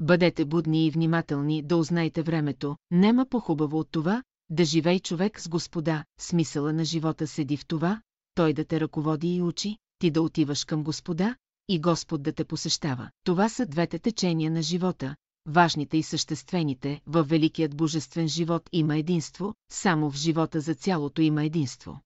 Бъдете 0.00 0.44
будни 0.44 0.86
и 0.86 0.90
внимателни 0.90 1.62
да 1.62 1.76
узнайте 1.76 2.22
времето, 2.22 2.76
нема 2.90 3.26
по-хубаво 3.26 3.78
от 3.78 3.88
това, 3.90 4.22
да 4.50 4.64
живей 4.64 5.00
човек 5.00 5.40
с 5.40 5.48
Господа, 5.48 6.04
смисъла 6.20 6.72
на 6.72 6.84
живота 6.84 7.26
седи 7.26 7.56
в 7.56 7.66
това, 7.66 8.02
той 8.34 8.52
да 8.52 8.64
те 8.64 8.80
ръководи 8.80 9.34
и 9.34 9.42
учи, 9.42 9.76
ти 9.98 10.10
да 10.10 10.22
отиваш 10.22 10.64
към 10.64 10.84
Господа, 10.84 11.36
и 11.68 11.80
Господ 11.80 12.22
да 12.22 12.32
те 12.32 12.44
посещава. 12.44 13.10
Това 13.24 13.48
са 13.48 13.66
двете 13.66 13.98
течения 13.98 14.50
на 14.50 14.62
живота, 14.62 15.16
важните 15.46 15.96
и 15.96 16.02
съществените, 16.02 17.00
във 17.06 17.28
великият 17.28 17.76
божествен 17.76 18.28
живот 18.28 18.62
има 18.72 18.96
единство, 18.96 19.54
само 19.72 20.10
в 20.10 20.16
живота 20.16 20.60
за 20.60 20.74
цялото 20.74 21.22
има 21.22 21.44
единство. 21.44 22.00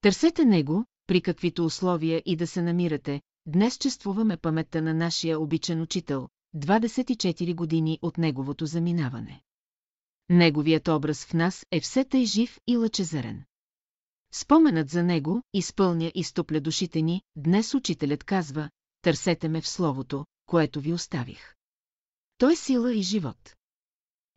Търсете 0.00 0.44
него, 0.44 0.84
при 1.06 1.20
каквито 1.20 1.64
условия 1.64 2.22
и 2.26 2.36
да 2.36 2.46
се 2.46 2.62
намирате, 2.62 3.20
днес 3.46 3.78
чествуваме 3.78 4.36
паметта 4.36 4.82
на 4.82 4.94
нашия 4.94 5.40
обичен 5.40 5.82
учител, 5.82 6.28
24 6.56 7.54
години 7.54 7.98
от 8.02 8.18
неговото 8.18 8.66
заминаване. 8.66 9.42
Неговият 10.30 10.88
образ 10.88 11.24
в 11.24 11.34
нас 11.34 11.66
е 11.70 11.80
все 11.80 12.04
тъй 12.04 12.24
жив 12.24 12.58
и 12.66 12.76
лъчезарен. 12.76 13.44
Споменът 14.32 14.90
за 14.90 15.02
него 15.02 15.42
изпълня 15.54 16.12
и 16.14 16.24
стопля 16.24 16.60
душите 16.60 17.02
ни, 17.02 17.22
днес 17.36 17.74
учителят 17.74 18.24
казва, 18.24 18.70
търсете 19.02 19.48
ме 19.48 19.60
в 19.60 19.68
словото, 19.68 20.26
което 20.46 20.80
ви 20.80 20.92
оставих. 20.92 21.54
Той 22.38 22.52
е 22.52 22.56
сила 22.56 22.94
и 22.94 23.02
живот. 23.02 23.56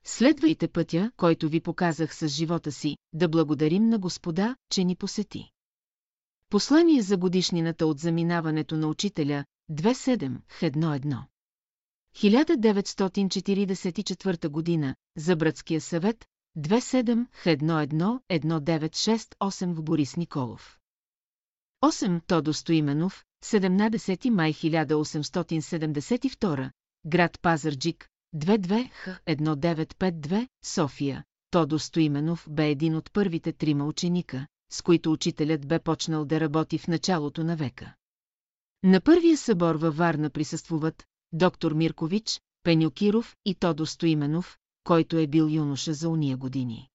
Следвайте 0.06 0.68
пътя, 0.68 1.12
който 1.18 1.50
ви 1.50 1.60
показах 1.60 2.16
с 2.16 2.28
живота 2.28 2.72
си, 2.72 2.98
да 3.14 3.30
благодарим 3.30 3.90
на 3.90 4.00
Господа, 4.00 4.56
че 4.70 4.84
ни 4.84 4.96
посети. 4.96 5.52
Послание 6.50 7.02
за 7.02 7.18
годишнината 7.18 7.88
от 7.88 8.00
заминаването 8.00 8.78
на 8.78 8.88
учителя 8.88 9.46
27 9.72 10.38
1 10.62 11.24
1944 12.16 14.48
година 14.48 14.96
за 15.18 15.36
Братския 15.36 15.82
съвет 15.82 16.26
27 16.58 17.26
1 17.46 18.20
1968 18.30 19.74
в 19.74 19.84
Борис 19.84 20.18
Николов. 20.18 20.80
8 21.84 22.22
Тодо 22.28 22.54
Стоименов, 22.54 23.24
17 23.46 24.30
май 24.30 24.54
1872, 24.54 26.72
град 27.06 27.40
Пазарджик, 27.42 28.10
22 28.36 28.90
Х 28.90 29.22
1952, 29.28 30.48
София. 30.66 31.24
Тодо 31.52 31.80
Стоименов 31.80 32.48
бе 32.50 32.70
един 32.70 32.96
от 32.96 33.14
първите 33.14 33.54
трима 33.54 33.86
ученика, 33.86 34.48
с 34.72 34.82
които 34.82 35.12
учителят 35.12 35.68
бе 35.68 35.80
почнал 35.80 36.26
да 36.26 36.40
работи 36.40 36.78
в 36.78 36.88
началото 36.88 37.44
на 37.44 37.56
века. 37.56 37.94
На 38.84 39.02
първия 39.02 39.38
събор 39.38 39.76
във 39.76 39.98
Варна 39.98 40.30
присъствуват 40.30 41.06
доктор 41.34 41.72
Миркович, 41.72 42.42
Пенюкиров 42.64 43.36
и 43.46 43.56
Тодо 43.56 43.86
Стоименов, 43.86 44.58
който 44.84 45.18
е 45.18 45.28
бил 45.28 45.50
юноша 45.50 45.94
за 45.94 46.10
уния 46.10 46.38
години. 46.38 46.90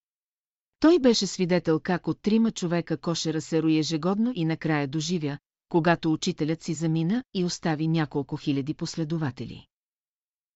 Той 0.80 0.98
беше 0.98 1.26
свидетел 1.26 1.80
как 1.80 2.08
от 2.08 2.22
трима 2.22 2.50
човека 2.50 2.96
кошера 2.96 3.40
се 3.40 3.62
рои 3.62 3.78
ежегодно 3.78 4.32
и 4.34 4.44
накрая 4.44 4.88
доживя, 4.88 5.38
когато 5.68 6.12
учителят 6.12 6.62
си 6.62 6.74
замина 6.74 7.24
и 7.34 7.44
остави 7.44 7.88
няколко 7.88 8.36
хиляди 8.36 8.74
последователи. 8.74 9.66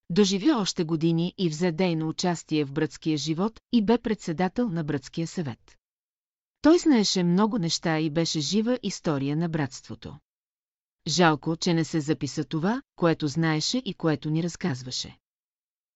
Доживя 0.09 0.57
още 0.59 0.83
години 0.83 1.33
и 1.37 1.49
взе 1.49 1.71
дейно 1.71 2.09
участие 2.09 2.65
в 2.65 2.73
братския 2.73 3.17
живот 3.17 3.59
и 3.71 3.85
бе 3.85 3.97
председател 3.97 4.69
на 4.69 4.83
братския 4.83 5.27
съвет. 5.27 5.77
Той 6.61 6.79
знаеше 6.79 7.23
много 7.23 7.57
неща 7.57 7.99
и 7.99 8.09
беше 8.09 8.39
жива 8.39 8.79
история 8.83 9.37
на 9.37 9.49
братството. 9.49 10.17
Жалко, 11.07 11.55
че 11.55 11.73
не 11.73 11.83
се 11.83 11.99
записа 11.99 12.43
това, 12.43 12.81
което 12.95 13.27
знаеше 13.27 13.77
и 13.85 13.93
което 13.93 14.29
ни 14.29 14.43
разказваше. 14.43 15.17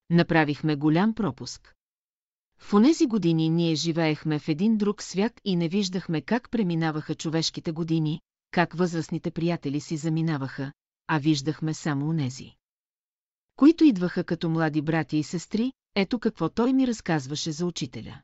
Направихме 0.09 0.75
голям 0.75 1.13
пропуск. 1.13 1.75
В 2.59 2.73
онези 2.73 3.05
години 3.05 3.49
ние 3.49 3.75
живеехме 3.75 4.39
в 4.39 4.47
един 4.47 4.77
друг 4.77 5.03
свят 5.03 5.41
и 5.45 5.55
не 5.55 5.67
виждахме 5.67 6.21
как 6.21 6.49
преминаваха 6.51 7.15
човешките 7.15 7.71
години, 7.71 8.21
как 8.51 8.73
възрастните 8.73 9.31
приятели 9.31 9.79
си 9.79 9.97
заминаваха, 9.97 10.71
а 11.07 11.19
виждахме 11.19 11.73
само 11.73 12.09
онези. 12.09 12.55
Които 13.55 13.83
идваха 13.83 14.23
като 14.23 14.49
млади 14.49 14.81
брати 14.81 15.17
и 15.17 15.23
сестри, 15.23 15.71
ето 15.95 16.19
какво 16.19 16.49
той 16.49 16.73
ми 16.73 16.87
разказваше 16.87 17.51
за 17.51 17.65
учителя. 17.65 18.21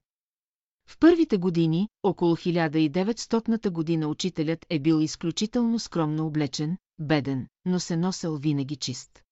В 0.87 0.97
първите 0.99 1.37
години, 1.37 1.89
около 2.03 2.35
1900-та 2.35 3.69
година 3.69 4.07
учителят 4.07 4.65
е 4.69 4.79
бил 4.79 5.01
изключително 5.01 5.79
скромно 5.79 6.27
облечен, 6.27 6.77
беден, 6.99 7.47
но 7.65 7.79
се 7.79 7.97
носел 7.97 8.37
винаги 8.37 8.75
чист. 8.75 9.23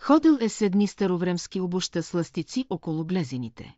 Ходил 0.00 0.38
е 0.40 0.48
с 0.48 0.60
едни 0.60 0.86
старовремски 0.86 1.60
обуща 1.60 2.02
с 2.02 2.14
ластици 2.14 2.66
около 2.70 3.04
блезините. 3.04 3.76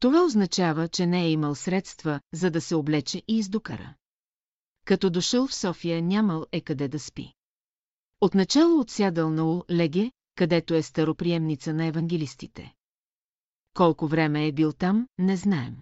Това 0.00 0.24
означава, 0.24 0.88
че 0.88 1.06
не 1.06 1.24
е 1.24 1.30
имал 1.30 1.54
средства, 1.54 2.20
за 2.32 2.50
да 2.50 2.60
се 2.60 2.74
облече 2.74 3.22
и 3.28 3.38
издокара. 3.38 3.94
Като 4.84 5.10
дошъл 5.10 5.46
в 5.46 5.54
София 5.54 6.02
нямал 6.02 6.46
е 6.52 6.60
къде 6.60 6.88
да 6.88 6.98
спи. 6.98 7.32
Отначало 8.20 8.80
отсядал 8.80 9.30
на 9.30 9.44
Ул 9.44 9.64
Леге, 9.70 10.12
където 10.34 10.74
е 10.74 10.82
староприемница 10.82 11.74
на 11.74 11.86
евангелистите. 11.86 12.74
Колко 13.74 14.06
време 14.06 14.46
е 14.46 14.52
бил 14.52 14.72
там, 14.72 15.06
не 15.18 15.36
знаем. 15.36 15.76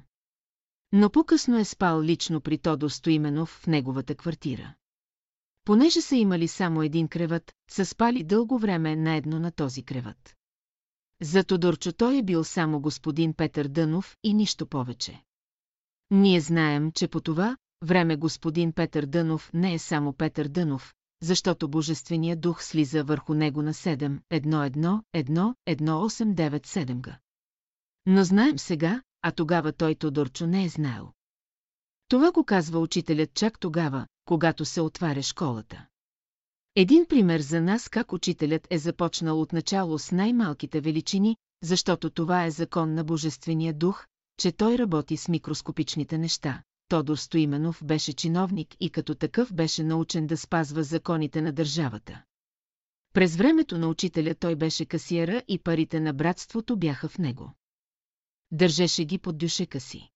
Но 0.93 1.11
по-късно 1.11 1.59
е 1.59 1.64
спал 1.64 2.03
лично 2.03 2.41
при 2.41 2.59
Тодор 2.59 2.91
Стоименов 2.91 3.61
в 3.62 3.66
неговата 3.66 4.14
квартира. 4.14 4.74
Понеже 5.64 6.01
са 6.01 6.16
имали 6.16 6.49
само 6.49 6.82
един 6.82 7.09
креват, 7.09 7.53
са 7.70 7.86
спали 7.86 8.24
дълго 8.24 8.59
време 8.59 8.97
наедно 8.97 9.39
на 9.39 9.53
този 9.53 9.82
креват. 9.82 10.36
За 11.22 11.45
Тодорчо 11.45 11.93
той 11.93 12.18
е 12.18 12.22
бил 12.22 12.45
само 12.45 12.80
господин 12.80 13.34
Петър 13.34 13.68
Дънов 13.68 14.16
и 14.22 14.34
нищо 14.34 14.66
повече. 14.66 15.22
Ние 16.11 16.41
знаем, 16.41 16.93
че 16.93 17.09
по 17.09 17.20
това 17.20 17.57
време 17.84 18.16
господин 18.16 18.72
Петър 18.72 19.07
Дънов 19.07 19.51
не 19.55 19.74
е 19.74 19.78
само 19.78 20.12
Петър 20.12 20.49
Дънов, 20.49 20.95
защото 21.22 21.68
Божественият 21.68 22.41
дух 22.41 22.64
слиза 22.64 23.05
върху 23.05 23.34
него 23.34 23.62
на 23.62 23.74
7, 23.74 24.20
1, 24.30 24.70
1, 24.70 25.03
1, 25.14 25.55
1, 25.66 27.01
га. 27.01 27.18
Но 28.07 28.24
знаем 28.24 28.59
сега, 28.59 29.03
а 29.28 29.32
тогава 29.32 29.72
той 29.72 29.94
Тодорчо 29.94 30.46
не 30.46 30.64
е 30.64 30.68
знаел. 30.68 31.12
Това 32.08 32.32
го 32.32 32.44
казва 32.44 32.78
учителят 32.78 33.34
чак 33.34 33.60
тогава, 33.60 34.06
когато 34.24 34.64
се 34.64 34.80
отваря 34.80 35.22
школата. 35.22 35.86
Един 36.76 37.06
пример 37.06 37.40
за 37.40 37.60
нас 37.60 37.88
как 37.88 38.12
учителят 38.12 38.66
е 38.70 38.78
започнал 38.78 39.40
отначало 39.40 39.98
с 39.98 40.12
най-малките 40.12 40.80
величини, 40.80 41.36
защото 41.62 42.10
това 42.10 42.44
е 42.44 42.50
закон 42.50 42.94
на 42.94 43.04
Божествения 43.04 43.74
дух, 43.74 44.06
че 44.40 44.52
той 44.52 44.78
работи 44.78 45.16
с 45.16 45.28
микроскопичните 45.28 46.18
неща. 46.18 46.62
Тодор 46.88 47.16
Стоименов 47.16 47.84
беше 47.84 48.12
чиновник 48.12 48.76
и 48.80 48.90
като 48.90 49.14
такъв 49.14 49.54
беше 49.54 49.84
научен 49.84 50.26
да 50.26 50.36
спазва 50.36 50.82
законите 50.82 51.42
на 51.42 51.52
държавата. 51.52 52.22
През 53.14 53.36
времето 53.36 53.78
на 53.78 53.88
учителя 53.88 54.34
той 54.34 54.56
беше 54.56 54.84
касиера 54.84 55.42
и 55.48 55.58
парите 55.58 56.00
на 56.00 56.12
братството 56.12 56.76
бяха 56.76 57.08
в 57.08 57.18
него. 57.18 57.52
Държеше 58.51 59.05
ги 59.05 59.18
под 59.18 59.38
дюшека 59.38 59.80
си. 59.80 60.09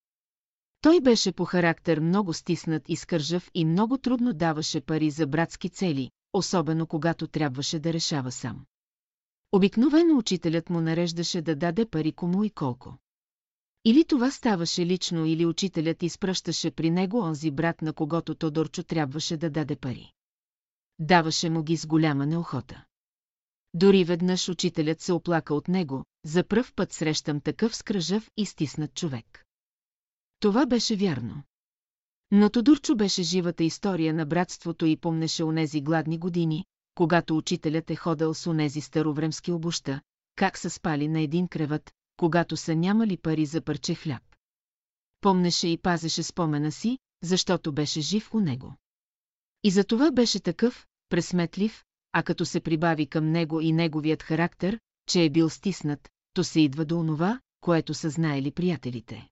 Той 0.81 1.01
беше 1.01 1.31
по 1.31 1.45
характер 1.45 1.99
много 1.99 2.33
стиснат 2.33 2.89
и 2.89 2.95
скържав 2.95 3.51
и 3.53 3.65
много 3.65 3.97
трудно 3.97 4.33
даваше 4.33 4.81
пари 4.81 5.09
за 5.09 5.27
братски 5.27 5.69
цели, 5.69 6.11
особено 6.33 6.87
когато 6.87 7.27
трябваше 7.27 7.79
да 7.79 7.93
решава 7.93 8.31
сам. 8.31 8.65
Обикновено 9.51 10.17
учителят 10.17 10.69
му 10.69 10.81
нареждаше 10.81 11.41
да 11.41 11.55
даде 11.55 11.85
пари 11.85 12.11
кому 12.11 12.43
и 12.43 12.49
колко. 12.49 12.97
Или 13.85 14.05
това 14.05 14.31
ставаше 14.31 14.85
лично, 14.85 15.25
или 15.25 15.45
учителят 15.45 16.03
изпръщаше 16.03 16.71
при 16.71 16.89
него 16.89 17.19
онзи 17.19 17.51
брат, 17.51 17.81
на 17.81 17.93
когото 17.93 18.35
Тодорчо 18.35 18.83
трябваше 18.83 19.37
да 19.37 19.49
даде 19.49 19.75
пари. 19.75 20.11
Даваше 20.99 21.49
му 21.49 21.63
ги 21.63 21.77
с 21.77 21.85
голяма 21.85 22.25
неохота. 22.25 22.85
Дори 23.73 24.03
веднъж 24.03 24.49
учителят 24.49 25.01
се 25.01 25.13
оплака 25.13 25.53
от 25.53 25.67
него, 25.67 26.05
за 26.25 26.43
пръв 26.43 26.73
път 26.73 26.93
срещам 26.93 27.41
такъв 27.41 27.75
скръжав 27.75 28.29
и 28.37 28.45
стиснат 28.45 28.93
човек. 28.93 29.45
Това 30.39 30.65
беше 30.65 30.95
вярно. 30.95 31.43
Но 32.31 32.49
Тодорчо 32.49 32.95
беше 32.95 33.23
живата 33.23 33.63
история 33.63 34.13
на 34.13 34.25
братството 34.25 34.85
и 34.85 34.97
помнеше 34.97 35.43
онези 35.43 35.81
гладни 35.81 36.17
години, 36.17 36.65
когато 36.95 37.37
учителят 37.37 37.91
е 37.91 37.95
ходил 37.95 38.33
с 38.33 38.47
онези 38.47 38.81
старовремски 38.81 39.51
обуща, 39.51 40.01
как 40.35 40.57
са 40.57 40.69
спали 40.69 41.07
на 41.07 41.21
един 41.21 41.47
креват, 41.47 41.91
когато 42.17 42.57
са 42.57 42.75
нямали 42.75 43.17
пари 43.17 43.45
за 43.45 43.61
парче 43.61 43.95
хляб. 43.95 44.23
Помнеше 45.21 45.67
и 45.67 45.77
пазеше 45.77 46.23
спомена 46.23 46.71
си, 46.71 46.97
защото 47.23 47.73
беше 47.73 48.01
жив 48.01 48.33
у 48.33 48.39
него. 48.39 48.75
И 49.63 49.71
за 49.71 49.83
това 49.83 50.11
беше 50.11 50.39
такъв, 50.39 50.87
пресметлив, 51.09 51.83
а 52.11 52.23
като 52.23 52.45
се 52.45 52.59
прибави 52.59 53.07
към 53.07 53.31
него 53.31 53.61
и 53.61 53.71
неговият 53.71 54.23
характер, 54.23 54.79
че 55.07 55.23
е 55.23 55.29
бил 55.29 55.49
стиснат, 55.49 56.09
то 56.33 56.43
се 56.43 56.61
идва 56.61 56.85
до 56.85 56.99
онова, 56.99 57.39
което 57.61 57.93
са 57.93 58.09
знаели 58.09 58.51
приятелите 58.51 59.27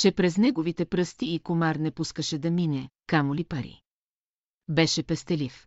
че 0.00 0.12
през 0.12 0.38
неговите 0.38 0.84
пръсти 0.84 1.26
и 1.26 1.38
комар 1.38 1.76
не 1.76 1.90
пускаше 1.90 2.38
да 2.38 2.50
мине, 2.50 2.88
камо 3.06 3.34
ли 3.34 3.44
пари. 3.44 3.80
Беше 4.68 5.02
пестелив. 5.02 5.66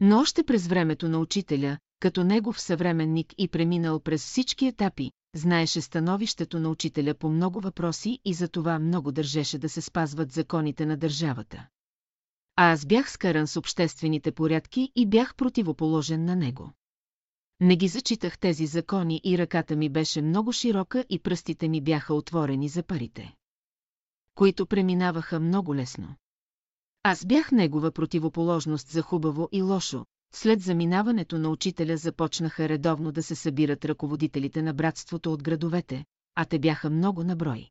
Но 0.00 0.18
още 0.18 0.42
през 0.42 0.66
времето 0.66 1.08
на 1.08 1.18
учителя, 1.18 1.78
като 2.00 2.24
негов 2.24 2.60
съвременник 2.60 3.34
и 3.38 3.48
преминал 3.48 4.00
през 4.00 4.24
всички 4.24 4.66
етапи, 4.66 5.12
знаеше 5.34 5.80
становището 5.80 6.60
на 6.60 6.70
учителя 6.70 7.14
по 7.14 7.28
много 7.28 7.60
въпроси 7.60 8.18
и 8.24 8.34
за 8.34 8.48
това 8.48 8.78
много 8.78 9.12
държеше 9.12 9.58
да 9.58 9.68
се 9.68 9.80
спазват 9.80 10.32
законите 10.32 10.86
на 10.86 10.96
държавата. 10.96 11.66
А 12.56 12.72
аз 12.72 12.86
бях 12.86 13.10
скаран 13.10 13.46
с 13.46 13.56
обществените 13.56 14.32
порядки 14.32 14.92
и 14.96 15.06
бях 15.06 15.34
противоположен 15.34 16.24
на 16.24 16.36
него. 16.36 16.72
Не 17.60 17.76
ги 17.76 17.88
зачитах 17.88 18.38
тези 18.38 18.66
закони 18.66 19.20
и 19.24 19.38
ръката 19.38 19.76
ми 19.76 19.88
беше 19.88 20.22
много 20.22 20.52
широка 20.52 21.04
и 21.10 21.18
пръстите 21.18 21.68
ми 21.68 21.80
бяха 21.80 22.14
отворени 22.14 22.68
за 22.68 22.82
парите 22.82 23.34
които 24.38 24.66
преминаваха 24.66 25.40
много 25.40 25.74
лесно. 25.74 26.14
Аз 27.02 27.26
бях 27.26 27.52
негова 27.52 27.90
противоположност 27.90 28.88
за 28.88 29.02
хубаво 29.02 29.48
и 29.52 29.62
лошо. 29.62 30.04
След 30.34 30.60
заминаването 30.60 31.38
на 31.38 31.48
учителя 31.48 31.96
започнаха 31.96 32.68
редовно 32.68 33.12
да 33.12 33.22
се 33.22 33.34
събират 33.34 33.84
ръководителите 33.84 34.62
на 34.62 34.74
братството 34.74 35.32
от 35.32 35.42
градовете, 35.42 36.04
а 36.34 36.44
те 36.44 36.58
бяха 36.58 36.90
много 36.90 37.24
наброй. 37.24 37.68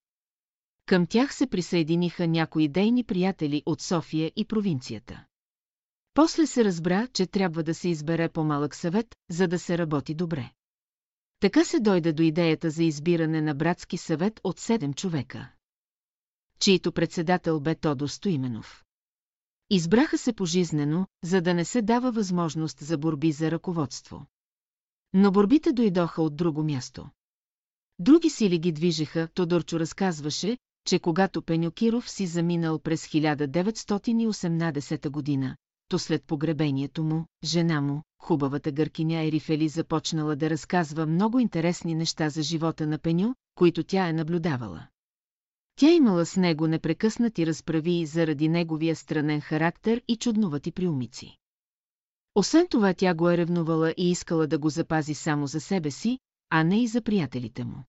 Към 0.86 1.08
тях 1.08 1.34
се 1.34 1.48
присъединиха 1.48 2.28
някои 2.28 2.68
дейни 2.68 3.04
приятели 3.04 3.64
от 3.66 3.82
София 3.82 4.32
и 4.36 4.46
провинцията. 4.46 5.26
После 6.18 6.48
се 6.48 6.66
разбра, 6.66 7.08
че 7.08 7.26
трябва 7.26 7.64
да 7.64 7.74
се 7.74 7.90
избере 7.90 8.30
по-малък 8.30 8.76
съвет, 8.76 9.16
за 9.30 9.48
да 9.48 9.60
се 9.60 9.78
работи 9.78 10.16
добре. 10.16 10.52
Така 11.40 11.66
се 11.66 11.80
дойде 11.80 12.14
до 12.14 12.24
идеята 12.24 12.70
за 12.70 12.84
избиране 12.84 13.42
на 13.42 13.56
братски 13.56 13.98
съвет 13.98 14.40
от 14.44 14.60
седем 14.60 14.94
човека 14.94 15.52
чието 16.60 16.92
председател 16.92 17.60
бе 17.60 17.76
Тодор 17.76 18.08
Стоименов. 18.08 18.84
Избраха 19.70 20.18
се 20.18 20.34
пожизнено, 20.34 21.08
за 21.24 21.42
да 21.42 21.54
не 21.54 21.66
се 21.66 21.82
дава 21.82 22.12
възможност 22.12 22.80
за 22.80 22.98
борби 22.98 23.32
за 23.32 23.52
ръководство. 23.52 24.26
Но 25.14 25.32
борбите 25.32 25.74
дойдоха 25.74 26.22
от 26.22 26.36
друго 26.36 26.64
място. 26.64 27.10
Други 28.00 28.30
сили 28.30 28.60
ги 28.60 28.72
движеха, 28.72 29.28
Тодорчо 29.34 29.80
разказваше, 29.80 30.58
че 30.86 31.00
когато 31.00 31.42
Пенюкиров 31.42 32.10
си 32.10 32.28
заминал 32.28 32.80
през 32.80 33.08
1918 33.08 35.10
година, 35.10 35.58
то 35.88 36.00
след 36.00 36.24
погребението 36.24 37.04
му, 37.04 37.26
жена 37.44 37.82
му, 37.82 38.02
хубавата 38.20 38.72
гъркиня 38.72 39.24
Ерифели 39.24 39.68
започнала 39.68 40.36
да 40.36 40.50
разказва 40.50 41.06
много 41.06 41.40
интересни 41.40 41.96
неща 41.96 42.30
за 42.30 42.42
живота 42.42 42.88
на 42.88 42.98
Пеню, 42.98 43.36
които 43.56 43.84
тя 43.84 44.08
е 44.08 44.14
наблюдавала. 44.14 44.88
Тя 45.76 45.92
имала 45.92 46.26
с 46.26 46.38
него 46.38 46.68
непрекъснати 46.68 47.46
разправи 47.46 48.06
заради 48.06 48.50
неговия 48.50 48.96
странен 48.96 49.42
характер 49.42 50.02
и 50.08 50.18
чудновати 50.18 50.72
приумици. 50.72 51.38
Освен 52.36 52.68
това 52.68 52.94
тя 52.94 53.14
го 53.14 53.30
е 53.30 53.38
ревнувала 53.38 53.94
и 53.98 54.12
искала 54.12 54.48
да 54.48 54.58
го 54.58 54.70
запази 54.70 55.14
само 55.14 55.48
за 55.48 55.60
себе 55.60 55.92
си, 55.92 56.20
а 56.50 56.64
не 56.64 56.84
и 56.84 56.88
за 56.88 57.02
приятелите 57.02 57.64
му. 57.64 57.84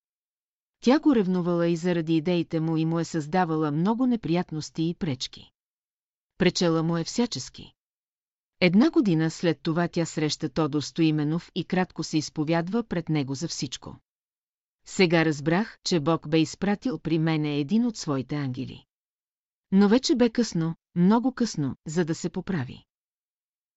Тя 0.80 0.98
го 0.98 1.14
ревнувала 1.14 1.68
и 1.68 1.76
заради 1.76 2.16
идеите 2.16 2.60
му 2.60 2.76
и 2.76 2.84
му 2.84 3.00
е 3.00 3.04
създавала 3.04 3.70
много 3.70 4.06
неприятности 4.06 4.88
и 4.88 4.94
пречки. 4.94 5.50
Пречела 6.38 6.82
му 6.82 6.98
е 6.98 7.04
всячески. 7.04 7.72
Една 8.60 8.90
година 8.90 9.30
след 9.30 9.60
това 9.62 9.88
тя 9.88 10.04
среща 10.04 10.48
Тодор 10.48 10.80
Стоименов 10.80 11.50
и 11.54 11.64
кратко 11.64 12.02
се 12.02 12.18
изповядва 12.18 12.82
пред 12.82 13.08
него 13.08 13.34
за 13.34 13.48
всичко. 13.48 13.96
Сега 14.86 15.24
разбрах, 15.24 15.78
че 15.84 16.00
Бог 16.00 16.28
бе 16.28 16.40
изпратил 16.40 16.98
при 16.98 17.18
мене 17.18 17.56
един 17.56 17.86
от 17.86 17.96
своите 17.96 18.36
ангели. 18.36 18.84
Но 19.72 19.88
вече 19.88 20.14
бе 20.14 20.30
късно, 20.30 20.74
много 20.94 21.32
късно, 21.32 21.76
за 21.86 22.04
да 22.04 22.14
се 22.14 22.30
поправи. 22.30 22.84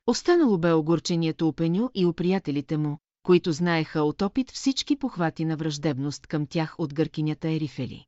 Останало 0.07 0.57
бе 0.57 0.73
огорчението 0.73 1.47
у 1.47 1.53
Пеню 1.53 1.89
и 1.95 2.05
у 2.05 2.13
приятелите 2.13 2.77
му, 2.77 2.97
които 3.23 3.51
знаеха 3.51 4.01
от 4.01 4.21
опит 4.21 4.51
всички 4.51 4.95
похвати 4.95 5.45
на 5.45 5.57
враждебност 5.57 6.27
към 6.27 6.47
тях 6.47 6.75
от 6.77 6.93
гъркинята 6.93 7.49
Ерифели. 7.49 8.05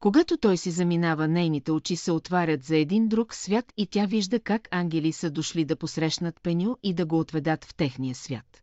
Когато 0.00 0.36
той 0.36 0.56
си 0.56 0.70
заминава, 0.70 1.28
нейните 1.28 1.72
очи 1.72 1.96
се 1.96 2.12
отварят 2.12 2.64
за 2.64 2.76
един 2.76 3.08
друг 3.08 3.34
свят 3.34 3.72
и 3.76 3.86
тя 3.86 4.06
вижда 4.06 4.40
как 4.40 4.68
ангели 4.70 5.12
са 5.12 5.30
дошли 5.30 5.64
да 5.64 5.76
посрещнат 5.76 6.42
Пеню 6.42 6.76
и 6.82 6.94
да 6.94 7.06
го 7.06 7.18
отведат 7.18 7.64
в 7.64 7.74
техния 7.74 8.14
свят. 8.14 8.62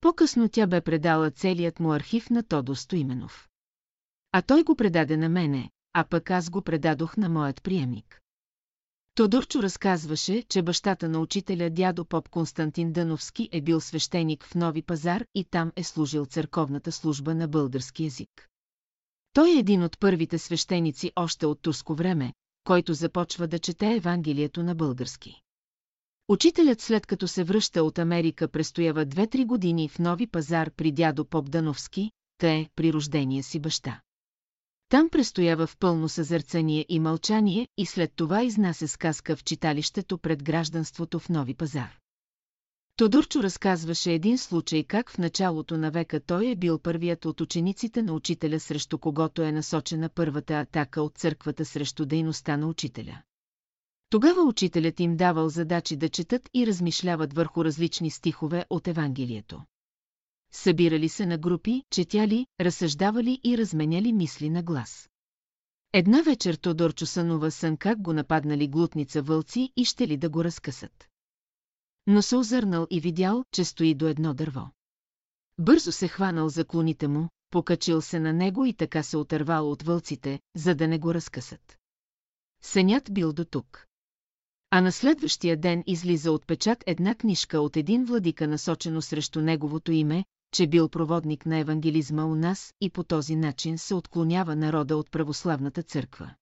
По-късно 0.00 0.48
тя 0.48 0.66
бе 0.66 0.80
предала 0.80 1.30
целият 1.30 1.80
му 1.80 1.92
архив 1.92 2.30
на 2.30 2.42
Тодо 2.42 2.76
Стоименов. 2.76 3.48
А 4.32 4.42
той 4.42 4.62
го 4.62 4.76
предаде 4.76 5.16
на 5.16 5.28
мене, 5.28 5.70
а 5.92 6.04
пък 6.04 6.30
аз 6.30 6.50
го 6.50 6.62
предадох 6.62 7.16
на 7.16 7.28
моят 7.28 7.62
приемник. 7.62 8.20
Тодорчо 9.14 9.62
разказваше, 9.62 10.42
че 10.42 10.62
бащата 10.62 11.08
на 11.08 11.20
учителя 11.20 11.70
дядо 11.70 12.04
поп 12.04 12.28
Константин 12.28 12.92
Дановски 12.92 13.48
е 13.52 13.60
бил 13.60 13.80
свещеник 13.80 14.44
в 14.44 14.54
Нови 14.54 14.82
пазар 14.82 15.24
и 15.34 15.44
там 15.44 15.72
е 15.76 15.84
служил 15.84 16.26
църковната 16.26 16.92
служба 16.92 17.34
на 17.34 17.48
български 17.48 18.04
язик. 18.04 18.51
Той 19.32 19.50
е 19.50 19.58
един 19.58 19.82
от 19.82 19.98
първите 19.98 20.38
свещеници 20.38 21.12
още 21.16 21.46
от 21.46 21.62
турско 21.62 21.94
време, 21.94 22.32
който 22.64 22.94
започва 22.94 23.48
да 23.48 23.58
чете 23.58 23.94
Евангелието 23.94 24.62
на 24.62 24.74
български. 24.74 25.40
Учителят 26.28 26.80
след 26.80 27.06
като 27.06 27.28
се 27.28 27.44
връща 27.44 27.84
от 27.84 27.98
Америка 27.98 28.48
престоява 28.48 29.06
2-3 29.06 29.46
години 29.46 29.88
в 29.88 29.98
Нови 29.98 30.26
пазар 30.26 30.70
при 30.70 30.92
дядо 30.92 31.24
Поп 31.24 31.50
Дановски, 31.50 32.10
те 32.38 32.68
при 32.76 32.92
рождения 32.92 33.42
си 33.42 33.60
баща. 33.60 34.00
Там 34.88 35.10
престоява 35.10 35.66
в 35.66 35.76
пълно 35.78 36.08
съзърцание 36.08 36.86
и 36.88 37.00
мълчание 37.00 37.68
и 37.76 37.86
след 37.86 38.12
това 38.16 38.42
изнася 38.42 38.88
сказка 38.88 39.36
в 39.36 39.44
читалището 39.44 40.18
пред 40.18 40.44
гражданството 40.44 41.18
в 41.18 41.28
Нови 41.28 41.54
пазар. 41.54 42.01
Тодорчо 43.02 43.42
разказваше 43.42 44.12
един 44.12 44.38
случай 44.38 44.84
как 44.84 45.10
в 45.10 45.18
началото 45.18 45.78
на 45.78 45.90
века 45.90 46.20
той 46.20 46.50
е 46.50 46.56
бил 46.56 46.78
първият 46.78 47.24
от 47.24 47.40
учениците 47.40 48.02
на 48.02 48.12
учителя 48.12 48.60
срещу 48.60 48.98
когото 48.98 49.42
е 49.42 49.52
насочена 49.52 50.08
първата 50.08 50.54
атака 50.54 51.02
от 51.02 51.18
църквата 51.18 51.64
срещу 51.64 52.06
дейността 52.06 52.56
на 52.56 52.66
учителя. 52.66 53.22
Тогава 54.10 54.42
учителят 54.42 55.00
им 55.00 55.16
давал 55.16 55.48
задачи 55.48 55.96
да 55.96 56.08
четат 56.08 56.48
и 56.54 56.66
размишляват 56.66 57.32
върху 57.32 57.64
различни 57.64 58.10
стихове 58.10 58.64
от 58.70 58.88
Евангелието. 58.88 59.62
Събирали 60.52 61.08
се 61.08 61.26
на 61.26 61.38
групи, 61.38 61.82
четяли, 61.90 62.46
разсъждавали 62.60 63.40
и 63.44 63.58
разменяли 63.58 64.12
мисли 64.12 64.50
на 64.50 64.62
глас. 64.62 65.10
Една 65.92 66.22
вечер 66.22 66.54
Тодорчо 66.54 67.06
сънува 67.06 67.50
сън 67.50 67.76
как 67.76 68.02
го 68.02 68.12
нападнали 68.12 68.68
глутница 68.68 69.22
вълци 69.22 69.72
и 69.76 69.84
ще 69.84 70.08
ли 70.08 70.16
да 70.16 70.28
го 70.28 70.44
разкъсат 70.44 71.08
но 72.06 72.22
се 72.22 72.36
озърнал 72.36 72.86
и 72.90 73.00
видял, 73.00 73.44
че 73.52 73.64
стои 73.64 73.94
до 73.94 74.06
едно 74.06 74.34
дърво. 74.34 74.70
Бързо 75.58 75.92
се 75.92 76.08
хванал 76.08 76.48
за 76.48 76.64
клоните 76.64 77.08
му, 77.08 77.28
покачил 77.50 78.02
се 78.02 78.20
на 78.20 78.32
него 78.32 78.64
и 78.64 78.72
така 78.72 79.02
се 79.02 79.16
отървал 79.16 79.70
от 79.70 79.82
вълците, 79.82 80.40
за 80.56 80.74
да 80.74 80.88
не 80.88 80.98
го 80.98 81.14
разкъсат. 81.14 81.78
Сънят 82.62 83.14
бил 83.14 83.32
до 83.32 83.44
тук. 83.44 83.86
А 84.70 84.80
на 84.80 84.92
следващия 84.92 85.56
ден 85.56 85.82
излиза 85.86 86.32
от 86.32 86.46
печат 86.46 86.84
една 86.86 87.14
книжка 87.14 87.60
от 87.60 87.76
един 87.76 88.04
владика 88.04 88.48
насочено 88.48 89.02
срещу 89.02 89.40
неговото 89.40 89.92
име, 89.92 90.24
че 90.52 90.66
бил 90.66 90.88
проводник 90.88 91.46
на 91.46 91.58
евангелизма 91.58 92.24
у 92.24 92.34
нас 92.34 92.74
и 92.80 92.90
по 92.90 93.04
този 93.04 93.36
начин 93.36 93.78
се 93.78 93.94
отклонява 93.94 94.56
народа 94.56 94.96
от 94.96 95.10
православната 95.10 95.82
църква. 95.82 96.34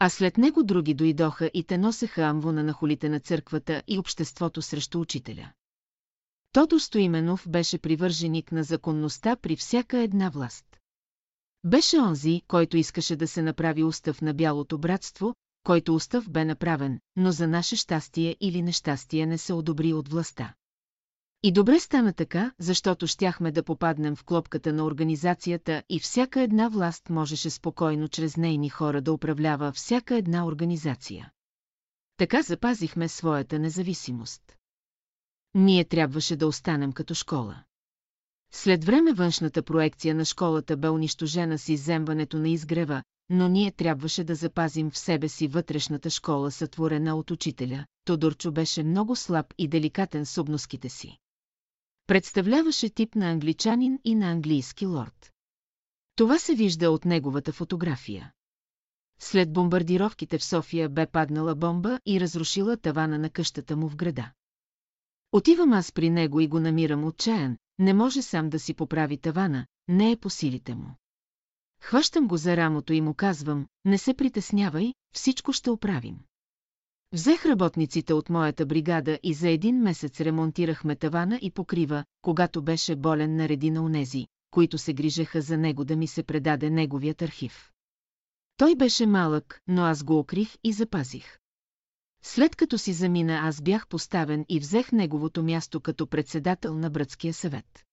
А 0.00 0.08
след 0.08 0.38
него 0.38 0.64
други 0.64 0.94
дойдоха 0.94 1.50
и 1.54 1.64
те 1.64 1.78
носеха 1.78 2.22
амвона 2.22 2.62
на 2.62 2.72
холите 2.72 3.08
на 3.08 3.20
църквата 3.20 3.82
и 3.88 3.98
обществото 3.98 4.62
срещу 4.62 5.00
учителя. 5.00 5.52
Тодор 6.52 6.78
Стоименов 6.78 7.48
беше 7.48 7.78
привърженик 7.78 8.52
на 8.52 8.64
законността 8.64 9.36
при 9.36 9.56
всяка 9.56 9.98
една 9.98 10.28
власт. 10.28 10.64
Беше 11.64 11.98
онзи, 11.98 12.42
който 12.48 12.76
искаше 12.76 13.16
да 13.16 13.28
се 13.28 13.42
направи 13.42 13.84
устав 13.84 14.22
на 14.22 14.34
Бялото 14.34 14.78
братство, 14.78 15.34
който 15.64 15.94
устав 15.94 16.30
бе 16.30 16.44
направен, 16.44 17.00
но 17.16 17.32
за 17.32 17.48
наше 17.48 17.76
щастие 17.76 18.36
или 18.40 18.62
нещастие 18.62 19.26
не 19.26 19.38
се 19.38 19.52
одобри 19.52 19.92
от 19.92 20.08
властта. 20.08 20.54
И 21.42 21.52
добре 21.52 21.80
стана 21.80 22.12
така, 22.12 22.52
защото 22.58 23.06
щяхме 23.06 23.52
да 23.52 23.62
попаднем 23.62 24.16
в 24.16 24.24
клопката 24.24 24.72
на 24.72 24.84
организацията 24.84 25.82
и 25.88 26.00
всяка 26.00 26.40
една 26.40 26.68
власт 26.68 27.10
можеше 27.10 27.50
спокойно 27.50 28.08
чрез 28.08 28.36
нейни 28.36 28.68
хора 28.68 29.02
да 29.02 29.12
управлява 29.12 29.72
всяка 29.72 30.16
една 30.16 30.46
организация. 30.46 31.30
Така 32.16 32.42
запазихме 32.42 33.08
своята 33.08 33.58
независимост. 33.58 34.56
Ние 35.54 35.84
трябваше 35.84 36.36
да 36.36 36.46
останем 36.46 36.92
като 36.92 37.14
школа. 37.14 37.62
След 38.52 38.84
време 38.84 39.12
външната 39.12 39.62
проекция 39.62 40.14
на 40.14 40.24
школата 40.24 40.76
бе 40.76 40.88
унищожена 40.88 41.58
с 41.58 41.68
изземването 41.68 42.38
на 42.38 42.48
изгрева, 42.48 43.02
но 43.30 43.48
ние 43.48 43.70
трябваше 43.70 44.24
да 44.24 44.34
запазим 44.34 44.90
в 44.90 44.98
себе 44.98 45.28
си 45.28 45.48
вътрешната 45.48 46.10
школа, 46.10 46.50
сътворена 46.50 47.16
от 47.16 47.30
учителя. 47.30 47.86
Тодорчо 48.04 48.52
беше 48.52 48.82
много 48.82 49.16
слаб 49.16 49.54
и 49.58 49.68
деликатен 49.68 50.26
с 50.26 50.38
обноските 50.38 50.88
си. 50.88 51.18
Представляваше 52.08 52.88
тип 52.88 53.14
на 53.14 53.30
англичанин 53.30 53.98
и 54.04 54.14
на 54.14 54.30
английски 54.30 54.86
лорд. 54.86 55.32
Това 56.16 56.38
се 56.38 56.54
вижда 56.54 56.90
от 56.90 57.04
неговата 57.04 57.52
фотография. 57.52 58.32
След 59.20 59.52
бомбардировките 59.52 60.38
в 60.38 60.44
София 60.44 60.88
бе 60.88 61.06
паднала 61.06 61.54
бомба 61.54 62.00
и 62.06 62.20
разрушила 62.20 62.76
тавана 62.76 63.18
на 63.18 63.30
къщата 63.30 63.76
му 63.76 63.88
в 63.88 63.96
града. 63.96 64.32
Отивам 65.32 65.72
аз 65.72 65.92
при 65.92 66.10
него 66.10 66.40
и 66.40 66.48
го 66.48 66.60
намирам 66.60 67.04
отчаян, 67.04 67.56
не 67.78 67.94
може 67.94 68.22
сам 68.22 68.50
да 68.50 68.58
си 68.58 68.74
поправи 68.74 69.18
тавана, 69.18 69.66
не 69.88 70.10
е 70.10 70.16
по 70.16 70.30
силите 70.30 70.74
му. 70.74 70.96
Хващам 71.80 72.28
го 72.28 72.36
за 72.36 72.56
рамото 72.56 72.92
и 72.92 73.00
му 73.00 73.14
казвам, 73.14 73.66
не 73.84 73.98
се 73.98 74.14
притеснявай, 74.14 74.94
всичко 75.14 75.52
ще 75.52 75.70
оправим. 75.70 76.18
Взех 77.12 77.46
работниците 77.46 78.14
от 78.14 78.28
моята 78.28 78.66
бригада 78.66 79.18
и 79.22 79.34
за 79.34 79.48
един 79.48 79.82
месец 79.82 80.20
ремонтирахме 80.20 80.96
тавана 80.96 81.38
и 81.42 81.50
покрива, 81.50 82.04
когато 82.22 82.62
беше 82.62 82.96
болен 82.96 83.36
нареди 83.36 83.70
на 83.70 83.82
унези, 83.82 84.26
които 84.50 84.78
се 84.78 84.94
грижеха 84.94 85.42
за 85.42 85.58
него 85.58 85.84
да 85.84 85.96
ми 85.96 86.06
се 86.06 86.22
предаде 86.22 86.70
неговият 86.70 87.22
архив. 87.22 87.72
Той 88.56 88.74
беше 88.74 89.06
малък, 89.06 89.60
но 89.68 89.82
аз 89.82 90.04
го 90.04 90.18
окрих 90.18 90.56
и 90.64 90.72
запазих. 90.72 91.38
След 92.22 92.56
като 92.56 92.78
си 92.78 92.92
замина 92.92 93.40
аз 93.42 93.62
бях 93.62 93.88
поставен 93.88 94.44
и 94.48 94.60
взех 94.60 94.92
неговото 94.92 95.42
място 95.42 95.80
като 95.80 96.06
председател 96.06 96.74
на 96.74 96.90
Братския 96.90 97.34
съвет. 97.34 97.84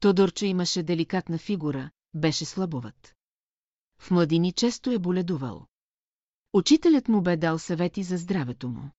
Тодорчо 0.00 0.44
имаше 0.44 0.82
деликатна 0.82 1.38
фигура, 1.38 1.90
беше 2.14 2.44
слабоват. 2.44 3.14
В 3.98 4.10
младини 4.10 4.52
често 4.52 4.90
е 4.90 4.98
боледувал. 4.98 5.66
Учителят 6.52 7.08
му 7.08 7.22
бе 7.22 7.36
дал 7.36 7.58
съвети 7.58 8.02
за 8.02 8.16
здравето 8.16 8.68
му. 8.68 8.90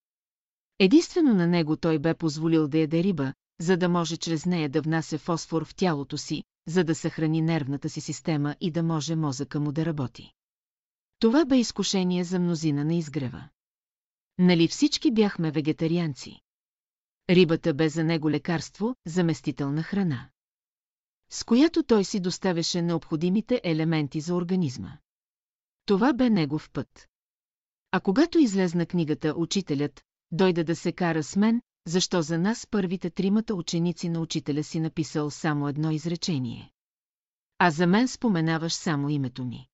Единствено 0.80 1.34
на 1.34 1.48
него 1.48 1.78
той 1.78 2.00
бе 2.00 2.14
позволил 2.14 2.68
да 2.68 2.78
яде 2.78 3.04
риба, 3.04 3.34
за 3.60 3.78
да 3.78 3.90
може 3.90 4.18
чрез 4.18 4.46
нея 4.46 4.70
да 4.70 4.82
внася 4.82 5.18
фосфор 5.18 5.66
в 5.66 5.76
тялото 5.76 6.18
си, 6.18 6.44
за 6.68 6.84
да 6.84 6.96
съхрани 6.96 7.42
нервната 7.42 7.90
си 7.90 8.02
система 8.02 8.56
и 8.62 8.72
да 8.72 8.84
може 8.84 9.16
мозъка 9.16 9.60
му 9.60 9.72
да 9.72 9.86
работи. 9.86 10.34
Това 11.20 11.46
бе 11.46 11.58
изкушение 11.58 12.24
за 12.24 12.40
мнозина 12.40 12.86
на 12.86 12.96
изгрева. 12.96 13.50
Нали 14.38 14.68
всички 14.68 15.12
бяхме 15.12 15.52
вегетарианци? 15.52 16.42
Рибата 17.30 17.74
бе 17.74 17.90
за 17.90 18.04
него 18.04 18.32
лекарство, 18.32 18.96
заместителна 19.06 19.84
храна. 19.84 20.30
С 21.30 21.44
която 21.44 21.84
той 21.84 22.04
си 22.04 22.20
доставяше 22.20 22.82
необходимите 22.82 23.62
елементи 23.64 24.22
за 24.22 24.36
организма. 24.36 24.98
Това 25.86 26.14
бе 26.14 26.30
негов 26.30 26.70
път. 26.70 27.09
А 27.92 28.00
когато 28.00 28.40
излезна 28.40 28.86
книгата 28.86 29.34
«Учителят», 29.38 30.02
дойде 30.32 30.64
да 30.64 30.76
се 30.76 30.92
кара 30.92 31.24
с 31.24 31.36
мен, 31.36 31.62
защо 31.88 32.22
за 32.22 32.38
нас 32.38 32.68
първите 32.72 33.10
тримата 33.10 33.56
ученици 33.56 34.10
на 34.10 34.20
учителя 34.20 34.64
си 34.64 34.80
написал 34.80 35.32
само 35.32 35.68
едно 35.68 35.92
изречение. 35.92 36.72
А 37.58 37.72
за 37.72 37.88
мен 37.88 38.08
споменаваш 38.08 38.74
само 38.74 39.10
името 39.10 39.46
ми. 39.46 39.68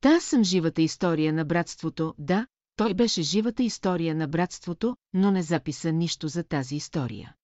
Та 0.00 0.20
съм 0.20 0.44
живата 0.44 0.82
история 0.82 1.32
на 1.32 1.44
братството, 1.44 2.14
да, 2.18 2.46
той 2.76 2.94
беше 2.94 3.22
живата 3.22 3.62
история 3.62 4.14
на 4.14 4.28
братството, 4.28 4.96
но 5.12 5.30
не 5.30 5.42
записа 5.42 5.92
нищо 5.92 6.28
за 6.28 6.44
тази 6.44 6.76
история. 6.76 7.34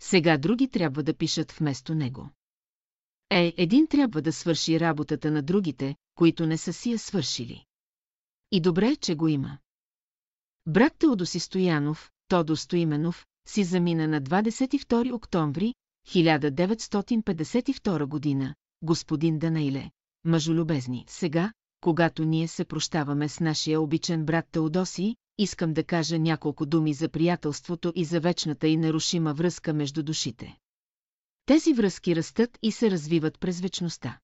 Сега 0.00 0.38
други 0.38 0.68
трябва 0.68 1.02
да 1.02 1.14
пишат 1.14 1.52
вместо 1.52 1.94
него. 1.94 2.30
Е, 3.30 3.54
един 3.56 3.86
трябва 3.86 4.22
да 4.22 4.32
свърши 4.32 4.80
работата 4.80 5.30
на 5.30 5.42
другите, 5.42 5.96
които 6.14 6.46
не 6.46 6.58
са 6.58 6.72
си 6.72 6.92
я 6.92 6.98
свършили. 6.98 7.64
И 8.50 8.60
добре, 8.60 8.96
че 8.96 9.14
го 9.14 9.28
има. 9.28 9.58
Брат 10.66 10.92
Теодоси 10.98 11.40
Стоянов, 11.40 12.10
Тодо 12.28 12.56
Стоименов, 12.56 13.26
си 13.48 13.64
замина 13.64 14.08
на 14.08 14.22
22 14.22 15.12
октомври 15.12 15.74
1952 16.08 18.06
година, 18.06 18.54
господин 18.82 19.38
Данаиле, 19.38 19.90
мъжолюбезни. 20.24 21.04
Сега, 21.08 21.52
когато 21.80 22.24
ние 22.24 22.48
се 22.48 22.64
прощаваме 22.64 23.28
с 23.28 23.40
нашия 23.40 23.80
обичен 23.80 24.24
брат 24.24 24.46
Теодоси, 24.50 25.16
искам 25.38 25.72
да 25.72 25.84
кажа 25.84 26.18
няколко 26.18 26.66
думи 26.66 26.94
за 26.94 27.08
приятелството 27.08 27.92
и 27.94 28.04
за 28.04 28.20
вечната 28.20 28.68
и 28.68 28.76
нарушима 28.76 29.34
връзка 29.34 29.74
между 29.74 30.02
душите. 30.02 30.58
Тези 31.46 31.72
връзки 31.72 32.16
растат 32.16 32.58
и 32.62 32.72
се 32.72 32.90
развиват 32.90 33.40
през 33.40 33.60
вечността. 33.60 34.18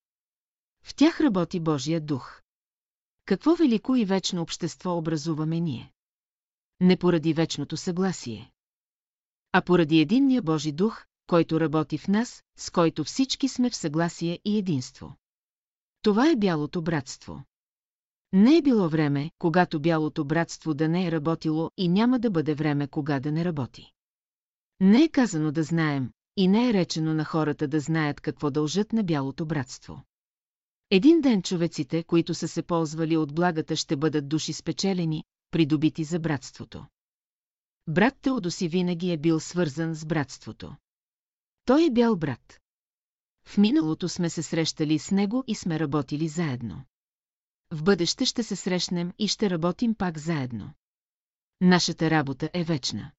В 0.83 0.95
тях 0.95 1.21
работи 1.21 1.59
Божия 1.59 2.01
дух. 2.01 2.41
Какво 3.25 3.55
велико 3.55 3.95
и 3.95 4.05
вечно 4.05 4.41
общество 4.41 4.97
образуваме 4.97 5.59
ние? 5.59 5.91
Не 6.79 6.97
поради 6.97 7.33
вечното 7.33 7.77
съгласие, 7.77 8.51
а 9.51 9.61
поради 9.61 9.99
единния 9.99 10.41
Божи 10.41 10.71
дух, 10.71 11.05
който 11.27 11.59
работи 11.59 11.97
в 11.97 12.07
нас, 12.07 12.43
с 12.57 12.71
който 12.71 13.03
всички 13.03 13.47
сме 13.47 13.69
в 13.69 13.75
съгласие 13.75 14.39
и 14.45 14.57
единство. 14.57 15.15
Това 16.01 16.29
е 16.29 16.35
бялото 16.35 16.81
братство. 16.81 17.43
Не 18.33 18.57
е 18.57 18.61
било 18.61 18.89
време, 18.89 19.31
когато 19.39 19.81
бялото 19.81 20.25
братство 20.25 20.73
да 20.73 20.89
не 20.89 21.07
е 21.07 21.11
работило 21.11 21.71
и 21.77 21.89
няма 21.89 22.19
да 22.19 22.31
бъде 22.31 22.53
време, 22.53 22.87
кога 22.87 23.19
да 23.19 23.31
не 23.31 23.45
работи. 23.45 23.91
Не 24.79 25.03
е 25.03 25.09
казано 25.09 25.51
да 25.51 25.63
знаем, 25.63 26.11
и 26.37 26.47
не 26.47 26.69
е 26.69 26.73
речено 26.73 27.13
на 27.13 27.25
хората 27.25 27.67
да 27.67 27.79
знаят 27.79 28.21
какво 28.21 28.51
дължат 28.51 28.93
на 28.93 29.03
бялото 29.03 29.45
братство. 29.45 30.03
Един 30.93 31.21
ден 31.21 31.41
човеците, 31.41 32.03
които 32.03 32.33
са 32.33 32.47
се 32.47 32.63
ползвали 32.63 33.17
от 33.17 33.35
благата, 33.35 33.75
ще 33.75 33.95
бъдат 33.95 34.29
души 34.29 34.53
спечелени, 34.53 35.23
придобити 35.51 36.03
за 36.03 36.19
братството. 36.19 36.85
Брат 37.87 38.17
Теодоси 38.21 38.67
винаги 38.67 39.11
е 39.11 39.17
бил 39.17 39.39
свързан 39.39 39.95
с 39.95 40.05
братството. 40.05 40.75
Той 41.65 41.85
е 41.85 41.91
бял 41.91 42.15
брат. 42.15 42.59
В 43.45 43.57
миналото 43.57 44.09
сме 44.09 44.29
се 44.29 44.43
срещали 44.43 44.99
с 44.99 45.11
него 45.11 45.43
и 45.47 45.55
сме 45.55 45.79
работили 45.79 46.27
заедно. 46.27 46.83
В 47.71 47.83
бъдеще 47.83 48.25
ще 48.25 48.43
се 48.43 48.55
срещнем 48.55 49.11
и 49.19 49.27
ще 49.27 49.49
работим 49.49 49.95
пак 49.95 50.17
заедно. 50.17 50.73
Нашата 51.61 52.09
работа 52.09 52.49
е 52.53 52.63
вечна. 52.63 53.11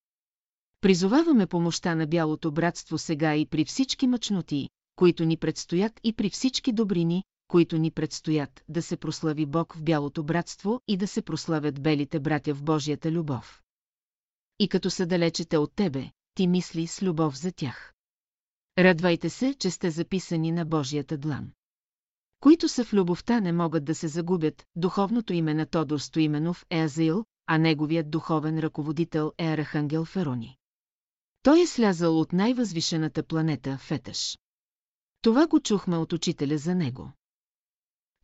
Призоваваме 0.80 1.46
помощта 1.46 1.94
на 1.94 2.06
бялото 2.06 2.52
братство 2.52 2.98
сега 2.98 3.34
и 3.34 3.46
при 3.46 3.64
всички 3.64 4.06
мъчноти, 4.06 4.68
които 4.96 5.24
ни 5.24 5.36
предстоят 5.36 6.00
и 6.04 6.12
при 6.12 6.30
всички 6.30 6.72
добрини, 6.72 7.24
които 7.48 7.78
ни 7.78 7.90
предстоят, 7.90 8.64
да 8.68 8.82
се 8.82 8.96
прослави 8.96 9.46
Бог 9.46 9.74
в 9.74 9.82
бялото 9.82 10.24
братство 10.24 10.80
и 10.88 10.96
да 10.96 11.08
се 11.08 11.22
прославят 11.22 11.82
белите 11.82 12.20
братя 12.20 12.54
в 12.54 12.62
Божията 12.62 13.12
любов. 13.12 13.62
И 14.58 14.68
като 14.68 14.90
са 14.90 15.06
далечете 15.06 15.58
от 15.58 15.72
тебе, 15.74 16.10
ти 16.34 16.46
мисли 16.46 16.86
с 16.86 17.02
любов 17.02 17.38
за 17.38 17.52
тях. 17.52 17.92
Радвайте 18.78 19.30
се, 19.30 19.54
че 19.54 19.70
сте 19.70 19.90
записани 19.90 20.52
на 20.52 20.64
Божията 20.64 21.18
длан. 21.18 21.50
Които 22.40 22.68
са 22.68 22.84
в 22.84 22.92
любовта 22.92 23.40
не 23.40 23.52
могат 23.52 23.84
да 23.84 23.94
се 23.94 24.08
загубят, 24.08 24.66
духовното 24.76 25.32
име 25.32 25.54
на 25.54 25.66
Тодор 25.66 25.98
Стоименов 25.98 26.66
е 26.70 26.78
Азаил, 26.80 27.24
а 27.46 27.58
неговият 27.58 28.10
духовен 28.10 28.58
ръководител 28.58 29.32
е 29.38 29.44
Арахангел 29.44 30.04
Ферони. 30.04 30.56
Той 31.42 31.60
е 31.60 31.66
слязал 31.66 32.20
от 32.20 32.32
най-възвишената 32.32 33.22
планета 33.22 33.78
Фетъш. 33.78 34.38
Това 35.22 35.46
го 35.46 35.60
чухме 35.60 35.96
от 35.96 36.12
учителя 36.12 36.58
за 36.58 36.74
него. 36.74 37.12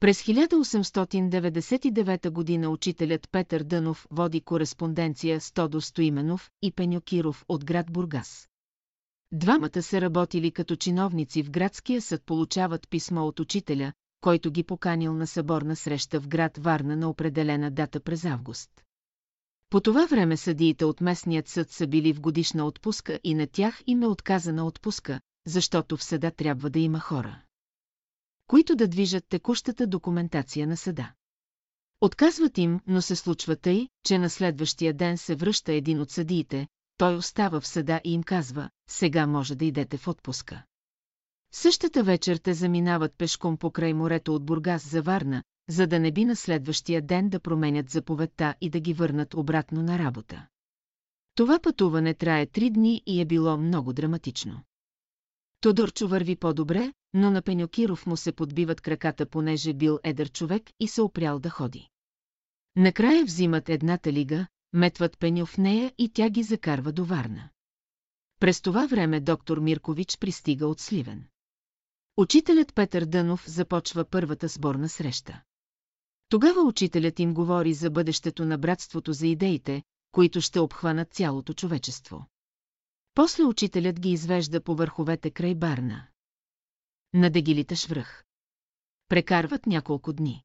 През 0.01 0.23
1899 0.23 2.31
година 2.31 2.71
учителят 2.71 3.29
Петър 3.33 3.63
Дънов 3.63 4.07
води 4.11 4.41
кореспонденция 4.41 5.41
с 5.41 5.53
Тодо 5.53 5.81
Стоименов 5.81 6.51
и 6.63 6.73
Пеню 6.73 7.01
Киров 7.01 7.45
от 7.49 7.65
град 7.65 7.93
Бургас. 7.93 8.49
Двамата 9.33 9.83
са 9.83 10.01
работили 10.01 10.51
като 10.51 10.77
чиновници 10.77 11.43
в 11.43 11.51
градския 11.51 12.03
съд 12.03 12.23
получават 12.27 12.91
писмо 12.91 13.27
от 13.27 13.41
учителя, 13.41 13.93
който 14.21 14.51
ги 14.51 14.65
поканил 14.65 15.15
на 15.15 15.27
съборна 15.27 15.77
среща 15.77 16.21
в 16.21 16.29
град 16.29 16.59
Варна 16.59 16.97
на 16.97 17.11
определена 17.11 17.71
дата 17.71 18.01
през 18.01 18.25
август. 18.25 18.71
По 19.71 19.81
това 19.81 20.07
време 20.07 20.37
съдиите 20.37 20.85
от 20.85 21.01
местният 21.01 21.49
съд 21.49 21.71
са 21.71 21.87
били 21.87 22.13
в 22.13 22.21
годишна 22.21 22.67
отпуска 22.67 23.21
и 23.25 23.35
на 23.35 23.47
тях 23.47 23.83
им 23.87 24.03
е 24.03 24.07
отказана 24.07 24.67
отпуска, 24.67 25.21
защото 25.47 25.97
в 25.97 26.05
съда 26.05 26.31
трябва 26.31 26.71
да 26.71 26.79
има 26.79 27.01
хора 27.01 27.43
които 28.49 28.77
да 28.77 28.89
движат 28.89 29.25
текущата 29.29 29.87
документация 29.87 30.67
на 30.67 30.77
съда. 30.77 31.13
Отказват 32.01 32.59
им, 32.59 32.81
но 32.87 33.03
се 33.03 33.17
случва 33.17 33.57
тъй, 33.57 33.89
че 34.05 34.19
на 34.19 34.31
следващия 34.31 34.95
ден 34.95 35.19
се 35.19 35.35
връща 35.35 35.73
един 35.73 36.01
от 36.01 36.11
съдиите, 36.11 36.69
той 36.97 37.17
остава 37.17 37.61
в 37.61 37.67
съда 37.67 38.01
и 38.05 38.13
им 38.13 38.23
казва, 38.23 38.71
сега 38.91 39.27
може 39.27 39.55
да 39.55 39.65
идете 39.65 39.97
в 39.97 40.09
отпуска. 40.09 40.63
Същата 41.53 42.03
вечер 42.03 42.37
те 42.37 42.55
заминават 42.55 43.15
пешком 43.19 43.57
покрай 43.57 43.95
морето 43.95 44.35
от 44.35 44.45
Бургас 44.45 44.91
за 44.91 45.03
Варна, 45.03 45.43
за 45.69 45.87
да 45.87 46.01
не 46.01 46.13
би 46.13 46.25
на 46.25 46.37
следващия 46.37 47.03
ден 47.03 47.29
да 47.29 47.41
променят 47.41 47.91
заповедта 47.91 48.55
и 48.61 48.71
да 48.71 48.81
ги 48.81 48.95
върнат 48.95 49.35
обратно 49.35 49.83
на 49.83 49.99
работа. 49.99 50.47
Това 51.35 51.59
пътуване 51.59 52.15
трае 52.15 52.47
три 52.47 52.71
дни 52.71 53.03
и 53.07 53.21
е 53.21 53.25
било 53.25 53.57
много 53.57 53.93
драматично. 53.93 54.63
Тодорчо 55.61 56.09
върви 56.09 56.37
по-добре, 56.37 56.93
но 57.15 57.31
на 57.31 57.43
Пенюкиров 57.43 58.07
му 58.07 58.17
се 58.17 58.33
подбиват 58.33 58.81
краката, 58.81 59.27
понеже 59.27 59.75
бил 59.75 59.99
едър 60.03 60.31
човек 60.31 60.63
и 60.81 60.89
се 60.89 61.03
опрял 61.03 61.39
да 61.39 61.51
ходи. 61.51 61.89
Накрая 62.77 63.25
взимат 63.25 63.69
едната 63.69 64.13
лига, 64.13 64.47
метват 64.73 65.19
Пеню 65.19 65.47
в 65.47 65.59
нея 65.59 65.93
и 65.99 66.09
тя 66.09 66.31
ги 66.31 66.43
закарва 66.43 66.93
до 66.93 67.05
Варна. 67.05 67.49
През 68.41 68.61
това 68.61 68.87
време 68.87 69.21
доктор 69.21 69.59
Миркович 69.59 70.19
пристига 70.19 70.67
от 70.67 70.81
Сливен. 70.81 71.25
Учителят 72.17 72.75
Петър 72.75 73.05
Дънов 73.05 73.51
започва 73.51 74.05
първата 74.05 74.49
сборна 74.49 74.89
среща. 74.89 75.43
Тогава 76.29 76.63
учителят 76.63 77.19
им 77.19 77.35
говори 77.35 77.75
за 77.75 77.91
бъдещето 77.91 78.45
на 78.45 78.59
братството 78.59 79.13
за 79.13 79.27
идеите, 79.27 79.83
които 80.13 80.41
ще 80.41 80.61
обхванат 80.61 81.15
цялото 81.15 81.55
човечество. 81.55 82.27
После 83.19 83.45
учителят 83.45 84.01
ги 84.01 84.11
извежда 84.11 84.61
по 84.61 84.75
върховете 84.75 85.31
край 85.31 85.55
Барна. 85.55 86.07
На 87.15 87.31
дегилите 87.31 87.77
швръх. 87.77 88.25
Прекарват 89.09 89.67
няколко 89.67 90.13
дни. 90.13 90.43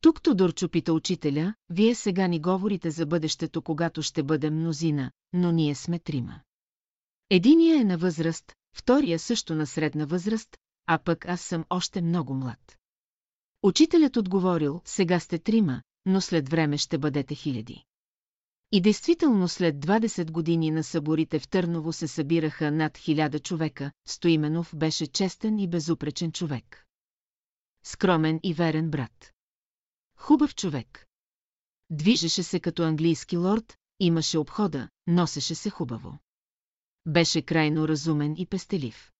Тук 0.00 0.22
Тодорчо 0.22 0.68
пита 0.68 0.92
учителя, 0.92 1.54
вие 1.70 1.94
сега 1.94 2.26
ни 2.26 2.40
говорите 2.40 2.90
за 2.90 3.06
бъдещето, 3.06 3.62
когато 3.62 4.02
ще 4.02 4.22
бъдем 4.22 4.54
мнозина, 4.54 5.10
но 5.32 5.52
ние 5.52 5.74
сме 5.74 5.98
трима. 5.98 6.40
Единия 7.30 7.80
е 7.80 7.84
на 7.84 7.98
възраст, 7.98 8.52
втория 8.76 9.18
също 9.18 9.54
на 9.54 9.66
средна 9.66 10.04
възраст, 10.04 10.56
а 10.86 10.98
пък 10.98 11.28
аз 11.28 11.40
съм 11.40 11.64
още 11.70 12.02
много 12.02 12.34
млад. 12.34 12.78
Учителят 13.62 14.16
отговорил, 14.16 14.80
сега 14.84 15.20
сте 15.20 15.38
трима, 15.38 15.82
но 16.06 16.20
след 16.20 16.48
време 16.48 16.78
ще 16.78 16.98
бъдете 16.98 17.34
хиляди. 17.34 17.84
И 18.72 18.80
действително 18.80 19.48
след 19.48 19.76
20 19.76 20.30
години 20.30 20.70
на 20.70 20.84
съборите 20.84 21.38
в 21.38 21.48
Търново 21.48 21.92
се 21.92 22.08
събираха 22.08 22.70
над 22.70 22.98
хиляда 22.98 23.38
човека, 23.38 23.92
Стоименов 24.06 24.76
беше 24.76 25.06
честен 25.06 25.58
и 25.58 25.68
безупречен 25.68 26.32
човек. 26.32 26.86
Скромен 27.84 28.40
и 28.42 28.54
верен 28.54 28.90
брат. 28.90 29.32
Хубав 30.16 30.54
човек. 30.54 31.06
Движеше 31.90 32.42
се 32.42 32.60
като 32.60 32.82
английски 32.82 33.36
лорд, 33.36 33.76
имаше 34.00 34.38
обхода, 34.38 34.88
носеше 35.06 35.54
се 35.54 35.70
хубаво. 35.70 36.18
Беше 37.06 37.42
крайно 37.42 37.88
разумен 37.88 38.34
и 38.38 38.46
пестелив. 38.46 39.12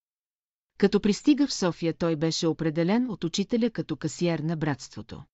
Като 0.78 1.00
пристига 1.00 1.46
в 1.46 1.54
София 1.54 1.94
той 1.94 2.16
беше 2.16 2.46
определен 2.46 3.10
от 3.10 3.24
учителя 3.24 3.70
като 3.70 3.96
касиер 3.96 4.38
на 4.38 4.56
братството. 4.56 5.24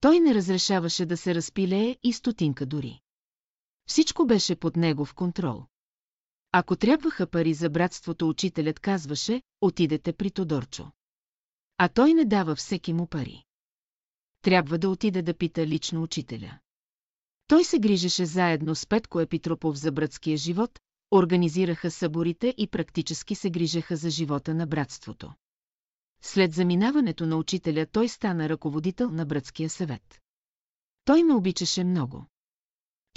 Той 0.00 0.20
не 0.20 0.34
разрешаваше 0.34 1.06
да 1.06 1.16
се 1.16 1.34
разпилее 1.34 1.96
и 2.02 2.12
стотинка 2.12 2.66
дори. 2.66 3.00
Всичко 3.88 4.26
беше 4.26 4.56
под 4.56 4.76
негов 4.76 5.14
контрол. 5.14 5.64
Ако 6.52 6.76
трябваха 6.76 7.26
пари 7.26 7.54
за 7.54 7.70
братството, 7.70 8.28
учителят 8.28 8.80
казваше, 8.80 9.42
отидете 9.60 10.12
при 10.12 10.30
Тодорчо. 10.30 10.90
А 11.78 11.88
той 11.88 12.14
не 12.14 12.24
дава 12.24 12.54
всеки 12.56 12.92
му 12.92 13.06
пари. 13.06 13.44
Трябва 14.42 14.78
да 14.78 14.90
отиде 14.90 15.22
да 15.22 15.34
пита 15.34 15.66
лично 15.66 16.02
учителя. 16.02 16.58
Той 17.46 17.64
се 17.64 17.78
грижеше 17.78 18.26
заедно 18.26 18.74
с 18.74 18.86
Петко 18.86 19.20
Епитропов 19.20 19.76
за 19.76 19.92
братския 19.92 20.36
живот, 20.36 20.78
организираха 21.10 21.90
съборите 21.90 22.54
и 22.58 22.66
практически 22.66 23.34
се 23.34 23.50
грижаха 23.50 23.96
за 23.96 24.10
живота 24.10 24.54
на 24.54 24.66
братството. 24.66 25.32
След 26.22 26.52
заминаването 26.52 27.26
на 27.26 27.36
учителя 27.36 27.86
той 27.86 28.08
стана 28.08 28.48
ръководител 28.48 29.10
на 29.10 29.26
братския 29.26 29.70
съвет. 29.70 30.20
Той 31.04 31.22
ме 31.22 31.34
обичаше 31.34 31.84
много. 31.84 32.26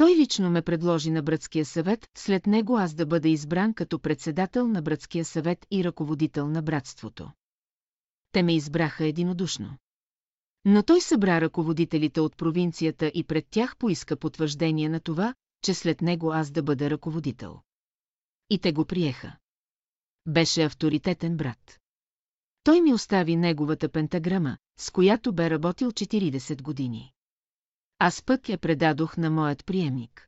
Той 0.02 0.16
лично 0.16 0.50
ме 0.50 0.62
предложи 0.62 1.12
на 1.12 1.24
Братския 1.24 1.66
съвет, 1.66 2.10
след 2.18 2.48
него 2.48 2.78
аз 2.78 2.94
да 2.94 3.06
бъда 3.06 3.30
избран 3.30 3.74
като 3.74 4.00
председател 4.00 4.68
на 4.68 4.82
Братския 4.82 5.26
съвет 5.26 5.66
и 5.72 5.84
ръководител 5.84 6.48
на 6.48 6.62
братството. 6.62 7.32
Те 8.32 8.44
ме 8.44 8.56
избраха 8.56 9.06
единодушно. 9.06 9.78
Но 10.66 10.84
той 10.84 11.02
събра 11.02 11.42
ръководителите 11.42 12.22
от 12.22 12.38
провинцията 12.38 13.12
и 13.14 13.24
пред 13.24 13.48
тях 13.50 13.78
поиска 13.78 14.16
потвърждение 14.16 14.90
на 14.90 15.00
това, 15.00 15.34
че 15.64 15.74
след 15.74 16.02
него 16.02 16.32
аз 16.32 16.52
да 16.52 16.64
бъда 16.64 16.90
ръководител. 16.90 17.60
И 18.50 18.60
те 18.60 18.72
го 18.72 18.86
приеха. 18.86 19.38
Беше 20.26 20.64
авторитетен 20.64 21.38
брат. 21.38 21.80
Той 22.64 22.82
ми 22.82 22.94
остави 22.94 23.36
неговата 23.36 23.90
пентаграма, 23.90 24.58
с 24.80 24.92
която 24.92 25.34
бе 25.34 25.50
работил 25.50 25.92
40 25.92 26.62
години. 26.62 27.14
Аз 28.04 28.22
пък 28.22 28.50
я 28.50 28.58
предадох 28.58 29.18
на 29.18 29.30
моят 29.30 29.66
приемник. 29.66 30.28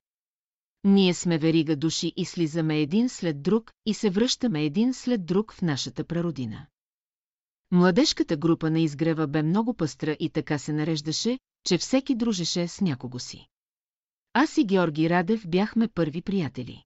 Ние 0.83 1.13
сме 1.13 1.37
верига 1.37 1.75
души 1.75 2.13
и 2.15 2.25
слизаме 2.25 2.79
един 2.79 3.09
след 3.09 3.43
друг 3.43 3.71
и 3.85 3.93
се 3.93 4.09
връщаме 4.09 4.63
един 4.63 4.93
след 4.93 5.25
друг 5.25 5.53
в 5.53 5.61
нашата 5.61 6.03
прародина. 6.03 6.65
Младежката 7.71 8.37
група 8.37 8.71
на 8.71 8.79
изгрева 8.79 9.27
бе 9.27 9.43
много 9.43 9.73
пъстра 9.73 10.11
и 10.19 10.29
така 10.29 10.57
се 10.57 10.73
нареждаше, 10.73 11.39
че 11.65 11.77
всеки 11.77 12.15
дружеше 12.15 12.67
с 12.67 12.81
някого 12.81 13.19
си. 13.19 13.47
Аз 14.33 14.57
и 14.57 14.65
Георги 14.65 15.09
Радев 15.09 15.47
бяхме 15.47 15.87
първи 15.87 16.21
приятели. 16.21 16.83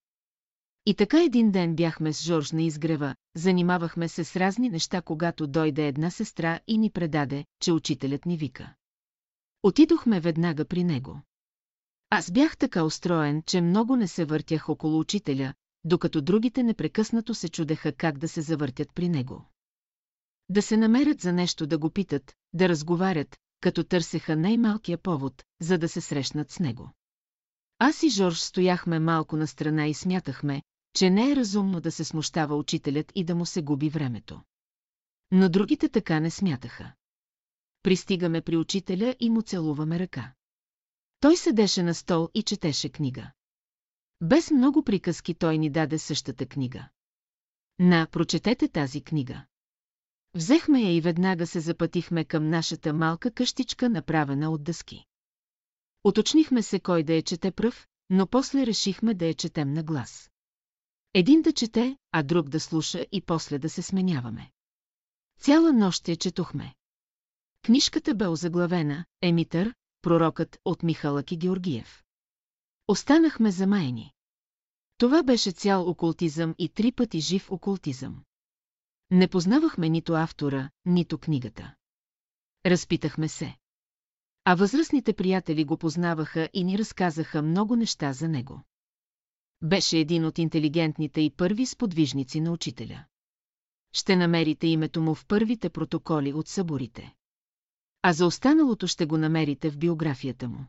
И 0.86 0.94
така 0.96 1.24
един 1.24 1.52
ден 1.52 1.76
бяхме 1.76 2.14
с 2.14 2.24
Жорж 2.24 2.52
на 2.52 2.64
изгрева, 2.64 3.16
занимавахме 3.36 4.08
се 4.08 4.24
с 4.24 4.36
разни 4.36 4.70
неща, 4.70 5.02
когато 5.02 5.48
дойде 5.48 5.88
една 5.88 6.12
сестра 6.12 6.60
и 6.68 6.78
ни 6.78 6.90
предаде, 6.90 7.46
че 7.62 7.72
учителят 7.72 8.26
ни 8.26 8.38
вика. 8.38 8.74
Отидохме 9.68 10.20
веднага 10.20 10.66
при 10.66 10.84
него. 10.84 11.22
Аз 12.10 12.32
бях 12.32 12.58
така 12.58 12.84
устроен, 12.84 13.44
че 13.46 13.62
много 13.62 13.96
не 13.96 14.08
се 14.08 14.26
въртях 14.26 14.70
около 14.70 15.00
учителя, 15.00 15.54
докато 15.84 16.22
другите 16.22 16.64
непрекъснато 16.64 17.34
се 17.36 17.50
чудеха 17.50 17.92
как 17.92 18.18
да 18.18 18.28
се 18.28 18.42
завъртят 18.42 18.94
при 18.94 19.10
него. 19.10 19.46
Да 20.50 20.62
се 20.62 20.78
намерят 20.78 21.22
за 21.22 21.34
нещо 21.34 21.68
да 21.68 21.78
го 21.78 21.90
питат, 21.90 22.36
да 22.54 22.70
разговарят, 22.70 23.38
като 23.62 23.84
търсеха 23.84 24.36
най-малкия 24.36 24.98
повод, 24.98 25.44
за 25.62 25.78
да 25.78 25.90
се 25.90 26.02
срещнат 26.02 26.52
с 26.52 26.60
него. 26.60 26.92
Аз 27.80 28.04
и 28.04 28.10
Жорж 28.10 28.40
стояхме 28.40 29.00
малко 29.00 29.38
на 29.38 29.48
страна 29.48 29.88
и 29.88 29.94
смятахме, 29.94 30.62
че 30.94 31.10
не 31.10 31.32
е 31.32 31.36
разумно 31.36 31.82
да 31.82 31.92
се 31.92 32.04
смущава 32.04 32.56
учителят 32.56 33.12
и 33.16 33.24
да 33.24 33.36
му 33.36 33.46
се 33.46 33.62
губи 33.62 33.90
времето. 33.90 34.42
Но 35.32 35.50
другите 35.50 35.90
така 35.90 36.20
не 36.20 36.30
смятаха. 36.30 36.94
Пристигаме 37.84 38.42
при 38.42 38.58
учителя 38.58 39.16
и 39.20 39.30
му 39.30 39.42
целуваме 39.42 40.00
ръка. 40.00 40.34
Той 41.20 41.38
седеше 41.38 41.84
на 41.84 41.94
стол 41.94 42.30
и 42.34 42.44
четеше 42.44 42.90
книга. 42.90 43.32
Без 44.22 44.52
много 44.52 44.84
приказки 44.84 45.34
той 45.34 45.58
ни 45.58 45.70
даде 45.70 46.00
същата 46.00 46.46
книга. 46.46 46.90
На, 47.80 48.08
прочетете 48.12 48.68
тази 48.68 49.02
книга. 49.02 49.46
Взехме 50.34 50.82
я 50.82 50.96
и 50.96 51.02
веднага 51.02 51.48
се 51.48 51.60
запътихме 51.60 52.26
към 52.26 52.50
нашата 52.50 52.94
малка 52.94 53.32
къщичка, 53.32 53.90
направена 53.90 54.52
от 54.52 54.64
дъски. 54.64 55.06
Уточнихме 56.04 56.62
се 56.62 56.80
кой 56.80 57.04
да 57.04 57.14
я 57.14 57.22
чете 57.22 57.52
пръв, 57.52 57.88
но 58.10 58.28
после 58.28 58.66
решихме 58.66 59.14
да 59.14 59.26
я 59.26 59.34
четем 59.34 59.74
на 59.74 59.84
глас. 59.84 60.32
Един 61.14 61.42
да 61.42 61.54
чете, 61.54 61.98
а 62.12 62.24
друг 62.24 62.50
да 62.50 62.60
слуша 62.60 63.06
и 63.12 63.22
после 63.22 63.60
да 63.60 63.70
се 63.70 63.82
сменяваме. 63.82 64.52
Цяла 65.40 65.74
нощ 65.74 66.08
я 66.08 66.16
четохме. 66.16 66.76
Книжката 67.66 68.16
бе 68.16 68.28
озаглавена 68.28 69.06
«Емитър, 69.22 69.76
пророкът 70.02 70.60
от 70.66 70.84
Михалъки 70.84 71.38
Георгиев». 71.38 72.04
Останахме 72.88 73.52
замаяни. 73.52 74.14
Това 74.98 75.24
беше 75.24 75.52
цял 75.52 75.90
окултизъм 75.90 76.56
и 76.58 76.70
три 76.70 76.92
пъти 76.92 77.20
жив 77.20 77.52
окултизъм. 77.52 78.24
Не 79.12 79.28
познавахме 79.28 79.90
нито 79.90 80.14
автора, 80.14 80.70
нито 80.86 81.18
книгата. 81.18 81.76
Разпитахме 82.66 83.28
се. 83.28 83.58
А 84.46 84.56
възрастните 84.56 85.14
приятели 85.14 85.66
го 85.66 85.78
познаваха 85.78 86.50
и 86.54 86.64
ни 86.64 86.78
разказаха 86.78 87.42
много 87.42 87.76
неща 87.76 88.14
за 88.14 88.30
него. 88.30 88.64
Беше 89.62 89.98
един 89.98 90.26
от 90.26 90.38
интелигентните 90.38 91.22
и 91.22 91.30
първи 91.30 91.66
сподвижници 91.66 92.42
на 92.42 92.52
учителя. 92.52 93.06
Ще 93.94 94.16
намерите 94.16 94.68
името 94.68 95.02
му 95.02 95.16
в 95.16 95.26
първите 95.26 95.70
протоколи 95.70 96.34
от 96.34 96.48
съборите. 96.48 97.16
А 98.02 98.14
за 98.14 98.26
останалото 98.26 98.88
ще 98.88 99.06
го 99.06 99.18
намерите 99.18 99.70
в 99.70 99.78
биографията 99.78 100.48
му. 100.48 100.66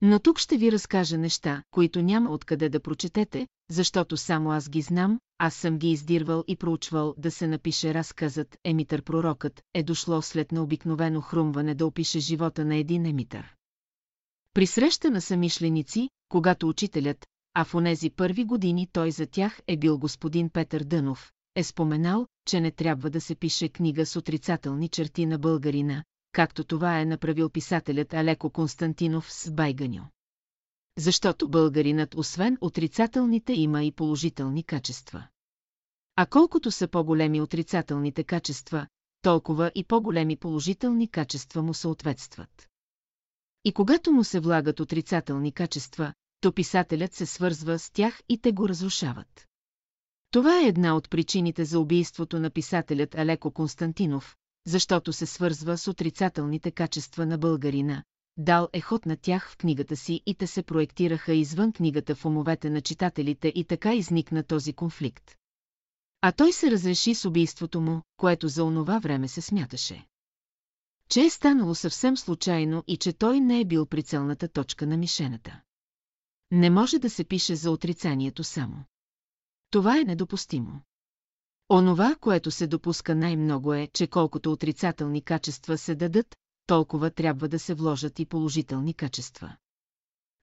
Но 0.00 0.18
тук 0.18 0.38
ще 0.38 0.56
ви 0.56 0.72
разкажа 0.72 1.18
неща, 1.18 1.62
които 1.70 2.02
няма 2.02 2.30
откъде 2.30 2.68
да 2.68 2.80
прочетете, 2.80 3.48
защото 3.70 4.16
само 4.16 4.52
аз 4.52 4.68
ги 4.68 4.82
знам, 4.82 5.20
аз 5.38 5.54
съм 5.54 5.78
ги 5.78 5.90
издирвал 5.90 6.44
и 6.48 6.56
проучвал 6.56 7.14
да 7.18 7.30
се 7.30 7.46
напише 7.46 7.94
разказът 7.94 8.56
«Емитър 8.64 9.02
пророкът» 9.02 9.62
е 9.74 9.82
дошло 9.82 10.22
след 10.22 10.52
на 10.52 10.62
обикновено 10.62 11.20
хрумване 11.20 11.74
да 11.74 11.86
опише 11.86 12.18
живота 12.18 12.64
на 12.64 12.76
един 12.76 13.06
емитър. 13.06 13.54
При 14.54 14.66
среща 14.66 15.10
на 15.10 15.20
самишленици, 15.20 16.08
когато 16.28 16.68
учителят, 16.68 17.26
а 17.54 17.64
в 17.64 17.74
онези 17.74 18.10
първи 18.10 18.44
години 18.44 18.88
той 18.92 19.10
за 19.10 19.26
тях 19.26 19.60
е 19.66 19.76
бил 19.76 19.98
господин 19.98 20.50
Петър 20.50 20.84
Дънов, 20.84 21.32
е 21.54 21.62
споменал, 21.62 22.26
че 22.46 22.60
не 22.60 22.70
трябва 22.70 23.10
да 23.10 23.20
се 23.20 23.34
пише 23.34 23.68
книга 23.68 24.06
с 24.06 24.16
отрицателни 24.16 24.88
черти 24.88 25.26
на 25.26 25.38
българина, 25.38 26.04
както 26.34 26.64
това 26.64 27.00
е 27.00 27.04
направил 27.04 27.50
писателят 27.50 28.14
Алеко 28.14 28.50
Константинов 28.50 29.32
с 29.32 29.50
Байганю. 29.50 30.02
Защото 30.98 31.48
българинът 31.48 32.14
освен 32.14 32.58
отрицателните 32.60 33.52
има 33.52 33.84
и 33.84 33.92
положителни 33.92 34.62
качества. 34.62 35.26
А 36.16 36.26
колкото 36.26 36.70
са 36.70 36.88
по-големи 36.88 37.40
отрицателните 37.40 38.24
качества, 38.24 38.86
толкова 39.22 39.70
и 39.74 39.84
по-големи 39.84 40.36
положителни 40.36 41.08
качества 41.08 41.62
му 41.62 41.74
съответстват. 41.74 42.68
И 43.64 43.72
когато 43.72 44.12
му 44.12 44.24
се 44.24 44.40
влагат 44.40 44.80
отрицателни 44.80 45.52
качества, 45.52 46.14
то 46.40 46.52
писателят 46.52 47.14
се 47.14 47.26
свързва 47.26 47.78
с 47.78 47.90
тях 47.90 48.20
и 48.28 48.38
те 48.38 48.52
го 48.52 48.68
разрушават. 48.68 49.46
Това 50.30 50.60
е 50.60 50.68
една 50.68 50.96
от 50.96 51.10
причините 51.10 51.64
за 51.64 51.80
убийството 51.80 52.40
на 52.40 52.50
писателят 52.50 53.14
Алеко 53.14 53.50
Константинов, 53.50 54.36
защото 54.66 55.12
се 55.12 55.26
свързва 55.26 55.78
с 55.78 55.88
отрицателните 55.88 56.70
качества 56.70 57.26
на 57.26 57.38
българина. 57.38 58.04
Дал 58.36 58.68
е 58.72 58.80
ход 58.80 59.06
на 59.06 59.16
тях 59.16 59.50
в 59.50 59.56
книгата 59.56 59.96
си 59.96 60.22
и 60.26 60.34
те 60.34 60.46
се 60.46 60.62
проектираха 60.62 61.34
извън 61.34 61.72
книгата 61.72 62.14
в 62.14 62.24
умовете 62.24 62.70
на 62.70 62.80
читателите 62.80 63.52
и 63.54 63.64
така 63.64 63.94
изникна 63.94 64.42
този 64.42 64.72
конфликт. 64.72 65.34
А 66.20 66.32
той 66.32 66.52
се 66.52 66.70
разреши 66.70 67.14
с 67.14 67.24
убийството 67.24 67.80
му, 67.80 68.02
което 68.16 68.48
за 68.48 68.64
онова 68.64 68.98
време 68.98 69.28
се 69.28 69.40
смяташе. 69.40 70.06
Че 71.08 71.20
е 71.20 71.30
станало 71.30 71.74
съвсем 71.74 72.16
случайно 72.16 72.84
и 72.86 72.96
че 72.96 73.12
той 73.12 73.40
не 73.40 73.60
е 73.60 73.64
бил 73.64 73.86
прицелната 73.86 74.48
точка 74.48 74.86
на 74.86 74.96
мишената. 74.96 75.60
Не 76.50 76.70
може 76.70 76.98
да 76.98 77.10
се 77.10 77.24
пише 77.24 77.56
за 77.56 77.70
отрицанието 77.70 78.44
само. 78.44 78.84
Това 79.70 79.98
е 79.98 80.04
недопустимо. 80.04 80.80
Онова, 81.70 82.16
което 82.20 82.50
се 82.50 82.66
допуска 82.66 83.14
най-много 83.14 83.74
е, 83.74 83.88
че 83.92 84.06
колкото 84.06 84.52
отрицателни 84.52 85.22
качества 85.22 85.78
се 85.78 85.94
дадат, 85.94 86.36
толкова 86.66 87.10
трябва 87.10 87.48
да 87.48 87.58
се 87.58 87.74
вложат 87.74 88.18
и 88.18 88.26
положителни 88.26 88.94
качества. 88.94 89.56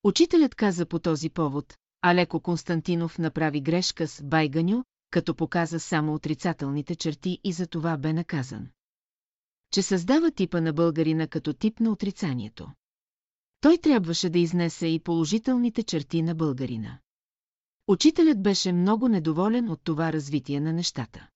Учителят 0.03 0.55
каза 0.55 0.85
по 0.85 0.99
този 0.99 1.29
повод, 1.29 1.75
а 2.01 2.15
Леко 2.15 2.39
Константинов 2.39 3.19
направи 3.19 3.61
грешка 3.61 4.07
с 4.07 4.23
Байганю, 4.23 4.83
като 5.11 5.35
показа 5.35 5.79
само 5.79 6.13
отрицателните 6.13 6.95
черти 6.95 7.39
и 7.43 7.53
за 7.53 7.67
това 7.67 7.97
бе 7.97 8.13
наказан. 8.13 8.67
Че 9.73 9.81
създава 9.81 10.31
типа 10.31 10.61
на 10.61 10.73
българина 10.73 11.27
като 11.27 11.53
тип 11.53 11.79
на 11.79 11.91
отрицанието. 11.91 12.71
Той 13.61 13.77
трябваше 13.77 14.29
да 14.29 14.39
изнесе 14.39 14.87
и 14.87 14.99
положителните 14.99 15.83
черти 15.83 16.21
на 16.21 16.35
българина. 16.35 16.99
Учителят 17.87 18.43
беше 18.43 18.73
много 18.73 19.07
недоволен 19.07 19.69
от 19.69 19.81
това 19.83 20.13
развитие 20.13 20.59
на 20.59 20.73
нещата. 20.73 21.27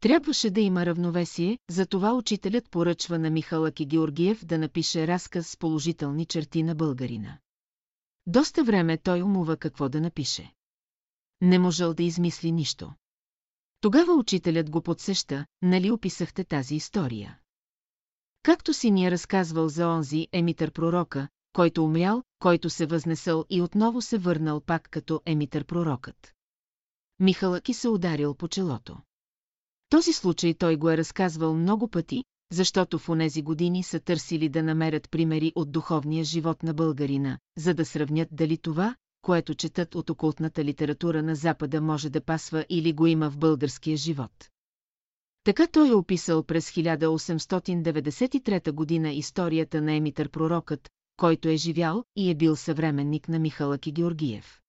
Трябваше 0.00 0.50
да 0.50 0.60
има 0.60 0.86
равновесие, 0.86 1.58
затова 1.70 2.12
учителят 2.12 2.70
поръчва 2.70 3.18
на 3.18 3.30
Михалък 3.30 3.74
Георгиев 3.86 4.44
да 4.44 4.58
напише 4.58 5.06
разказ 5.06 5.48
с 5.48 5.56
положителни 5.56 6.26
черти 6.26 6.62
на 6.62 6.74
българина. 6.74 7.38
Доста 8.26 8.64
време 8.64 8.98
той 8.98 9.22
умува 9.22 9.56
какво 9.56 9.88
да 9.88 10.00
напише. 10.00 10.52
Не 11.40 11.58
можел 11.58 11.94
да 11.94 12.02
измисли 12.02 12.52
нищо. 12.52 12.92
Тогава 13.80 14.14
учителят 14.14 14.70
го 14.70 14.82
подсеща, 14.82 15.46
нали 15.62 15.90
описахте 15.90 16.44
тази 16.44 16.74
история. 16.74 17.38
Както 18.42 18.74
си 18.74 18.90
ни 18.90 19.06
е 19.06 19.10
разказвал 19.10 19.68
за 19.68 19.88
онзи 19.88 20.28
емитър 20.32 20.70
пророка, 20.70 21.28
който 21.54 21.84
умрял, 21.84 22.22
който 22.38 22.70
се 22.70 22.86
възнесъл 22.86 23.44
и 23.50 23.62
отново 23.62 24.02
се 24.02 24.18
върнал 24.18 24.60
пак 24.60 24.88
като 24.90 25.22
емитър 25.26 25.64
пророкът. 25.64 26.34
Михалъки 27.20 27.74
се 27.74 27.88
ударил 27.88 28.34
по 28.34 28.48
челото. 28.48 28.96
Този 29.88 30.12
случай 30.12 30.54
той 30.54 30.76
го 30.76 30.90
е 30.90 30.96
разказвал 30.96 31.54
много 31.54 31.88
пъти, 31.88 32.24
защото 32.52 32.98
в 32.98 33.08
онези 33.08 33.42
години 33.42 33.82
са 33.82 34.00
търсили 34.00 34.48
да 34.48 34.62
намерят 34.62 35.10
примери 35.10 35.52
от 35.54 35.72
духовния 35.72 36.24
живот 36.24 36.62
на 36.62 36.74
българина, 36.74 37.38
за 37.58 37.74
да 37.74 37.84
сравнят 37.84 38.28
дали 38.32 38.58
това, 38.58 38.94
което 39.22 39.54
четат 39.54 39.94
от 39.94 40.10
окултната 40.10 40.64
литература 40.64 41.22
на 41.22 41.34
Запада 41.34 41.80
може 41.80 42.10
да 42.10 42.20
пасва 42.20 42.66
или 42.68 42.92
го 42.92 43.06
има 43.06 43.30
в 43.30 43.38
българския 43.38 43.96
живот. 43.96 44.50
Така 45.44 45.66
той 45.66 45.88
е 45.88 45.94
описал 45.94 46.42
през 46.42 46.70
1893 46.70 48.72
година 48.72 49.12
историята 49.12 49.82
на 49.82 49.92
Емитър 49.92 50.28
пророкът, 50.28 50.90
който 51.16 51.48
е 51.48 51.56
живял 51.56 52.04
и 52.16 52.30
е 52.30 52.34
бил 52.34 52.56
съвременник 52.56 53.28
на 53.28 53.38
Михалък 53.38 53.86
и 53.86 53.92
Георгиев. 53.92 54.60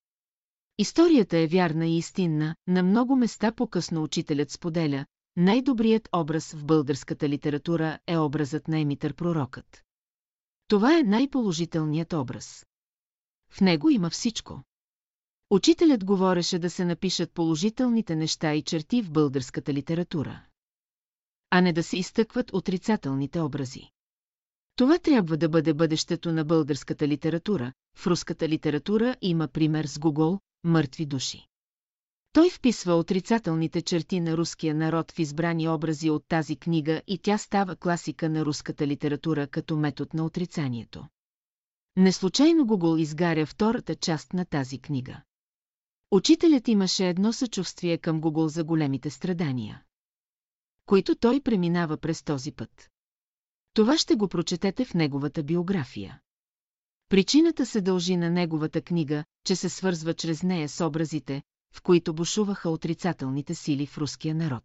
Историята 0.77 1.37
е 1.37 1.47
вярна 1.47 1.87
и 1.87 1.97
истинна, 1.97 2.55
на 2.67 2.83
много 2.83 3.15
места 3.15 3.51
по-късно 3.51 4.03
учителят 4.03 4.51
споделя, 4.51 5.05
най-добрият 5.35 6.09
образ 6.13 6.53
в 6.53 6.65
българската 6.65 7.29
литература 7.29 7.99
е 8.07 8.17
образът 8.17 8.67
на 8.67 8.79
Емитър 8.79 9.13
пророкът. 9.13 9.83
Това 10.67 10.99
е 10.99 11.03
най-положителният 11.03 12.13
образ. 12.13 12.65
В 13.49 13.61
него 13.61 13.89
има 13.89 14.09
всичко. 14.09 14.63
Учителят 15.49 16.05
говореше 16.05 16.59
да 16.59 16.69
се 16.69 16.85
напишат 16.85 17.33
положителните 17.33 18.15
неща 18.15 18.53
и 18.53 18.61
черти 18.61 19.01
в 19.01 19.11
българската 19.11 19.73
литература. 19.73 20.45
А 21.49 21.61
не 21.61 21.73
да 21.73 21.83
се 21.83 21.97
изтъкват 21.97 22.53
отрицателните 22.53 23.39
образи. 23.39 23.89
Това 24.75 24.97
трябва 24.99 25.37
да 25.37 25.49
бъде 25.49 25.73
бъдещето 25.73 26.31
на 26.31 26.45
българската 26.45 27.07
литература. 27.07 27.73
В 27.97 28.07
руската 28.07 28.49
литература 28.49 29.15
има 29.21 29.47
пример 29.47 29.85
с 29.85 29.99
Гогол 29.99 30.39
«Мъртви 30.63 31.05
души». 31.05 31.47
Той 32.33 32.49
вписва 32.49 32.93
отрицателните 32.93 33.81
черти 33.81 34.19
на 34.19 34.37
руския 34.37 34.75
народ 34.75 35.11
в 35.11 35.19
избрани 35.19 35.69
образи 35.69 36.09
от 36.09 36.27
тази 36.27 36.55
книга 36.55 37.01
и 37.07 37.17
тя 37.17 37.37
става 37.37 37.75
класика 37.75 38.29
на 38.29 38.45
руската 38.45 38.87
литература 38.87 39.47
като 39.47 39.77
метод 39.77 40.09
на 40.13 40.25
отрицанието. 40.25 41.07
Неслучайно 41.97 42.65
Гогол 42.65 42.97
изгаря 42.97 43.45
втората 43.45 43.95
част 43.95 44.33
на 44.33 44.45
тази 44.45 44.79
книга. 44.79 45.21
Учителят 46.11 46.67
имаше 46.67 47.09
едно 47.09 47.33
съчувствие 47.33 47.97
към 47.97 48.21
Гогол 48.21 48.47
за 48.47 48.63
големите 48.63 49.09
страдания, 49.09 49.83
които 50.85 51.15
той 51.15 51.41
преминава 51.41 51.97
през 51.97 52.23
този 52.23 52.51
път. 52.51 52.89
Това 53.75 53.97
ще 53.97 54.15
го 54.15 54.27
прочетете 54.27 54.85
в 54.85 54.93
неговата 54.93 55.43
биография. 55.43 56.19
Причината 57.09 57.65
се 57.65 57.81
дължи 57.81 58.17
на 58.17 58.29
неговата 58.29 58.81
книга, 58.81 59.23
че 59.45 59.55
се 59.55 59.69
свързва 59.69 60.13
чрез 60.13 60.43
нея 60.43 60.69
с 60.69 60.85
образите, 60.85 61.41
в 61.75 61.81
които 61.81 62.13
бушуваха 62.13 62.69
отрицателните 62.69 63.55
сили 63.55 63.85
в 63.85 63.97
руския 63.97 64.35
народ. 64.35 64.63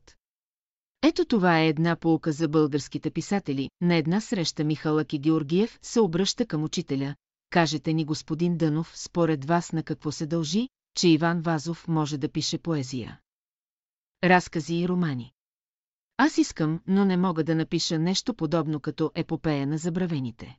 Ето 1.02 1.24
това 1.24 1.60
е 1.60 1.68
една 1.68 1.96
полука 1.96 2.32
за 2.32 2.48
българските 2.48 3.10
писатели. 3.10 3.70
На 3.80 3.94
една 3.94 4.20
среща 4.20 4.64
Михалък 4.64 5.12
и 5.12 5.18
Георгиев 5.18 5.78
се 5.82 6.00
обръща 6.00 6.46
към 6.46 6.64
учителя. 6.64 7.14
Кажете 7.50 7.92
ни, 7.92 8.04
господин 8.04 8.56
Дънов, 8.56 8.92
според 8.94 9.44
вас 9.44 9.72
на 9.72 9.82
какво 9.82 10.12
се 10.12 10.26
дължи, 10.26 10.68
че 10.96 11.08
Иван 11.08 11.40
Вазов 11.40 11.88
може 11.88 12.18
да 12.18 12.28
пише 12.28 12.58
поезия. 12.58 13.20
Разкази 14.24 14.74
и 14.74 14.88
романи. 14.88 15.32
Аз 16.22 16.38
искам, 16.38 16.80
но 16.86 17.04
не 17.04 17.16
мога 17.16 17.44
да 17.44 17.54
напиша 17.54 17.98
нещо 17.98 18.34
подобно 18.34 18.80
като 18.80 19.10
епопея 19.14 19.66
на 19.66 19.78
забравените. 19.78 20.58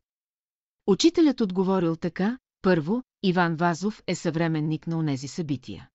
Учителят 0.87 1.41
отговорил 1.41 1.95
така, 1.95 2.37
първо, 2.61 3.03
Иван 3.23 3.55
Вазов 3.55 4.03
е 4.07 4.15
съвременник 4.15 4.87
на 4.87 4.97
онези 4.97 5.27
събития. 5.27 5.89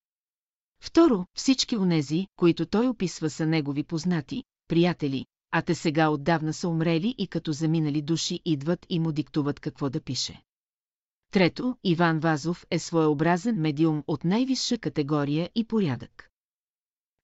Второ, 0.83 1.25
всички 1.33 1.77
онези, 1.77 2.27
които 2.35 2.65
той 2.65 2.87
описва 2.87 3.29
са 3.29 3.45
негови 3.45 3.83
познати, 3.83 4.43
приятели, 4.67 5.25
а 5.51 5.61
те 5.61 5.75
сега 5.75 6.09
отдавна 6.09 6.53
са 6.53 6.69
умрели 6.69 7.15
и 7.17 7.27
като 7.27 7.51
заминали 7.51 8.01
души 8.01 8.39
идват 8.45 8.85
и 8.89 8.99
му 8.99 9.11
диктуват 9.11 9.59
какво 9.59 9.89
да 9.89 10.01
пише. 10.01 10.41
Трето, 11.31 11.75
Иван 11.83 12.19
Вазов 12.19 12.65
е 12.71 12.79
своеобразен 12.79 13.61
медиум 13.61 14.03
от 14.07 14.23
най-висша 14.23 14.77
категория 14.77 15.49
и 15.55 15.67
порядък. 15.67 16.29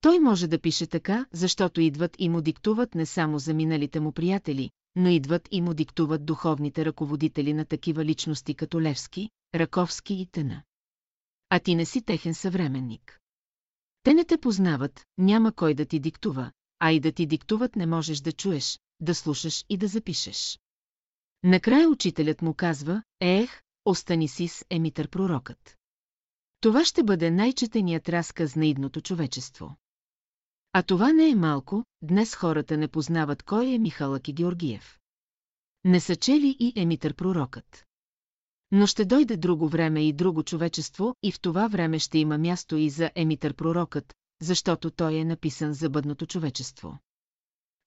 Той 0.04 0.20
може 0.20 0.47
да 0.47 0.60
пише 0.60 0.88
така, 0.88 1.26
защото 1.32 1.82
идват 1.82 2.16
и 2.20 2.30
му 2.30 2.41
диктуват 2.41 2.95
не 2.95 3.06
само 3.06 3.39
заминалите 3.39 3.99
му 3.99 4.12
приятели, 4.12 4.70
но 4.95 5.10
идват 5.10 5.47
и 5.51 5.62
му 5.62 5.74
диктуват 5.74 6.26
духовните 6.26 6.86
ръководители 6.86 7.54
на 7.54 7.66
такива 7.66 8.06
личности 8.06 8.56
като 8.56 8.82
Левски, 8.82 9.30
Раковски 9.56 10.14
и 10.14 10.26
т.н. 10.26 10.64
А 11.49 11.60
ти 11.60 11.76
не 11.76 11.86
си 11.86 12.01
техен 12.01 12.34
съвременник. 12.34 13.20
Те 14.04 14.14
не 14.14 14.26
те 14.26 14.38
познават, 14.38 15.06
няма 15.18 15.51
кой 15.51 15.74
да 15.74 15.86
ти 15.86 15.99
диктува, 15.99 16.51
а 16.80 16.91
и 16.91 16.99
да 16.99 17.12
ти 17.12 17.26
диктуват 17.26 17.76
не 17.76 17.86
можеш 17.86 18.20
да 18.20 18.32
чуеш, 18.32 18.80
да 18.99 19.16
слушаш 19.16 19.66
и 19.70 19.78
да 19.78 19.88
запишеш. 19.88 20.60
Накрая 21.43 21.89
учителят 21.89 22.41
му 22.41 22.54
казва, 22.54 23.04
ех, 23.20 23.62
остани 23.86 24.28
си 24.28 24.47
с 24.47 24.66
Емитър 24.70 25.08
пророкът. 25.08 25.78
Това 26.62 26.86
ще 26.86 27.04
бъде 27.04 27.32
най-четеният 27.32 28.10
разказ 28.10 28.56
на 28.56 28.66
идното 28.66 29.01
човечество. 29.01 29.76
А 30.74 30.84
това 30.84 31.13
не 31.13 31.30
е 31.30 31.36
малко, 31.36 31.86
днес 32.01 32.36
хората 32.36 32.78
не 32.78 32.88
познават 32.88 33.43
кой 33.43 33.67
е 33.67 33.80
Михалък 33.80 34.28
и 34.28 34.34
Георгиев. 34.34 34.99
Не 35.84 35.99
са 35.99 36.15
чели 36.15 36.57
и 36.59 36.74
Емитър 36.76 37.13
пророкът. 37.13 37.86
Но 38.71 38.88
ще 38.88 39.05
дойде 39.05 39.38
друго 39.38 39.67
време 39.67 40.07
и 40.07 40.13
друго 40.13 40.43
човечество 40.43 41.15
и 41.24 41.32
в 41.32 41.39
това 41.39 41.67
време 41.67 41.99
ще 41.99 42.17
има 42.17 42.38
място 42.38 42.76
и 42.76 42.89
за 42.89 43.11
Емитър 43.15 43.53
пророкът, 43.53 44.13
защото 44.41 44.91
той 44.91 45.15
е 45.15 45.26
написан 45.26 45.74
за 45.74 45.89
бъдното 45.89 46.26
човечество. 46.26 46.99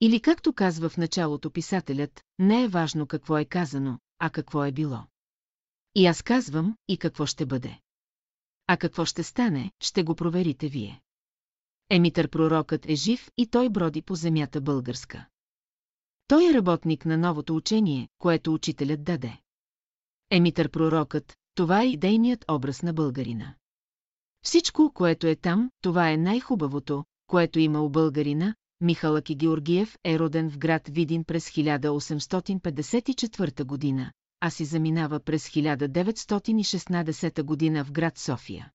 Или 0.01 0.21
както 0.21 0.53
казва 0.53 0.89
в 0.89 0.97
началото 0.97 1.51
писателят, 1.51 2.25
не 2.39 2.65
е 2.65 2.69
важно 2.69 3.07
какво 3.07 3.39
е 3.39 3.45
казано, 3.45 3.99
а 4.19 4.31
какво 4.31 4.65
е 4.65 4.73
било. 4.73 5.05
И 5.95 6.07
аз 6.07 6.23
казвам, 6.23 6.77
и 6.89 6.99
какво 6.99 7.27
ще 7.27 7.47
бъде. 7.47 7.81
А 8.67 8.77
какво 8.77 9.05
ще 9.05 9.23
стане, 9.23 9.71
ще 9.81 10.03
го 10.03 10.15
проверите 10.15 10.69
вие. 10.69 11.03
Емитър 11.91 12.29
пророкът 12.29 12.89
е 12.89 12.95
жив 12.95 13.31
и 13.37 13.47
той 13.47 13.69
броди 13.69 14.03
по 14.03 14.15
земята 14.15 14.61
българска. 14.61 15.27
Той 16.29 16.51
е 16.51 16.55
работник 16.55 17.07
на 17.07 17.19
новото 17.19 17.57
учение, 17.57 18.09
което 18.19 18.55
учителят 18.55 19.05
даде. 19.05 19.39
Емитър 20.31 20.69
пророкът, 20.69 21.37
това 21.55 21.83
е 21.83 21.87
идейният 21.87 22.45
образ 22.51 22.83
на 22.83 22.93
българина. 22.93 23.55
Всичко, 24.43 24.93
което 24.95 25.27
е 25.27 25.37
там, 25.37 25.71
това 25.81 26.11
е 26.11 26.17
най-хубавото, 26.17 27.05
което 27.27 27.59
има 27.59 27.83
у 27.83 27.89
българина. 27.89 28.55
Михалък 28.81 29.31
и 29.31 29.35
Георгиев 29.35 29.97
е 30.05 30.19
роден 30.19 30.51
в 30.51 30.59
град 30.59 30.89
Видин 30.89 31.25
през 31.25 31.51
1854 31.51 33.65
година, 33.65 34.13
а 34.41 34.51
си 34.51 34.65
заминава 34.65 35.21
през 35.21 35.49
1916 35.49 37.43
година 37.43 37.85
в 37.85 37.93
град 37.93 38.19
София. 38.19 38.71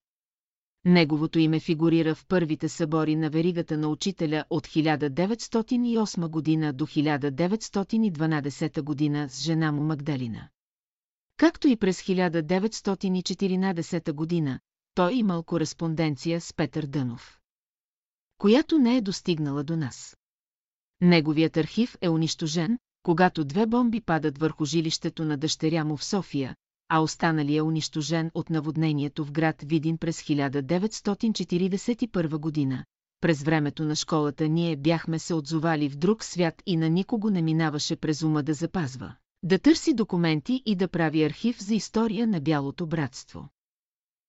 Неговото 0.84 1.38
име 1.38 1.60
фигурира 1.60 2.14
в 2.14 2.26
първите 2.26 2.68
събори 2.68 3.16
на 3.16 3.30
веригата 3.30 3.78
на 3.78 3.88
учителя 3.88 4.44
от 4.50 4.66
1908 4.66 6.28
година 6.28 6.72
до 6.72 6.86
1912 6.86 8.82
година 8.82 9.28
с 9.28 9.42
жена 9.42 9.72
му 9.72 9.82
Магдалина. 9.82 10.48
Както 11.36 11.68
и 11.68 11.76
през 11.76 12.02
1914 12.02 14.12
година, 14.12 14.60
той 14.94 15.14
имал 15.14 15.42
кореспонденция 15.42 16.40
с 16.40 16.54
Петър 16.54 16.86
Дънов, 16.86 17.40
която 18.38 18.78
не 18.78 18.96
е 18.96 19.00
достигнала 19.00 19.64
до 19.64 19.76
нас. 19.76 20.16
Неговият 21.00 21.56
архив 21.56 21.96
е 22.00 22.08
унищожен, 22.08 22.78
когато 23.02 23.44
две 23.44 23.66
бомби 23.66 24.00
падат 24.00 24.38
върху 24.38 24.64
жилището 24.64 25.24
на 25.24 25.36
дъщеря 25.36 25.84
му 25.84 25.96
в 25.96 26.04
София, 26.04 26.56
а 26.94 27.00
останали 27.00 27.56
е 27.56 27.62
унищожен 27.62 28.30
от 28.34 28.50
наводнението 28.50 29.24
в 29.24 29.32
град 29.32 29.62
Видин 29.62 29.98
през 29.98 30.22
1941 30.22 32.38
година. 32.38 32.84
През 33.20 33.42
времето 33.42 33.84
на 33.84 33.96
школата 33.96 34.48
ние 34.48 34.76
бяхме 34.76 35.18
се 35.18 35.34
отзовали 35.34 35.88
в 35.88 35.96
друг 35.96 36.24
свят 36.24 36.62
и 36.66 36.76
на 36.76 36.88
никого 36.88 37.30
не 37.30 37.42
минаваше 37.42 37.96
през 37.96 38.22
ума 38.22 38.42
да 38.42 38.54
запазва, 38.54 39.14
да 39.42 39.58
търси 39.58 39.94
документи 39.94 40.62
и 40.66 40.76
да 40.76 40.88
прави 40.88 41.24
архив 41.24 41.62
за 41.62 41.74
история 41.74 42.26
на 42.26 42.40
Бялото 42.40 42.86
братство. 42.86 43.48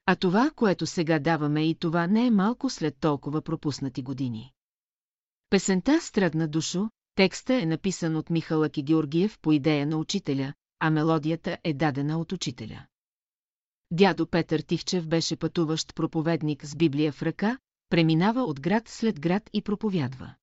А 0.05 0.16
това, 0.16 0.51
което 0.55 0.86
сега 0.86 1.20
даваме 1.20 1.70
и 1.70 1.76
това 1.76 2.07
не 2.07 2.28
е 2.28 2.32
малко 2.32 2.70
след 2.70 2.97
толкова 2.99 3.41
пропуснати 3.41 4.01
години. 4.01 4.51
Песента 5.49 6.01
«Страдна 6.01 6.47
душо», 6.47 6.89
текста 7.16 7.61
е 7.61 7.66
написан 7.66 8.16
от 8.16 8.30
Михалък 8.30 8.78
и 8.78 8.84
Георгиев 8.84 9.39
по 9.41 9.51
идея 9.51 9.88
на 9.88 9.97
учителя, 9.97 10.53
а 10.86 10.89
мелодията 10.89 11.57
е 11.63 11.73
дадена 11.73 12.19
от 12.19 12.31
учителя. 12.31 12.86
Дядо 13.91 14.27
Петър 14.27 14.59
Тивчев 14.59 15.07
беше 15.07 15.36
пътуващ 15.36 15.95
проповедник 15.95 16.65
с 16.65 16.75
Библия 16.75 17.11
в 17.11 17.23
ръка, 17.23 17.57
преминава 17.89 18.41
от 18.41 18.61
град 18.61 18.84
след 18.88 19.19
град 19.19 19.49
и 19.53 19.61
проповядва. 19.61 20.34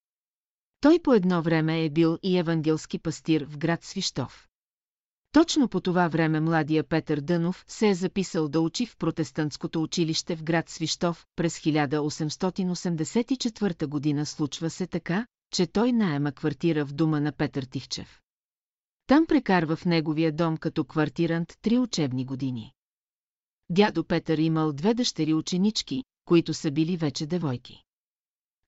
Той 0.80 0.98
по 0.98 1.14
едно 1.14 1.42
време 1.42 1.84
е 1.84 1.90
бил 1.90 2.18
и 2.22 2.38
евангелски 2.38 2.98
пастир 2.98 3.46
в 3.48 3.58
град 3.58 3.84
Свищов. 3.84 4.48
Точно 5.32 5.68
по 5.68 5.80
това 5.80 6.08
време 6.08 6.40
младия 6.40 6.84
Петър 6.84 7.20
Дънов 7.20 7.64
се 7.68 7.88
е 7.88 7.94
записал 7.94 8.48
да 8.48 8.60
учи 8.60 8.86
в 8.86 8.96
протестантското 8.96 9.82
училище 9.82 10.36
в 10.36 10.42
град 10.42 10.68
Свищов 10.68 11.26
през 11.36 11.58
1884 11.58 13.86
година 13.86 14.26
случва 14.26 14.70
се 14.70 14.86
така, 14.86 15.26
че 15.52 15.66
той 15.66 15.92
наема 15.92 16.32
квартира 16.32 16.84
в 16.84 16.92
дома 16.92 17.20
на 17.20 17.32
Петър 17.32 17.62
Тивчев. 17.62 18.20
Там 19.10 19.26
прекарва 19.26 19.76
в 19.76 19.84
неговия 19.84 20.32
дом 20.32 20.56
като 20.56 20.84
квартирант 20.84 21.58
три 21.62 21.78
учебни 21.78 22.24
години. 22.24 22.72
Дядо 23.70 24.04
Петър 24.04 24.38
имал 24.38 24.72
две 24.72 24.94
дъщери 24.94 25.34
ученички, 25.34 26.04
които 26.24 26.54
са 26.54 26.70
били 26.70 26.96
вече 26.96 27.26
девойки. 27.26 27.82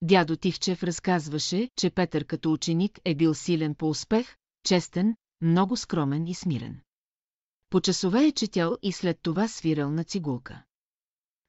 Дядо 0.03 0.36
Тивчев 0.36 0.82
разказваше, 0.82 1.68
че 1.76 1.90
Петър 1.90 2.24
като 2.24 2.53
ученик 2.53 3.01
е 3.05 3.14
бил 3.14 3.34
силен 3.34 3.74
по 3.74 3.88
успех, 3.88 4.36
честен, 4.64 5.16
много 5.40 5.76
скромен 5.76 6.26
и 6.26 6.34
смирен. 6.34 6.80
по 7.70 7.80
часове 7.80 8.26
е 8.26 8.32
четял 8.32 8.76
и 8.82 8.93
след 8.93 9.18
това 9.22 9.49
свирал 9.49 9.90
на 9.90 10.05
цигулка. 10.05 10.62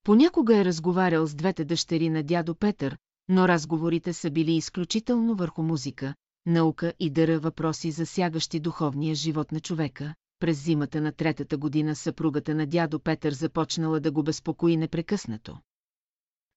Понякога 0.03 0.57
е 0.57 0.65
разговарял 0.65 1.27
с 1.27 1.35
двете 1.35 1.65
дъщери 1.65 2.09
на 2.09 2.23
дядо 2.23 2.55
Петър, 2.55 2.97
но 3.29 3.47
разговорите 3.47 4.13
са 4.13 4.31
били 4.31 4.51
изключително 4.51 5.35
върху 5.35 5.63
музика, 5.63 6.15
наука 6.45 6.93
и 6.99 7.09
дъра 7.09 7.39
въпроси 7.39 7.91
засягащи 7.91 8.59
духовния 8.59 9.15
живот 9.15 9.51
на 9.51 9.59
човека. 9.59 10.15
През 10.39 10.63
зимата 10.63 11.01
на 11.01 11.11
третата 11.11 11.57
година 11.57 11.95
съпругата 11.95 12.55
на 12.55 12.67
дядо 12.67 12.99
Петър 12.99 13.33
започнала 13.33 13.99
да 13.99 14.11
го 14.11 14.23
безпокои 14.23 14.77
непрекъснато. 14.77 15.57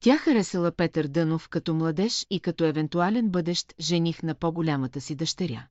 Тя 0.01 0.19
харесала 0.19 0.73
Петър 0.73 1.07
Дънов 1.07 1.49
като 1.49 1.75
младеж 1.75 2.27
и 2.31 2.41
като 2.41 2.65
евентуален 2.65 3.31
бъдещ 3.31 3.75
жених 3.81 4.23
на 4.23 4.35
по-голямата 4.35 5.01
си 5.01 5.15
дъщеря. 5.15 5.67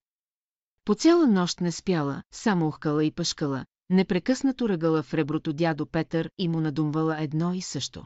По 0.86 0.96
цяла 0.96 1.28
нощ 1.28 1.62
не 1.62 1.72
спяла, 1.72 2.24
само 2.32 2.68
ухкала 2.68 3.06
и 3.06 3.12
пъшкала, 3.12 3.66
непрекъснато 3.90 4.70
ръгала 4.70 5.04
в 5.04 5.14
реброто 5.14 5.54
дядо 5.54 5.86
Петър 5.86 6.32
и 6.38 6.48
му 6.48 6.62
надумвала 6.62 7.22
едно 7.22 7.54
и 7.54 7.62
също. 7.62 8.06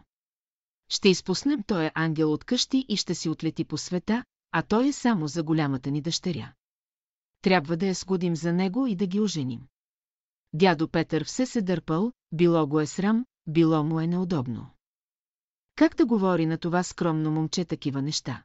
Ще 0.89 1.09
изпуснем 1.09 1.63
той 1.63 1.91
ангел 1.93 2.33
от 2.33 2.43
къщи 2.43 2.85
и 2.89 2.97
ще 2.97 3.15
си 3.15 3.29
отлети 3.29 3.65
по 3.65 3.77
света, 3.77 4.23
а 4.51 4.61
той 4.61 4.87
е 4.87 4.93
само 4.93 5.27
за 5.27 5.43
голямата 5.43 5.91
ни 5.91 6.01
дъщеря. 6.01 6.53
Трябва 7.41 7.77
да 7.77 7.87
я 7.87 7.93
сгодим 7.93 8.35
за 8.35 8.53
него 8.53 8.87
и 8.87 8.95
да 8.95 9.07
ги 9.07 9.19
оженим. 9.19 9.67
Дядо 10.53 10.87
Петър 10.87 11.23
все 11.23 11.45
се 11.45 11.61
дърпал, 11.61 12.11
било 12.31 12.67
го 12.67 12.79
е 12.79 12.85
срам, 12.85 13.25
било 13.47 13.83
му 13.83 13.99
е 13.99 14.07
неудобно. 14.07 14.69
Как 15.75 15.95
да 15.95 16.05
говори 16.05 16.45
на 16.45 16.57
това 16.57 16.83
скромно 16.83 17.31
момче 17.31 17.65
такива 17.65 18.01
неща? 18.01 18.43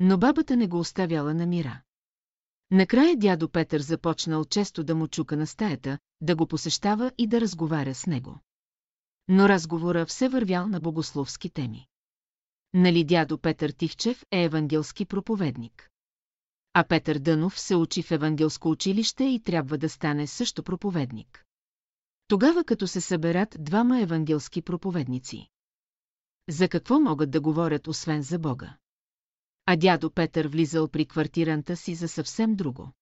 Но 0.00 0.18
бабата 0.18 0.56
не 0.56 0.66
го 0.66 0.78
оставяла 0.78 1.34
на 1.34 1.46
мира. 1.46 1.82
Накрая 2.70 3.16
дядо 3.16 3.48
Петър 3.48 3.80
започнал 3.80 4.44
често 4.44 4.84
да 4.84 4.94
му 4.94 5.08
чука 5.08 5.36
на 5.36 5.46
стаята, 5.46 5.98
да 6.20 6.36
го 6.36 6.46
посещава 6.46 7.12
и 7.18 7.26
да 7.26 7.40
разговаря 7.40 7.94
с 7.94 8.06
него. 8.06 8.40
Но 9.28 9.48
разговора 9.48 10.06
все 10.06 10.28
вървял 10.28 10.68
на 10.68 10.80
богословски 10.80 11.50
теми. 11.50 11.86
Нали 12.78 13.04
дядо 13.04 13.38
Петър 13.38 13.70
Тивчев 13.70 14.24
е 14.30 14.44
евангелски 14.44 15.04
проповедник. 15.04 15.90
А 16.72 16.84
Петър 16.84 17.18
Дънов 17.18 17.60
се 17.60 17.76
учи 17.76 18.02
в 18.02 18.10
евангелско 18.10 18.70
училище 18.70 19.24
и 19.24 19.42
трябва 19.42 19.78
да 19.78 19.88
стане 19.88 20.26
също 20.26 20.62
проповедник. 20.62 21.44
Тогава 22.28 22.64
като 22.64 22.86
се 22.86 23.00
съберат 23.00 23.56
двама 23.58 24.00
евангелски 24.00 24.62
проповедници. 24.62 25.48
За 26.48 26.68
какво 26.68 27.00
могат 27.00 27.30
да 27.30 27.40
говорят 27.40 27.86
освен 27.86 28.22
за 28.22 28.38
Бога? 28.38 28.76
А 29.66 29.76
дядо 29.76 30.10
Петър 30.10 30.48
влизал 30.48 30.88
при 30.88 31.06
квартиранта 31.06 31.76
си 31.76 31.94
за 31.94 32.08
съвсем 32.08 32.54
друго. 32.54 32.92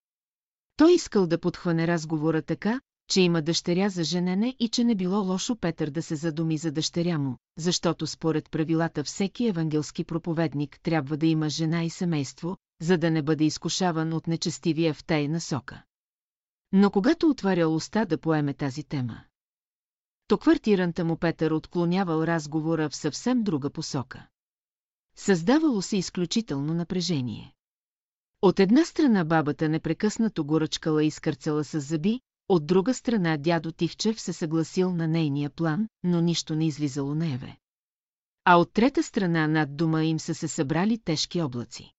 Той 0.76 0.94
искал 0.94 1.26
да 1.26 1.40
подхване 1.40 1.86
разговора 1.86 2.42
така, 2.42 2.80
че 3.08 3.20
има 3.20 3.42
дъщеря 3.42 3.88
за 3.88 4.04
женене 4.04 4.56
и 4.58 4.68
че 4.68 4.84
не 4.84 4.94
било 4.94 5.24
лошо 5.24 5.56
Петър 5.56 5.90
да 5.90 6.02
се 6.02 6.16
задуми 6.16 6.58
за 6.58 6.72
дъщеря 6.72 7.18
му, 7.18 7.36
защото 7.56 8.06
според 8.06 8.50
правилата 8.50 9.04
всеки 9.04 9.46
евангелски 9.46 10.04
проповедник 10.04 10.80
трябва 10.82 11.16
да 11.16 11.26
има 11.26 11.48
жена 11.48 11.84
и 11.84 11.90
семейство, 11.90 12.56
за 12.80 12.98
да 12.98 13.10
не 13.10 13.22
бъде 13.22 13.44
изкушаван 13.44 14.12
от 14.12 14.26
нечестивия 14.26 14.94
в 14.94 15.04
тая 15.04 15.28
насока. 15.28 15.82
Но 16.72 16.90
когато 16.90 17.28
отварял 17.28 17.74
уста 17.74 18.06
да 18.06 18.18
поеме 18.18 18.54
тази 18.54 18.84
тема, 18.84 19.24
то 20.28 20.38
квартиранта 20.38 21.04
му 21.04 21.16
Петър 21.16 21.50
отклонявал 21.50 22.22
разговора 22.22 22.88
в 22.88 22.96
съвсем 22.96 23.42
друга 23.42 23.70
посока. 23.70 24.26
Създавало 25.16 25.82
се 25.82 25.96
изключително 25.96 26.74
напрежение. 26.74 27.54
От 28.42 28.60
една 28.60 28.84
страна 28.84 29.24
бабата 29.24 29.68
непрекъснато 29.68 30.44
го 30.44 30.60
ръчкала 30.60 31.04
и 31.04 31.10
скърцала 31.10 31.64
с 31.64 31.80
зъби, 31.80 32.20
от 32.48 32.66
друга 32.66 32.94
страна 32.94 33.36
дядо 33.36 33.72
Тивчев 33.72 34.20
се 34.20 34.32
съгласил 34.32 34.92
на 34.92 35.08
нейния 35.08 35.50
план, 35.50 35.88
но 36.02 36.20
нищо 36.20 36.54
не 36.54 36.66
излизало 36.66 37.14
наеве. 37.14 37.56
А 38.44 38.56
от 38.56 38.72
трета 38.72 39.02
страна 39.02 39.46
над 39.46 39.76
дома 39.76 40.04
им 40.04 40.18
са 40.18 40.34
се 40.34 40.48
събрали 40.48 40.98
тежки 40.98 41.42
облаци. 41.42 41.92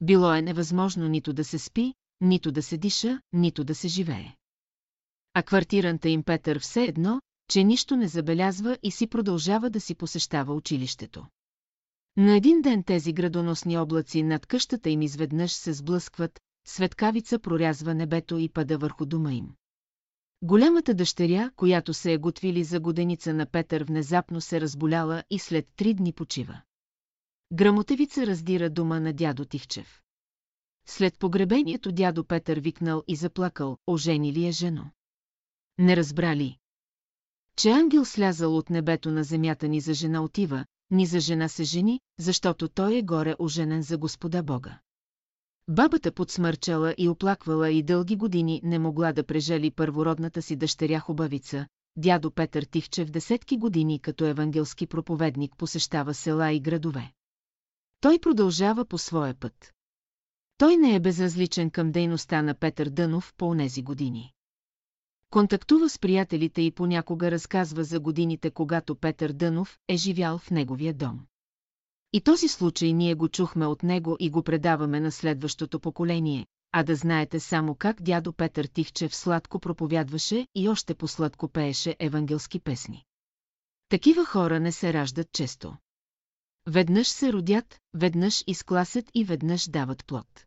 Било 0.00 0.34
е 0.34 0.42
невъзможно 0.42 1.08
нито 1.08 1.32
да 1.32 1.44
се 1.44 1.58
спи, 1.58 1.94
нито 2.20 2.52
да 2.52 2.62
се 2.62 2.76
диша, 2.76 3.20
нито 3.32 3.64
да 3.64 3.74
се 3.74 3.88
живее. 3.88 4.36
А 5.34 5.42
квартиранта 5.42 6.08
им 6.08 6.22
Петър 6.22 6.58
все 6.58 6.84
едно, 6.84 7.20
че 7.50 7.64
нищо 7.64 7.96
не 7.96 8.08
забелязва 8.08 8.78
и 8.82 8.90
си 8.90 9.06
продължава 9.06 9.70
да 9.70 9.80
си 9.80 9.94
посещава 9.94 10.54
училището. 10.54 11.26
На 12.16 12.36
един 12.36 12.62
ден 12.62 12.82
тези 12.82 13.12
градоносни 13.12 13.78
облаци 13.78 14.22
над 14.22 14.46
къщата 14.46 14.90
им 14.90 15.02
изведнъж 15.02 15.52
се 15.52 15.72
сблъскват, 15.72 16.40
светкавица 16.66 17.38
прорязва 17.38 17.94
небето 17.94 18.38
и 18.38 18.48
пада 18.48 18.78
върху 18.78 19.06
дома 19.06 19.32
им. 19.32 19.54
Голямата 20.42 20.94
дъщеря, 20.94 21.50
която 21.56 21.94
се 21.94 22.12
е 22.12 22.18
готвили 22.18 22.64
за 22.64 22.80
годеница 22.80 23.34
на 23.34 23.46
Петър, 23.46 23.84
внезапно 23.84 24.40
се 24.40 24.60
разболяла 24.60 25.22
и 25.30 25.38
след 25.38 25.66
три 25.76 25.94
дни 25.94 26.12
почива. 26.12 26.60
Грамотевица 27.52 28.26
раздира 28.26 28.70
дома 28.70 29.00
на 29.00 29.12
дядо 29.12 29.44
Тивчев. 29.44 30.02
След 30.86 31.18
погребението 31.18 31.92
дядо 31.92 32.24
Петър 32.24 32.60
викнал 32.60 33.02
и 33.08 33.16
заплакал, 33.16 33.78
ожени 33.86 34.32
ли 34.32 34.46
е 34.46 34.52
жено. 34.52 34.90
Не 35.78 35.96
разбрали. 35.96 36.56
Че 37.56 37.70
ангел 37.70 38.04
слязал 38.04 38.56
от 38.56 38.70
небето 38.70 39.10
на 39.10 39.24
земята 39.24 39.68
ни 39.68 39.80
за 39.80 39.94
жена 39.94 40.22
отива, 40.22 40.64
ни 40.90 41.06
за 41.06 41.20
жена 41.20 41.48
се 41.48 41.64
жени, 41.64 42.00
защото 42.18 42.68
той 42.68 42.96
е 42.96 43.02
горе 43.02 43.34
оженен 43.38 43.82
за 43.82 43.98
Господа 43.98 44.42
Бога. 44.42 44.78
Бабата 45.68 46.12
подсмърчала 46.12 46.94
и 46.98 47.08
оплаквала 47.08 47.70
и 47.70 47.82
дълги 47.82 48.16
години 48.16 48.60
не 48.64 48.78
могла 48.78 49.12
да 49.12 49.26
прежали 49.26 49.70
първородната 49.70 50.42
си 50.42 50.56
дъщеря 50.56 51.00
хубавица, 51.00 51.66
дядо 51.96 52.30
Петър 52.30 52.62
Тихчев 52.62 53.10
десетки 53.10 53.56
години 53.56 54.00
като 54.00 54.24
евангелски 54.24 54.86
проповедник 54.86 55.56
посещава 55.56 56.14
села 56.14 56.52
и 56.52 56.60
градове. 56.60 57.12
Той 58.00 58.18
продължава 58.18 58.84
по 58.84 58.98
своя 58.98 59.34
път. 59.34 59.72
Той 60.58 60.76
не 60.76 60.94
е 60.94 61.00
безразличен 61.00 61.70
към 61.70 61.92
дейността 61.92 62.42
на 62.42 62.54
Петър 62.54 62.88
Дънов 62.88 63.34
по 63.36 63.48
онези 63.48 63.82
години. 63.82 64.32
Контактува 65.30 65.88
с 65.88 65.98
приятелите 65.98 66.62
и 66.62 66.70
понякога 66.70 67.30
разказва 67.30 67.84
за 67.84 68.00
годините, 68.00 68.50
когато 68.50 68.96
Петър 68.96 69.32
Дънов 69.32 69.78
е 69.88 69.96
живял 69.96 70.38
в 70.38 70.50
неговия 70.50 70.94
дом. 70.94 71.20
И 72.16 72.20
този 72.20 72.48
случай 72.48 72.92
ние 72.92 73.14
го 73.14 73.28
чухме 73.28 73.66
от 73.66 73.82
него 73.82 74.16
и 74.20 74.30
го 74.30 74.42
предаваме 74.42 75.00
на 75.00 75.12
следващото 75.12 75.80
поколение, 75.80 76.46
а 76.72 76.82
да 76.82 76.96
знаете 76.96 77.40
само 77.40 77.74
как 77.74 78.02
дядо 78.02 78.32
Петър 78.32 78.64
Тихчев 78.64 79.16
сладко 79.16 79.58
проповядваше 79.58 80.46
и 80.54 80.68
още 80.68 80.94
по-сладко 80.94 81.48
пееше 81.48 81.96
евангелски 81.98 82.60
песни. 82.60 83.04
Такива 83.88 84.24
хора 84.24 84.60
не 84.60 84.72
се 84.72 84.92
раждат 84.92 85.32
често. 85.32 85.76
Веднъж 86.66 87.08
се 87.08 87.32
родят, 87.32 87.80
веднъж 87.94 88.44
изкласят 88.46 89.10
и 89.14 89.24
веднъж 89.24 89.68
дават 89.68 90.06
плод. 90.06 90.44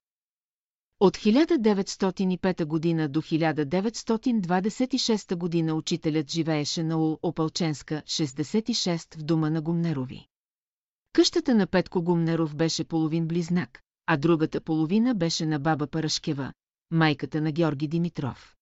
От 1.00 1.18
1905 1.18 2.66
година 2.66 3.10
до 3.10 3.22
1926 3.22 5.36
година 5.36 5.76
учителят 5.76 6.32
живееше 6.32 6.84
на 6.84 6.98
Ул 6.98 7.20
Опалченска, 7.22 8.04
66 8.06 9.18
в 9.18 9.24
дома 9.24 9.50
на 9.50 9.62
Гумнерови. 9.62 10.28
Къщата 11.14 11.56
на 11.56 11.68
Петко 11.68 12.02
Гумнеров 12.02 12.56
беше 12.56 12.84
половин 12.84 13.28
близнак, 13.28 13.82
а 14.06 14.18
другата 14.18 14.62
половина 14.62 15.16
беше 15.16 15.46
на 15.46 15.60
баба 15.60 15.88
Парашкева, 15.88 16.54
майката 16.92 17.42
на 17.42 17.52
Георги 17.52 17.88
Димитров. 17.88 18.56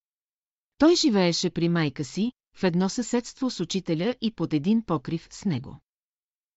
Той 0.78 0.95
живееше 0.95 1.49
при 1.49 1.69
майка 1.69 2.03
си, 2.03 2.32
в 2.56 2.64
едно 2.64 2.90
съседство 2.90 3.49
с 3.49 3.60
учителя 3.60 4.15
и 4.22 4.32
под 4.32 4.53
един 4.53 4.86
покрив 4.86 5.28
с 5.32 5.45
него. 5.45 5.80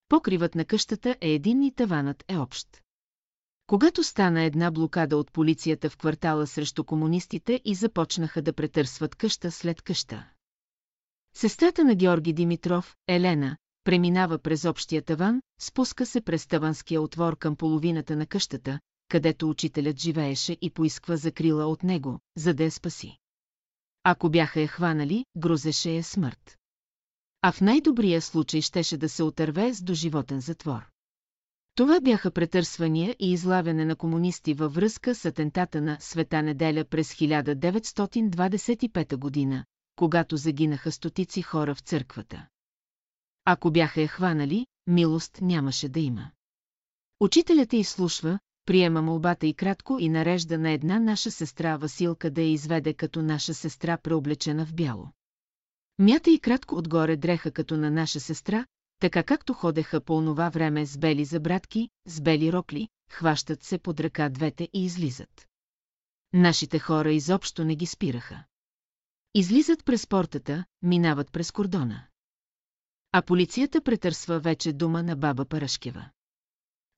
Покривът 0.09 0.55
на 0.55 0.65
къщата 0.65 1.17
е 1.21 1.31
един 1.31 1.63
и 1.63 1.75
таванът 1.75 2.25
е 2.29 2.39
общ. 2.39 2.83
Когато 3.67 4.05
стана 4.05 4.43
една 4.43 4.71
блокада 4.71 5.17
от 5.17 5.33
полицията 5.33 5.91
в 5.91 5.97
квартала 5.97 6.47
срещу 6.47 6.85
комунистите 6.85 7.61
и 7.65 7.75
започнаха 7.75 8.43
да 8.43 8.53
претърсват 8.53 9.15
къща 9.15 9.51
след 9.51 9.83
къща. 9.83 10.31
Сестрата 11.35 11.85
на 11.85 11.95
Георги 11.95 12.33
Димитров, 12.33 12.97
Елена, 13.09 13.57
преминава 13.85 14.39
през 14.39 14.65
общия 14.65 15.03
таван, 15.03 15.43
спуска 15.61 16.07
се 16.07 16.21
през 16.21 16.47
таванския 16.47 17.03
отвор 17.03 17.39
към 17.39 17.57
половината 17.57 18.17
на 18.17 18.27
къщата, 18.27 18.81
където 19.09 19.51
учителят 19.51 20.01
живееше 20.01 20.57
и 20.61 20.71
поисква 20.71 21.17
закрила 21.17 21.67
от 21.67 21.83
него, 21.83 22.19
за 22.37 22.55
да 22.55 22.65
я 22.65 22.71
спаси. 22.71 23.17
Ако 24.05 24.31
бяха 24.31 24.61
я 24.61 24.69
хванали, 24.69 25.25
грозеше 25.37 25.91
я 25.91 26.05
смърт. 26.05 26.57
А 27.43 27.53
в 27.53 27.61
най-добрия 27.61 28.23
случай 28.23 28.61
щеше 28.61 28.97
да 28.97 29.09
се 29.09 29.23
отърве 29.23 29.75
с 29.75 29.83
доживотен 29.83 30.41
затвор. 30.41 30.87
Това 31.75 32.01
бяха 32.01 32.31
претърсвания 32.31 33.17
и 33.19 33.33
излавяне 33.33 33.85
на 33.85 33.97
комунисти 33.97 34.55
във 34.55 34.75
връзка 34.75 35.15
с 35.15 35.25
атентата 35.25 35.81
на 35.81 35.97
Света 36.01 36.43
неделя 36.43 36.85
през 36.85 37.15
1925 37.15 39.17
година, 39.17 39.65
когато 39.97 40.37
загинаха 40.37 40.93
стотици 40.93 41.43
хора 41.43 41.75
в 41.75 41.81
църквата. 41.81 42.47
Ако 43.45 43.71
бяха 43.71 44.01
я 44.01 44.09
хванали, 44.09 44.67
милост 44.87 45.39
нямаше 45.43 45.89
да 45.89 46.01
има. 46.01 46.31
Учителят 47.21 47.73
я 47.73 47.81
изслушва, 47.81 48.39
приема 48.65 49.03
молбата 49.03 49.47
и 49.47 49.55
кратко 49.55 49.99
и 50.01 50.09
нарежда 50.09 50.59
на 50.59 50.71
една 50.71 50.99
наша 50.99 51.31
сестра 51.31 51.77
Василка 51.77 52.31
да 52.31 52.43
я 52.43 52.53
изведе 52.53 52.95
като 52.95 53.23
наша 53.23 53.55
сестра 53.55 53.97
преоблечена 53.97 54.67
в 54.67 54.75
бяло. 54.75 55.09
Мята 55.99 56.31
и 56.31 56.39
кратко 56.39 56.75
отгоре 56.75 57.17
дреха 57.17 57.51
като 57.51 57.77
на 57.77 57.91
наша 57.91 58.21
сестра, 58.21 58.67
така 59.01 59.23
както 59.23 59.55
ходеха 59.55 60.01
по 60.01 60.17
онова 60.17 60.49
време 60.49 60.87
с 60.87 60.99
бели 60.99 61.25
забратки, 61.25 61.89
с 62.07 62.21
бели 62.21 62.53
рокли, 62.53 62.89
хващат 63.11 63.63
се 63.63 63.79
под 63.79 64.01
ръка 64.01 64.29
двете 64.29 64.69
и 64.73 64.85
излизат. 64.85 65.49
Нашите 66.33 66.79
хора 66.79 67.13
изобщо 67.13 67.65
не 67.65 67.77
ги 67.77 67.87
спираха. 67.87 68.45
Излизат 69.35 69.85
през 69.85 70.07
портата, 70.07 70.65
минават 70.83 71.33
през 71.33 71.51
кордона. 71.51 72.07
А 73.13 73.23
полицията 73.23 73.81
претърсва 73.81 74.39
вече 74.39 74.73
дума 74.73 75.03
на 75.03 75.17
баба 75.17 75.45
Парашкева. 75.45 76.11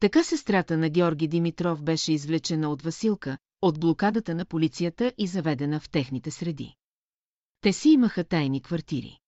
Така 0.01 0.25
сестрата 0.25 0.79
на 0.79 0.89
Георги 0.89 1.29
Димитров 1.29 1.83
беше 1.83 2.13
извлечена 2.13 2.71
от 2.71 2.83
Василка, 2.83 3.39
от 3.63 3.81
блокадата 3.81 4.35
на 4.35 4.45
полицията 4.45 5.13
и 5.19 5.27
заведена 5.27 5.81
в 5.81 5.91
техните 5.91 6.31
среди. 6.31 6.75
Те 7.61 7.73
си 7.73 7.91
имаха 7.91 8.25
тайни 8.25 8.63
квартири. 8.63 9.19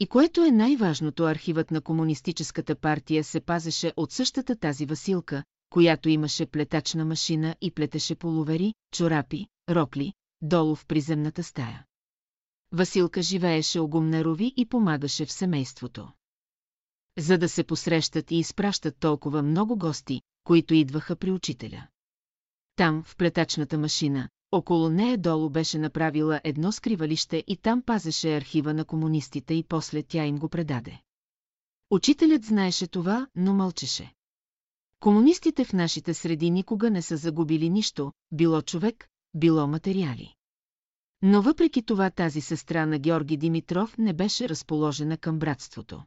И 0.00 0.06
което 0.06 0.44
е 0.44 0.50
най-важното, 0.50 1.24
архивът 1.24 1.70
на 1.70 1.80
Комунистическата 1.80 2.76
партия 2.76 3.24
се 3.24 3.40
пазеше 3.40 3.92
от 3.96 4.12
същата 4.12 4.56
тази 4.56 4.86
Василка, 4.86 5.44
която 5.70 6.08
имаше 6.08 6.46
плетачна 6.46 7.04
машина 7.04 7.56
и 7.60 7.70
плетеше 7.70 8.14
полувери, 8.14 8.74
чорапи, 8.92 9.46
рокли, 9.70 10.12
долу 10.42 10.74
в 10.74 10.86
приземната 10.86 11.42
стая. 11.42 11.84
Василка 12.76 13.22
живееше 13.22 13.80
у 13.80 13.88
Гумнерови 13.88 14.54
и 14.56 14.66
помагаше 14.66 15.26
в 15.26 15.32
семейството. 15.32 16.08
За 17.18 17.38
да 17.38 17.48
се 17.48 17.64
посрещат 17.64 18.30
и 18.30 18.36
изпращат 18.36 18.96
толкова 18.98 19.42
много 19.42 19.78
гости, 19.78 20.20
които 20.44 20.74
идваха 20.74 21.16
при 21.16 21.30
учителя. 21.30 21.86
Там, 22.76 23.02
в 23.02 23.16
плетачната 23.16 23.78
машина, 23.78 24.28
около 24.52 24.88
нея 24.88 25.18
долу 25.18 25.50
беше 25.50 25.78
направила 25.78 26.40
едно 26.44 26.72
скривалище 26.72 27.44
и 27.46 27.56
там 27.56 27.82
пазеше 27.82 28.36
архива 28.36 28.74
на 28.74 28.84
комунистите 28.84 29.54
и 29.54 29.64
после 29.64 30.02
тя 30.02 30.24
им 30.24 30.38
го 30.38 30.48
предаде. 30.48 31.00
Учителят 31.90 32.44
знаеше 32.44 32.86
това, 32.86 33.26
но 33.36 33.54
мълчеше. 33.54 34.14
Комунистите 35.00 35.64
в 35.64 35.72
нашите 35.72 36.14
среди 36.14 36.50
никога 36.50 36.90
не 36.90 37.02
са 37.02 37.16
загубили 37.16 37.70
нищо, 37.70 38.12
било 38.32 38.62
човек, 38.62 39.08
било 39.34 39.66
материали. 39.66 40.35
Но 41.22 41.42
въпреки 41.42 41.82
това 41.82 42.10
тази 42.10 42.40
сестра 42.40 42.86
на 42.86 42.98
Георги 42.98 43.36
Димитров 43.36 43.98
не 43.98 44.12
беше 44.12 44.48
разположена 44.48 45.18
към 45.18 45.38
братството. 45.38 46.02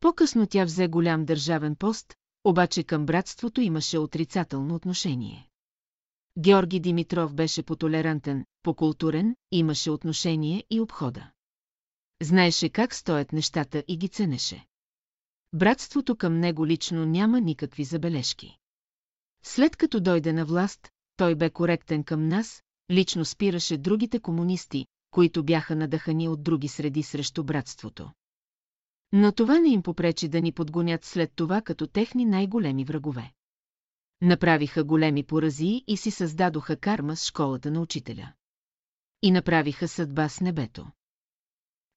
По-късно 0.00 0.46
тя 0.46 0.64
взе 0.64 0.88
голям 0.88 1.24
държавен 1.24 1.76
пост, 1.76 2.14
обаче 2.44 2.82
към 2.82 3.06
братството 3.06 3.60
имаше 3.60 3.98
отрицателно 3.98 4.74
отношение. 4.74 5.48
Георги 6.38 6.80
Димитров 6.80 7.34
беше 7.34 7.62
потолерантен, 7.62 8.44
покултурен, 8.62 9.36
имаше 9.50 9.90
отношение 9.90 10.64
и 10.70 10.80
обхода. 10.80 11.30
Знаеше 12.22 12.68
как 12.68 12.94
стоят 12.94 13.32
нещата 13.32 13.84
и 13.88 13.96
ги 13.96 14.08
ценеше. 14.08 14.66
Братството 15.52 16.16
към 16.16 16.38
него 16.38 16.66
лично 16.66 17.06
няма 17.06 17.40
никакви 17.40 17.84
забележки. 17.84 18.58
След 19.44 19.76
като 19.76 20.00
дойде 20.00 20.32
на 20.32 20.44
власт, 20.44 20.88
той 21.16 21.34
бе 21.34 21.50
коректен 21.50 22.04
към 22.04 22.28
нас, 22.28 22.62
лично 22.90 23.24
спираше 23.24 23.78
другите 23.78 24.20
комунисти, 24.20 24.86
които 25.10 25.44
бяха 25.44 25.76
надъхани 25.76 26.28
от 26.28 26.42
други 26.42 26.68
среди 26.68 27.02
срещу 27.02 27.44
братството. 27.44 28.10
Но 29.12 29.32
това 29.32 29.58
не 29.58 29.68
им 29.68 29.82
попречи 29.82 30.28
да 30.28 30.40
ни 30.40 30.52
подгонят 30.52 31.04
след 31.04 31.32
това 31.36 31.62
като 31.62 31.86
техни 31.86 32.24
най-големи 32.24 32.84
врагове. 32.84 33.32
Направиха 34.20 34.84
големи 34.84 35.22
поразии 35.22 35.84
и 35.86 35.96
си 35.96 36.10
създадоха 36.10 36.76
карма 36.76 37.16
с 37.16 37.26
школата 37.26 37.70
на 37.70 37.80
учителя. 37.80 38.32
И 39.22 39.30
направиха 39.30 39.88
съдба 39.88 40.28
с 40.28 40.40
небето. 40.40 40.86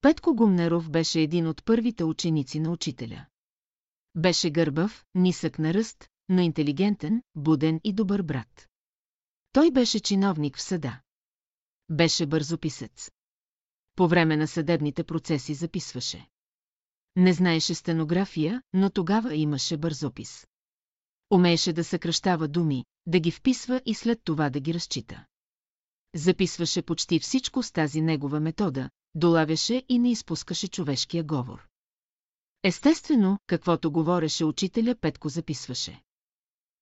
Петко 0.02 0.36
Гумнеров 0.36 0.90
беше 0.90 1.22
един 1.22 1.48
от 1.48 1.66
първите 1.66 2.03
ученици 2.03 2.60
на 2.60 2.72
учителя. 2.72 3.26
Беше 4.16 4.49
гърбав, 4.49 5.06
нисък 5.16 5.60
на 5.60 5.74
ръст, 5.74 6.10
но 6.30 6.41
интелигентен, 6.41 7.22
буден 7.36 7.82
и 7.84 7.94
добър 7.94 8.22
брат. 8.22 8.68
Той 9.56 9.72
беше 9.72 9.99
чиновник 9.99 10.57
в 10.57 10.61
съда. 10.61 10.99
Беше 11.90 12.26
бързописец. 12.26 13.11
По 13.95 14.07
време 14.07 14.38
на 14.38 14.48
съдебните 14.48 15.03
процеси 15.03 15.53
записваше. 15.53 16.27
Не 17.15 17.34
знаеше 17.34 17.73
стенография, 17.76 18.61
но 18.73 18.90
тогава 18.90 19.36
имаше 19.36 19.77
бързопис. 19.77 20.48
Умееше 21.32 21.73
да 21.73 21.84
съкръщава 21.84 22.48
думи, 22.48 22.86
да 23.06 23.19
ги 23.19 23.32
вписва 23.32 23.82
и 23.86 23.94
след 23.94 24.19
това 24.23 24.49
да 24.49 24.60
ги 24.60 24.73
разчита. 24.73 25.26
Записваше 26.15 26.82
почти 26.82 27.19
всичко 27.19 27.64
с 27.64 27.72
тази 27.72 28.02
негова 28.02 28.40
метода, 28.40 28.90
долавяше 29.14 29.84
и 29.90 29.99
не 29.99 30.11
изпускаше 30.11 30.68
човешкия 30.68 31.23
говор. 31.23 31.68
Естествено, 32.64 33.38
каквото 33.48 33.91
говореше 33.91 34.45
учителя, 34.45 34.95
Петко 35.02 35.30
записваше. 35.30 36.02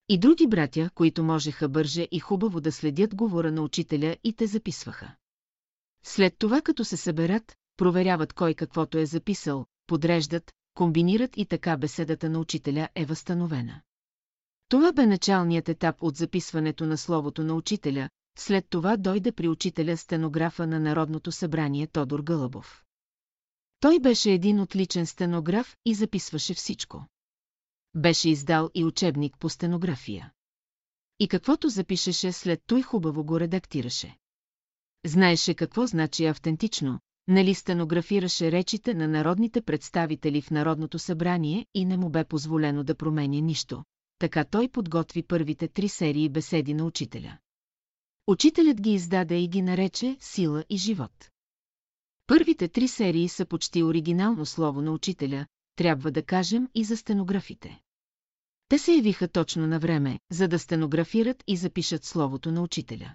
И 0.08 0.18
други 0.18 0.46
братя, 0.46 0.90
които 0.94 1.24
можеха 1.24 1.68
бърже 1.68 2.08
и 2.10 2.20
хубаво 2.20 2.60
да 2.60 2.72
следят 2.72 3.14
говора 3.14 3.52
на 3.52 3.62
учителя 3.62 4.16
и 4.24 4.32
те 4.32 4.46
записваха. 4.46 5.14
След 6.04 6.34
това, 6.38 6.62
като 6.62 6.84
се 6.84 6.96
съберат, 6.96 7.56
проверяват 7.76 8.32
кой 8.32 8.54
каквото 8.54 8.98
е 8.98 9.06
записал, 9.06 9.66
подреждат, 9.86 10.52
комбинират 10.74 11.36
и 11.36 11.46
така 11.46 11.76
беседата 11.76 12.30
на 12.30 12.38
учителя 12.38 12.88
е 12.94 13.04
възстановена. 13.04 13.80
Това 14.68 14.92
бе 14.92 15.06
началният 15.06 15.68
етап 15.68 16.02
от 16.02 16.16
записването 16.16 16.86
на 16.86 16.98
словото 16.98 17.44
на 17.44 17.54
учителя, 17.54 18.08
след 18.38 18.66
това 18.70 18.96
дойде 18.96 19.32
при 19.32 19.48
учителя 19.48 19.96
стенографа 19.96 20.66
на 20.66 20.80
Народното 20.80 21.32
събрание 21.32 21.86
Тодор 21.86 22.20
Гълъбов. 22.20 22.84
Той 23.80 24.00
беше 24.00 24.32
един 24.32 24.60
отличен 24.60 25.06
стенограф 25.06 25.76
и 25.84 25.94
записваше 25.94 26.54
всичко. 26.54 27.06
Беше 27.94 28.30
издал 28.30 28.70
и 28.74 28.84
учебник 28.84 29.38
по 29.38 29.48
стенография. 29.48 30.32
И 31.20 31.28
каквото 31.28 31.68
запишеше 31.68 32.32
след 32.32 32.62
той 32.66 32.82
хубаво 32.82 33.24
го 33.24 33.40
редактираше. 33.40 34.16
Знаеше 35.06 35.54
какво 35.54 35.86
значи 35.86 36.26
автентично, 36.26 37.00
нали 37.28 37.54
стенографираше 37.54 38.52
речите 38.52 38.94
на 38.94 39.08
народните 39.08 39.62
представители 39.62 40.42
в 40.42 40.50
Народното 40.50 40.98
събрание 40.98 41.66
и 41.74 41.84
не 41.84 41.96
му 41.96 42.10
бе 42.10 42.24
позволено 42.24 42.84
да 42.84 42.94
променя 42.94 43.40
нищо. 43.40 43.84
Така 44.18 44.44
той 44.44 44.68
подготви 44.68 45.22
първите 45.22 45.68
три 45.68 45.88
серии 45.88 46.28
беседи 46.28 46.74
на 46.74 46.84
учителя. 46.84 47.38
Учителят 48.26 48.80
ги 48.80 48.92
издаде 48.92 49.38
и 49.38 49.48
ги 49.48 49.62
нарече 49.62 50.16
«Сила 50.20 50.64
и 50.70 50.76
живот». 50.76 51.30
Първите 52.26 52.68
три 52.68 52.88
серии 52.88 53.28
са 53.28 53.46
почти 53.46 53.82
оригинално 53.82 54.46
слово 54.46 54.82
на 54.82 54.92
учителя, 54.92 55.46
трябва 55.76 56.10
да 56.10 56.22
кажем 56.22 56.68
и 56.74 56.84
за 56.84 56.96
стенографите. 56.96 57.80
Те 58.68 58.78
се 58.78 58.92
явиха 58.92 59.28
точно 59.28 59.66
на 59.66 59.78
време, 59.78 60.20
за 60.30 60.48
да 60.48 60.58
стенографират 60.58 61.44
и 61.46 61.56
запишат 61.56 62.04
словото 62.04 62.52
на 62.52 62.62
учителя. 62.62 63.14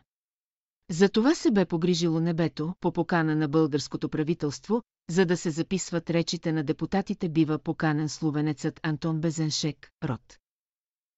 За 0.90 1.10
това 1.10 1.36
се 1.36 1.52
бе 1.52 1.66
погрижило 1.66 2.20
небето, 2.20 2.74
по 2.80 2.92
покана 2.92 3.36
на 3.36 3.48
българското 3.48 4.10
правителство, 4.10 4.84
за 5.10 5.26
да 5.26 5.38
се 5.38 5.50
записват 5.50 6.10
речите 6.10 6.52
на 6.52 6.64
депутатите 6.64 7.30
бива 7.30 7.60
поканен 7.60 8.10
словенецът 8.10 8.80
Антон 8.84 9.22
Безеншек, 9.22 9.92
род. 10.04 10.38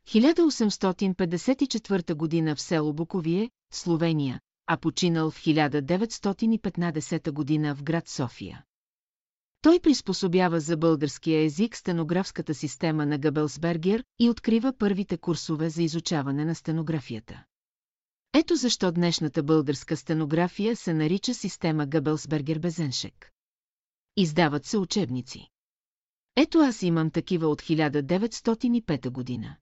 1854 0.08 2.14
година 2.14 2.56
в 2.56 2.62
село 2.62 2.94
Буковие, 2.94 3.50
Словения, 3.74 4.40
а 4.68 4.78
починал 4.78 5.32
в 5.32 5.42
1915 5.42 7.32
година 7.32 7.76
в 7.76 7.84
град 7.84 8.10
София. 8.10 8.64
Той 9.62 9.80
приспособява 9.80 10.60
за 10.60 10.78
българския 10.78 11.44
език 11.44 11.78
стенографската 11.78 12.54
система 12.54 13.06
на 13.06 13.18
Габелсбергер 13.18 14.04
и 14.20 14.30
открива 14.30 14.74
първите 14.78 15.18
курсове 15.18 15.70
за 15.70 15.84
изучаване 15.84 16.46
на 16.46 16.56
стенографията. 16.56 17.44
Ето 18.34 18.56
защо 18.56 18.92
днешната 18.92 19.44
българска 19.44 19.98
стенография 19.98 20.76
се 20.76 20.94
нарича 20.94 21.34
система 21.34 21.88
Габелсбергер-Безеншек. 21.88 23.30
Издават 24.18 24.66
се 24.66 24.78
учебници. 24.78 25.48
Ето 26.36 26.60
аз 26.60 26.82
имам 26.82 27.12
такива 27.12 27.48
от 27.48 27.62
1905 27.62 29.10
година. 29.10 29.56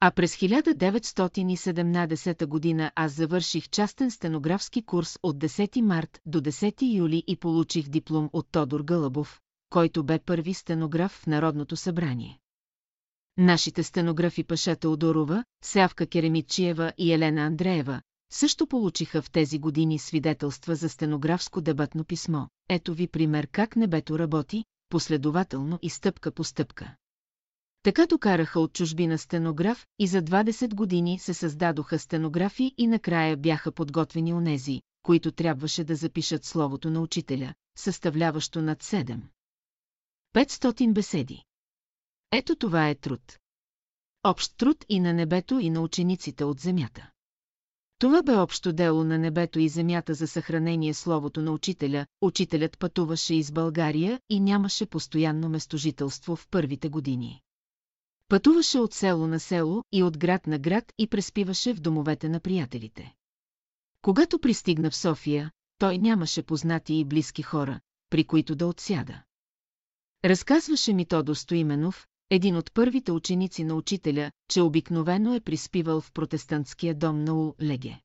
А 0.00 0.10
през 0.10 0.36
1917 0.36 2.46
година 2.46 2.92
аз 2.94 3.12
завърших 3.12 3.68
частен 3.68 4.10
стенографски 4.10 4.82
курс 4.82 5.18
от 5.22 5.38
10 5.38 5.80
март 5.80 6.20
до 6.26 6.40
10 6.40 6.96
юли 6.96 7.24
и 7.26 7.36
получих 7.36 7.88
диплом 7.88 8.30
от 8.32 8.46
Тодор 8.52 8.80
Гълъбов, 8.80 9.40
който 9.70 10.04
бе 10.04 10.18
първи 10.18 10.54
стенограф 10.54 11.12
в 11.12 11.26
Народното 11.26 11.76
събрание. 11.76 12.38
Нашите 13.38 13.82
стенографи 13.82 14.44
Паша 14.44 14.76
Теодорова, 14.76 15.44
Сявка 15.64 16.06
Керемитчиева 16.06 16.92
и 16.98 17.12
Елена 17.12 17.40
Андреева 17.40 18.00
също 18.32 18.66
получиха 18.66 19.22
в 19.22 19.30
тези 19.30 19.58
години 19.58 19.98
свидетелства 19.98 20.74
за 20.74 20.88
стенографско 20.88 21.60
дебатно 21.60 22.04
писмо. 22.04 22.46
Ето 22.68 22.94
ви 22.94 23.08
пример 23.08 23.46
как 23.46 23.76
небето 23.76 24.18
работи, 24.18 24.64
последователно 24.88 25.78
и 25.82 25.90
стъпка 25.90 26.30
по 26.30 26.44
стъпка. 26.44 26.94
Така 27.86 28.06
докараха 28.06 28.60
от 28.60 28.72
чужбина 28.72 29.18
стенограф 29.18 29.86
и 29.98 30.06
за 30.06 30.22
20 30.22 30.74
години 30.74 31.18
се 31.18 31.34
създадоха 31.34 31.98
стенографи 31.98 32.74
и 32.78 32.86
накрая 32.86 33.36
бяха 33.36 33.72
подготвени 33.72 34.34
онези, 34.34 34.80
които 35.02 35.32
трябваше 35.32 35.84
да 35.84 35.96
запишат 35.96 36.44
словото 36.44 36.90
на 36.90 37.00
учителя, 37.00 37.54
съставляващо 37.78 38.62
над 38.62 38.82
7. 38.82 39.20
500 40.34 40.92
беседи. 40.92 41.42
Ето 42.32 42.56
това 42.56 42.88
е 42.88 42.94
труд. 42.94 43.38
Общ 44.24 44.56
труд 44.56 44.84
и 44.88 45.00
на 45.00 45.12
небето 45.12 45.58
и 45.58 45.70
на 45.70 45.80
учениците 45.80 46.44
от 46.44 46.60
земята. 46.60 47.10
Това 47.98 48.22
бе 48.22 48.32
общо 48.32 48.72
дело 48.72 49.04
на 49.04 49.18
небето 49.18 49.58
и 49.58 49.68
земята 49.68 50.14
за 50.14 50.26
съхранение 50.26 50.94
словото 50.94 51.42
на 51.42 51.52
учителя. 51.52 52.06
Учителят 52.20 52.78
пътуваше 52.78 53.34
из 53.34 53.52
България 53.52 54.20
и 54.30 54.40
нямаше 54.40 54.86
постоянно 54.86 55.48
местожителство 55.48 56.36
в 56.36 56.48
първите 56.50 56.88
години. 56.88 57.42
Пътуваше 58.28 58.78
от 58.78 58.94
село 58.94 59.26
на 59.26 59.40
село 59.40 59.84
и 59.92 60.02
от 60.02 60.18
град 60.18 60.46
на 60.46 60.58
град 60.58 60.92
и 60.98 61.06
преспиваше 61.06 61.74
в 61.74 61.80
домовете 61.80 62.28
на 62.28 62.40
приятелите. 62.40 63.14
Когато 64.02 64.38
пристигна 64.38 64.90
в 64.90 64.96
София, 64.96 65.50
той 65.78 65.98
нямаше 65.98 66.42
познати 66.42 66.94
и 66.94 67.04
близки 67.04 67.42
хора, 67.42 67.80
при 68.10 68.24
които 68.24 68.54
да 68.54 68.66
отсяда. 68.66 69.22
Разказваше 70.24 70.92
ми 70.92 71.06
то 71.06 71.22
Достоименов, 71.22 72.06
един 72.30 72.56
от 72.56 72.74
първите 72.74 73.12
ученици 73.12 73.64
на 73.64 73.74
учителя, 73.74 74.30
че 74.48 74.60
обикновено 74.60 75.34
е 75.34 75.40
приспивал 75.40 76.00
в 76.00 76.12
протестантския 76.12 76.94
дом 76.94 77.24
на 77.24 77.34
Ул 77.34 77.54
Леге. 77.62 78.00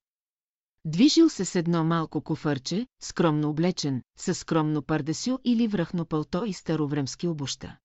Движил 0.86 1.30
се 1.30 1.46
с 1.46 1.56
едно 1.56 1.84
малко 1.84 2.22
кофърче, 2.22 2.88
скромно 3.02 3.50
облечен, 3.50 4.02
със 4.18 4.38
скромно 4.38 4.82
пардесю 4.82 5.38
или 5.44 5.68
връхно 5.68 6.06
пълто 6.06 6.46
и 6.46 6.54
старовремски 6.54 7.28
обуща. 7.28 7.78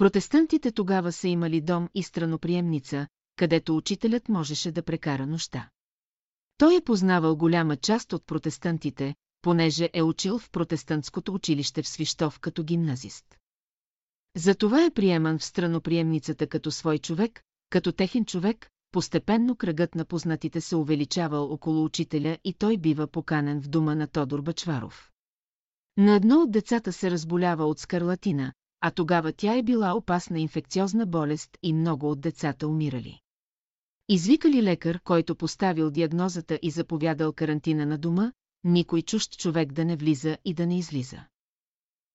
Протестантите 0.00 0.72
тогава 0.72 1.12
са 1.12 1.28
имали 1.28 1.60
дом 1.60 1.88
и 1.94 2.02
страноприемница, 2.02 3.06
където 3.36 3.76
учителят 3.76 4.28
можеше 4.28 4.72
да 4.72 4.82
прекара 4.82 5.26
нощта. 5.26 5.70
Той 6.58 6.76
е 6.76 6.80
познавал 6.80 7.36
голяма 7.36 7.76
част 7.76 8.12
от 8.12 8.26
протестантите, 8.26 9.14
понеже 9.42 9.90
е 9.92 10.02
учил 10.02 10.38
в 10.38 10.50
протестантското 10.50 11.34
училище 11.34 11.82
в 11.82 11.88
Свищов 11.88 12.40
като 12.40 12.64
гимназист. 12.64 13.24
Затова 14.36 14.84
е 14.84 14.90
приеман 14.90 15.38
в 15.38 15.44
страноприемницата 15.44 16.46
като 16.46 16.70
свой 16.70 16.98
човек, 16.98 17.42
като 17.70 17.92
техен 17.92 18.24
човек, 18.24 18.70
постепенно 18.92 19.56
кръгът 19.56 19.94
на 19.94 20.04
познатите 20.04 20.60
се 20.60 20.76
увеличавал 20.76 21.52
около 21.52 21.84
учителя 21.84 22.38
и 22.44 22.52
той 22.52 22.76
бива 22.76 23.06
поканен 23.06 23.62
в 23.62 23.68
дома 23.68 23.94
на 23.94 24.06
Тодор 24.06 24.40
Бачваров. 24.42 25.10
На 25.96 26.14
едно 26.14 26.40
от 26.40 26.50
децата 26.50 26.92
се 26.92 27.10
разболява 27.10 27.64
от 27.64 27.78
скарлатина, 27.78 28.52
а 28.80 28.90
тогава 28.90 29.32
тя 29.32 29.56
е 29.56 29.62
била 29.62 29.94
опасна 29.94 30.40
инфекциозна 30.40 31.06
болест 31.06 31.58
и 31.62 31.72
много 31.72 32.10
от 32.10 32.20
децата 32.20 32.68
умирали. 32.68 33.20
Извикали 34.08 34.62
лекар, 34.62 35.00
който 35.04 35.36
поставил 35.36 35.90
диагнозата 35.90 36.58
и 36.62 36.70
заповядал 36.70 37.32
карантина 37.32 37.86
на 37.86 37.98
дома, 37.98 38.32
никой 38.64 39.02
чужд 39.02 39.38
човек 39.38 39.72
да 39.72 39.84
не 39.84 39.96
влиза 39.96 40.38
и 40.44 40.54
да 40.54 40.66
не 40.66 40.78
излиза. 40.78 41.24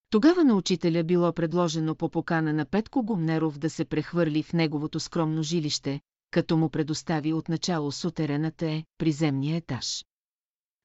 Тогава 0.10 0.44
на 0.44 0.56
учителя 0.56 1.04
било 1.04 1.34
предложено 1.34 1.96
по 1.96 2.10
покана 2.10 2.54
на 2.54 2.66
Петко 2.66 3.04
Гумнеров 3.04 3.60
да 3.60 3.70
се 3.70 3.86
прехвърли 3.86 4.44
в 4.44 4.54
неговото 4.54 5.00
скромно 5.00 5.44
жилище, 5.44 6.00
като 6.32 6.58
му 6.58 6.70
предостави 6.70 7.34
отначало 7.34 7.92
сутерената 7.92 8.66
е, 8.66 8.84
приземния 8.98 9.58
етаж. 9.58 10.06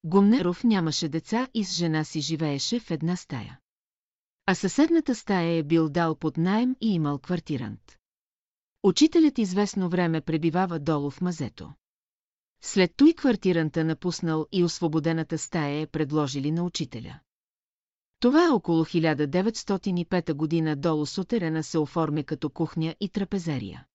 Гумнеров 0.05 0.65
нямаше 0.65 1.09
деца 1.09 1.49
и 1.55 1.65
с 1.65 1.75
жена 1.75 2.05
си 2.05 2.21
живееше 2.21 2.81
в 2.81 2.91
една 2.91 3.17
стая. 3.17 3.59
А 4.51 4.55
съседната 4.55 5.15
стая 5.15 5.59
е 5.59 5.63
бил 5.63 5.89
дал 5.89 6.15
под 6.15 6.37
найем 6.37 6.77
и 6.81 6.95
имал 6.95 7.19
квартирант. 7.19 7.99
Учителят 8.83 9.39
известно 9.39 9.89
време 9.89 10.21
пребивава 10.21 10.79
долу 10.79 11.11
в 11.11 11.21
мазето. 11.21 11.73
След 12.63 12.93
той 12.97 13.13
квартиранта 13.13 13.85
напуснал 13.85 14.47
и 14.53 14.65
освободената 14.65 15.39
стая 15.39 15.81
е 15.81 15.87
предложили 15.87 16.51
на 16.51 16.65
учителя. 16.65 17.21
Това 18.21 18.47
е 18.47 18.49
около 18.49 18.85
1905 18.85 20.33
година 20.35 20.77
долу 20.77 21.07
сутерена 21.07 21.63
се 21.63 21.79
оформя 21.79 22.25
като 22.25 22.51
кухня 22.51 22.95
и 23.01 23.09
трапезерия. 23.09 23.87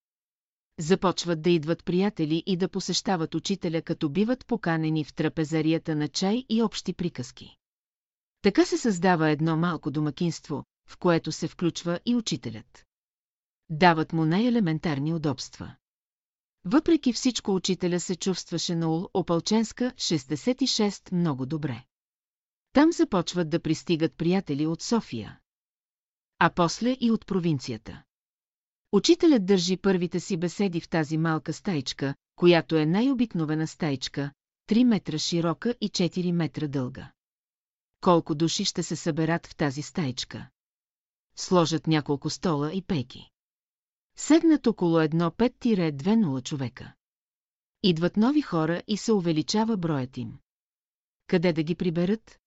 Започват 0.79 1.41
да 1.41 1.49
идват 1.49 1.85
приятели 1.85 2.43
и 2.45 2.57
да 2.57 2.69
посещават 2.69 3.35
учителя, 3.35 3.81
като 3.81 4.09
биват 4.09 4.45
поканени 4.45 5.03
в 5.03 5.13
трапезарията 5.13 5.95
на 5.95 6.07
чай 6.07 6.45
и 6.49 6.63
общи 6.63 6.93
приказки. 6.93 7.57
Така 8.45 8.65
се 8.65 8.77
създава 8.77 9.29
едно 9.29 9.57
малко 9.57 9.91
домакинство, 9.91 10.63
в 10.89 10.97
което 10.97 11.31
се 11.31 11.47
включва 11.47 11.99
и 12.05 12.15
учителят. 12.15 12.85
Дават 13.69 14.13
му 14.13 14.25
най-елементарни 14.25 15.13
удобства. 15.13 15.75
Въпреки 16.65 17.13
всичко 17.13 17.55
учителя 17.55 17.99
се 17.99 18.15
чувстваше 18.15 18.75
на 18.75 18.89
Ул 18.89 19.09
Опалченска 19.13 19.91
66 19.91 21.11
много 21.11 21.45
добре. 21.45 21.83
Там 22.73 22.91
започват 22.91 23.49
да 23.49 23.59
пристигат 23.59 24.17
приятели 24.17 24.67
от 24.67 24.81
София. 24.81 25.39
А 26.39 26.49
после 26.49 26.97
и 26.99 27.11
от 27.11 27.25
провинцията. 27.25 28.03
Учителят 28.91 29.45
държи 29.45 29.77
първите 29.77 30.19
си 30.19 30.37
беседи 30.37 30.81
в 30.81 30.89
тази 30.89 31.17
малка 31.17 31.53
стаичка, 31.53 32.15
която 32.35 32.77
е 32.77 32.85
най-обикновена 32.85 33.67
стаичка, 33.67 34.31
3 34.69 34.83
метра 34.83 35.17
широка 35.17 35.75
и 35.81 35.89
4 35.89 36.31
метра 36.31 36.67
дълга. 36.67 37.14
Колко 38.05 38.35
души 38.35 38.65
ще 38.65 38.83
се 38.83 38.95
съберат 38.95 39.47
в 39.47 39.55
тази 39.55 39.81
стаичка? 39.81 40.49
Сложат 41.35 41.87
няколко 41.87 42.29
стола 42.29 42.73
и 42.73 42.81
пейки. 42.81 43.29
Седнат 44.17 44.67
около 44.67 44.99
едно 44.99 45.31
5-2-0 45.31 46.43
човека. 46.43 46.93
Идват 47.83 48.17
нови 48.17 48.41
хора 48.41 48.81
и 48.87 48.97
се 48.97 49.13
увеличава 49.13 49.77
броят 49.77 50.17
им. 50.17 50.37
Къде 51.27 51.53
да 51.53 51.63
ги 51.63 51.75
приберат? 51.75 52.39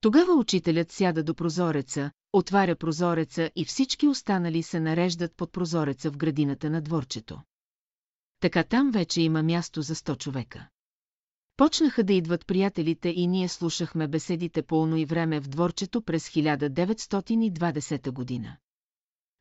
Тогава 0.00 0.34
учителят 0.34 0.92
сяда 0.92 1.24
до 1.24 1.34
прозореца, 1.34 2.10
отваря 2.32 2.76
прозореца 2.76 3.50
и 3.56 3.64
всички 3.64 4.08
останали 4.08 4.62
се 4.62 4.80
нареждат 4.80 5.36
под 5.36 5.52
прозореца 5.52 6.10
в 6.10 6.16
градината 6.16 6.70
на 6.70 6.82
дворчето. 6.82 7.42
Така 8.40 8.64
там 8.64 8.90
вече 8.90 9.22
има 9.22 9.42
място 9.42 9.82
за 9.82 9.94
100 9.94 10.18
човека. 10.18 10.68
Почнаха 11.56 12.04
да 12.04 12.12
идват 12.12 12.46
приятелите 12.46 13.08
и 13.08 13.26
ние 13.26 13.48
слушахме 13.48 14.08
беседите 14.08 14.62
по 14.62 14.96
и 14.96 15.04
време 15.04 15.40
в 15.40 15.48
дворчето 15.48 16.02
през 16.02 16.28
1920 16.28 18.10
година. 18.10 18.56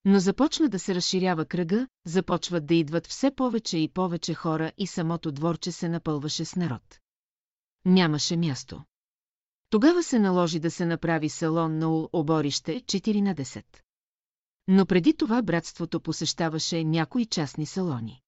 Но 0.06 0.20
започна 0.20 0.70
да 0.70 0.80
се 0.80 0.96
разширява 0.96 1.46
кръга, 1.46 1.88
започват 2.06 2.66
да 2.66 2.76
идват 2.76 3.08
все 3.08 3.32
повече 3.32 3.78
и 3.78 3.90
повече 3.90 4.34
хора 4.34 4.72
и 4.78 4.88
самото 4.88 5.32
дворче 5.32 5.72
се 5.72 5.90
напълваше 5.90 6.46
с 6.46 6.56
народ. 6.56 7.00
Нямаше 7.86 8.38
място. 8.38 8.84
Тогава 9.70 10.04
се 10.04 10.20
наложи 10.20 10.60
да 10.60 10.72
се 10.72 10.86
направи 10.86 11.30
салон 11.30 11.78
на 11.78 12.08
оборище 12.14 12.82
4 12.82 13.22
на 13.22 13.36
10. 13.36 13.66
Но 14.68 14.86
преди 14.86 15.14
това 15.14 15.42
братството 15.42 16.00
посещаваше 16.00 16.84
някои 16.84 17.26
частни 17.26 17.66
салони. 17.66 18.23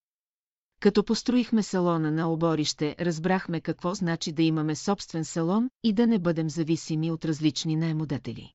Като 0.79 1.03
построихме 1.03 1.63
салона 1.63 2.11
на 2.11 2.31
оборище, 2.31 2.95
разбрахме 2.99 3.61
какво 3.61 3.93
значи 3.93 4.31
да 4.31 4.43
имаме 4.43 4.75
собствен 4.75 5.25
салон 5.25 5.69
и 5.83 5.93
да 5.93 6.07
не 6.07 6.19
бъдем 6.19 6.49
зависими 6.49 7.11
от 7.11 7.25
различни 7.25 7.75
наемодатели. 7.75 8.53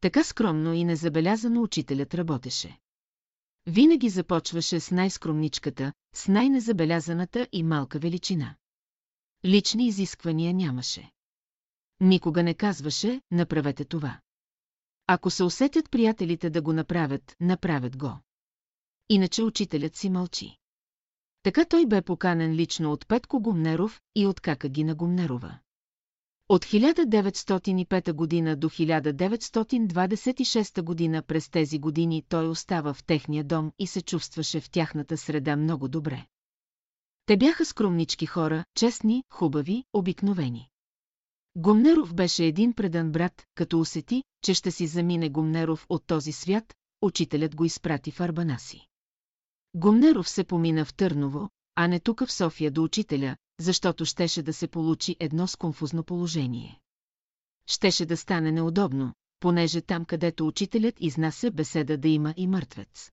Така 0.00 0.24
скромно 0.24 0.72
и 0.72 0.84
незабелязано 0.84 1.62
учителят 1.62 2.14
работеше. 2.14 2.78
Винаги 3.66 4.08
започваше 4.08 4.80
с 4.80 4.90
най-скромничката, 4.90 5.92
с 6.14 6.28
най-незабелязаната 6.28 7.48
и 7.52 7.62
малка 7.62 7.98
величина. 7.98 8.56
Лични 9.44 9.86
изисквания 9.86 10.54
нямаше. 10.54 11.10
Никога 12.00 12.42
не 12.42 12.54
казваше, 12.54 13.20
направете 13.30 13.84
това. 13.84 14.20
Ако 15.06 15.30
се 15.30 15.44
усетят 15.44 15.90
приятелите 15.90 16.50
да 16.50 16.62
го 16.62 16.72
направят, 16.72 17.36
направят 17.40 17.96
го. 17.96 18.18
Иначе 19.08 19.42
учителят 19.42 19.96
си 19.96 20.10
мълчи. 20.10 20.56
Така 21.46 21.64
той 21.64 21.86
бе 21.86 22.02
поканен 22.02 22.52
лично 22.52 22.92
от 22.92 23.08
Петко 23.08 23.40
Гумнеров 23.40 24.00
и 24.14 24.26
от 24.26 24.40
Кака 24.40 24.68
Гина 24.68 24.94
Гумнерова. 24.94 25.58
От 26.48 26.64
1905 26.64 28.12
година 28.12 28.56
до 28.56 28.68
1926 28.68 30.82
година 30.82 31.22
през 31.22 31.48
тези 31.48 31.78
години 31.78 32.24
той 32.28 32.48
остава 32.48 32.94
в 32.94 33.04
техния 33.04 33.44
дом 33.44 33.72
и 33.78 33.86
се 33.86 34.02
чувстваше 34.02 34.60
в 34.60 34.70
тяхната 34.70 35.16
среда 35.16 35.56
много 35.56 35.88
добре. 35.88 36.26
Те 37.26 37.36
бяха 37.36 37.64
скромнички 37.64 38.26
хора, 38.26 38.64
честни, 38.74 39.24
хубави, 39.32 39.84
обикновени. 39.92 40.68
Гумнеров 41.56 42.14
беше 42.14 42.44
един 42.44 42.72
предан 42.72 43.12
брат, 43.12 43.44
като 43.54 43.80
усети, 43.80 44.22
че 44.42 44.54
ще 44.54 44.70
си 44.70 44.86
замине 44.86 45.28
Гумнеров 45.28 45.86
от 45.88 46.06
този 46.06 46.32
свят, 46.32 46.74
учителят 47.02 47.56
го 47.56 47.64
изпрати 47.64 48.10
в 48.10 48.20
арбана 48.20 48.58
си. 48.58 48.86
Гумнеров 49.76 50.28
се 50.28 50.44
помина 50.44 50.84
в 50.84 50.94
Търново, 50.94 51.48
а 51.74 51.88
не 51.88 52.00
тук 52.00 52.26
в 52.26 52.32
София 52.32 52.70
до 52.70 52.82
учителя, 52.82 53.36
защото 53.60 54.04
щеше 54.04 54.42
да 54.42 54.52
се 54.52 54.68
получи 54.68 55.16
едно 55.20 55.46
сконфузно 55.46 56.04
положение. 56.04 56.80
Щеше 57.66 58.06
да 58.06 58.16
стане 58.16 58.52
неудобно, 58.52 59.12
понеже 59.40 59.80
там, 59.80 60.04
където 60.04 60.46
учителят 60.46 60.94
изнася 61.00 61.50
беседа 61.50 61.98
да 61.98 62.08
има 62.08 62.34
и 62.36 62.46
мъртвец. 62.46 63.10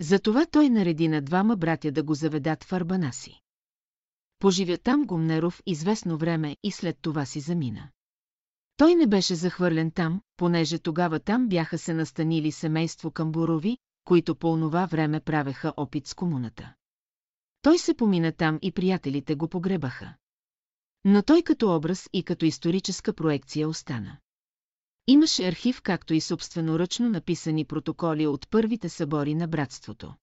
Затова 0.00 0.46
той 0.46 0.70
нареди 0.70 1.08
на 1.08 1.22
двама 1.22 1.56
братя 1.56 1.92
да 1.92 2.02
го 2.02 2.14
заведат 2.14 2.64
в 2.64 2.72
арбана 2.72 3.12
си. 3.12 3.40
Поживя 4.38 4.78
там 4.78 5.04
Гумнеров 5.04 5.62
известно 5.66 6.18
време 6.18 6.56
и 6.62 6.70
след 6.70 6.98
това 7.02 7.24
си 7.24 7.40
замина. 7.40 7.88
Той 8.76 8.94
не 8.94 9.06
беше 9.06 9.34
захвърлен 9.34 9.90
там, 9.90 10.20
понеже 10.36 10.78
тогава 10.78 11.20
там 11.20 11.48
бяха 11.48 11.78
се 11.78 11.94
настанили 11.94 12.52
семейство 12.52 13.10
Камбурови, 13.10 13.78
които 14.10 14.34
по 14.34 14.52
онова 14.52 14.86
време 14.86 15.20
правеха 15.20 15.72
опит 15.76 16.06
с 16.06 16.14
комуната. 16.14 16.74
Той 17.62 17.78
се 17.78 17.94
помина 17.94 18.32
там 18.32 18.58
и 18.62 18.72
приятелите 18.72 19.34
го 19.34 19.48
погребаха. 19.48 20.14
Но 21.04 21.22
той 21.22 21.42
като 21.42 21.76
образ 21.76 22.08
и 22.12 22.22
като 22.22 22.44
историческа 22.44 23.12
проекция 23.12 23.68
остана. 23.68 24.16
Имаше 25.06 25.48
архив, 25.48 25.82
както 25.82 26.14
и 26.14 26.20
собственоръчно 26.20 27.08
написани 27.08 27.64
протоколи 27.64 28.26
от 28.26 28.50
първите 28.50 28.88
събори 28.88 29.34
на 29.34 29.48
братството. 29.48 30.14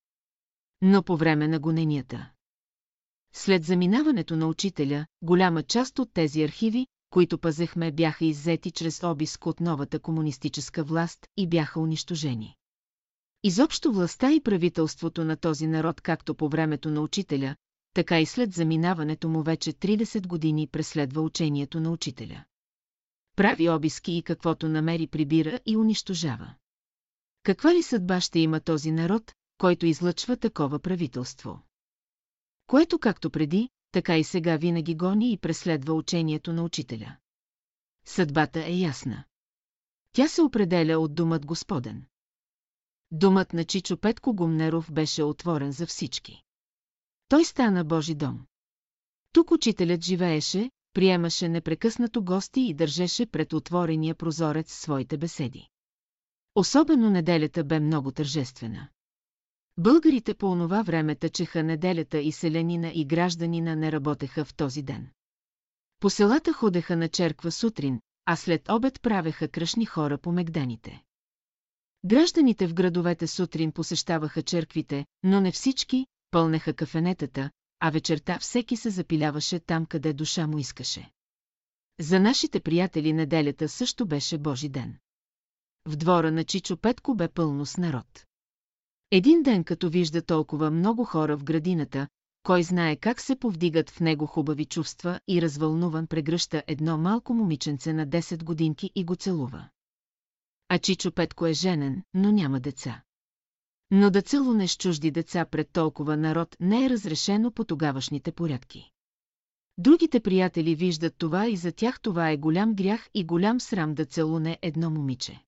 Но 0.81 1.03
по 1.03 1.17
време 1.17 1.47
на 1.47 1.59
гоненията. 1.59 2.31
След 3.33 3.63
заминаването 3.63 4.35
на 4.35 4.47
учителя, 4.47 5.05
голяма 5.21 5.63
част 5.63 5.99
от 5.99 6.13
тези 6.13 6.43
архиви, 6.43 6.87
които 7.09 7.37
пазехме, 7.37 7.91
бяха 7.91 8.25
иззети 8.25 8.71
чрез 8.71 9.03
обиск 9.03 9.45
от 9.45 9.59
новата 9.59 9.99
комунистическа 9.99 10.83
власт 10.83 11.27
и 11.37 11.47
бяха 11.47 11.79
унищожени. 11.79 12.57
Изобщо 13.47 13.91
властта 13.91 14.31
и 14.31 14.41
правителството 14.41 15.23
на 15.25 15.37
този 15.37 15.67
народ 15.67 16.01
както 16.01 16.35
по 16.35 16.49
времето 16.49 16.91
на 16.91 17.01
учителя, 17.01 17.55
така 17.93 18.19
и 18.19 18.25
след 18.25 18.53
заминаването 18.53 19.29
му 19.29 19.43
вече 19.43 19.73
30 19.73 20.27
години 20.27 20.67
преследва 20.67 21.21
учението 21.21 21.79
на 21.79 21.91
учителя. 21.91 22.43
Прави 23.35 23.69
обиски 23.69 24.17
и 24.17 24.23
каквото 24.23 24.69
намери 24.69 25.07
прибира 25.07 25.59
и 25.65 25.77
унищожава. 25.77 26.53
Каква 27.43 27.73
ли 27.73 27.83
съдба 27.83 28.21
ще 28.21 28.39
има 28.39 28.59
този 28.59 28.91
народ, 28.91 29.33
който 29.57 29.85
излъчва 29.85 30.37
такова 30.37 30.79
правителство? 30.79 31.61
Което 32.67 32.99
както 32.99 33.29
преди, 33.29 33.69
така 33.91 34.17
и 34.17 34.23
сега 34.23 34.57
винаги 34.57 34.95
гони 34.95 35.31
и 35.31 35.37
преследва 35.37 35.93
учението 35.93 36.53
на 36.53 36.63
учителя. 36.63 37.17
Съдбата 38.05 38.65
е 38.65 38.73
ясна. 38.73 39.23
Тя 40.11 40.27
се 40.27 40.41
определя 40.41 40.99
от 40.99 41.15
думът 41.15 41.45
Господен. 41.45 42.05
Думът 43.11 43.53
на 43.53 43.63
Чичо 43.63 43.97
Петко 43.97 44.33
Гумнеров 44.33 44.91
беше 44.91 45.23
отворен 45.23 45.71
за 45.71 45.85
всички. 45.85 46.41
Той 47.27 47.45
стана 47.45 47.83
Божи 47.83 48.15
дом. 48.15 48.45
Тук 49.33 49.51
учителят 49.51 50.03
живееше, 50.03 50.71
приемаше 50.93 51.49
непрекъснато 51.49 52.23
гости 52.23 52.61
и 52.61 52.73
държеше 52.73 53.25
пред 53.25 53.53
отворения 53.53 54.15
прозорец 54.15 54.73
своите 54.73 55.17
беседи. 55.17 55.67
Особено 56.55 57.09
неделята 57.09 57.63
бе 57.63 57.79
много 57.79 58.11
тържествена. 58.11 58.87
Българите 59.77 60.33
по 60.33 60.45
онова 60.51 60.81
време 60.81 61.15
тъчеха 61.15 61.63
неделята 61.63 62.19
и 62.19 62.31
селянина 62.31 62.91
и 62.93 63.05
гражданина 63.05 63.75
не 63.75 63.91
работеха 63.91 64.45
в 64.45 64.55
този 64.55 64.83
ден. 64.83 65.09
По 65.99 66.09
селата 66.09 66.53
ходеха 66.53 66.95
на 66.97 67.09
черква 67.09 67.51
сутрин, 67.51 67.99
а 68.25 68.35
след 68.35 68.69
обед 68.69 69.01
правеха 69.01 69.47
кръшни 69.47 69.85
хора 69.85 70.17
по 70.17 70.31
мегданите. 70.31 71.03
Гражданите 72.07 72.67
в 72.67 72.73
градовете 72.73 73.27
сутрин 73.27 73.71
посещаваха 73.71 74.41
черквите, 74.41 75.05
но 75.23 75.41
не 75.41 75.51
всички, 75.51 76.05
пълнеха 76.31 76.73
кафенетата, 76.73 77.49
а 77.79 77.89
вечерта 77.89 78.39
всеки 78.39 78.77
се 78.77 78.89
запиляваше 78.89 79.59
там, 79.59 79.85
къде 79.85 80.13
душа 80.13 80.47
му 80.47 80.57
искаше. 80.57 81.11
За 81.99 82.19
нашите 82.19 82.59
приятели 82.59 83.13
неделята 83.13 83.69
също 83.69 84.05
беше 84.05 84.37
Божи 84.37 84.69
ден. 84.69 84.97
В 85.85 85.95
двора 85.95 86.31
на 86.31 86.43
Чичо 86.43 86.77
Петко 86.77 87.15
бе 87.15 87.27
пълно 87.27 87.65
с 87.65 87.77
народ. 87.77 88.25
Един 89.11 89.43
ден 89.43 89.63
като 89.63 89.89
вижда 89.89 90.21
толкова 90.21 90.71
много 90.71 91.03
хора 91.03 91.37
в 91.37 91.43
градината, 91.43 92.07
кой 92.43 92.63
знае 92.63 92.95
как 92.95 93.21
се 93.21 93.35
повдигат 93.35 93.89
в 93.89 93.99
него 93.99 94.25
хубави 94.25 94.65
чувства 94.65 95.19
и 95.27 95.41
развълнуван 95.41 96.07
прегръща 96.07 96.63
едно 96.67 96.97
малко 96.97 97.33
момиченце 97.33 97.93
на 97.93 98.07
10 98.07 98.43
годинки 98.43 98.91
и 98.95 99.05
го 99.05 99.15
целува. 99.15 99.69
А 100.69 100.79
Чичо 100.79 101.11
Петко 101.11 101.45
е 101.45 101.53
женен, 101.53 102.03
но 102.13 102.31
няма 102.31 102.59
деца. 102.59 103.03
Но 103.91 104.09
да 104.09 104.21
целунеш 104.21 104.77
чужди 104.77 105.11
деца 105.11 105.45
пред 105.45 105.69
толкова 105.71 106.17
народ 106.17 106.55
не 106.59 106.85
е 106.85 106.89
разрешено 106.89 107.51
по 107.51 107.63
тогавашните 107.63 108.31
порядки. 108.31 108.91
Другите 109.77 110.19
приятели 110.19 110.75
виждат 110.75 111.15
това 111.17 111.47
и 111.47 111.57
за 111.57 111.71
тях 111.71 112.01
това 112.01 112.31
е 112.31 112.37
голям 112.37 112.73
грях 112.73 113.09
и 113.13 113.25
голям 113.25 113.59
срам 113.59 113.93
да 113.93 114.05
целуне 114.05 114.59
едно 114.61 114.89
момиче. 114.89 115.43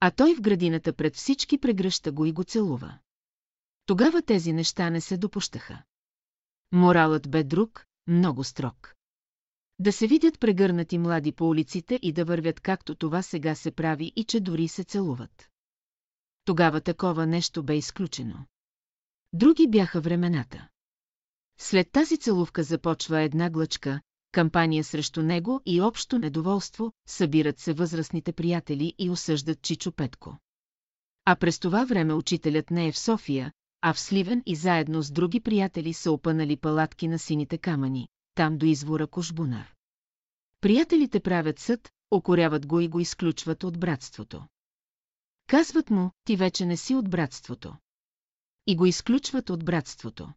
А 0.00 0.10
той 0.10 0.34
в 0.34 0.40
градината 0.40 0.92
пред 0.92 1.16
всички 1.16 1.58
прегръща 1.58 2.12
го 2.12 2.26
и 2.26 2.32
го 2.32 2.44
целува. 2.44 2.98
Тогава 3.86 4.22
тези 4.22 4.52
неща 4.52 4.90
не 4.90 5.00
се 5.00 5.16
допущаха. 5.16 5.82
Моралът 6.72 7.30
бе 7.30 7.44
друг, 7.44 7.86
много 8.06 8.44
строг. 8.44 8.95
Да 9.78 9.92
се 9.92 10.06
видят 10.06 10.40
прегърнати 10.40 10.98
млади 10.98 11.32
по 11.32 11.48
улиците 11.48 11.98
и 12.02 12.12
да 12.12 12.24
вървят 12.24 12.60
както 12.60 12.94
това 12.94 13.22
сега 13.22 13.54
се 13.54 13.70
прави 13.70 14.12
и 14.16 14.24
че 14.24 14.40
дори 14.40 14.68
се 14.68 14.84
целуват. 14.84 15.50
Тогава 16.44 16.80
такова 16.80 17.26
нещо 17.26 17.62
бе 17.62 17.76
изключено. 17.76 18.46
Други 19.32 19.68
бяха 19.68 20.00
времената. 20.00 20.68
След 21.58 21.92
тази 21.92 22.18
целувка 22.18 22.62
започва 22.62 23.20
една 23.20 23.50
глъчка, 23.50 24.00
кампания 24.32 24.84
срещу 24.84 25.22
него 25.22 25.60
и 25.66 25.80
общо 25.80 26.18
недоволство, 26.18 26.92
събират 27.08 27.58
се 27.58 27.72
възрастните 27.72 28.32
приятели 28.32 28.94
и 28.98 29.10
осъждат 29.10 29.62
Чичо 29.62 29.92
Петко. 29.92 30.38
А 31.24 31.36
през 31.36 31.58
това 31.58 31.84
време 31.84 32.14
учителят 32.14 32.70
не 32.70 32.88
е 32.88 32.92
в 32.92 32.98
София, 32.98 33.52
а 33.80 33.92
в 33.92 34.00
Сливен 34.00 34.42
и 34.46 34.56
заедно 34.56 35.02
с 35.02 35.10
други 35.10 35.40
приятели 35.40 35.92
са 35.92 36.12
опънали 36.12 36.56
палатки 36.56 37.08
на 37.08 37.18
сините 37.18 37.58
камъни, 37.58 38.08
там 38.36 38.58
до 38.58 38.66
извора 38.66 39.06
Кошбунар. 39.06 39.74
Приятелите 40.60 41.20
правят 41.20 41.58
съд, 41.58 41.90
окоряват 42.10 42.66
го 42.66 42.80
и 42.80 42.88
го 42.88 43.00
изключват 43.00 43.64
от 43.64 43.80
братството. 43.80 44.46
Казват 45.46 45.90
му, 45.90 46.10
ти 46.24 46.36
вече 46.36 46.66
не 46.66 46.76
си 46.76 46.94
от 46.94 47.10
братството. 47.10 47.76
И 48.66 48.76
го 48.76 48.86
изключват 48.86 49.50
от 49.50 49.64
братството. 49.64 50.32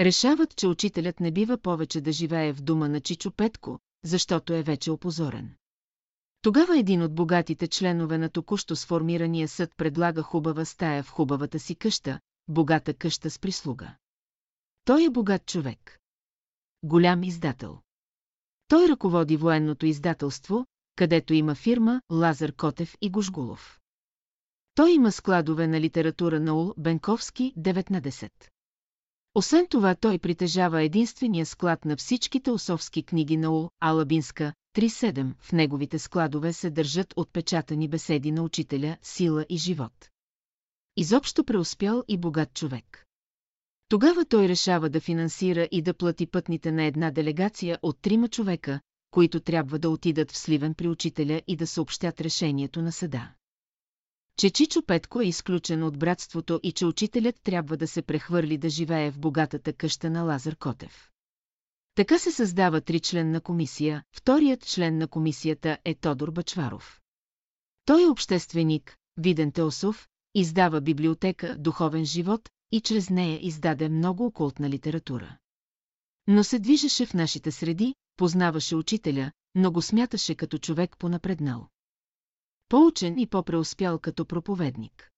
Решават, 0.00 0.56
че 0.56 0.66
учителят 0.66 1.20
не 1.20 1.32
бива 1.32 1.58
повече 1.58 2.00
да 2.00 2.12
живее 2.12 2.52
в 2.52 2.62
дома 2.62 2.88
на 2.88 3.00
Чичо 3.00 3.30
Петко, 3.30 3.78
защото 4.04 4.54
е 4.54 4.62
вече 4.62 4.90
опозорен. 4.90 5.54
Тогава 6.42 6.78
един 6.78 7.02
от 7.02 7.14
богатите 7.14 7.68
членове 7.68 8.18
на 8.18 8.28
току-що 8.28 8.76
сформирания 8.76 9.48
съд 9.48 9.76
предлага 9.76 10.22
хубава 10.22 10.64
стая 10.64 11.02
в 11.02 11.10
хубавата 11.10 11.58
си 11.58 11.74
къща, 11.74 12.20
богата 12.48 12.94
къща 12.94 13.30
с 13.30 13.38
прислуга. 13.38 13.96
Той 14.84 15.04
е 15.04 15.10
богат 15.10 15.46
човек. 15.46 16.01
Голям 16.82 17.22
издател. 17.22 17.78
Той 18.68 18.88
ръководи 18.88 19.36
военното 19.36 19.86
издателство, 19.86 20.66
където 20.96 21.34
има 21.34 21.54
фирма 21.54 22.02
Лазар 22.12 22.52
Котев 22.52 22.94
и 23.00 23.10
Гожгулов. 23.10 23.80
Той 24.74 24.92
има 24.92 25.12
складове 25.12 25.66
на 25.66 25.80
литература 25.80 26.40
на 26.40 26.54
Ул 26.54 26.74
Бенковски 26.78 27.54
19. 27.58 28.30
Освен 29.34 29.66
това 29.66 29.94
той 29.94 30.18
притежава 30.18 30.82
единствения 30.82 31.46
склад 31.46 31.84
на 31.84 31.96
всичките 31.96 32.50
осовски 32.50 33.02
книги 33.02 33.36
на 33.36 33.50
Ул 33.50 33.70
Алабинска 33.80 34.52
3.7. 34.76 35.34
В 35.40 35.52
неговите 35.52 35.98
складове 35.98 36.52
се 36.52 36.70
държат 36.70 37.14
отпечатани 37.16 37.88
беседи 37.88 38.32
на 38.32 38.42
учителя 38.42 38.96
«Сила 39.02 39.46
и 39.48 39.56
живот». 39.56 40.10
Изобщо 40.96 41.44
преуспял 41.44 42.04
и 42.08 42.18
богат 42.18 42.54
човек. 42.54 43.06
Тогава 43.92 44.24
той 44.24 44.48
решава 44.48 44.90
да 44.90 45.00
финансира 45.00 45.68
и 45.70 45.82
да 45.82 45.94
плати 45.94 46.26
пътните 46.26 46.72
на 46.72 46.84
една 46.84 47.10
делегация 47.10 47.78
от 47.82 47.98
трима 48.02 48.28
човека, 48.28 48.80
които 49.10 49.40
трябва 49.40 49.78
да 49.78 49.90
отидат 49.90 50.30
в 50.30 50.36
Сливен 50.36 50.74
при 50.74 50.88
учителя 50.88 51.42
и 51.46 51.56
да 51.56 51.66
съобщят 51.66 52.20
решението 52.20 52.82
на 52.82 52.92
съда 52.92 53.32
че 54.38 54.50
Чичо 54.50 54.82
Петко 54.82 55.20
е 55.20 55.24
изключен 55.26 55.82
от 55.82 55.98
братството 55.98 56.60
и 56.62 56.72
че 56.72 56.86
учителят 56.86 57.34
трябва 57.42 57.76
да 57.76 57.88
се 57.88 58.02
прехвърли 58.02 58.58
да 58.58 58.68
живее 58.68 59.10
в 59.10 59.18
богатата 59.18 59.72
къща 59.72 60.10
на 60.10 60.22
Лазар 60.22 60.56
Котев. 60.56 61.10
Така 61.94 62.18
се 62.18 62.32
създава 62.32 62.80
тричленна 62.80 63.40
комисия, 63.40 64.02
вторият 64.12 64.66
член 64.66 64.98
на 64.98 65.08
комисията 65.08 65.78
е 65.84 65.94
Тодор 65.94 66.30
Бачваров. 66.30 67.00
Той 67.84 68.02
е 68.02 68.08
общественик, 68.10 68.96
Виден 69.16 69.52
Теосов, 69.52 70.08
издава 70.34 70.80
библиотека 70.80 71.56
«Духовен 71.58 72.04
живот» 72.04 72.48
и 72.72 72.80
чрез 72.80 73.10
нея 73.10 73.38
издаде 73.42 73.88
много 73.88 74.26
окултна 74.26 74.70
литература. 74.70 75.36
Но 76.26 76.44
се 76.44 76.58
движеше 76.58 77.06
в 77.06 77.14
нашите 77.14 77.52
среди, 77.52 77.94
познаваше 78.16 78.76
учителя, 78.76 79.32
но 79.54 79.72
го 79.72 79.82
смяташе 79.82 80.34
като 80.34 80.58
човек 80.58 80.96
понапреднал 80.98 81.68
по-учен 82.72 83.18
и 83.18 83.26
по-преуспял 83.26 83.98
като 83.98 84.24
проповедник. 84.26 85.10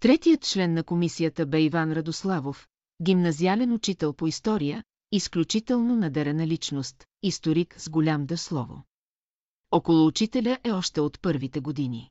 Третият 0.00 0.42
член 0.42 0.74
на 0.74 0.84
комисията 0.84 1.46
бе 1.46 1.62
Иван 1.62 1.92
Радославов, 1.92 2.68
гимназиален 3.02 3.72
учител 3.72 4.12
по 4.12 4.26
история, 4.26 4.84
изключително 5.12 5.96
надерена 5.96 6.46
личност, 6.46 7.04
историк 7.22 7.74
с 7.78 7.88
голям 7.88 8.26
да 8.26 8.38
слово. 8.38 8.82
Около 9.70 10.06
учителя 10.06 10.58
е 10.64 10.72
още 10.72 11.00
от 11.00 11.20
първите 11.20 11.60
години. 11.60 12.10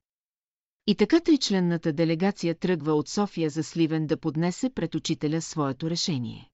И 0.88 0.96
така 0.96 1.20
тричленната 1.20 1.94
делегация 1.94 2.56
тръгва 2.56 2.94
от 2.94 3.10
София 3.10 3.50
за 3.50 3.64
Сливен 3.64 4.08
да 4.08 4.18
поднесе 4.18 4.70
пред 4.70 4.96
учителя 4.96 5.42
своето 5.42 5.90
решение. 5.90 6.50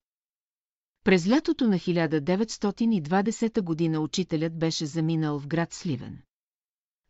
През 1.04 1.28
лятото 1.28 1.68
на 1.68 1.78
1920 1.78 3.62
година 3.62 4.00
учителят 4.00 4.58
беше 4.58 4.86
заминал 4.86 5.38
в 5.38 5.46
град 5.46 5.72
Сливен. 5.72 6.18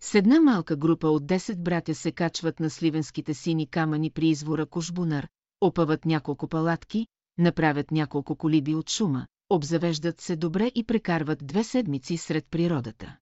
С 0.01 0.15
една 0.15 0.41
малка 0.41 0.77
група 0.77 1.09
от 1.09 1.25
10 1.25 1.63
братя 1.63 1.95
се 1.95 2.13
качват 2.13 2.61
на 2.61 2.71
сливенските 2.71 3.35
сини 3.35 3.67
камъни 3.67 4.11
при 4.11 4.29
извора 4.29 4.67
Кушбунар, 4.67 5.29
опъват 5.61 6.05
няколко 6.05 6.49
палатки, 6.49 7.07
направят 7.39 7.91
няколко 7.91 8.37
колиби 8.37 8.75
от 8.75 8.91
шума, 8.91 9.27
обзавеждат 9.51 10.21
се 10.21 10.37
добре 10.37 10.71
и 10.75 10.85
прекарват 10.85 11.47
две 11.47 11.65
седмици 11.65 12.17
сред 12.17 12.47
природата. 12.51 13.17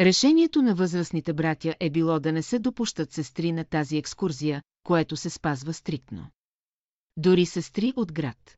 Решението 0.00 0.62
на 0.62 0.74
възрастните 0.74 1.32
братя 1.32 1.74
е 1.80 1.90
било 1.90 2.20
да 2.20 2.32
не 2.32 2.42
се 2.42 2.58
допущат 2.58 3.12
сестри 3.12 3.52
на 3.52 3.64
тази 3.64 3.96
екскурзия, 3.96 4.62
което 4.82 5.16
се 5.16 5.30
спазва 5.30 5.72
стриктно. 5.72 6.26
Дори 7.16 7.46
сестри 7.46 7.92
от 7.96 8.12
град. 8.12 8.56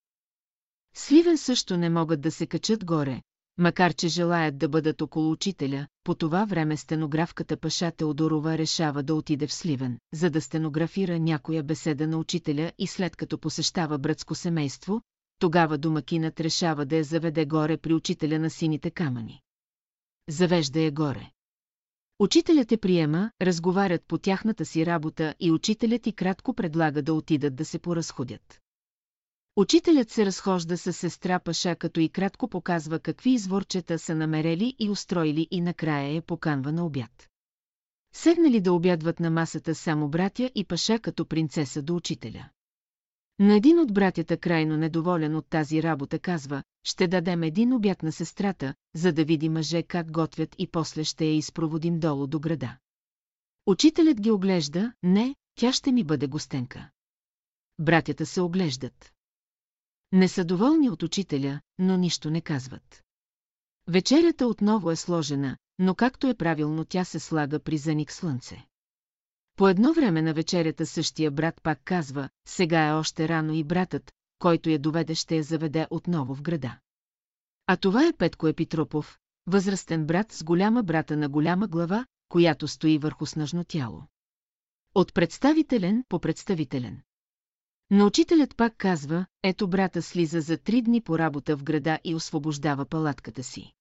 Сливен 0.95 1.39
също 1.39 1.77
не 1.77 1.91
могат 1.91 2.21
да 2.21 2.31
се 2.31 2.47
качат 2.47 2.85
горе, 2.85 3.23
макар 3.59 3.95
че 3.95 4.09
желаят 4.09 4.59
да 4.59 4.69
бъдат 4.69 5.03
около 5.03 5.31
учителя, 5.31 5.87
по 6.05 6.15
това 6.15 6.45
време 6.45 6.77
стенографката 6.77 7.57
Паша 7.57 7.91
Теодорова 7.91 8.59
решава 8.59 9.03
да 9.03 9.15
отиде 9.15 9.47
в 9.47 9.53
Сливен, 9.53 9.99
за 10.15 10.31
да 10.31 10.41
стенографира 10.41 11.19
някоя 11.19 11.63
беседа 11.63 12.07
на 12.07 12.19
учителя 12.19 12.73
и 12.79 12.87
след 12.87 13.17
като 13.17 13.39
посещава 13.39 13.99
братско 13.99 14.35
семейство, 14.35 15.01
тогава 15.39 15.79
домакинът 15.79 16.41
решава 16.41 16.87
да 16.87 16.97
я 16.97 17.05
заведе 17.05 17.47
горе 17.47 17.77
при 17.77 17.95
учителя 17.95 18.39
на 18.39 18.51
сините 18.51 18.91
камъни. 18.91 19.43
Завежда 20.29 20.81
я 20.81 20.91
горе. 20.91 21.31
Учителят 22.19 22.69
те 22.69 22.77
приема, 22.77 23.31
разговарят 23.43 24.05
по 24.09 24.19
тяхната 24.19 24.65
си 24.65 24.87
работа 24.87 25.35
и 25.41 25.51
учителят 25.51 26.07
и 26.07 26.13
кратко 26.13 26.55
предлага 26.55 27.03
да 27.03 27.15
отидат 27.15 27.57
да 27.57 27.65
се 27.65 27.79
поразходят. 27.79 28.61
Учителят 29.57 30.11
се 30.11 30.27
разхожда 30.27 30.79
с 30.79 30.93
сестра 30.93 31.39
Паша, 31.39 31.77
като 31.77 32.01
и 32.01 32.09
кратко 32.09 32.49
показва 32.49 32.99
какви 32.99 33.31
изворчета 33.31 33.99
са 33.99 34.15
намерели 34.15 34.77
и 34.79 34.91
устроили 34.91 35.49
и 35.51 35.61
накрая 35.61 36.15
я 36.15 36.23
поканва 36.23 36.73
на 36.73 36.87
обяд. 36.87 37.29
Седнали 38.15 38.61
да 38.61 38.73
обядват 38.73 39.21
на 39.21 39.31
масата 39.31 39.75
само 39.75 40.09
братя 40.09 40.51
и 40.55 40.65
Паша 40.65 40.99
като 40.99 41.27
принцеса 41.27 41.83
до 41.83 41.97
учителя. 41.97 42.49
На 43.39 43.55
един 43.55 43.79
от 43.79 43.93
братята, 43.93 44.37
крайно 44.37 44.77
недоволен 44.77 45.37
от 45.37 45.47
тази 45.49 45.83
работа, 45.83 46.19
казва, 46.19 46.63
ще 46.85 47.09
дадем 47.09 47.43
един 47.43 47.73
обяд 47.73 48.03
на 48.03 48.13
сестрата, 48.13 48.75
за 48.95 49.13
да 49.13 49.25
види 49.25 49.49
мъже 49.49 49.83
как 49.83 50.11
готвят 50.11 50.55
и 50.59 50.67
после 50.67 51.05
ще 51.05 51.25
я 51.25 51.37
изпроводим 51.37 52.01
долу 52.01 52.27
до 52.27 52.41
града. 52.41 52.77
Учителят 53.67 54.21
ги 54.21 54.31
оглежда, 54.31 54.93
не, 55.03 55.35
тя 55.55 55.73
ще 55.73 55.93
ми 55.93 56.05
бъде 56.05 56.27
гостенка. 56.27 56.91
Братята 57.79 58.27
се 58.27 58.41
оглеждат. 58.41 59.13
Не 60.13 60.29
са 60.29 60.45
доволни 60.45 60.91
от 60.91 61.03
учителя, 61.03 61.61
но 61.79 61.97
нищо 61.97 62.31
не 62.31 62.41
казват. 62.41 63.03
Вечерята 63.89 64.47
отново 64.47 64.91
е 64.91 64.97
сложена, 64.97 65.57
но 65.79 65.95
както 65.95 66.27
е 66.27 66.35
правилно 66.35 66.85
тя 66.85 67.05
се 67.05 67.19
слага 67.19 67.61
при 67.61 67.79
заник 67.79 68.13
слънце. 68.13 68.67
По 69.57 69.69
едно 69.69 69.93
време 69.93 70.23
на 70.23 70.35
вечерята 70.35 70.87
същия 70.87 71.31
брат 71.31 71.63
пак 71.63 71.81
казва, 71.85 72.29
сега 72.49 72.87
е 72.87 72.93
още 72.93 73.29
рано 73.29 73.53
и 73.53 73.65
братът, 73.65 74.13
който 74.39 74.71
я 74.71 74.79
доведе 74.79 75.15
ще 75.15 75.37
я 75.37 75.43
заведе 75.43 75.87
отново 75.91 76.35
в 76.35 76.43
града. 76.43 76.79
А 77.67 77.77
това 77.77 78.07
е 78.07 78.13
Петко 78.13 78.49
Епитропов, 78.49 79.19
възрастен 79.47 80.07
брат 80.07 80.33
с 80.33 80.45
голяма 80.45 80.83
брата 80.83 81.17
на 81.17 81.29
голяма 81.29 81.69
глава, 81.69 82.07
която 82.29 82.69
стои 82.69 82.99
върху 82.99 83.27
снъжно 83.27 83.65
тяло. 83.65 84.03
От 84.95 85.15
представителен 85.15 86.05
по 86.09 86.21
представителен. 86.21 87.03
Но 87.91 88.07
учителят 88.07 88.57
пак 88.57 88.77
казва, 88.77 89.27
ето 89.43 89.69
брата 89.69 90.03
слиза 90.03 90.41
за 90.41 90.59
три 90.59 90.83
дни 90.83 91.01
по 91.01 91.19
работа 91.19 91.57
в 91.57 91.63
града 91.63 91.99
и 92.05 92.15
освобождава 92.15 92.87
палатката 92.87 93.43
си. 93.43 93.73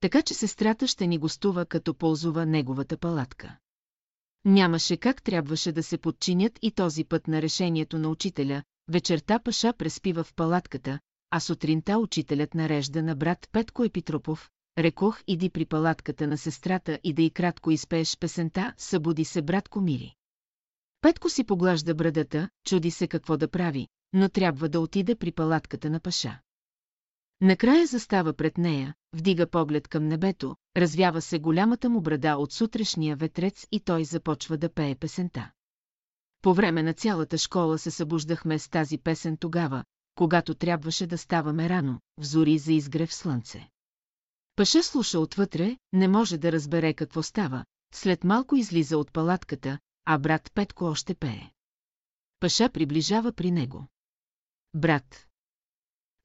Така 0.00 0.22
че 0.22 0.34
сестрата 0.34 0.86
ще 0.86 1.06
ни 1.06 1.18
гостува 1.18 1.66
като 1.66 1.94
ползува 1.94 2.46
неговата 2.46 2.96
палатка. 2.96 3.56
Нямаше 4.46 4.96
как 4.96 5.22
трябваше 5.22 5.72
да 5.72 5.82
се 5.82 5.98
подчинят 5.98 6.58
и 6.62 6.70
този 6.70 7.04
път 7.04 7.28
на 7.28 7.42
решението 7.42 7.98
на 7.98 8.08
учителя, 8.08 8.62
вечерта 8.88 9.38
Паша 9.38 9.72
преспива 9.72 10.24
в 10.24 10.34
палатката, 10.34 10.98
а 11.30 11.40
сутринта 11.40 11.98
учителят 11.98 12.54
нарежда 12.54 13.02
на 13.02 13.16
брат 13.16 13.48
Петко 13.52 13.84
Епитропов, 13.84 14.50
рекох 14.78 15.22
иди 15.26 15.50
при 15.50 15.64
палатката 15.64 16.26
на 16.26 16.38
сестрата 16.38 16.98
и 17.04 17.12
да 17.12 17.22
и 17.22 17.30
кратко 17.30 17.70
изпееш 17.70 18.18
песента, 18.18 18.74
събуди 18.78 19.24
се 19.24 19.42
брат 19.42 19.68
Комири. 19.68 20.14
Петко 21.00 21.30
си 21.30 21.44
поглажда 21.44 21.94
брадата, 21.94 22.48
чуди 22.66 22.90
се 22.90 23.06
какво 23.08 23.36
да 23.36 23.48
прави, 23.48 23.88
но 24.12 24.28
трябва 24.28 24.68
да 24.68 24.80
отиде 24.80 25.14
при 25.14 25.32
палатката 25.32 25.90
на 25.90 26.00
Паша. 26.00 26.40
Накрая 27.40 27.86
застава 27.86 28.32
пред 28.32 28.58
нея, 28.58 28.94
вдига 29.12 29.50
поглед 29.50 29.88
към 29.88 30.08
небето, 30.08 30.56
развява 30.76 31.22
се 31.22 31.38
голямата 31.38 31.90
му 31.90 32.00
брада 32.00 32.36
от 32.36 32.52
сутрешния 32.52 33.16
ветрец 33.16 33.66
и 33.72 33.80
той 33.80 34.04
започва 34.04 34.56
да 34.58 34.72
пее 34.72 34.94
песента. 34.94 35.50
По 36.42 36.54
време 36.54 36.82
на 36.82 36.94
цялата 36.94 37.38
школа 37.38 37.78
се 37.78 37.90
събуждахме 37.90 38.58
с 38.58 38.68
тази 38.68 38.98
песен 38.98 39.36
тогава, 39.36 39.84
когато 40.14 40.54
трябваше 40.54 41.06
да 41.06 41.18
ставаме 41.18 41.68
рано, 41.68 42.00
в 42.18 42.24
зори 42.24 42.58
за 42.58 42.72
изгрев 42.72 43.14
слънце. 43.14 43.68
Паша 44.56 44.82
слуша 44.82 45.20
отвътре, 45.20 45.76
не 45.92 46.08
може 46.08 46.38
да 46.38 46.52
разбере 46.52 46.94
какво 46.94 47.22
става, 47.22 47.64
след 47.94 48.24
малко 48.24 48.56
излиза 48.56 48.98
от 48.98 49.12
палатката, 49.12 49.78
а 50.04 50.18
брат 50.18 50.50
Петко 50.54 50.84
още 50.84 51.14
пее. 51.14 51.50
Паша 52.40 52.70
приближава 52.70 53.32
при 53.32 53.50
него. 53.50 53.86
Брат. 54.74 55.26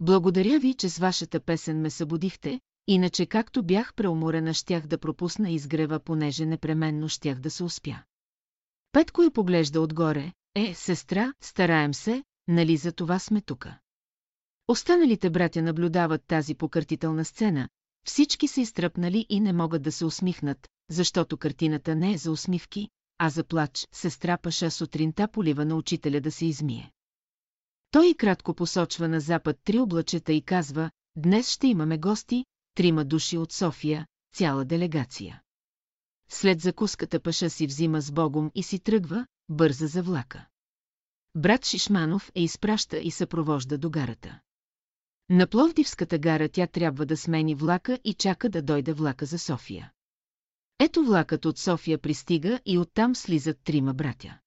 Благодаря 0.02 0.60
ви, 0.60 0.74
че 0.74 0.90
с 0.90 0.98
вашата 0.98 1.40
песен 1.40 1.82
ме 1.82 1.90
събудихте, 1.90 2.60
иначе 2.88 3.26
както 3.26 3.64
бях 3.64 3.94
преуморена 3.94 4.54
щях 4.54 4.88
да 4.88 4.98
пропусна 4.98 5.50
изгрева, 5.50 6.00
понеже 6.00 6.46
непременно 6.46 7.10
щях 7.10 7.40
да 7.40 7.50
се 7.50 7.64
успя. 7.64 8.04
Петко 8.92 9.24
я 9.24 9.32
поглежда 9.32 9.82
отгоре, 9.82 10.34
е, 10.56 10.74
сестра, 10.74 11.34
стараем 11.42 11.94
се, 11.94 12.24
нали 12.48 12.78
за 12.78 12.92
това 12.92 13.20
сме 13.20 13.42
тука. 13.42 13.80
Останалите 14.68 15.30
братя 15.30 15.62
наблюдават 15.62 16.22
тази 16.28 16.56
покъртителна 16.56 17.26
сцена, 17.26 17.70
всички 18.06 18.48
са 18.48 18.62
изтръпнали 18.62 19.26
и 19.30 19.40
не 19.40 19.54
могат 19.54 19.82
да 19.82 19.92
се 19.92 20.06
усмихнат, 20.06 20.68
защото 20.90 21.38
картината 21.38 21.96
не 21.96 22.14
е 22.14 22.18
за 22.18 22.32
усмивки, 22.32 22.90
а 23.18 23.30
за 23.30 23.44
плач, 23.44 23.88
сестра 23.92 24.38
Паша 24.38 24.72
сутринта 24.72 25.28
полива 25.28 25.66
на 25.66 25.76
учителя 25.76 26.22
да 26.22 26.32
се 26.32 26.46
измие. 26.46 26.92
Той 27.92 28.08
и 28.08 28.16
кратко 28.16 28.54
посочва 28.54 29.08
на 29.08 29.20
запад 29.20 29.58
три 29.64 29.80
облачета 29.80 30.34
и 30.34 30.42
казва, 30.42 30.92
днес 31.16 31.50
ще 31.50 31.68
имаме 31.68 31.98
гости, 31.98 32.46
трима 32.76 33.06
души 33.06 33.38
от 33.38 33.52
София, 33.52 34.08
цяла 34.36 34.66
делегация. 34.66 35.42
След 36.30 36.62
закуската 36.62 37.20
Паша 37.20 37.50
си 37.50 37.68
взима 37.68 38.02
с 38.02 38.12
Богом 38.12 38.52
и 38.56 38.64
си 38.64 38.80
тръгва, 38.80 39.28
бърза 39.50 39.88
за 39.88 40.04
влака. 40.04 40.48
Брат 41.36 41.66
Шишманов 41.66 42.32
е 42.36 42.44
изпраща 42.44 43.00
и 43.00 43.12
съпровожда 43.12 43.78
до 43.78 43.90
гарата. 43.90 44.40
На 45.30 45.48
Пловдивската 45.48 46.18
гара 46.18 46.50
тя 46.50 46.68
трябва 46.68 47.06
да 47.06 47.18
смени 47.18 47.56
влака 47.56 48.00
и 48.04 48.14
чака 48.14 48.50
да 48.50 48.62
дойде 48.62 48.94
влака 48.94 49.26
за 49.26 49.40
София. 49.40 49.92
Ето 50.80 51.04
влакът 51.04 51.46
от 51.46 51.58
София 51.58 52.00
пристига 52.00 52.60
и 52.66 52.78
оттам 52.78 53.16
слизат 53.16 53.60
трима 53.64 53.94
братя. 53.94 54.40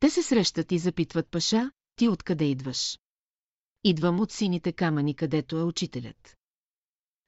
Те 0.00 0.10
се 0.10 0.22
срещат 0.22 0.72
и 0.72 0.78
запитват 0.78 1.30
Паша, 1.30 1.70
ти 1.96 2.08
откъде 2.08 2.44
идваш? 2.44 2.98
Идвам 3.84 4.20
от 4.20 4.32
сините 4.32 4.72
камъни, 4.72 5.14
където 5.14 5.56
е 5.56 5.62
учителят. 5.62 6.36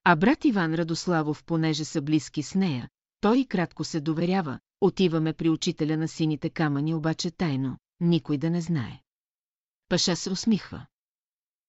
А 0.05 0.17
брат 0.17 0.45
Иван 0.45 0.75
Радославов, 0.75 1.45
понеже 1.45 1.85
са 1.85 2.03
близки 2.03 2.43
с 2.43 2.55
нея, 2.55 2.89
той 3.21 3.45
кратко 3.45 3.85
се 3.85 4.01
доверява, 4.01 4.59
отиваме 4.81 5.33
при 5.33 5.51
учителя 5.51 5.97
на 5.97 6.09
сините 6.09 6.51
камъни, 6.51 6.95
обаче 6.95 7.31
тайно, 7.31 7.79
никой 8.01 8.39
да 8.39 8.51
не 8.51 8.61
знае. 8.61 9.01
Паша 9.89 10.17
се 10.17 10.31
усмихва. 10.31 10.87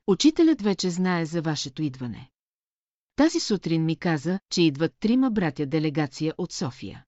Учителят 0.07 0.61
вече 0.61 0.89
знае 0.89 1.25
за 1.25 1.41
вашето 1.41 1.83
идване. 1.83 2.29
Тази 3.15 3.39
сутрин 3.39 3.85
ми 3.85 3.95
каза, 3.95 4.39
че 4.49 4.61
идват 4.61 4.93
трима 4.99 5.31
братя 5.31 5.65
делегация 5.65 6.33
от 6.37 6.51
София. 6.51 7.05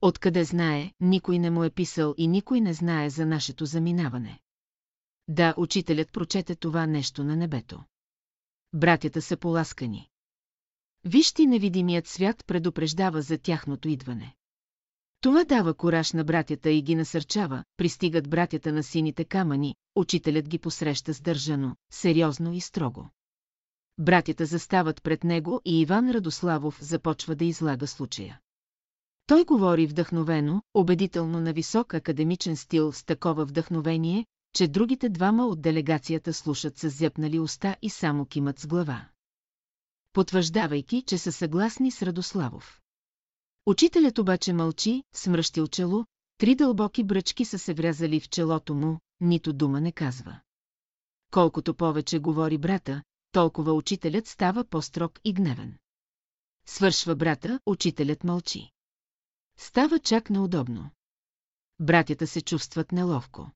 Откъде 0.00 0.44
знае, 0.44 0.92
никой 1.00 1.38
не 1.38 1.50
му 1.50 1.64
е 1.64 1.70
писал 1.70 2.14
и 2.16 2.28
никой 2.28 2.60
не 2.60 2.74
знае 2.74 3.10
за 3.10 3.26
нашето 3.26 3.66
заминаване. 3.66 4.40
Да, 5.28 5.54
учителят 5.56 6.12
прочете 6.12 6.54
това 6.54 6.86
нещо 6.86 7.24
на 7.24 7.36
небето. 7.36 7.84
Братята 8.72 9.22
са 9.22 9.36
поласкани. 9.36 10.08
Вижте 11.04 11.46
невидимият 11.46 12.06
свят 12.06 12.44
предупреждава 12.46 13.22
за 13.22 13.38
тяхното 13.38 13.88
идване. 13.88 14.34
Това 15.20 15.44
дава 15.44 15.74
кораж 15.74 16.12
на 16.12 16.24
братята 16.24 16.70
и 16.70 16.82
ги 16.82 16.94
насърчава, 16.94 17.64
пристигат 17.76 18.30
братята 18.30 18.72
на 18.72 18.82
сините 18.82 19.24
камъни, 19.24 19.74
учителят 19.96 20.48
ги 20.48 20.58
посреща 20.58 21.12
сдържано, 21.12 21.76
сериозно 21.92 22.52
и 22.52 22.60
строго. 22.60 23.10
Братята 23.98 24.46
застават 24.46 25.02
пред 25.02 25.24
него 25.24 25.60
и 25.64 25.80
Иван 25.80 26.10
Радославов 26.10 26.78
започва 26.82 27.34
да 27.34 27.44
излага 27.44 27.86
случая. 27.86 28.40
Той 29.26 29.44
говори 29.44 29.86
вдъхновено, 29.86 30.62
убедително 30.74 31.40
на 31.40 31.52
висок 31.52 31.94
академичен 31.94 32.56
стил 32.56 32.92
с 32.92 33.04
такова 33.04 33.44
вдъхновение, 33.44 34.26
че 34.56 34.68
другите 34.68 35.08
двама 35.08 35.46
от 35.46 35.60
делегацията 35.60 36.32
слушат 36.32 36.78
с 36.78 36.88
зяпнали 36.88 37.38
уста 37.38 37.76
и 37.82 37.90
само 37.90 38.26
кимат 38.26 38.58
с 38.58 38.66
глава. 38.66 39.08
Потвърждавайки, 40.12 41.02
че 41.02 41.18
са 41.18 41.32
съгласни 41.32 41.90
с 41.90 42.02
Радославов. 42.02 42.80
Учителят 43.66 44.18
обаче 44.18 44.52
мълчи, 44.52 45.02
смръщил 45.14 45.66
чело, 45.66 46.06
три 46.38 46.54
дълбоки 46.54 47.04
бръчки 47.04 47.44
са 47.44 47.58
се 47.58 47.74
врязали 47.74 48.20
в 48.20 48.28
челото 48.28 48.74
му, 48.74 49.00
нито 49.20 49.52
дума 49.52 49.80
не 49.80 49.92
казва. 49.92 50.40
Колкото 51.30 51.74
повече 51.74 52.18
говори 52.18 52.58
брата, 52.58 53.02
толкова 53.32 53.72
учителят 53.72 54.26
става 54.26 54.64
по-строг 54.64 55.20
и 55.24 55.32
гневен. 55.32 55.78
Свършва 56.66 57.16
брата, 57.16 57.60
учителят 57.66 58.24
мълчи. 58.24 58.70
Става 59.58 59.98
чак 59.98 60.30
неудобно. 60.30 60.90
Братята 61.80 62.26
се 62.26 62.40
чувстват 62.40 62.92
неловко. 62.92 63.50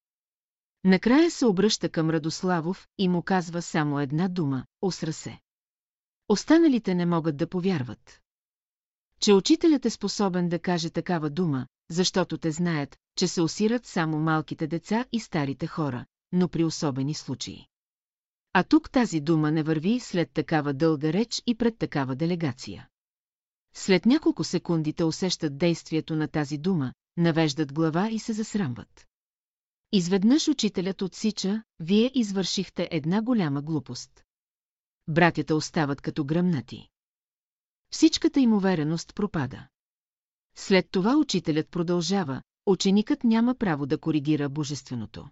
Накрая 0.85 1.31
се 1.31 1.47
обръща 1.47 1.89
към 1.89 2.11
Радославов 2.11 2.89
и 2.99 3.09
му 3.09 3.23
казва 3.23 3.63
само 3.63 4.01
една 4.01 4.29
дума– 4.29 4.65
осра 4.83 5.13
се. 5.13 5.41
Останалите 6.29 6.95
не 6.95 7.07
могат 7.07 7.37
да 7.37 7.47
повярват. 7.47 8.21
Че 9.21 9.33
учителят 9.33 9.87
е 9.87 9.91
способен 9.91 10.49
да 10.49 10.59
каже 10.59 10.91
такава 10.91 11.31
дума, 11.31 11.67
защото 11.91 12.39
те 12.39 12.51
знаят, 12.51 12.97
че 13.17 13.29
се 13.29 13.43
осират 13.43 13.87
само 13.87 14.19
малките 14.19 14.67
деца 14.67 15.05
и 15.13 15.21
старите 15.21 15.67
хора, 15.67 16.07
но 16.33 16.49
при 16.49 16.65
особени 16.65 17.15
случаи. 17.15 17.67
А 18.53 18.63
тук 18.63 18.91
тази 18.91 19.21
дума 19.21 19.51
не 19.51 19.63
върви 19.63 20.01
след 20.01 20.31
такава 20.33 20.75
дълга 20.75 21.13
реч 21.13 21.43
и 21.47 21.55
пред 21.55 21.79
такава 21.79 22.17
делегация. 22.17 22.89
След 23.75 24.07
няколко 24.07 24.45
секунди 24.45 24.93
те 24.93 25.05
усещат 25.05 25.59
действието 25.59 26.17
на 26.17 26.29
тази 26.29 26.59
дума, 26.59 26.93
навеждат 27.17 27.73
глава 27.73 28.11
и 28.11 28.19
се 28.19 28.33
засрамват. 28.33 29.10
Изведнъж 29.93 30.49
учителят 30.49 31.03
отсича, 31.03 31.63
вие 31.81 32.11
извършихте 32.15 32.89
една 32.91 33.23
голяма 33.23 33.63
глупост. 33.63 34.25
Братята 35.09 35.55
остават 35.55 36.01
като 36.01 36.25
гръмнати. 36.25 36.89
Всичката 37.93 38.41
им 38.41 38.53
увереност 38.53 39.15
пропада. 39.15 39.69
След 40.57 40.91
това 40.91 41.17
учителят 41.17 41.69
продължава, 41.69 42.43
ученикът 42.67 43.25
няма 43.25 43.55
право 43.55 43.87
да 43.87 43.99
коригира 43.99 44.49
божественото. 44.49 45.29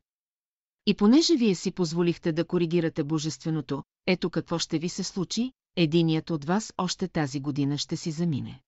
И 0.86 0.94
понеже 0.94 1.36
вие 1.36 1.54
си 1.54 1.72
позволихте 1.72 2.32
да 2.32 2.44
коригирате 2.44 3.04
божественото, 3.04 3.82
ето 4.06 4.30
какво 4.30 4.58
ще 4.58 4.78
ви 4.78 4.88
се 4.88 5.04
случи, 5.04 5.52
единият 5.76 6.30
от 6.30 6.44
вас 6.44 6.72
още 6.78 7.08
тази 7.08 7.40
година 7.40 7.78
ще 7.78 7.96
си 7.96 8.10
замине. 8.10 8.62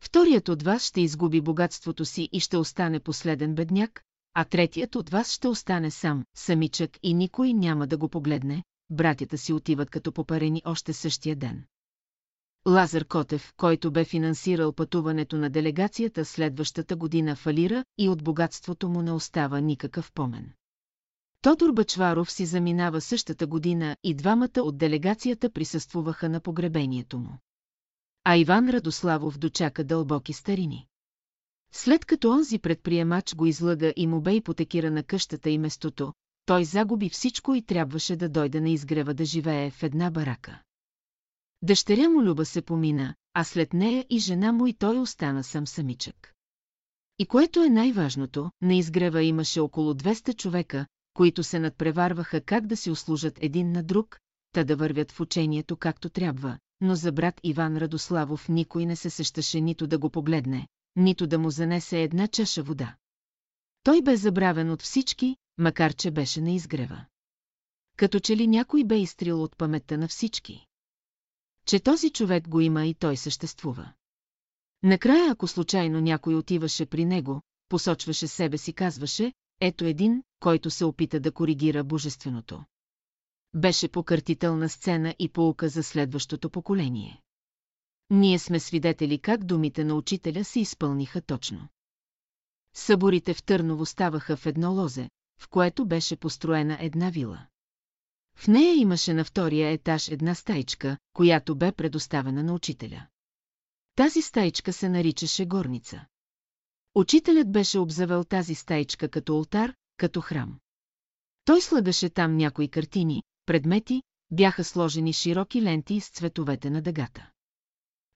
Вторият 0.00 0.48
от 0.48 0.62
вас 0.62 0.84
ще 0.84 1.00
изгуби 1.00 1.40
богатството 1.40 2.04
си 2.04 2.28
и 2.32 2.40
ще 2.40 2.56
остане 2.56 3.00
последен 3.00 3.54
бедняк, 3.54 4.04
а 4.34 4.44
третият 4.44 4.94
от 4.96 5.10
вас 5.10 5.32
ще 5.32 5.48
остане 5.48 5.90
сам, 5.90 6.24
самичък 6.34 6.90
и 7.02 7.14
никой 7.14 7.52
няма 7.52 7.86
да 7.86 7.96
го 7.96 8.08
погледне, 8.08 8.64
братята 8.90 9.38
си 9.38 9.52
отиват 9.52 9.90
като 9.90 10.12
попарени 10.12 10.62
още 10.64 10.92
същия 10.92 11.36
ден. 11.36 11.64
Лазар 12.68 13.04
Котев, 13.04 13.52
който 13.56 13.90
бе 13.90 14.04
финансирал 14.04 14.72
пътуването 14.72 15.36
на 15.36 15.50
делегацията 15.50 16.24
следващата 16.24 16.96
година 16.96 17.36
фалира 17.36 17.84
и 17.98 18.08
от 18.08 18.24
богатството 18.24 18.88
му 18.88 19.02
не 19.02 19.12
остава 19.12 19.60
никакъв 19.60 20.12
помен. 20.12 20.52
Тодор 21.42 21.72
Бачваров 21.72 22.32
си 22.32 22.46
заминава 22.46 23.00
същата 23.00 23.46
година 23.46 23.96
и 24.02 24.14
двамата 24.14 24.60
от 24.62 24.78
делегацията 24.78 25.50
присъствуваха 25.50 26.28
на 26.28 26.40
погребението 26.40 27.18
му. 27.18 27.38
А 28.24 28.36
Иван 28.36 28.70
Радославов 28.70 29.38
дочака 29.38 29.84
дълбоки 29.84 30.32
старини. 30.32 30.86
След 31.72 32.04
като 32.04 32.30
онзи 32.30 32.58
предприемач 32.58 33.34
го 33.34 33.46
излъга 33.46 33.92
и 33.96 34.06
му 34.06 34.20
бе 34.20 34.34
ипотекира 34.34 34.90
на 34.90 35.02
къщата 35.02 35.50
и 35.50 35.58
местото, 35.58 36.12
той 36.46 36.64
загуби 36.64 37.08
всичко 37.08 37.54
и 37.54 37.62
трябваше 37.62 38.16
да 38.16 38.28
дойде 38.28 38.60
на 38.60 38.70
изгрева 38.70 39.14
да 39.14 39.24
живее 39.24 39.70
в 39.70 39.82
една 39.82 40.10
барака. 40.10 40.62
Дъщеря 41.62 42.08
му 42.08 42.22
Люба 42.22 42.44
се 42.44 42.62
помина, 42.62 43.14
а 43.34 43.44
след 43.44 43.72
нея 43.72 44.06
и 44.10 44.18
жена 44.18 44.52
му 44.52 44.66
и 44.66 44.72
той 44.72 44.98
остана 44.98 45.44
сам 45.44 45.66
самичък. 45.66 46.34
И 47.18 47.26
което 47.26 47.62
е 47.62 47.68
най-важното, 47.68 48.50
на 48.62 48.74
изгрева 48.74 49.22
имаше 49.22 49.60
около 49.60 49.94
200 49.94 50.36
човека, 50.36 50.86
които 51.14 51.42
се 51.42 51.58
надпреварваха 51.58 52.40
как 52.40 52.66
да 52.66 52.76
си 52.76 52.90
услужат 52.90 53.38
един 53.40 53.72
на 53.72 53.82
друг, 53.82 54.18
та 54.52 54.64
да 54.64 54.76
вървят 54.76 55.12
в 55.12 55.20
учението 55.20 55.76
както 55.76 56.08
трябва, 56.08 56.58
но 56.80 56.94
за 56.94 57.12
брат 57.12 57.40
Иван 57.44 57.76
Радославов 57.76 58.48
никой 58.48 58.86
не 58.86 58.96
се 58.96 59.10
сещаше 59.10 59.60
нито 59.60 59.86
да 59.86 59.98
го 59.98 60.10
погледне, 60.10 60.68
нито 60.96 61.26
да 61.26 61.38
му 61.38 61.50
занесе 61.50 62.02
една 62.02 62.28
чаша 62.28 62.62
вода. 62.62 62.96
Той 63.82 64.02
бе 64.02 64.16
забравен 64.16 64.70
от 64.70 64.82
всички, 64.82 65.36
макар 65.58 65.94
че 65.94 66.10
беше 66.10 66.40
на 66.40 66.50
изгрева. 66.50 67.04
Като 67.96 68.20
че 68.20 68.36
ли 68.36 68.46
някой 68.46 68.84
бе 68.84 68.98
изтрил 68.98 69.42
от 69.42 69.56
паметта 69.56 69.98
на 69.98 70.08
всички. 70.08 70.66
Че 71.66 71.80
този 71.80 72.10
човек 72.10 72.48
го 72.48 72.60
има 72.60 72.86
и 72.86 72.94
той 72.94 73.16
съществува. 73.16 73.92
Накрая, 74.82 75.30
ако 75.30 75.48
случайно 75.48 76.00
някой 76.00 76.34
отиваше 76.34 76.86
при 76.86 77.04
него, 77.04 77.42
посочваше 77.68 78.26
себе 78.26 78.58
си, 78.58 78.72
казваше, 78.72 79.32
ето 79.60 79.84
един, 79.84 80.22
който 80.40 80.70
се 80.70 80.84
опита 80.84 81.20
да 81.20 81.32
коригира 81.32 81.84
божественото. 81.84 82.64
Беше 83.54 83.88
покъртителна 83.88 84.68
сцена 84.68 85.14
и 85.18 85.28
поука 85.28 85.68
за 85.68 85.82
следващото 85.82 86.50
поколение. 86.50 87.22
Ние 88.14 88.38
сме 88.38 88.60
свидетели 88.60 89.18
как 89.18 89.44
думите 89.44 89.84
на 89.84 89.94
учителя 89.94 90.44
се 90.44 90.60
изпълниха 90.60 91.20
точно. 91.20 91.68
Съборите 92.74 93.34
в 93.34 93.42
Търново 93.42 93.86
ставаха 93.86 94.36
в 94.36 94.46
едно 94.46 94.72
лозе, 94.72 95.10
в 95.40 95.48
което 95.48 95.86
беше 95.86 96.16
построена 96.16 96.78
една 96.80 97.10
вила. 97.10 97.46
В 98.36 98.48
нея 98.48 98.74
имаше 98.74 99.14
на 99.14 99.24
втория 99.24 99.70
етаж 99.70 100.08
една 100.08 100.34
стайчка, 100.34 100.96
която 101.12 101.56
бе 101.56 101.72
предоставена 101.72 102.42
на 102.42 102.54
учителя. 102.54 103.06
Тази 103.94 104.22
стайчка 104.22 104.72
се 104.72 104.88
наричаше 104.88 105.46
горница. 105.46 106.06
Учителят 106.94 107.52
беше 107.52 107.78
обзавел 107.78 108.24
тази 108.24 108.54
стайчка 108.54 109.08
като 109.08 109.38
ултар, 109.38 109.74
като 109.96 110.20
храм. 110.20 110.58
Той 111.44 111.60
слагаше 111.60 112.08
там 112.10 112.36
някои 112.36 112.68
картини, 112.68 113.22
предмети, 113.46 114.02
бяха 114.30 114.64
сложени 114.64 115.12
широки 115.12 115.62
ленти 115.62 116.00
с 116.00 116.10
цветовете 116.10 116.70
на 116.70 116.82
дъгата. 116.82 117.31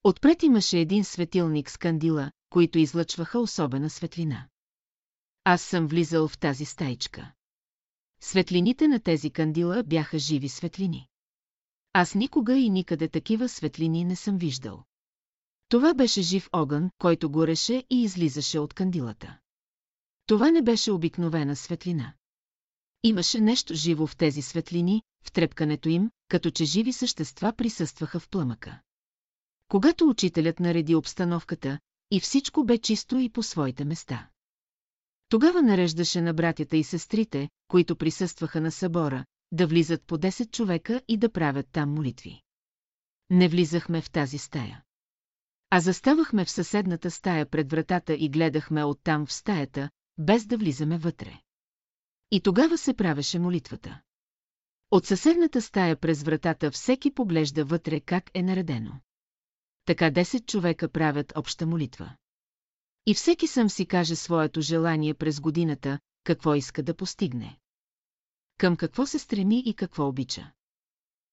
Отпред 0.08 0.42
имаше 0.42 0.78
един 0.78 1.04
светилник 1.04 1.70
с 1.70 1.76
кандила, 1.76 2.30
които 2.50 2.78
излъчваха 2.78 3.38
особена 3.38 3.90
светлина. 3.90 4.48
Аз 5.44 5.62
съм 5.62 5.86
влизал 5.86 6.28
в 6.28 6.38
тази 6.38 6.64
стайчка. 6.64 7.32
Светлините 8.20 8.88
на 8.88 9.00
тези 9.00 9.30
кандила 9.30 9.82
бяха 9.82 10.18
живи 10.18 10.48
светлини. 10.48 11.08
Аз 11.92 12.14
никога 12.14 12.56
и 12.58 12.70
никъде 12.70 13.08
такива 13.08 13.48
светлини 13.48 14.04
не 14.04 14.16
съм 14.16 14.38
виждал. 14.38 14.84
Това 15.68 15.94
беше 15.94 16.22
жив 16.22 16.48
огън, 16.52 16.90
който 16.98 17.30
гореше 17.30 17.84
и 17.90 18.02
излизаше 18.02 18.58
от 18.58 18.74
кандилата. 18.74 19.38
Това 20.26 20.50
не 20.50 20.62
беше 20.62 20.92
обикновена 20.92 21.56
светлина. 21.56 22.12
Имаше 23.02 23.40
нещо 23.40 23.74
живо 23.74 24.06
в 24.06 24.16
тези 24.16 24.42
светлини, 24.42 25.02
в 25.24 25.32
трепкането 25.32 25.88
им, 25.88 26.10
като 26.28 26.50
че 26.50 26.64
живи 26.64 26.92
същества 26.92 27.52
присъстваха 27.52 28.20
в 28.20 28.28
плъмъка. 28.28 28.80
Когато 29.68 30.08
учителят 30.08 30.60
нареди 30.60 30.94
обстановката, 30.94 31.78
и 32.10 32.20
всичко 32.20 32.64
бе 32.64 32.78
чисто 32.78 33.18
и 33.18 33.28
по 33.28 33.42
своите 33.42 33.84
места. 33.84 34.28
Тогава 35.28 35.62
нареждаше 35.62 36.20
на 36.20 36.34
братята 36.34 36.76
и 36.76 36.84
сестрите, 36.84 37.48
които 37.68 37.96
присъстваха 37.96 38.60
на 38.60 38.72
събора, 38.72 39.24
да 39.52 39.66
влизат 39.66 40.02
по 40.02 40.18
10 40.18 40.50
човека 40.50 41.02
и 41.08 41.16
да 41.16 41.32
правят 41.32 41.66
там 41.72 41.94
молитви. 41.94 42.42
Не 43.30 43.48
влизахме 43.48 44.02
в 44.02 44.10
тази 44.10 44.38
стая. 44.38 44.82
А 45.70 45.80
заставахме 45.80 46.44
в 46.44 46.50
съседната 46.50 47.10
стая 47.10 47.50
пред 47.50 47.70
вратата 47.70 48.14
и 48.14 48.28
гледахме 48.28 48.84
оттам 48.84 49.26
в 49.26 49.32
стаята, 49.32 49.90
без 50.18 50.46
да 50.46 50.56
влизаме 50.56 50.98
вътре. 50.98 51.40
И 52.30 52.40
тогава 52.40 52.78
се 52.78 52.94
правеше 52.94 53.38
молитвата. 53.38 54.00
От 54.90 55.06
съседната 55.06 55.62
стая 55.62 55.96
през 55.96 56.22
вратата 56.22 56.70
всеки 56.70 57.14
поглежда 57.14 57.64
вътре 57.64 58.00
как 58.00 58.30
е 58.34 58.42
наредено. 58.42 59.00
Така 59.86 60.10
10 60.10 60.46
човека 60.46 60.88
правят 60.88 61.32
обща 61.36 61.66
молитва. 61.66 62.16
И 63.06 63.14
всеки 63.14 63.46
сам 63.46 63.70
си 63.70 63.86
каже 63.86 64.16
своето 64.16 64.60
желание 64.60 65.14
през 65.14 65.40
годината, 65.40 65.98
какво 66.24 66.54
иска 66.54 66.82
да 66.82 66.96
постигне. 66.96 67.58
Към 68.58 68.76
какво 68.76 69.06
се 69.06 69.18
стреми 69.18 69.62
и 69.66 69.74
какво 69.74 70.08
обича. 70.08 70.52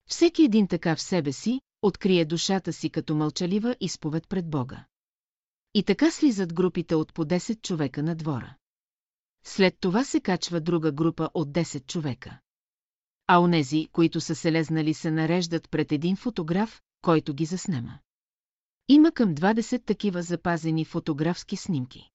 Всеки 0.09 0.43
един 0.43 0.67
така 0.67 0.95
в 0.95 1.01
себе 1.01 1.31
си, 1.31 1.61
открие 1.81 2.25
душата 2.25 2.73
си 2.73 2.89
като 2.89 3.15
мълчалива 3.15 3.75
изповед 3.79 4.27
пред 4.29 4.49
Бога. 4.49 4.85
И 5.73 5.83
така 5.83 6.11
слизат 6.11 6.53
групите 6.53 6.95
от 6.95 7.13
по 7.13 7.25
10 7.25 7.61
човека 7.61 8.03
на 8.03 8.15
двора. 8.15 8.55
След 9.43 9.77
това 9.79 10.03
се 10.03 10.19
качва 10.19 10.61
друга 10.61 10.91
група 10.91 11.29
от 11.33 11.49
10 11.49 11.85
човека. 11.85 12.39
А 13.27 13.39
онези, 13.39 13.87
които 13.91 14.21
са 14.21 14.35
се 14.35 14.51
лезнали, 14.51 14.93
се 14.93 15.11
нареждат 15.11 15.69
пред 15.69 15.91
един 15.91 16.15
фотограф, 16.15 16.81
който 17.01 17.33
ги 17.33 17.45
заснема. 17.45 17.99
Има 18.87 19.11
към 19.11 19.35
20 19.35 19.85
такива 19.85 20.21
запазени 20.21 20.85
фотографски 20.85 21.55
снимки. 21.55 22.09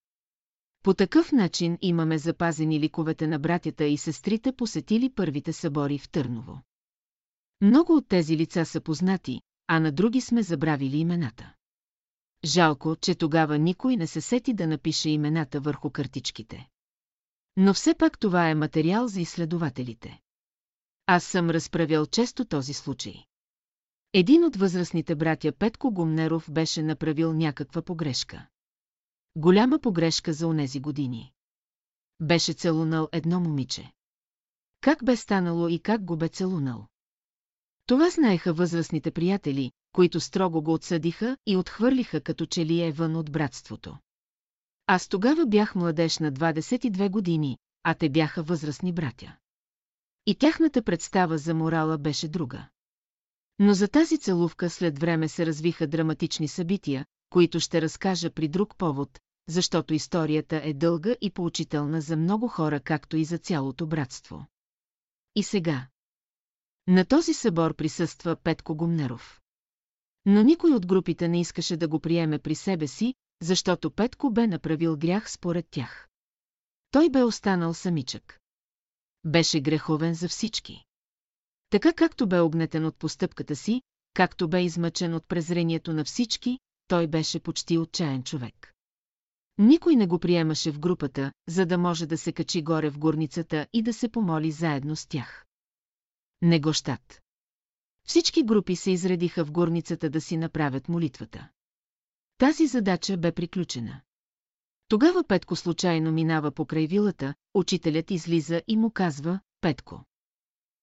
По 0.83 0.95
такъв 0.95 1.33
начин 1.33 1.79
имаме 1.83 2.19
запазени 2.19 2.81
ликовете 2.81 3.27
на 3.27 3.39
братята 3.39 3.85
и 3.85 3.97
сестрите 3.97 4.53
посетили 4.53 5.11
първите 5.11 5.53
събори 5.53 5.99
в 5.99 6.09
Търново. 6.09 6.63
Много 7.61 7.93
от 7.93 8.09
тези 8.09 8.37
лица 8.37 8.65
са 8.65 8.81
познати, 8.81 9.41
а 9.67 9.81
на 9.81 9.93
други 9.93 10.21
сме 10.21 10.43
забравили 10.43 10.99
имената. 10.99 11.55
Жалко, 12.45 12.97
че 12.97 13.15
тогава 13.15 13.59
никой 13.59 13.97
не 13.97 14.07
се 14.07 14.21
сети 14.21 14.55
да 14.55 14.67
напише 14.67 15.11
имената 15.11 15.61
върху 15.61 15.91
картичките. 15.91 16.69
Но 17.57 17.75
все 17.75 17.95
пак 17.95 18.19
това 18.19 18.49
е 18.49 18.55
материал 18.55 19.09
за 19.09 19.21
изследователите. 19.21 20.21
Аз 21.07 21.25
съм 21.25 21.51
разправял 21.51 22.07
често 22.07 22.45
този 22.45 22.75
случай. 22.75 23.28
Един 24.13 24.45
от 24.45 24.57
възрастните 24.57 25.15
братя 25.15 25.53
Петко 25.53 25.91
Гумнеров 25.91 26.51
беше 26.51 26.83
направил 26.83 27.33
някаква 27.33 27.83
погрешка. 27.83 28.47
Голяма 29.37 29.79
погрешка 29.79 30.33
за 30.33 30.47
онези 30.47 30.81
години. 30.81 31.33
Беше 32.21 32.53
целунал 32.53 33.09
едно 33.13 33.41
момиче. 33.41 33.93
Как 34.81 35.05
бе 35.05 35.17
станало 35.17 35.69
и 35.69 35.79
как 35.79 36.05
го 36.05 36.17
бе 36.17 36.29
целунал? 36.29 36.87
Това 37.87 38.11
знаеха 38.11 38.53
възрастните 38.53 39.11
приятели, 39.11 39.73
които 39.93 40.21
строго 40.21 40.63
го 40.63 40.73
отсъдиха 40.73 41.37
и 41.47 41.57
отхвърлиха 41.57 42.21
като 42.21 42.47
че 42.47 42.67
ли 42.67 42.83
е 42.83 42.93
вън 42.93 43.17
от 43.17 43.33
братството. 43.33 43.99
Аз 44.87 45.09
тогава 45.09 45.47
бях 45.47 45.75
младеж 45.75 46.19
на 46.19 46.33
22 46.33 47.11
години, 47.11 47.59
а 47.83 47.95
те 47.95 48.09
бяха 48.09 48.43
възрастни 48.43 48.93
братя. 48.93 49.37
И 50.27 50.35
тяхната 50.35 50.83
представа 50.83 51.39
за 51.39 51.55
морала 51.55 51.99
беше 51.99 52.29
друга. 52.29 52.69
Но 53.59 53.75
за 53.75 53.89
тази 53.89 54.19
целувка 54.19 54.71
след 54.71 54.99
време 54.99 55.29
се 55.29 55.47
развиха 55.47 55.87
драматични 55.87 56.49
събития, 56.49 57.07
които 57.31 57.61
ще 57.61 57.83
разкажа 57.83 58.31
при 58.31 58.49
друг 58.49 58.77
повод, 58.77 59.19
защото 59.49 59.95
историята 59.95 60.61
е 60.65 60.75
дълга 60.75 61.15
и 61.21 61.31
поучителна 61.31 62.01
за 62.01 62.17
много 62.17 62.49
хора, 62.49 62.81
както 62.81 63.17
и 63.17 63.25
за 63.25 63.39
цялото 63.39 63.87
братство. 63.87 64.47
И 65.37 65.43
сега. 65.43 65.87
На 66.87 67.05
този 67.05 67.35
събор 67.35 67.75
присъства 67.75 68.37
Петко 68.37 68.75
Гумнеров. 68.77 69.41
Но 70.27 70.43
никой 70.43 70.73
от 70.73 70.87
групите 70.87 71.29
не 71.29 71.41
искаше 71.41 71.77
да 71.77 71.89
го 71.89 72.01
приеме 72.01 72.39
при 72.39 72.55
себе 72.55 72.87
си, 72.87 73.15
защото 73.43 73.91
Петко 73.91 74.31
бе 74.31 74.47
направил 74.47 74.97
грях 74.97 75.31
според 75.31 75.67
тях. 75.71 76.09
Той 76.91 77.11
бе 77.11 77.23
останал 77.23 77.75
самичък. 77.75 78.41
Беше 79.25 79.61
греховен 79.61 80.15
за 80.15 80.29
всички. 80.29 80.88
Така 81.71 81.93
както 81.93 82.27
бе 82.27 82.41
огнетен 82.41 82.85
от 82.85 82.97
постъпката 82.97 83.57
си, 83.57 83.83
както 84.15 84.49
бе 84.49 84.63
измъчен 84.63 85.15
от 85.15 85.29
презрението 85.29 85.93
на 85.93 86.05
всички, 86.05 86.59
той 86.89 87.07
беше 87.07 87.41
почти 87.41 87.79
отчаян 87.79 88.23
човек. 88.23 88.75
Никой 89.59 89.97
не 89.97 90.07
го 90.07 90.19
приемаше 90.19 90.73
в 90.73 90.79
групата, 90.79 91.33
за 91.49 91.67
да 91.67 91.79
може 91.79 92.07
да 92.07 92.19
се 92.19 92.33
качи 92.33 92.63
горе 92.63 92.91
в 92.91 92.99
горницата 92.99 93.67
и 93.73 93.83
да 93.83 93.93
се 93.93 94.09
помоли 94.09 94.51
заедно 94.51 94.97
с 94.97 95.07
тях. 95.07 95.47
Негощат. 96.43 97.23
Всички 98.05 98.43
групи 98.43 98.77
се 98.77 98.91
изредиха 98.91 99.45
в 99.45 99.53
горницата 99.53 100.11
да 100.11 100.21
си 100.21 100.37
направят 100.37 100.89
молитвата. 100.89 101.49
Тази 102.39 102.67
задача 102.67 103.17
бе 103.17 103.33
приключена. 103.33 104.01
Тогава 104.89 105.25
Петко 105.25 105.57
случайно 105.57 106.13
минава 106.13 106.51
покрай 106.51 106.87
вилата, 106.87 107.35
учителят 107.55 108.11
излиза 108.11 108.63
и 108.69 108.77
му 108.77 108.91
казва 108.91 109.41
«Петко». 109.61 110.05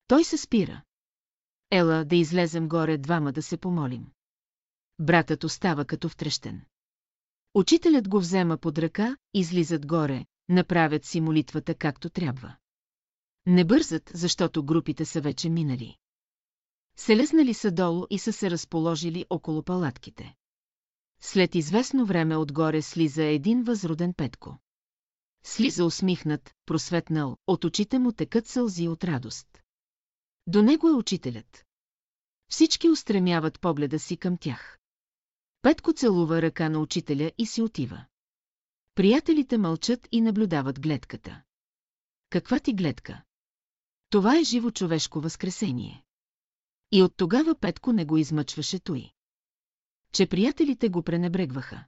Той 0.07 0.23
се 0.23 0.37
спира. 0.37 0.81
Ела 1.71 2.05
да 2.05 2.15
излезем 2.15 2.69
горе 2.69 2.97
двама 2.97 3.31
да 3.31 3.41
се 3.41 3.57
помолим. 3.57 4.07
Братът 4.99 5.43
остава 5.43 5.85
като 5.85 6.09
втрещен. 6.09 6.65
Учителят 7.53 8.09
го 8.09 8.19
взема 8.19 8.57
под 8.57 8.77
ръка, 8.77 9.17
излизат 9.33 9.85
горе, 9.85 10.25
направят 10.49 11.05
си 11.05 11.21
молитвата 11.21 11.75
както 11.75 12.09
трябва. 12.09 12.55
Не 13.45 13.65
бързат, 13.65 14.11
защото 14.13 14.63
групите 14.63 15.05
са 15.05 15.21
вече 15.21 15.49
минали. 15.49 15.97
Селезнали 16.97 17.53
са 17.53 17.71
долу 17.71 18.05
и 18.09 18.19
са 18.19 18.33
се 18.33 18.51
разположили 18.51 19.25
около 19.29 19.63
палатките. 19.63 20.35
След 21.21 21.55
известно 21.55 22.05
време 22.05 22.37
отгоре 22.37 22.81
слиза 22.81 23.23
един 23.23 23.63
възроден 23.63 24.13
Петко. 24.13 24.57
Слиза 25.43 25.85
усмихнат, 25.85 26.53
просветнал, 26.65 27.37
от 27.47 27.63
очите 27.63 27.99
му 27.99 28.11
текат 28.11 28.47
сълзи 28.47 28.87
от 28.87 29.03
радост. 29.03 29.64
До 30.47 30.61
него 30.61 30.87
е 30.87 30.93
учителят. 30.93 31.65
Всички 32.49 32.89
устремяват 32.89 33.59
погледа 33.59 33.99
си 33.99 34.17
към 34.17 34.37
тях. 34.37 34.79
Петко 35.61 35.93
целува 35.93 36.41
ръка 36.41 36.69
на 36.69 36.79
учителя 36.79 37.31
и 37.37 37.45
си 37.45 37.61
отива. 37.61 38.05
Приятелите 38.95 39.57
мълчат 39.57 40.07
и 40.11 40.21
наблюдават 40.21 40.81
гледката. 40.81 41.41
Каква 42.29 42.59
ти 42.59 42.73
гледка? 42.73 43.23
Това 44.09 44.37
е 44.37 44.43
живо 44.43 44.71
човешко 44.71 45.21
възкресение. 45.21 46.03
И 46.91 47.03
от 47.03 47.13
тогава 47.17 47.55
Петко 47.59 47.93
не 47.93 48.05
го 48.05 48.17
измъчваше 48.17 48.79
той. 48.79 49.11
Че 50.11 50.27
приятелите 50.27 50.89
го 50.89 51.03
пренебрегваха. 51.03 51.85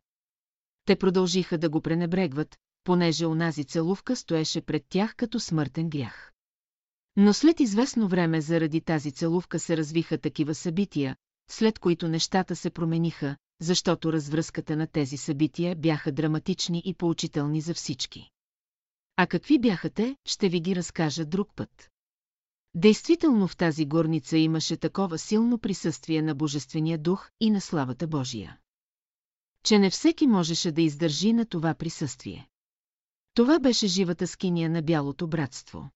Те 0.85 0.95
продължиха 0.95 1.57
да 1.57 1.69
го 1.69 1.81
пренебрегват, 1.81 2.57
понеже 2.83 3.25
онази 3.25 3.65
целувка 3.65 4.15
стоеше 4.15 4.61
пред 4.61 4.85
тях 4.89 5.15
като 5.15 5.39
смъртен 5.39 5.89
грях. 5.89 6.33
Но 7.19 7.33
след 7.33 7.59
известно 7.59 8.07
време 8.07 8.41
заради 8.41 8.81
тази 8.81 9.11
целувка 9.11 9.59
се 9.59 9.77
развиха 9.77 10.17
такива 10.17 10.55
събития, 10.55 11.15
след 11.49 11.79
които 11.79 12.07
нещата 12.07 12.55
се 12.55 12.69
промениха, 12.69 13.37
защото 13.61 14.13
развръзката 14.13 14.75
на 14.75 14.87
тези 14.87 15.17
събития 15.17 15.75
бяха 15.75 16.11
драматични 16.11 16.81
и 16.85 16.93
поучителни 16.93 17.61
за 17.61 17.73
всички. 17.73 18.29
А 19.15 19.27
какви 19.27 19.59
бяха 19.59 19.89
те, 19.89 20.15
ще 20.25 20.49
ви 20.49 20.59
ги 20.59 20.75
разкажа 20.75 21.25
друг 21.25 21.49
път. 21.55 21.89
Действително 22.75 23.47
в 23.47 23.57
тази 23.57 23.85
горница 23.85 24.37
имаше 24.37 24.77
такова 24.77 25.17
силно 25.17 25.59
присъствие 25.59 26.21
на 26.21 26.35
Божествения 26.35 26.97
дух 26.97 27.29
и 27.39 27.49
на 27.49 27.61
славата 27.61 28.07
Божия. 28.07 28.57
Че 29.63 29.79
не 29.79 29.89
всеки 29.89 30.27
можеше 30.27 30.71
да 30.71 30.81
издържи 30.81 31.33
на 31.33 31.45
това 31.45 31.73
присъствие. 31.73 32.47
Това 33.33 33.59
беше 33.59 33.87
живата 33.87 34.27
скиния 34.27 34.69
на 34.69 34.81
Бялото 34.81 35.27
братство. 35.27 35.89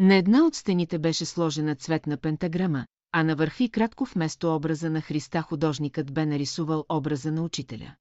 На 0.00 0.14
една 0.14 0.46
от 0.46 0.54
стените 0.54 0.98
беше 0.98 1.24
сложена 1.24 1.76
цветна 1.76 2.16
пентаграма, 2.16 2.86
а 3.12 3.22
на 3.22 3.36
върхи 3.36 3.70
кратко 3.70 4.04
вместо 4.04 4.54
образа 4.54 4.90
на 4.90 5.00
Христа 5.00 5.42
художникът 5.42 6.12
бе 6.12 6.26
нарисувал 6.26 6.84
образа 6.88 7.32
на 7.32 7.42
учителя. 7.42 7.94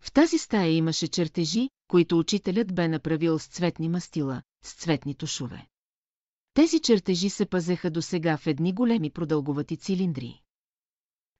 В 0.00 0.12
тази 0.12 0.38
стая 0.38 0.70
имаше 0.70 1.08
чертежи, 1.08 1.70
които 1.88 2.18
учителят 2.18 2.74
бе 2.74 2.88
направил 2.88 3.38
с 3.38 3.46
цветни 3.46 3.88
мастила, 3.88 4.42
с 4.64 4.74
цветни 4.74 5.14
тушове. 5.14 5.66
Тези 6.54 6.80
чертежи 6.80 7.30
се 7.30 7.46
пазеха 7.46 7.90
до 7.90 8.02
сега 8.02 8.36
в 8.36 8.46
едни 8.46 8.72
големи 8.72 9.10
продълговати 9.10 9.76
цилиндри. 9.76 10.40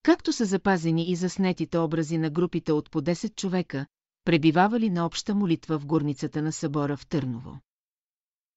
Както 0.03 0.33
са 0.33 0.45
запазени 0.45 1.11
и 1.11 1.17
заснетите 1.17 1.79
образи 1.79 2.19
на 2.19 2.31
групите 2.31 2.73
от 2.73 2.91
по 2.91 3.01
10 3.01 3.35
човека, 3.35 3.87
пребивавали 4.25 4.91
на 4.91 5.07
обща 5.07 5.35
молитва 5.35 5.79
в 5.79 5.87
горницата 5.87 6.43
на 6.43 6.53
събора 6.53 6.97
в 6.97 7.07
Търново. 7.07 7.59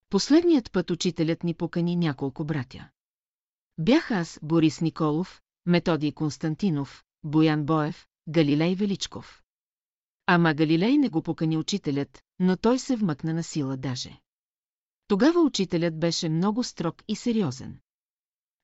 Последният 0.09 0.71
път 0.71 0.91
учителят 0.91 1.43
ни 1.43 1.53
покани 1.53 1.95
няколко 1.95 2.45
братя. 2.45 2.89
Бях 3.77 4.11
аз, 4.11 4.39
Борис 4.43 4.81
Николов, 4.81 5.41
Методий 5.65 6.11
Константинов, 6.11 7.03
Боян 7.23 7.65
Боев, 7.65 8.07
Галилей 8.29 8.75
Величков. 8.75 9.43
Ама 10.25 10.53
Галилей 10.53 10.97
не 10.97 11.09
го 11.09 11.21
покани 11.21 11.57
учителят, 11.57 12.21
но 12.39 12.57
той 12.57 12.79
се 12.79 12.95
вмъкна 12.95 13.33
на 13.33 13.43
сила 13.43 13.77
даже. 13.77 14.21
Тогава 15.07 15.41
учителят 15.41 15.99
беше 15.99 16.29
много 16.29 16.63
строг 16.63 17.03
и 17.07 17.15
сериозен. 17.15 17.79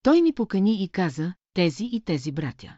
Той 0.02 0.22
ми 0.22 0.34
покани 0.34 0.84
и 0.84 0.90
каза, 0.90 1.34
тези 1.54 1.90
и 1.92 2.02
тези 2.02 2.32
братя. 2.32 2.78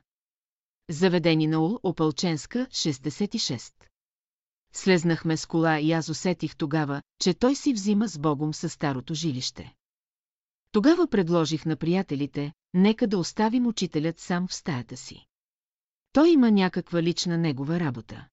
Заведени 0.89 1.47
на 1.47 1.59
Ул, 1.59 1.79
Опълченска, 1.83 2.67
66. 2.71 3.73
Слезнахме 4.75 5.37
с 5.37 5.45
кола 5.45 5.79
и 5.79 5.91
аз 5.91 6.09
усетих 6.09 6.55
тогава, 6.55 7.01
че 7.21 7.33
той 7.33 7.55
си 7.55 7.73
взима 7.73 8.07
с 8.07 8.19
Богом 8.19 8.53
със 8.53 8.73
старото 8.73 9.13
жилище. 9.13 9.73
Тогава 10.71 11.07
предложих 11.07 11.65
на 11.65 11.75
приятелите, 11.75 12.53
нека 12.73 13.07
да 13.07 13.17
оставим 13.17 13.67
учителят 13.67 14.19
сам 14.19 14.47
в 14.47 14.53
стаята 14.53 14.97
си. 14.97 15.25
Той 16.11 16.29
има 16.29 16.51
някаква 16.51 17.03
лична 17.03 17.37
негова 17.37 17.79
работа. 17.79 18.27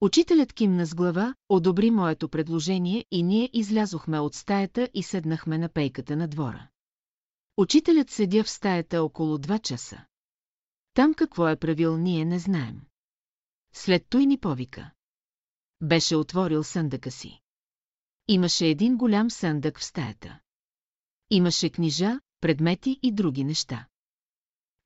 Учителят 0.00 0.52
кимна 0.52 0.86
с 0.86 0.94
глава, 0.94 1.34
одобри 1.48 1.90
моето 1.90 2.28
предложение 2.28 3.04
и 3.10 3.22
ние 3.22 3.50
излязохме 3.52 4.20
от 4.20 4.34
стаята 4.34 4.88
и 4.94 5.02
седнахме 5.02 5.58
на 5.58 5.68
пейката 5.68 6.16
на 6.16 6.28
двора. 6.28 6.68
Учителят 7.56 8.10
седя 8.10 8.44
в 8.44 8.50
стаята 8.50 9.02
около 9.02 9.38
два 9.38 9.58
часа. 9.58 10.04
Там 10.94 11.14
какво 11.14 11.48
е 11.48 11.56
правил 11.56 11.96
ние 11.96 12.24
не 12.24 12.38
знаем. 12.38 12.80
След 13.72 14.06
той 14.08 14.26
ни 14.26 14.38
повика. 14.38 14.90
Беше 15.80 16.16
отворил 16.16 16.64
съндъка 16.64 17.10
си. 17.10 17.40
Имаше 18.28 18.66
един 18.66 18.96
голям 18.96 19.30
съндък 19.30 19.80
в 19.80 19.84
стаята. 19.84 20.40
Имаше 21.30 21.70
книжа, 21.70 22.20
предмети 22.40 22.98
и 23.02 23.12
други 23.12 23.44
неща. 23.44 23.86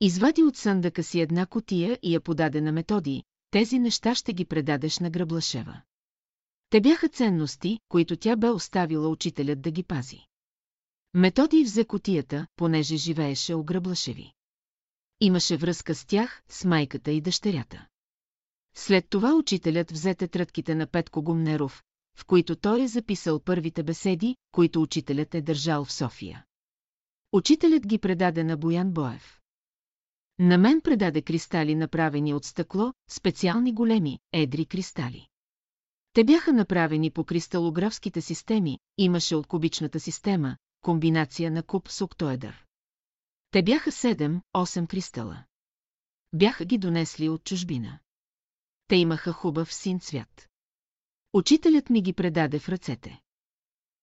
Извади 0.01 0.43
от 0.43 0.57
съндъка 0.57 1.03
си 1.03 1.21
една 1.21 1.47
котия 1.47 1.99
и 2.03 2.15
я 2.15 2.21
подаде 2.21 2.61
на 2.61 2.73
методи, 2.73 3.23
тези 3.51 3.79
неща 3.79 4.15
ще 4.15 4.33
ги 4.33 4.45
предадеш 4.45 4.99
на 4.99 5.11
Гръблашева. 5.11 5.83
Те 6.71 6.81
бяха 6.81 7.09
ценности, 7.09 7.79
които 7.89 8.17
тя 8.17 8.37
бе 8.37 8.51
оставила 8.51 9.09
учителят 9.09 9.63
да 9.63 9.71
ги 9.71 9.83
пази. 9.83 10.27
Методи 11.15 11.65
взе 11.65 11.85
котията, 11.85 12.47
понеже 12.57 12.97
живееше 12.97 13.55
у 13.55 13.65
Гръблашеви. 13.65 14.33
Имаше 15.21 15.57
връзка 15.57 15.95
с 15.95 16.05
тях, 16.05 16.43
с 16.49 16.65
майката 16.65 17.11
и 17.11 17.21
дъщерята. 17.21 17.87
След 18.75 19.09
това 19.09 19.35
учителят 19.35 19.91
взе 19.91 20.15
тетрадките 20.15 20.75
на 20.75 20.87
Петко 20.87 21.23
Гумнеров, 21.23 21.83
в 22.17 22.27
които 22.27 22.57
той 22.57 22.83
е 22.83 22.89
записал 22.89 23.41
първите 23.41 23.83
беседи, 23.83 24.37
които 24.53 24.83
учителят 24.83 25.35
е 25.35 25.41
държал 25.41 25.85
в 25.85 25.93
София. 25.93 26.45
Учителят 27.33 27.87
ги 27.87 27.99
предаде 27.99 28.45
на 28.45 28.57
Боян 28.57 28.93
Боев. 28.93 29.41
На 30.39 30.59
мен 30.59 30.81
предаде 30.81 31.23
кристали, 31.23 31.75
направени 31.75 32.35
от 32.35 32.45
стъкло, 32.45 32.93
специални 33.11 33.75
големи, 33.75 34.19
едри 34.33 34.67
кристали. 34.67 35.29
Те 36.13 36.25
бяха 36.25 36.53
направени 36.53 37.11
по 37.11 37.25
кристалографските 37.25 38.21
системи, 38.21 38.79
имаше 38.99 39.37
от 39.37 39.47
кубичната 39.47 40.01
система, 40.01 40.57
комбинация 40.81 41.51
на 41.51 41.63
куб 41.63 41.89
с 41.89 42.05
октоедър. 42.05 42.65
Те 43.51 43.63
бяха 43.63 43.91
7-8 43.91 44.87
кристала. 44.87 45.45
Бяха 46.33 46.65
ги 46.65 46.79
донесли 46.79 47.29
от 47.29 47.45
чужбина. 47.45 47.99
Те 48.93 48.97
имаха 48.97 49.33
хубав 49.33 49.75
син 49.75 50.01
цвят. 50.01 50.49
Учителят 51.33 51.91
ми 51.91 52.03
ги 52.03 52.13
предаде 52.13 52.59
в 52.59 52.69
ръцете. 52.69 53.21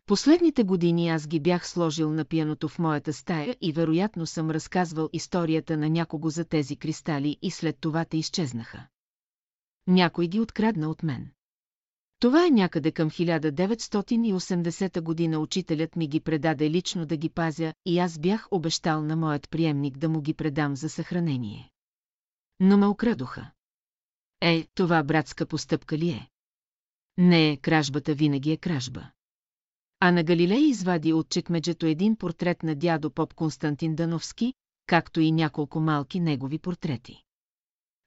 Последните 0.05 0.63
години 0.63 1.09
аз 1.09 1.27
ги 1.27 1.39
бях 1.39 1.67
сложил 1.67 2.11
на 2.11 2.25
пияното 2.25 2.67
в 2.67 2.79
моята 2.79 3.13
стая 3.13 3.55
и 3.61 3.71
вероятно 3.71 4.25
съм 4.25 4.51
разказвал 4.51 5.09
историята 5.13 5.77
на 5.77 5.89
някого 5.89 6.29
за 6.29 6.45
тези 6.45 6.75
кристали 6.75 7.37
и 7.41 7.51
след 7.51 7.77
това 7.79 8.05
те 8.05 8.17
изчезнаха. 8.17 8.87
Някой 9.87 10.27
ги 10.27 10.39
открадна 10.39 10.89
от 10.89 11.03
мен. 11.03 11.31
Това 12.19 12.47
е 12.47 12.49
някъде 12.49 12.91
към 12.91 13.09
1980 13.09 15.01
година 15.01 15.39
учителят 15.39 15.95
ми 15.95 16.07
ги 16.07 16.19
предаде 16.19 16.69
лично 16.69 17.05
да 17.05 17.17
ги 17.17 17.29
пазя 17.29 17.73
и 17.85 17.99
аз 17.99 18.19
бях 18.19 18.47
обещал 18.51 19.01
на 19.01 19.15
моят 19.15 19.49
приемник 19.49 19.97
да 19.97 20.09
му 20.09 20.21
ги 20.21 20.33
предам 20.33 20.75
за 20.75 20.89
съхранение. 20.89 21.71
Но 22.59 22.77
ме 22.77 22.85
окрадоха. 22.85 23.51
Е, 24.41 24.67
това 24.75 25.03
братска 25.03 25.45
постъпка 25.45 25.97
ли 25.97 26.09
е? 26.09 26.29
Не, 27.17 27.57
кражбата 27.57 28.13
винаги 28.13 28.51
е 28.51 28.57
кражба. 28.57 29.11
А 29.99 30.11
на 30.11 30.23
Галилей 30.23 30.61
извади 30.61 31.13
от 31.13 31.29
чекмеджето 31.29 31.85
един 31.85 32.15
портрет 32.15 32.63
на 32.63 32.75
дядо 32.75 33.11
поп 33.11 33.33
Константин 33.33 33.95
Дановски, 33.95 34.53
както 34.87 35.19
и 35.19 35.31
няколко 35.31 35.79
малки 35.79 36.19
негови 36.19 36.59
портрети. 36.59 37.23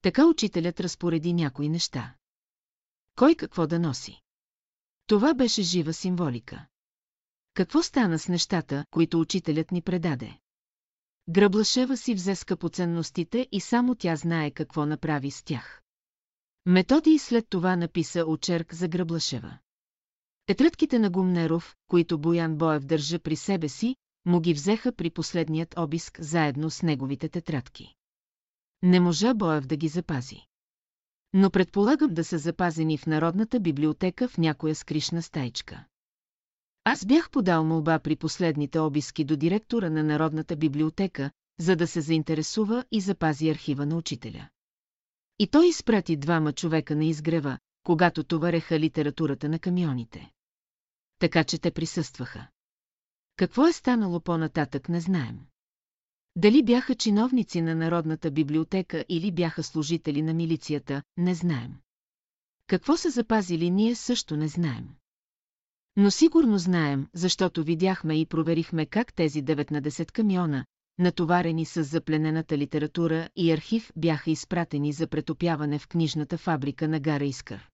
Така 0.02 0.26
учителят 0.26 0.80
разпореди 0.80 1.32
някои 1.32 1.68
неща. 1.68 2.14
Кой 3.16 3.34
какво 3.34 3.66
да 3.66 3.78
носи? 3.78 4.20
Това 5.06 5.34
беше 5.34 5.62
жива 5.62 5.92
символика. 5.92 6.66
Какво 7.54 7.82
стана 7.82 8.18
с 8.18 8.28
нещата, 8.28 8.84
които 8.90 9.20
учителят 9.20 9.72
ни 9.72 9.82
предаде? 9.82 10.38
Гръблашева 11.28 11.96
си 11.96 12.14
взе 12.14 12.34
скъпоценностите 12.34 13.48
и 13.52 13.60
само 13.60 13.94
тя 13.94 14.16
знае 14.16 14.50
какво 14.50 14.86
направи 14.86 15.30
с 15.30 15.42
тях. 15.42 15.81
Методи 16.66 17.18
след 17.18 17.46
това 17.48 17.76
написа 17.76 18.24
очерк 18.26 18.74
за 18.74 18.88
Гръблашева. 18.88 19.58
Тетрадките 20.46 20.98
на 20.98 21.10
Гумнеров, 21.10 21.76
които 21.88 22.18
Боян 22.18 22.56
Боев 22.56 22.84
държа 22.84 23.18
при 23.18 23.36
себе 23.36 23.68
си, 23.68 23.96
му 24.24 24.40
ги 24.40 24.54
взеха 24.54 24.92
при 24.92 25.10
последният 25.10 25.74
обиск 25.78 26.20
заедно 26.20 26.70
с 26.70 26.82
неговите 26.82 27.28
тетрадки. 27.28 27.94
Не 28.82 29.00
можа 29.00 29.34
Боев 29.34 29.66
да 29.66 29.76
ги 29.76 29.88
запази. 29.88 30.46
Но 31.32 31.50
предполагам 31.50 32.14
да 32.14 32.24
са 32.24 32.38
запазени 32.38 32.98
в 32.98 33.06
Народната 33.06 33.60
библиотека 33.60 34.28
в 34.28 34.38
някоя 34.38 34.74
скришна 34.74 35.22
стайчка. 35.22 35.84
Аз 36.84 37.06
бях 37.06 37.30
подал 37.30 37.64
молба 37.64 37.98
при 37.98 38.16
последните 38.16 38.78
обиски 38.78 39.24
до 39.24 39.36
директора 39.36 39.90
на 39.90 40.02
Народната 40.02 40.56
библиотека, 40.56 41.30
за 41.60 41.76
да 41.76 41.86
се 41.86 42.00
заинтересува 42.00 42.84
и 42.92 43.00
запази 43.00 43.50
архива 43.50 43.86
на 43.86 43.96
учителя. 43.96 44.48
И 45.38 45.46
той 45.46 45.66
изпрати 45.66 46.16
двама 46.16 46.52
човека 46.52 46.96
на 46.96 47.04
изгрева, 47.04 47.58
когато 47.82 48.24
товареха 48.24 48.80
литературата 48.80 49.48
на 49.48 49.58
камионите. 49.58 50.30
Така 51.18 51.44
че 51.44 51.58
те 51.58 51.70
присъстваха. 51.70 52.48
Какво 53.36 53.66
е 53.66 53.72
станало 53.72 54.20
по-нататък, 54.20 54.88
не 54.88 55.00
знаем. 55.00 55.40
Дали 56.36 56.64
бяха 56.64 56.94
чиновници 56.94 57.60
на 57.62 57.74
Народната 57.74 58.30
библиотека 58.30 59.04
или 59.08 59.32
бяха 59.32 59.62
служители 59.62 60.22
на 60.22 60.34
милицията, 60.34 61.02
не 61.16 61.34
знаем. 61.34 61.74
Какво 62.66 62.96
са 62.96 63.10
запазили 63.10 63.70
ние 63.70 63.94
също 63.94 64.36
не 64.36 64.48
знаем. 64.48 64.88
Но 65.96 66.10
сигурно 66.10 66.58
знаем, 66.58 67.08
защото 67.14 67.64
видяхме 67.64 68.20
и 68.20 68.26
проверихме 68.26 68.86
как 68.86 69.14
тези 69.14 69.44
19 69.44 70.12
камиона, 70.12 70.66
натоварени 70.98 71.64
с 71.64 71.84
запленената 71.84 72.58
литература 72.58 73.28
и 73.36 73.52
архив, 73.52 73.92
бяха 73.96 74.30
изпратени 74.30 74.92
за 74.92 75.06
претопяване 75.06 75.78
в 75.78 75.88
книжната 75.88 76.38
фабрика 76.38 76.88
на 76.88 77.00
Гара 77.00 77.24
Искър. 77.24 77.70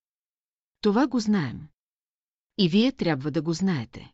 Това 0.81 1.07
го 1.07 1.21
знаем. 1.21 1.69
И 2.59 2.69
вие 2.69 2.93
трябва 2.93 3.31
да 3.31 3.43
го 3.43 3.53
знаете. 3.53 4.13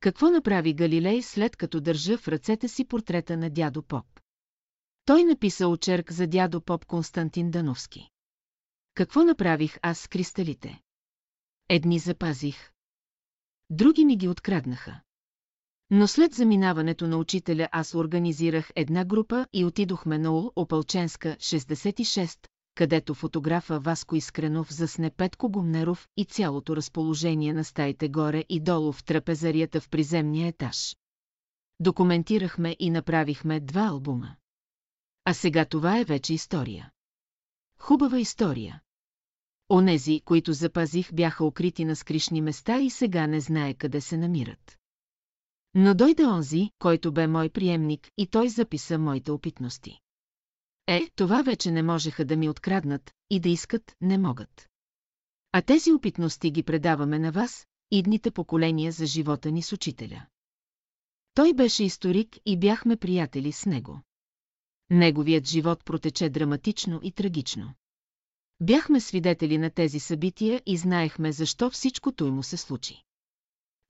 Какво 0.00 0.30
направи 0.30 0.74
Галилей 0.74 1.22
след 1.22 1.56
като 1.56 1.80
държа 1.80 2.18
в 2.18 2.28
ръцете 2.28 2.68
си 2.68 2.84
портрета 2.84 3.36
на 3.36 3.50
дядо 3.50 3.82
Поп? 3.82 4.06
Той 5.04 5.24
написа 5.24 5.68
очерк 5.68 6.12
за 6.12 6.26
дядо 6.26 6.60
Поп 6.60 6.86
Константин 6.86 7.50
Дановски. 7.50 8.08
Какво 8.94 9.22
направих 9.24 9.78
аз 9.82 9.98
с 9.98 10.08
кристалите? 10.08 10.80
Едни 11.68 11.98
запазих. 11.98 12.72
Други 13.70 14.04
ми 14.04 14.16
ги 14.16 14.28
откраднаха. 14.28 15.00
Но 15.90 16.08
след 16.08 16.34
заминаването 16.34 17.08
на 17.08 17.16
учителя 17.16 17.68
аз 17.72 17.94
организирах 17.94 18.72
една 18.76 19.04
група 19.04 19.46
и 19.52 19.64
отидохме 19.64 20.18
на 20.18 20.32
Ул 20.32 20.52
Опалченска 20.56 21.36
66, 21.36 22.46
където 22.74 23.14
фотографа 23.14 23.80
Васко 23.80 24.16
Искренов 24.16 24.72
засне 24.72 25.10
Петко 25.10 25.48
Гумнеров 25.48 26.08
и 26.16 26.24
цялото 26.24 26.76
разположение 26.76 27.52
на 27.52 27.64
стаите 27.64 28.08
горе 28.08 28.44
и 28.48 28.60
долу 28.60 28.92
в 28.92 29.04
трапезарията 29.04 29.80
в 29.80 29.88
приземния 29.88 30.48
етаж. 30.48 30.96
Документирахме 31.80 32.76
и 32.78 32.90
направихме 32.90 33.60
два 33.60 33.86
албума. 33.86 34.36
А 35.24 35.34
сега 35.34 35.64
това 35.64 35.98
е 35.98 36.04
вече 36.04 36.34
история. 36.34 36.90
Хубава 37.80 38.18
история. 38.18 38.80
Онези, 39.70 40.20
които 40.24 40.52
запазих, 40.52 41.14
бяха 41.14 41.44
укрити 41.44 41.84
на 41.84 41.96
скришни 41.96 42.40
места 42.40 42.80
и 42.80 42.90
сега 42.90 43.26
не 43.26 43.40
знае 43.40 43.74
къде 43.74 44.00
се 44.00 44.16
намират. 44.16 44.77
Но 45.74 45.94
дойде 45.94 46.26
онзи, 46.26 46.70
който 46.78 47.12
бе 47.12 47.26
мой 47.26 47.48
приемник, 47.48 48.08
и 48.16 48.26
той 48.26 48.48
записа 48.48 48.98
моите 48.98 49.30
опитности. 49.30 49.98
Е, 50.86 51.08
това 51.16 51.42
вече 51.42 51.70
не 51.70 51.82
можеха 51.82 52.24
да 52.24 52.36
ми 52.36 52.48
откраднат 52.48 53.10
и 53.30 53.40
да 53.40 53.48
искат, 53.48 53.96
не 54.00 54.18
могат. 54.18 54.68
А 55.52 55.62
тези 55.62 55.92
опитности 55.92 56.50
ги 56.50 56.62
предаваме 56.62 57.18
на 57.18 57.32
вас, 57.32 57.66
идните 57.90 58.30
поколения 58.30 58.92
за 58.92 59.06
живота 59.06 59.50
ни 59.50 59.62
с 59.62 59.72
учителя. 59.72 60.26
Той 61.34 61.54
беше 61.54 61.84
историк 61.84 62.36
и 62.46 62.58
бяхме 62.58 62.96
приятели 62.96 63.52
с 63.52 63.66
него. 63.66 64.00
Неговият 64.90 65.46
живот 65.46 65.84
протече 65.84 66.28
драматично 66.28 67.00
и 67.02 67.12
трагично. 67.12 67.74
Бяхме 68.60 69.00
свидетели 69.00 69.58
на 69.58 69.70
тези 69.70 70.00
събития 70.00 70.62
и 70.66 70.76
знаехме 70.76 71.32
защо 71.32 71.70
всичко 71.70 72.12
той 72.12 72.30
му 72.30 72.42
се 72.42 72.56
случи. 72.56 73.02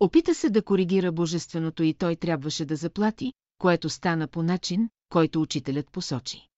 Опита 0.01 0.35
се 0.35 0.51
да 0.51 0.63
коригира 0.63 1.13
божественото 1.13 1.83
и 1.83 1.95
той 1.95 2.17
трябваше 2.17 2.65
да 2.65 2.77
заплати, 2.77 3.33
което 3.59 3.89
стана 3.89 4.29
по 4.29 4.43
начин, 4.43 4.89
който 5.09 5.43
учителят 5.43 5.91
посочи. 5.91 6.49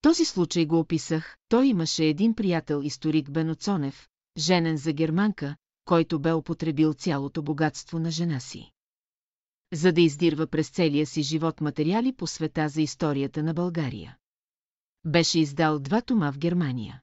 Този 0.00 0.24
случай 0.24 0.66
го 0.66 0.78
описах, 0.78 1.36
той 1.48 1.66
имаше 1.66 2.04
един 2.04 2.34
приятел 2.34 2.80
историк 2.84 3.30
Беноцонев, 3.30 4.08
женен 4.38 4.76
за 4.76 4.92
германка, 4.92 5.56
който 5.84 6.20
бе 6.20 6.32
употребил 6.32 6.94
цялото 6.94 7.42
богатство 7.42 7.98
на 7.98 8.10
жена 8.10 8.40
си. 8.40 8.70
За 9.72 9.92
да 9.92 10.00
издирва 10.00 10.46
през 10.46 10.70
целия 10.70 11.06
си 11.06 11.22
живот 11.22 11.60
материали 11.60 12.12
по 12.12 12.26
света 12.26 12.68
за 12.68 12.82
историята 12.82 13.42
на 13.42 13.54
България. 13.54 14.16
Беше 15.04 15.38
издал 15.40 15.78
два 15.78 16.00
тома 16.00 16.32
в 16.32 16.38
Германия. 16.38 17.02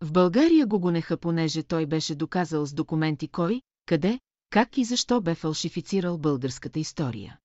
В 0.00 0.12
България 0.12 0.66
го 0.66 0.80
гонеха, 0.80 1.16
понеже 1.16 1.62
той 1.62 1.86
беше 1.86 2.14
доказал 2.14 2.66
с 2.66 2.72
документи 2.72 3.28
кой, 3.28 3.62
къде, 3.86 4.20
как 4.50 4.78
и 4.78 4.84
защо 4.84 5.20
бе 5.20 5.34
фалшифицирал 5.34 6.18
българската 6.18 6.78
история. 6.78 7.38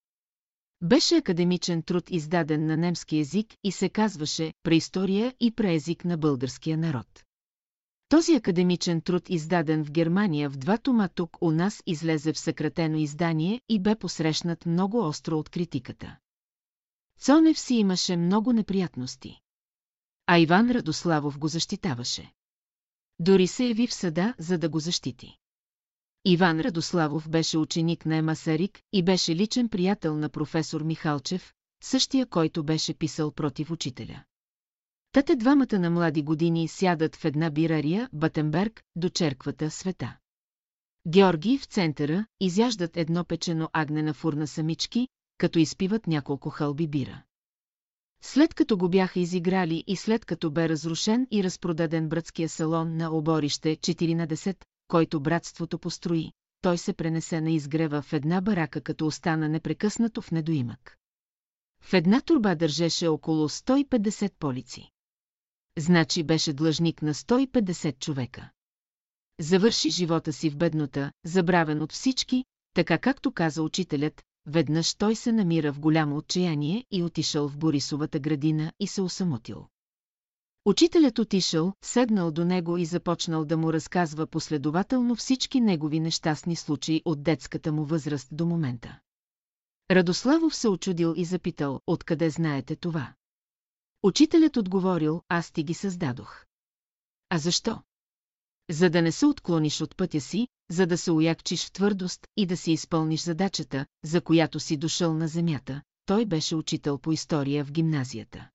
Беше 0.82 1.16
академичен 1.16 1.84
труд 1.84 2.04
издаден 2.10 2.66
на 2.66 2.78
немски 2.78 3.18
език 3.18 3.48
и 3.64 3.72
се 3.72 3.90
казваше 3.90 4.54
«Преистория 4.64 5.34
и 5.40 5.52
преезик 5.52 6.06
на 6.06 6.18
българския 6.18 6.78
народ». 6.78 7.24
Този 8.10 8.36
академичен 8.36 9.02
труд 9.02 9.30
издаден 9.30 9.86
в 9.86 9.92
Германия 9.92 10.50
в 10.50 10.58
два 10.58 10.78
тома 10.78 11.08
тук 11.08 11.38
у 11.42 11.52
нас 11.52 11.84
излезе 11.86 12.34
в 12.34 12.40
съкратено 12.40 12.98
издание 12.98 13.62
и 13.70 13.80
бе 13.82 13.96
посрещнат 13.96 14.66
много 14.66 15.08
остро 15.08 15.38
от 15.38 15.50
критиката. 15.50 16.18
Цонев 17.20 17.60
си 17.60 17.76
имаше 17.76 18.18
много 18.18 18.54
неприятности. 18.54 19.40
А 20.28 20.38
Иван 20.38 20.72
Радославов 20.72 21.40
го 21.40 21.48
защитаваше. 21.48 22.34
Дори 23.20 23.48
се 23.48 23.66
яви 23.66 23.88
в 23.88 23.94
съда, 23.94 24.34
за 24.38 24.58
да 24.58 24.70
го 24.70 24.80
защити. 24.80 25.38
Иван 26.26 26.60
Радославов 26.60 27.30
беше 27.30 27.58
ученик 27.58 28.06
на 28.06 28.16
Ема 28.16 28.36
Сарик 28.36 28.80
и 28.94 29.04
беше 29.04 29.36
личен 29.36 29.70
приятел 29.70 30.18
на 30.18 30.30
професор 30.30 30.82
Михалчев, 30.82 31.54
същия, 31.84 32.26
който 32.26 32.64
беше 32.64 32.94
писал 32.94 33.32
против 33.32 33.72
учителя. 33.72 34.24
Тате 35.12 35.36
двамата 35.36 35.80
на 35.80 35.90
млади 35.90 36.24
години 36.24 36.68
сядат 36.68 37.16
в 37.16 37.26
една 37.26 37.50
бирария, 37.50 38.10
Батенберг, 38.14 38.84
до 38.96 39.10
черквата 39.10 39.72
света. 39.72 40.18
Георги 41.08 41.58
в 41.58 41.66
центъра 41.66 42.26
изяждат 42.40 42.98
едно 42.98 43.24
печено 43.26 43.70
агне 43.74 44.04
на 44.04 44.14
фурна 44.14 44.48
самички, 44.48 45.08
като 45.38 45.60
изпиват 45.60 46.08
няколко 46.08 46.50
хълби 46.50 46.88
бира. 46.88 47.24
След 48.24 48.54
като 48.54 48.78
го 48.78 48.90
бяха 48.90 49.20
изиграли 49.20 49.84
и 49.88 49.96
след 49.96 50.26
като 50.26 50.52
бе 50.52 50.70
разрушен 50.70 51.28
и 51.32 51.44
разпродаден 51.44 52.10
братския 52.10 52.50
салон 52.50 52.98
на 52.98 53.12
оборище 53.12 53.76
4 53.76 54.14
на 54.14 54.28
10, 54.28 54.56
който 54.94 55.20
братството 55.20 55.80
построи, 55.80 56.32
той 56.62 56.78
се 56.78 56.94
пренесе 56.94 57.42
на 57.42 57.52
изгрева 57.52 58.02
в 58.02 58.14
една 58.14 58.42
барака, 58.42 58.82
като 58.82 59.06
остана 59.06 59.50
непрекъснато 59.50 60.22
в 60.22 60.32
недоимък. 60.32 60.98
В 61.82 61.94
една 61.94 62.22
турба 62.22 62.56
държеше 62.56 63.08
около 63.08 63.50
150 63.50 64.34
полици. 64.40 64.90
Значи 65.78 66.24
беше 66.24 66.54
длъжник 66.54 67.02
на 67.02 67.14
150 67.14 68.00
човека. 68.00 68.50
Завърши 69.40 69.90
живота 69.90 70.34
си 70.34 70.50
в 70.50 70.58
беднота, 70.58 71.12
забравен 71.26 71.82
от 71.82 71.92
всички, 71.92 72.46
така 72.74 72.98
както 72.98 73.32
каза 73.32 73.64
учителят, 73.64 74.24
веднъж 74.46 74.96
той 74.96 75.16
се 75.16 75.32
намира 75.32 75.74
в 75.74 75.80
голямо 75.80 76.18
отчаяние 76.18 76.86
и 76.92 77.04
отишъл 77.04 77.48
в 77.50 77.58
Борисовата 77.58 78.20
градина 78.20 78.72
и 78.80 78.88
се 78.88 79.02
усамотил. 79.02 79.68
Учителят 80.66 81.20
отишъл, 81.20 81.74
седнал 81.82 82.32
до 82.32 82.46
него 82.46 82.78
и 82.78 82.86
започнал 82.86 83.46
да 83.46 83.58
му 83.58 83.74
разказва 83.74 84.28
последователно 84.28 85.16
всички 85.16 85.62
негови 85.62 86.00
нещастни 86.00 86.56
случаи 86.56 87.02
от 87.06 87.24
детската 87.24 87.72
му 87.72 87.86
възраст 87.86 88.28
до 88.32 88.46
момента. 88.46 89.00
Радославов 89.92 90.56
се 90.56 90.68
очудил 90.68 91.14
и 91.18 91.26
запитал, 91.26 91.80
откъде 91.88 92.30
знаете 92.30 92.76
това. 92.76 93.14
Учителят 94.04 94.58
отговорил, 94.58 95.22
аз 95.30 95.52
ти 95.52 95.64
ги 95.64 95.74
създадох. 95.74 96.46
А 97.30 97.38
защо? 97.38 97.82
За 98.70 98.90
да 98.90 99.02
не 99.02 99.12
се 99.12 99.26
отклониш 99.26 99.82
от 99.82 99.98
пътя 99.98 100.22
си, 100.22 100.48
за 100.70 100.88
да 100.88 100.98
се 100.98 101.12
уякчиш 101.12 101.66
в 101.66 101.72
твърдост 101.72 102.28
и 102.38 102.46
да 102.46 102.58
си 102.58 102.72
изпълниш 102.72 103.22
задачата, 103.22 103.86
за 104.04 104.22
която 104.22 104.60
си 104.60 104.78
дошъл 104.78 105.14
на 105.14 105.28
земята, 105.28 105.82
той 106.06 106.26
беше 106.26 106.56
учител 106.56 106.98
по 106.98 107.12
история 107.12 107.66
в 107.66 107.72
гимназията. 107.72 108.50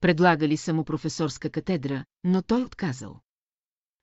Предлагали 0.00 0.56
са 0.56 0.74
му 0.74 0.84
професорска 0.84 1.50
катедра, 1.50 2.04
но 2.24 2.42
той 2.42 2.62
отказал. 2.62 3.20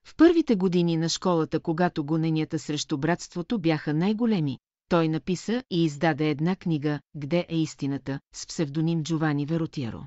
В 0.06 0.16
първите 0.16 0.56
години 0.56 0.96
на 0.96 1.08
школата, 1.08 1.60
когато 1.60 2.04
гоненията 2.04 2.58
срещу 2.58 2.98
братството 2.98 3.58
бяха 3.58 3.94
най-големи, 3.94 4.58
той 4.88 5.08
написа 5.08 5.62
и 5.70 5.84
издаде 5.84 6.30
една 6.30 6.56
книга 6.56 7.00
«Где 7.14 7.46
е 7.48 7.56
истината» 7.56 8.20
с 8.34 8.46
псевдоним 8.46 9.02
Джовани 9.02 9.46
Веротиеро. 9.46 10.02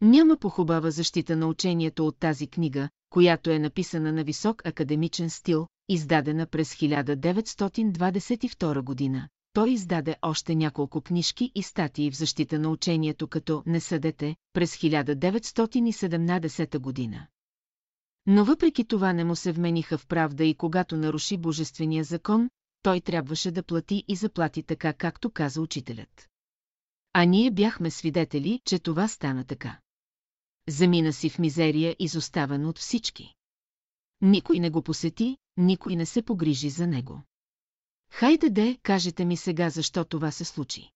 Няма 0.00 0.36
похубава 0.36 0.90
защита 0.90 1.36
на 1.36 1.46
учението 1.46 2.06
от 2.06 2.18
тази 2.18 2.46
книга, 2.46 2.88
която 3.10 3.50
е 3.50 3.58
написана 3.58 4.12
на 4.12 4.24
висок 4.24 4.66
академичен 4.66 5.30
стил, 5.30 5.66
издадена 5.88 6.46
през 6.46 6.74
1922 6.74 8.82
година. 8.82 9.28
Той 9.52 9.70
издаде 9.70 10.16
още 10.22 10.54
няколко 10.54 11.00
книжки 11.00 11.52
и 11.54 11.62
статии 11.62 12.10
в 12.10 12.16
защита 12.16 12.58
на 12.58 12.68
учението 12.68 13.28
като 13.28 13.62
«Не 13.66 13.80
съдете» 13.80 14.36
през 14.52 14.76
1917 14.76 16.78
година. 16.78 17.26
Но 18.26 18.44
въпреки 18.44 18.84
това 18.84 19.12
не 19.12 19.24
му 19.24 19.36
се 19.36 19.52
вмениха 19.52 19.98
в 19.98 20.06
правда 20.06 20.44
и 20.44 20.54
когато 20.54 20.96
наруши 20.96 21.36
божествения 21.36 22.04
закон, 22.04 22.50
той 22.82 23.00
трябваше 23.00 23.50
да 23.50 23.62
плати 23.62 24.04
и 24.08 24.16
заплати 24.16 24.62
така, 24.62 24.92
както 24.92 25.30
каза 25.30 25.60
учителят. 25.60 26.28
А 27.12 27.24
ние 27.24 27.50
бяхме 27.50 27.90
свидетели, 27.90 28.60
че 28.64 28.78
това 28.78 29.08
стана 29.08 29.44
така. 29.44 29.80
Замина 30.68 31.12
си 31.12 31.30
в 31.30 31.38
мизерия, 31.38 31.96
изоставен 31.98 32.66
от 32.66 32.78
всички. 32.78 33.34
Никой 34.20 34.58
не 34.58 34.70
го 34.70 34.82
посети, 34.82 35.36
никой 35.56 35.96
не 35.96 36.06
се 36.06 36.22
погрижи 36.22 36.70
за 36.70 36.86
него. 36.86 37.22
Хайде 38.10 38.50
де, 38.50 38.78
кажете 38.82 39.24
ми 39.24 39.36
сега 39.36 39.70
защо 39.70 40.04
това 40.04 40.30
се 40.30 40.44
случи. 40.44 40.90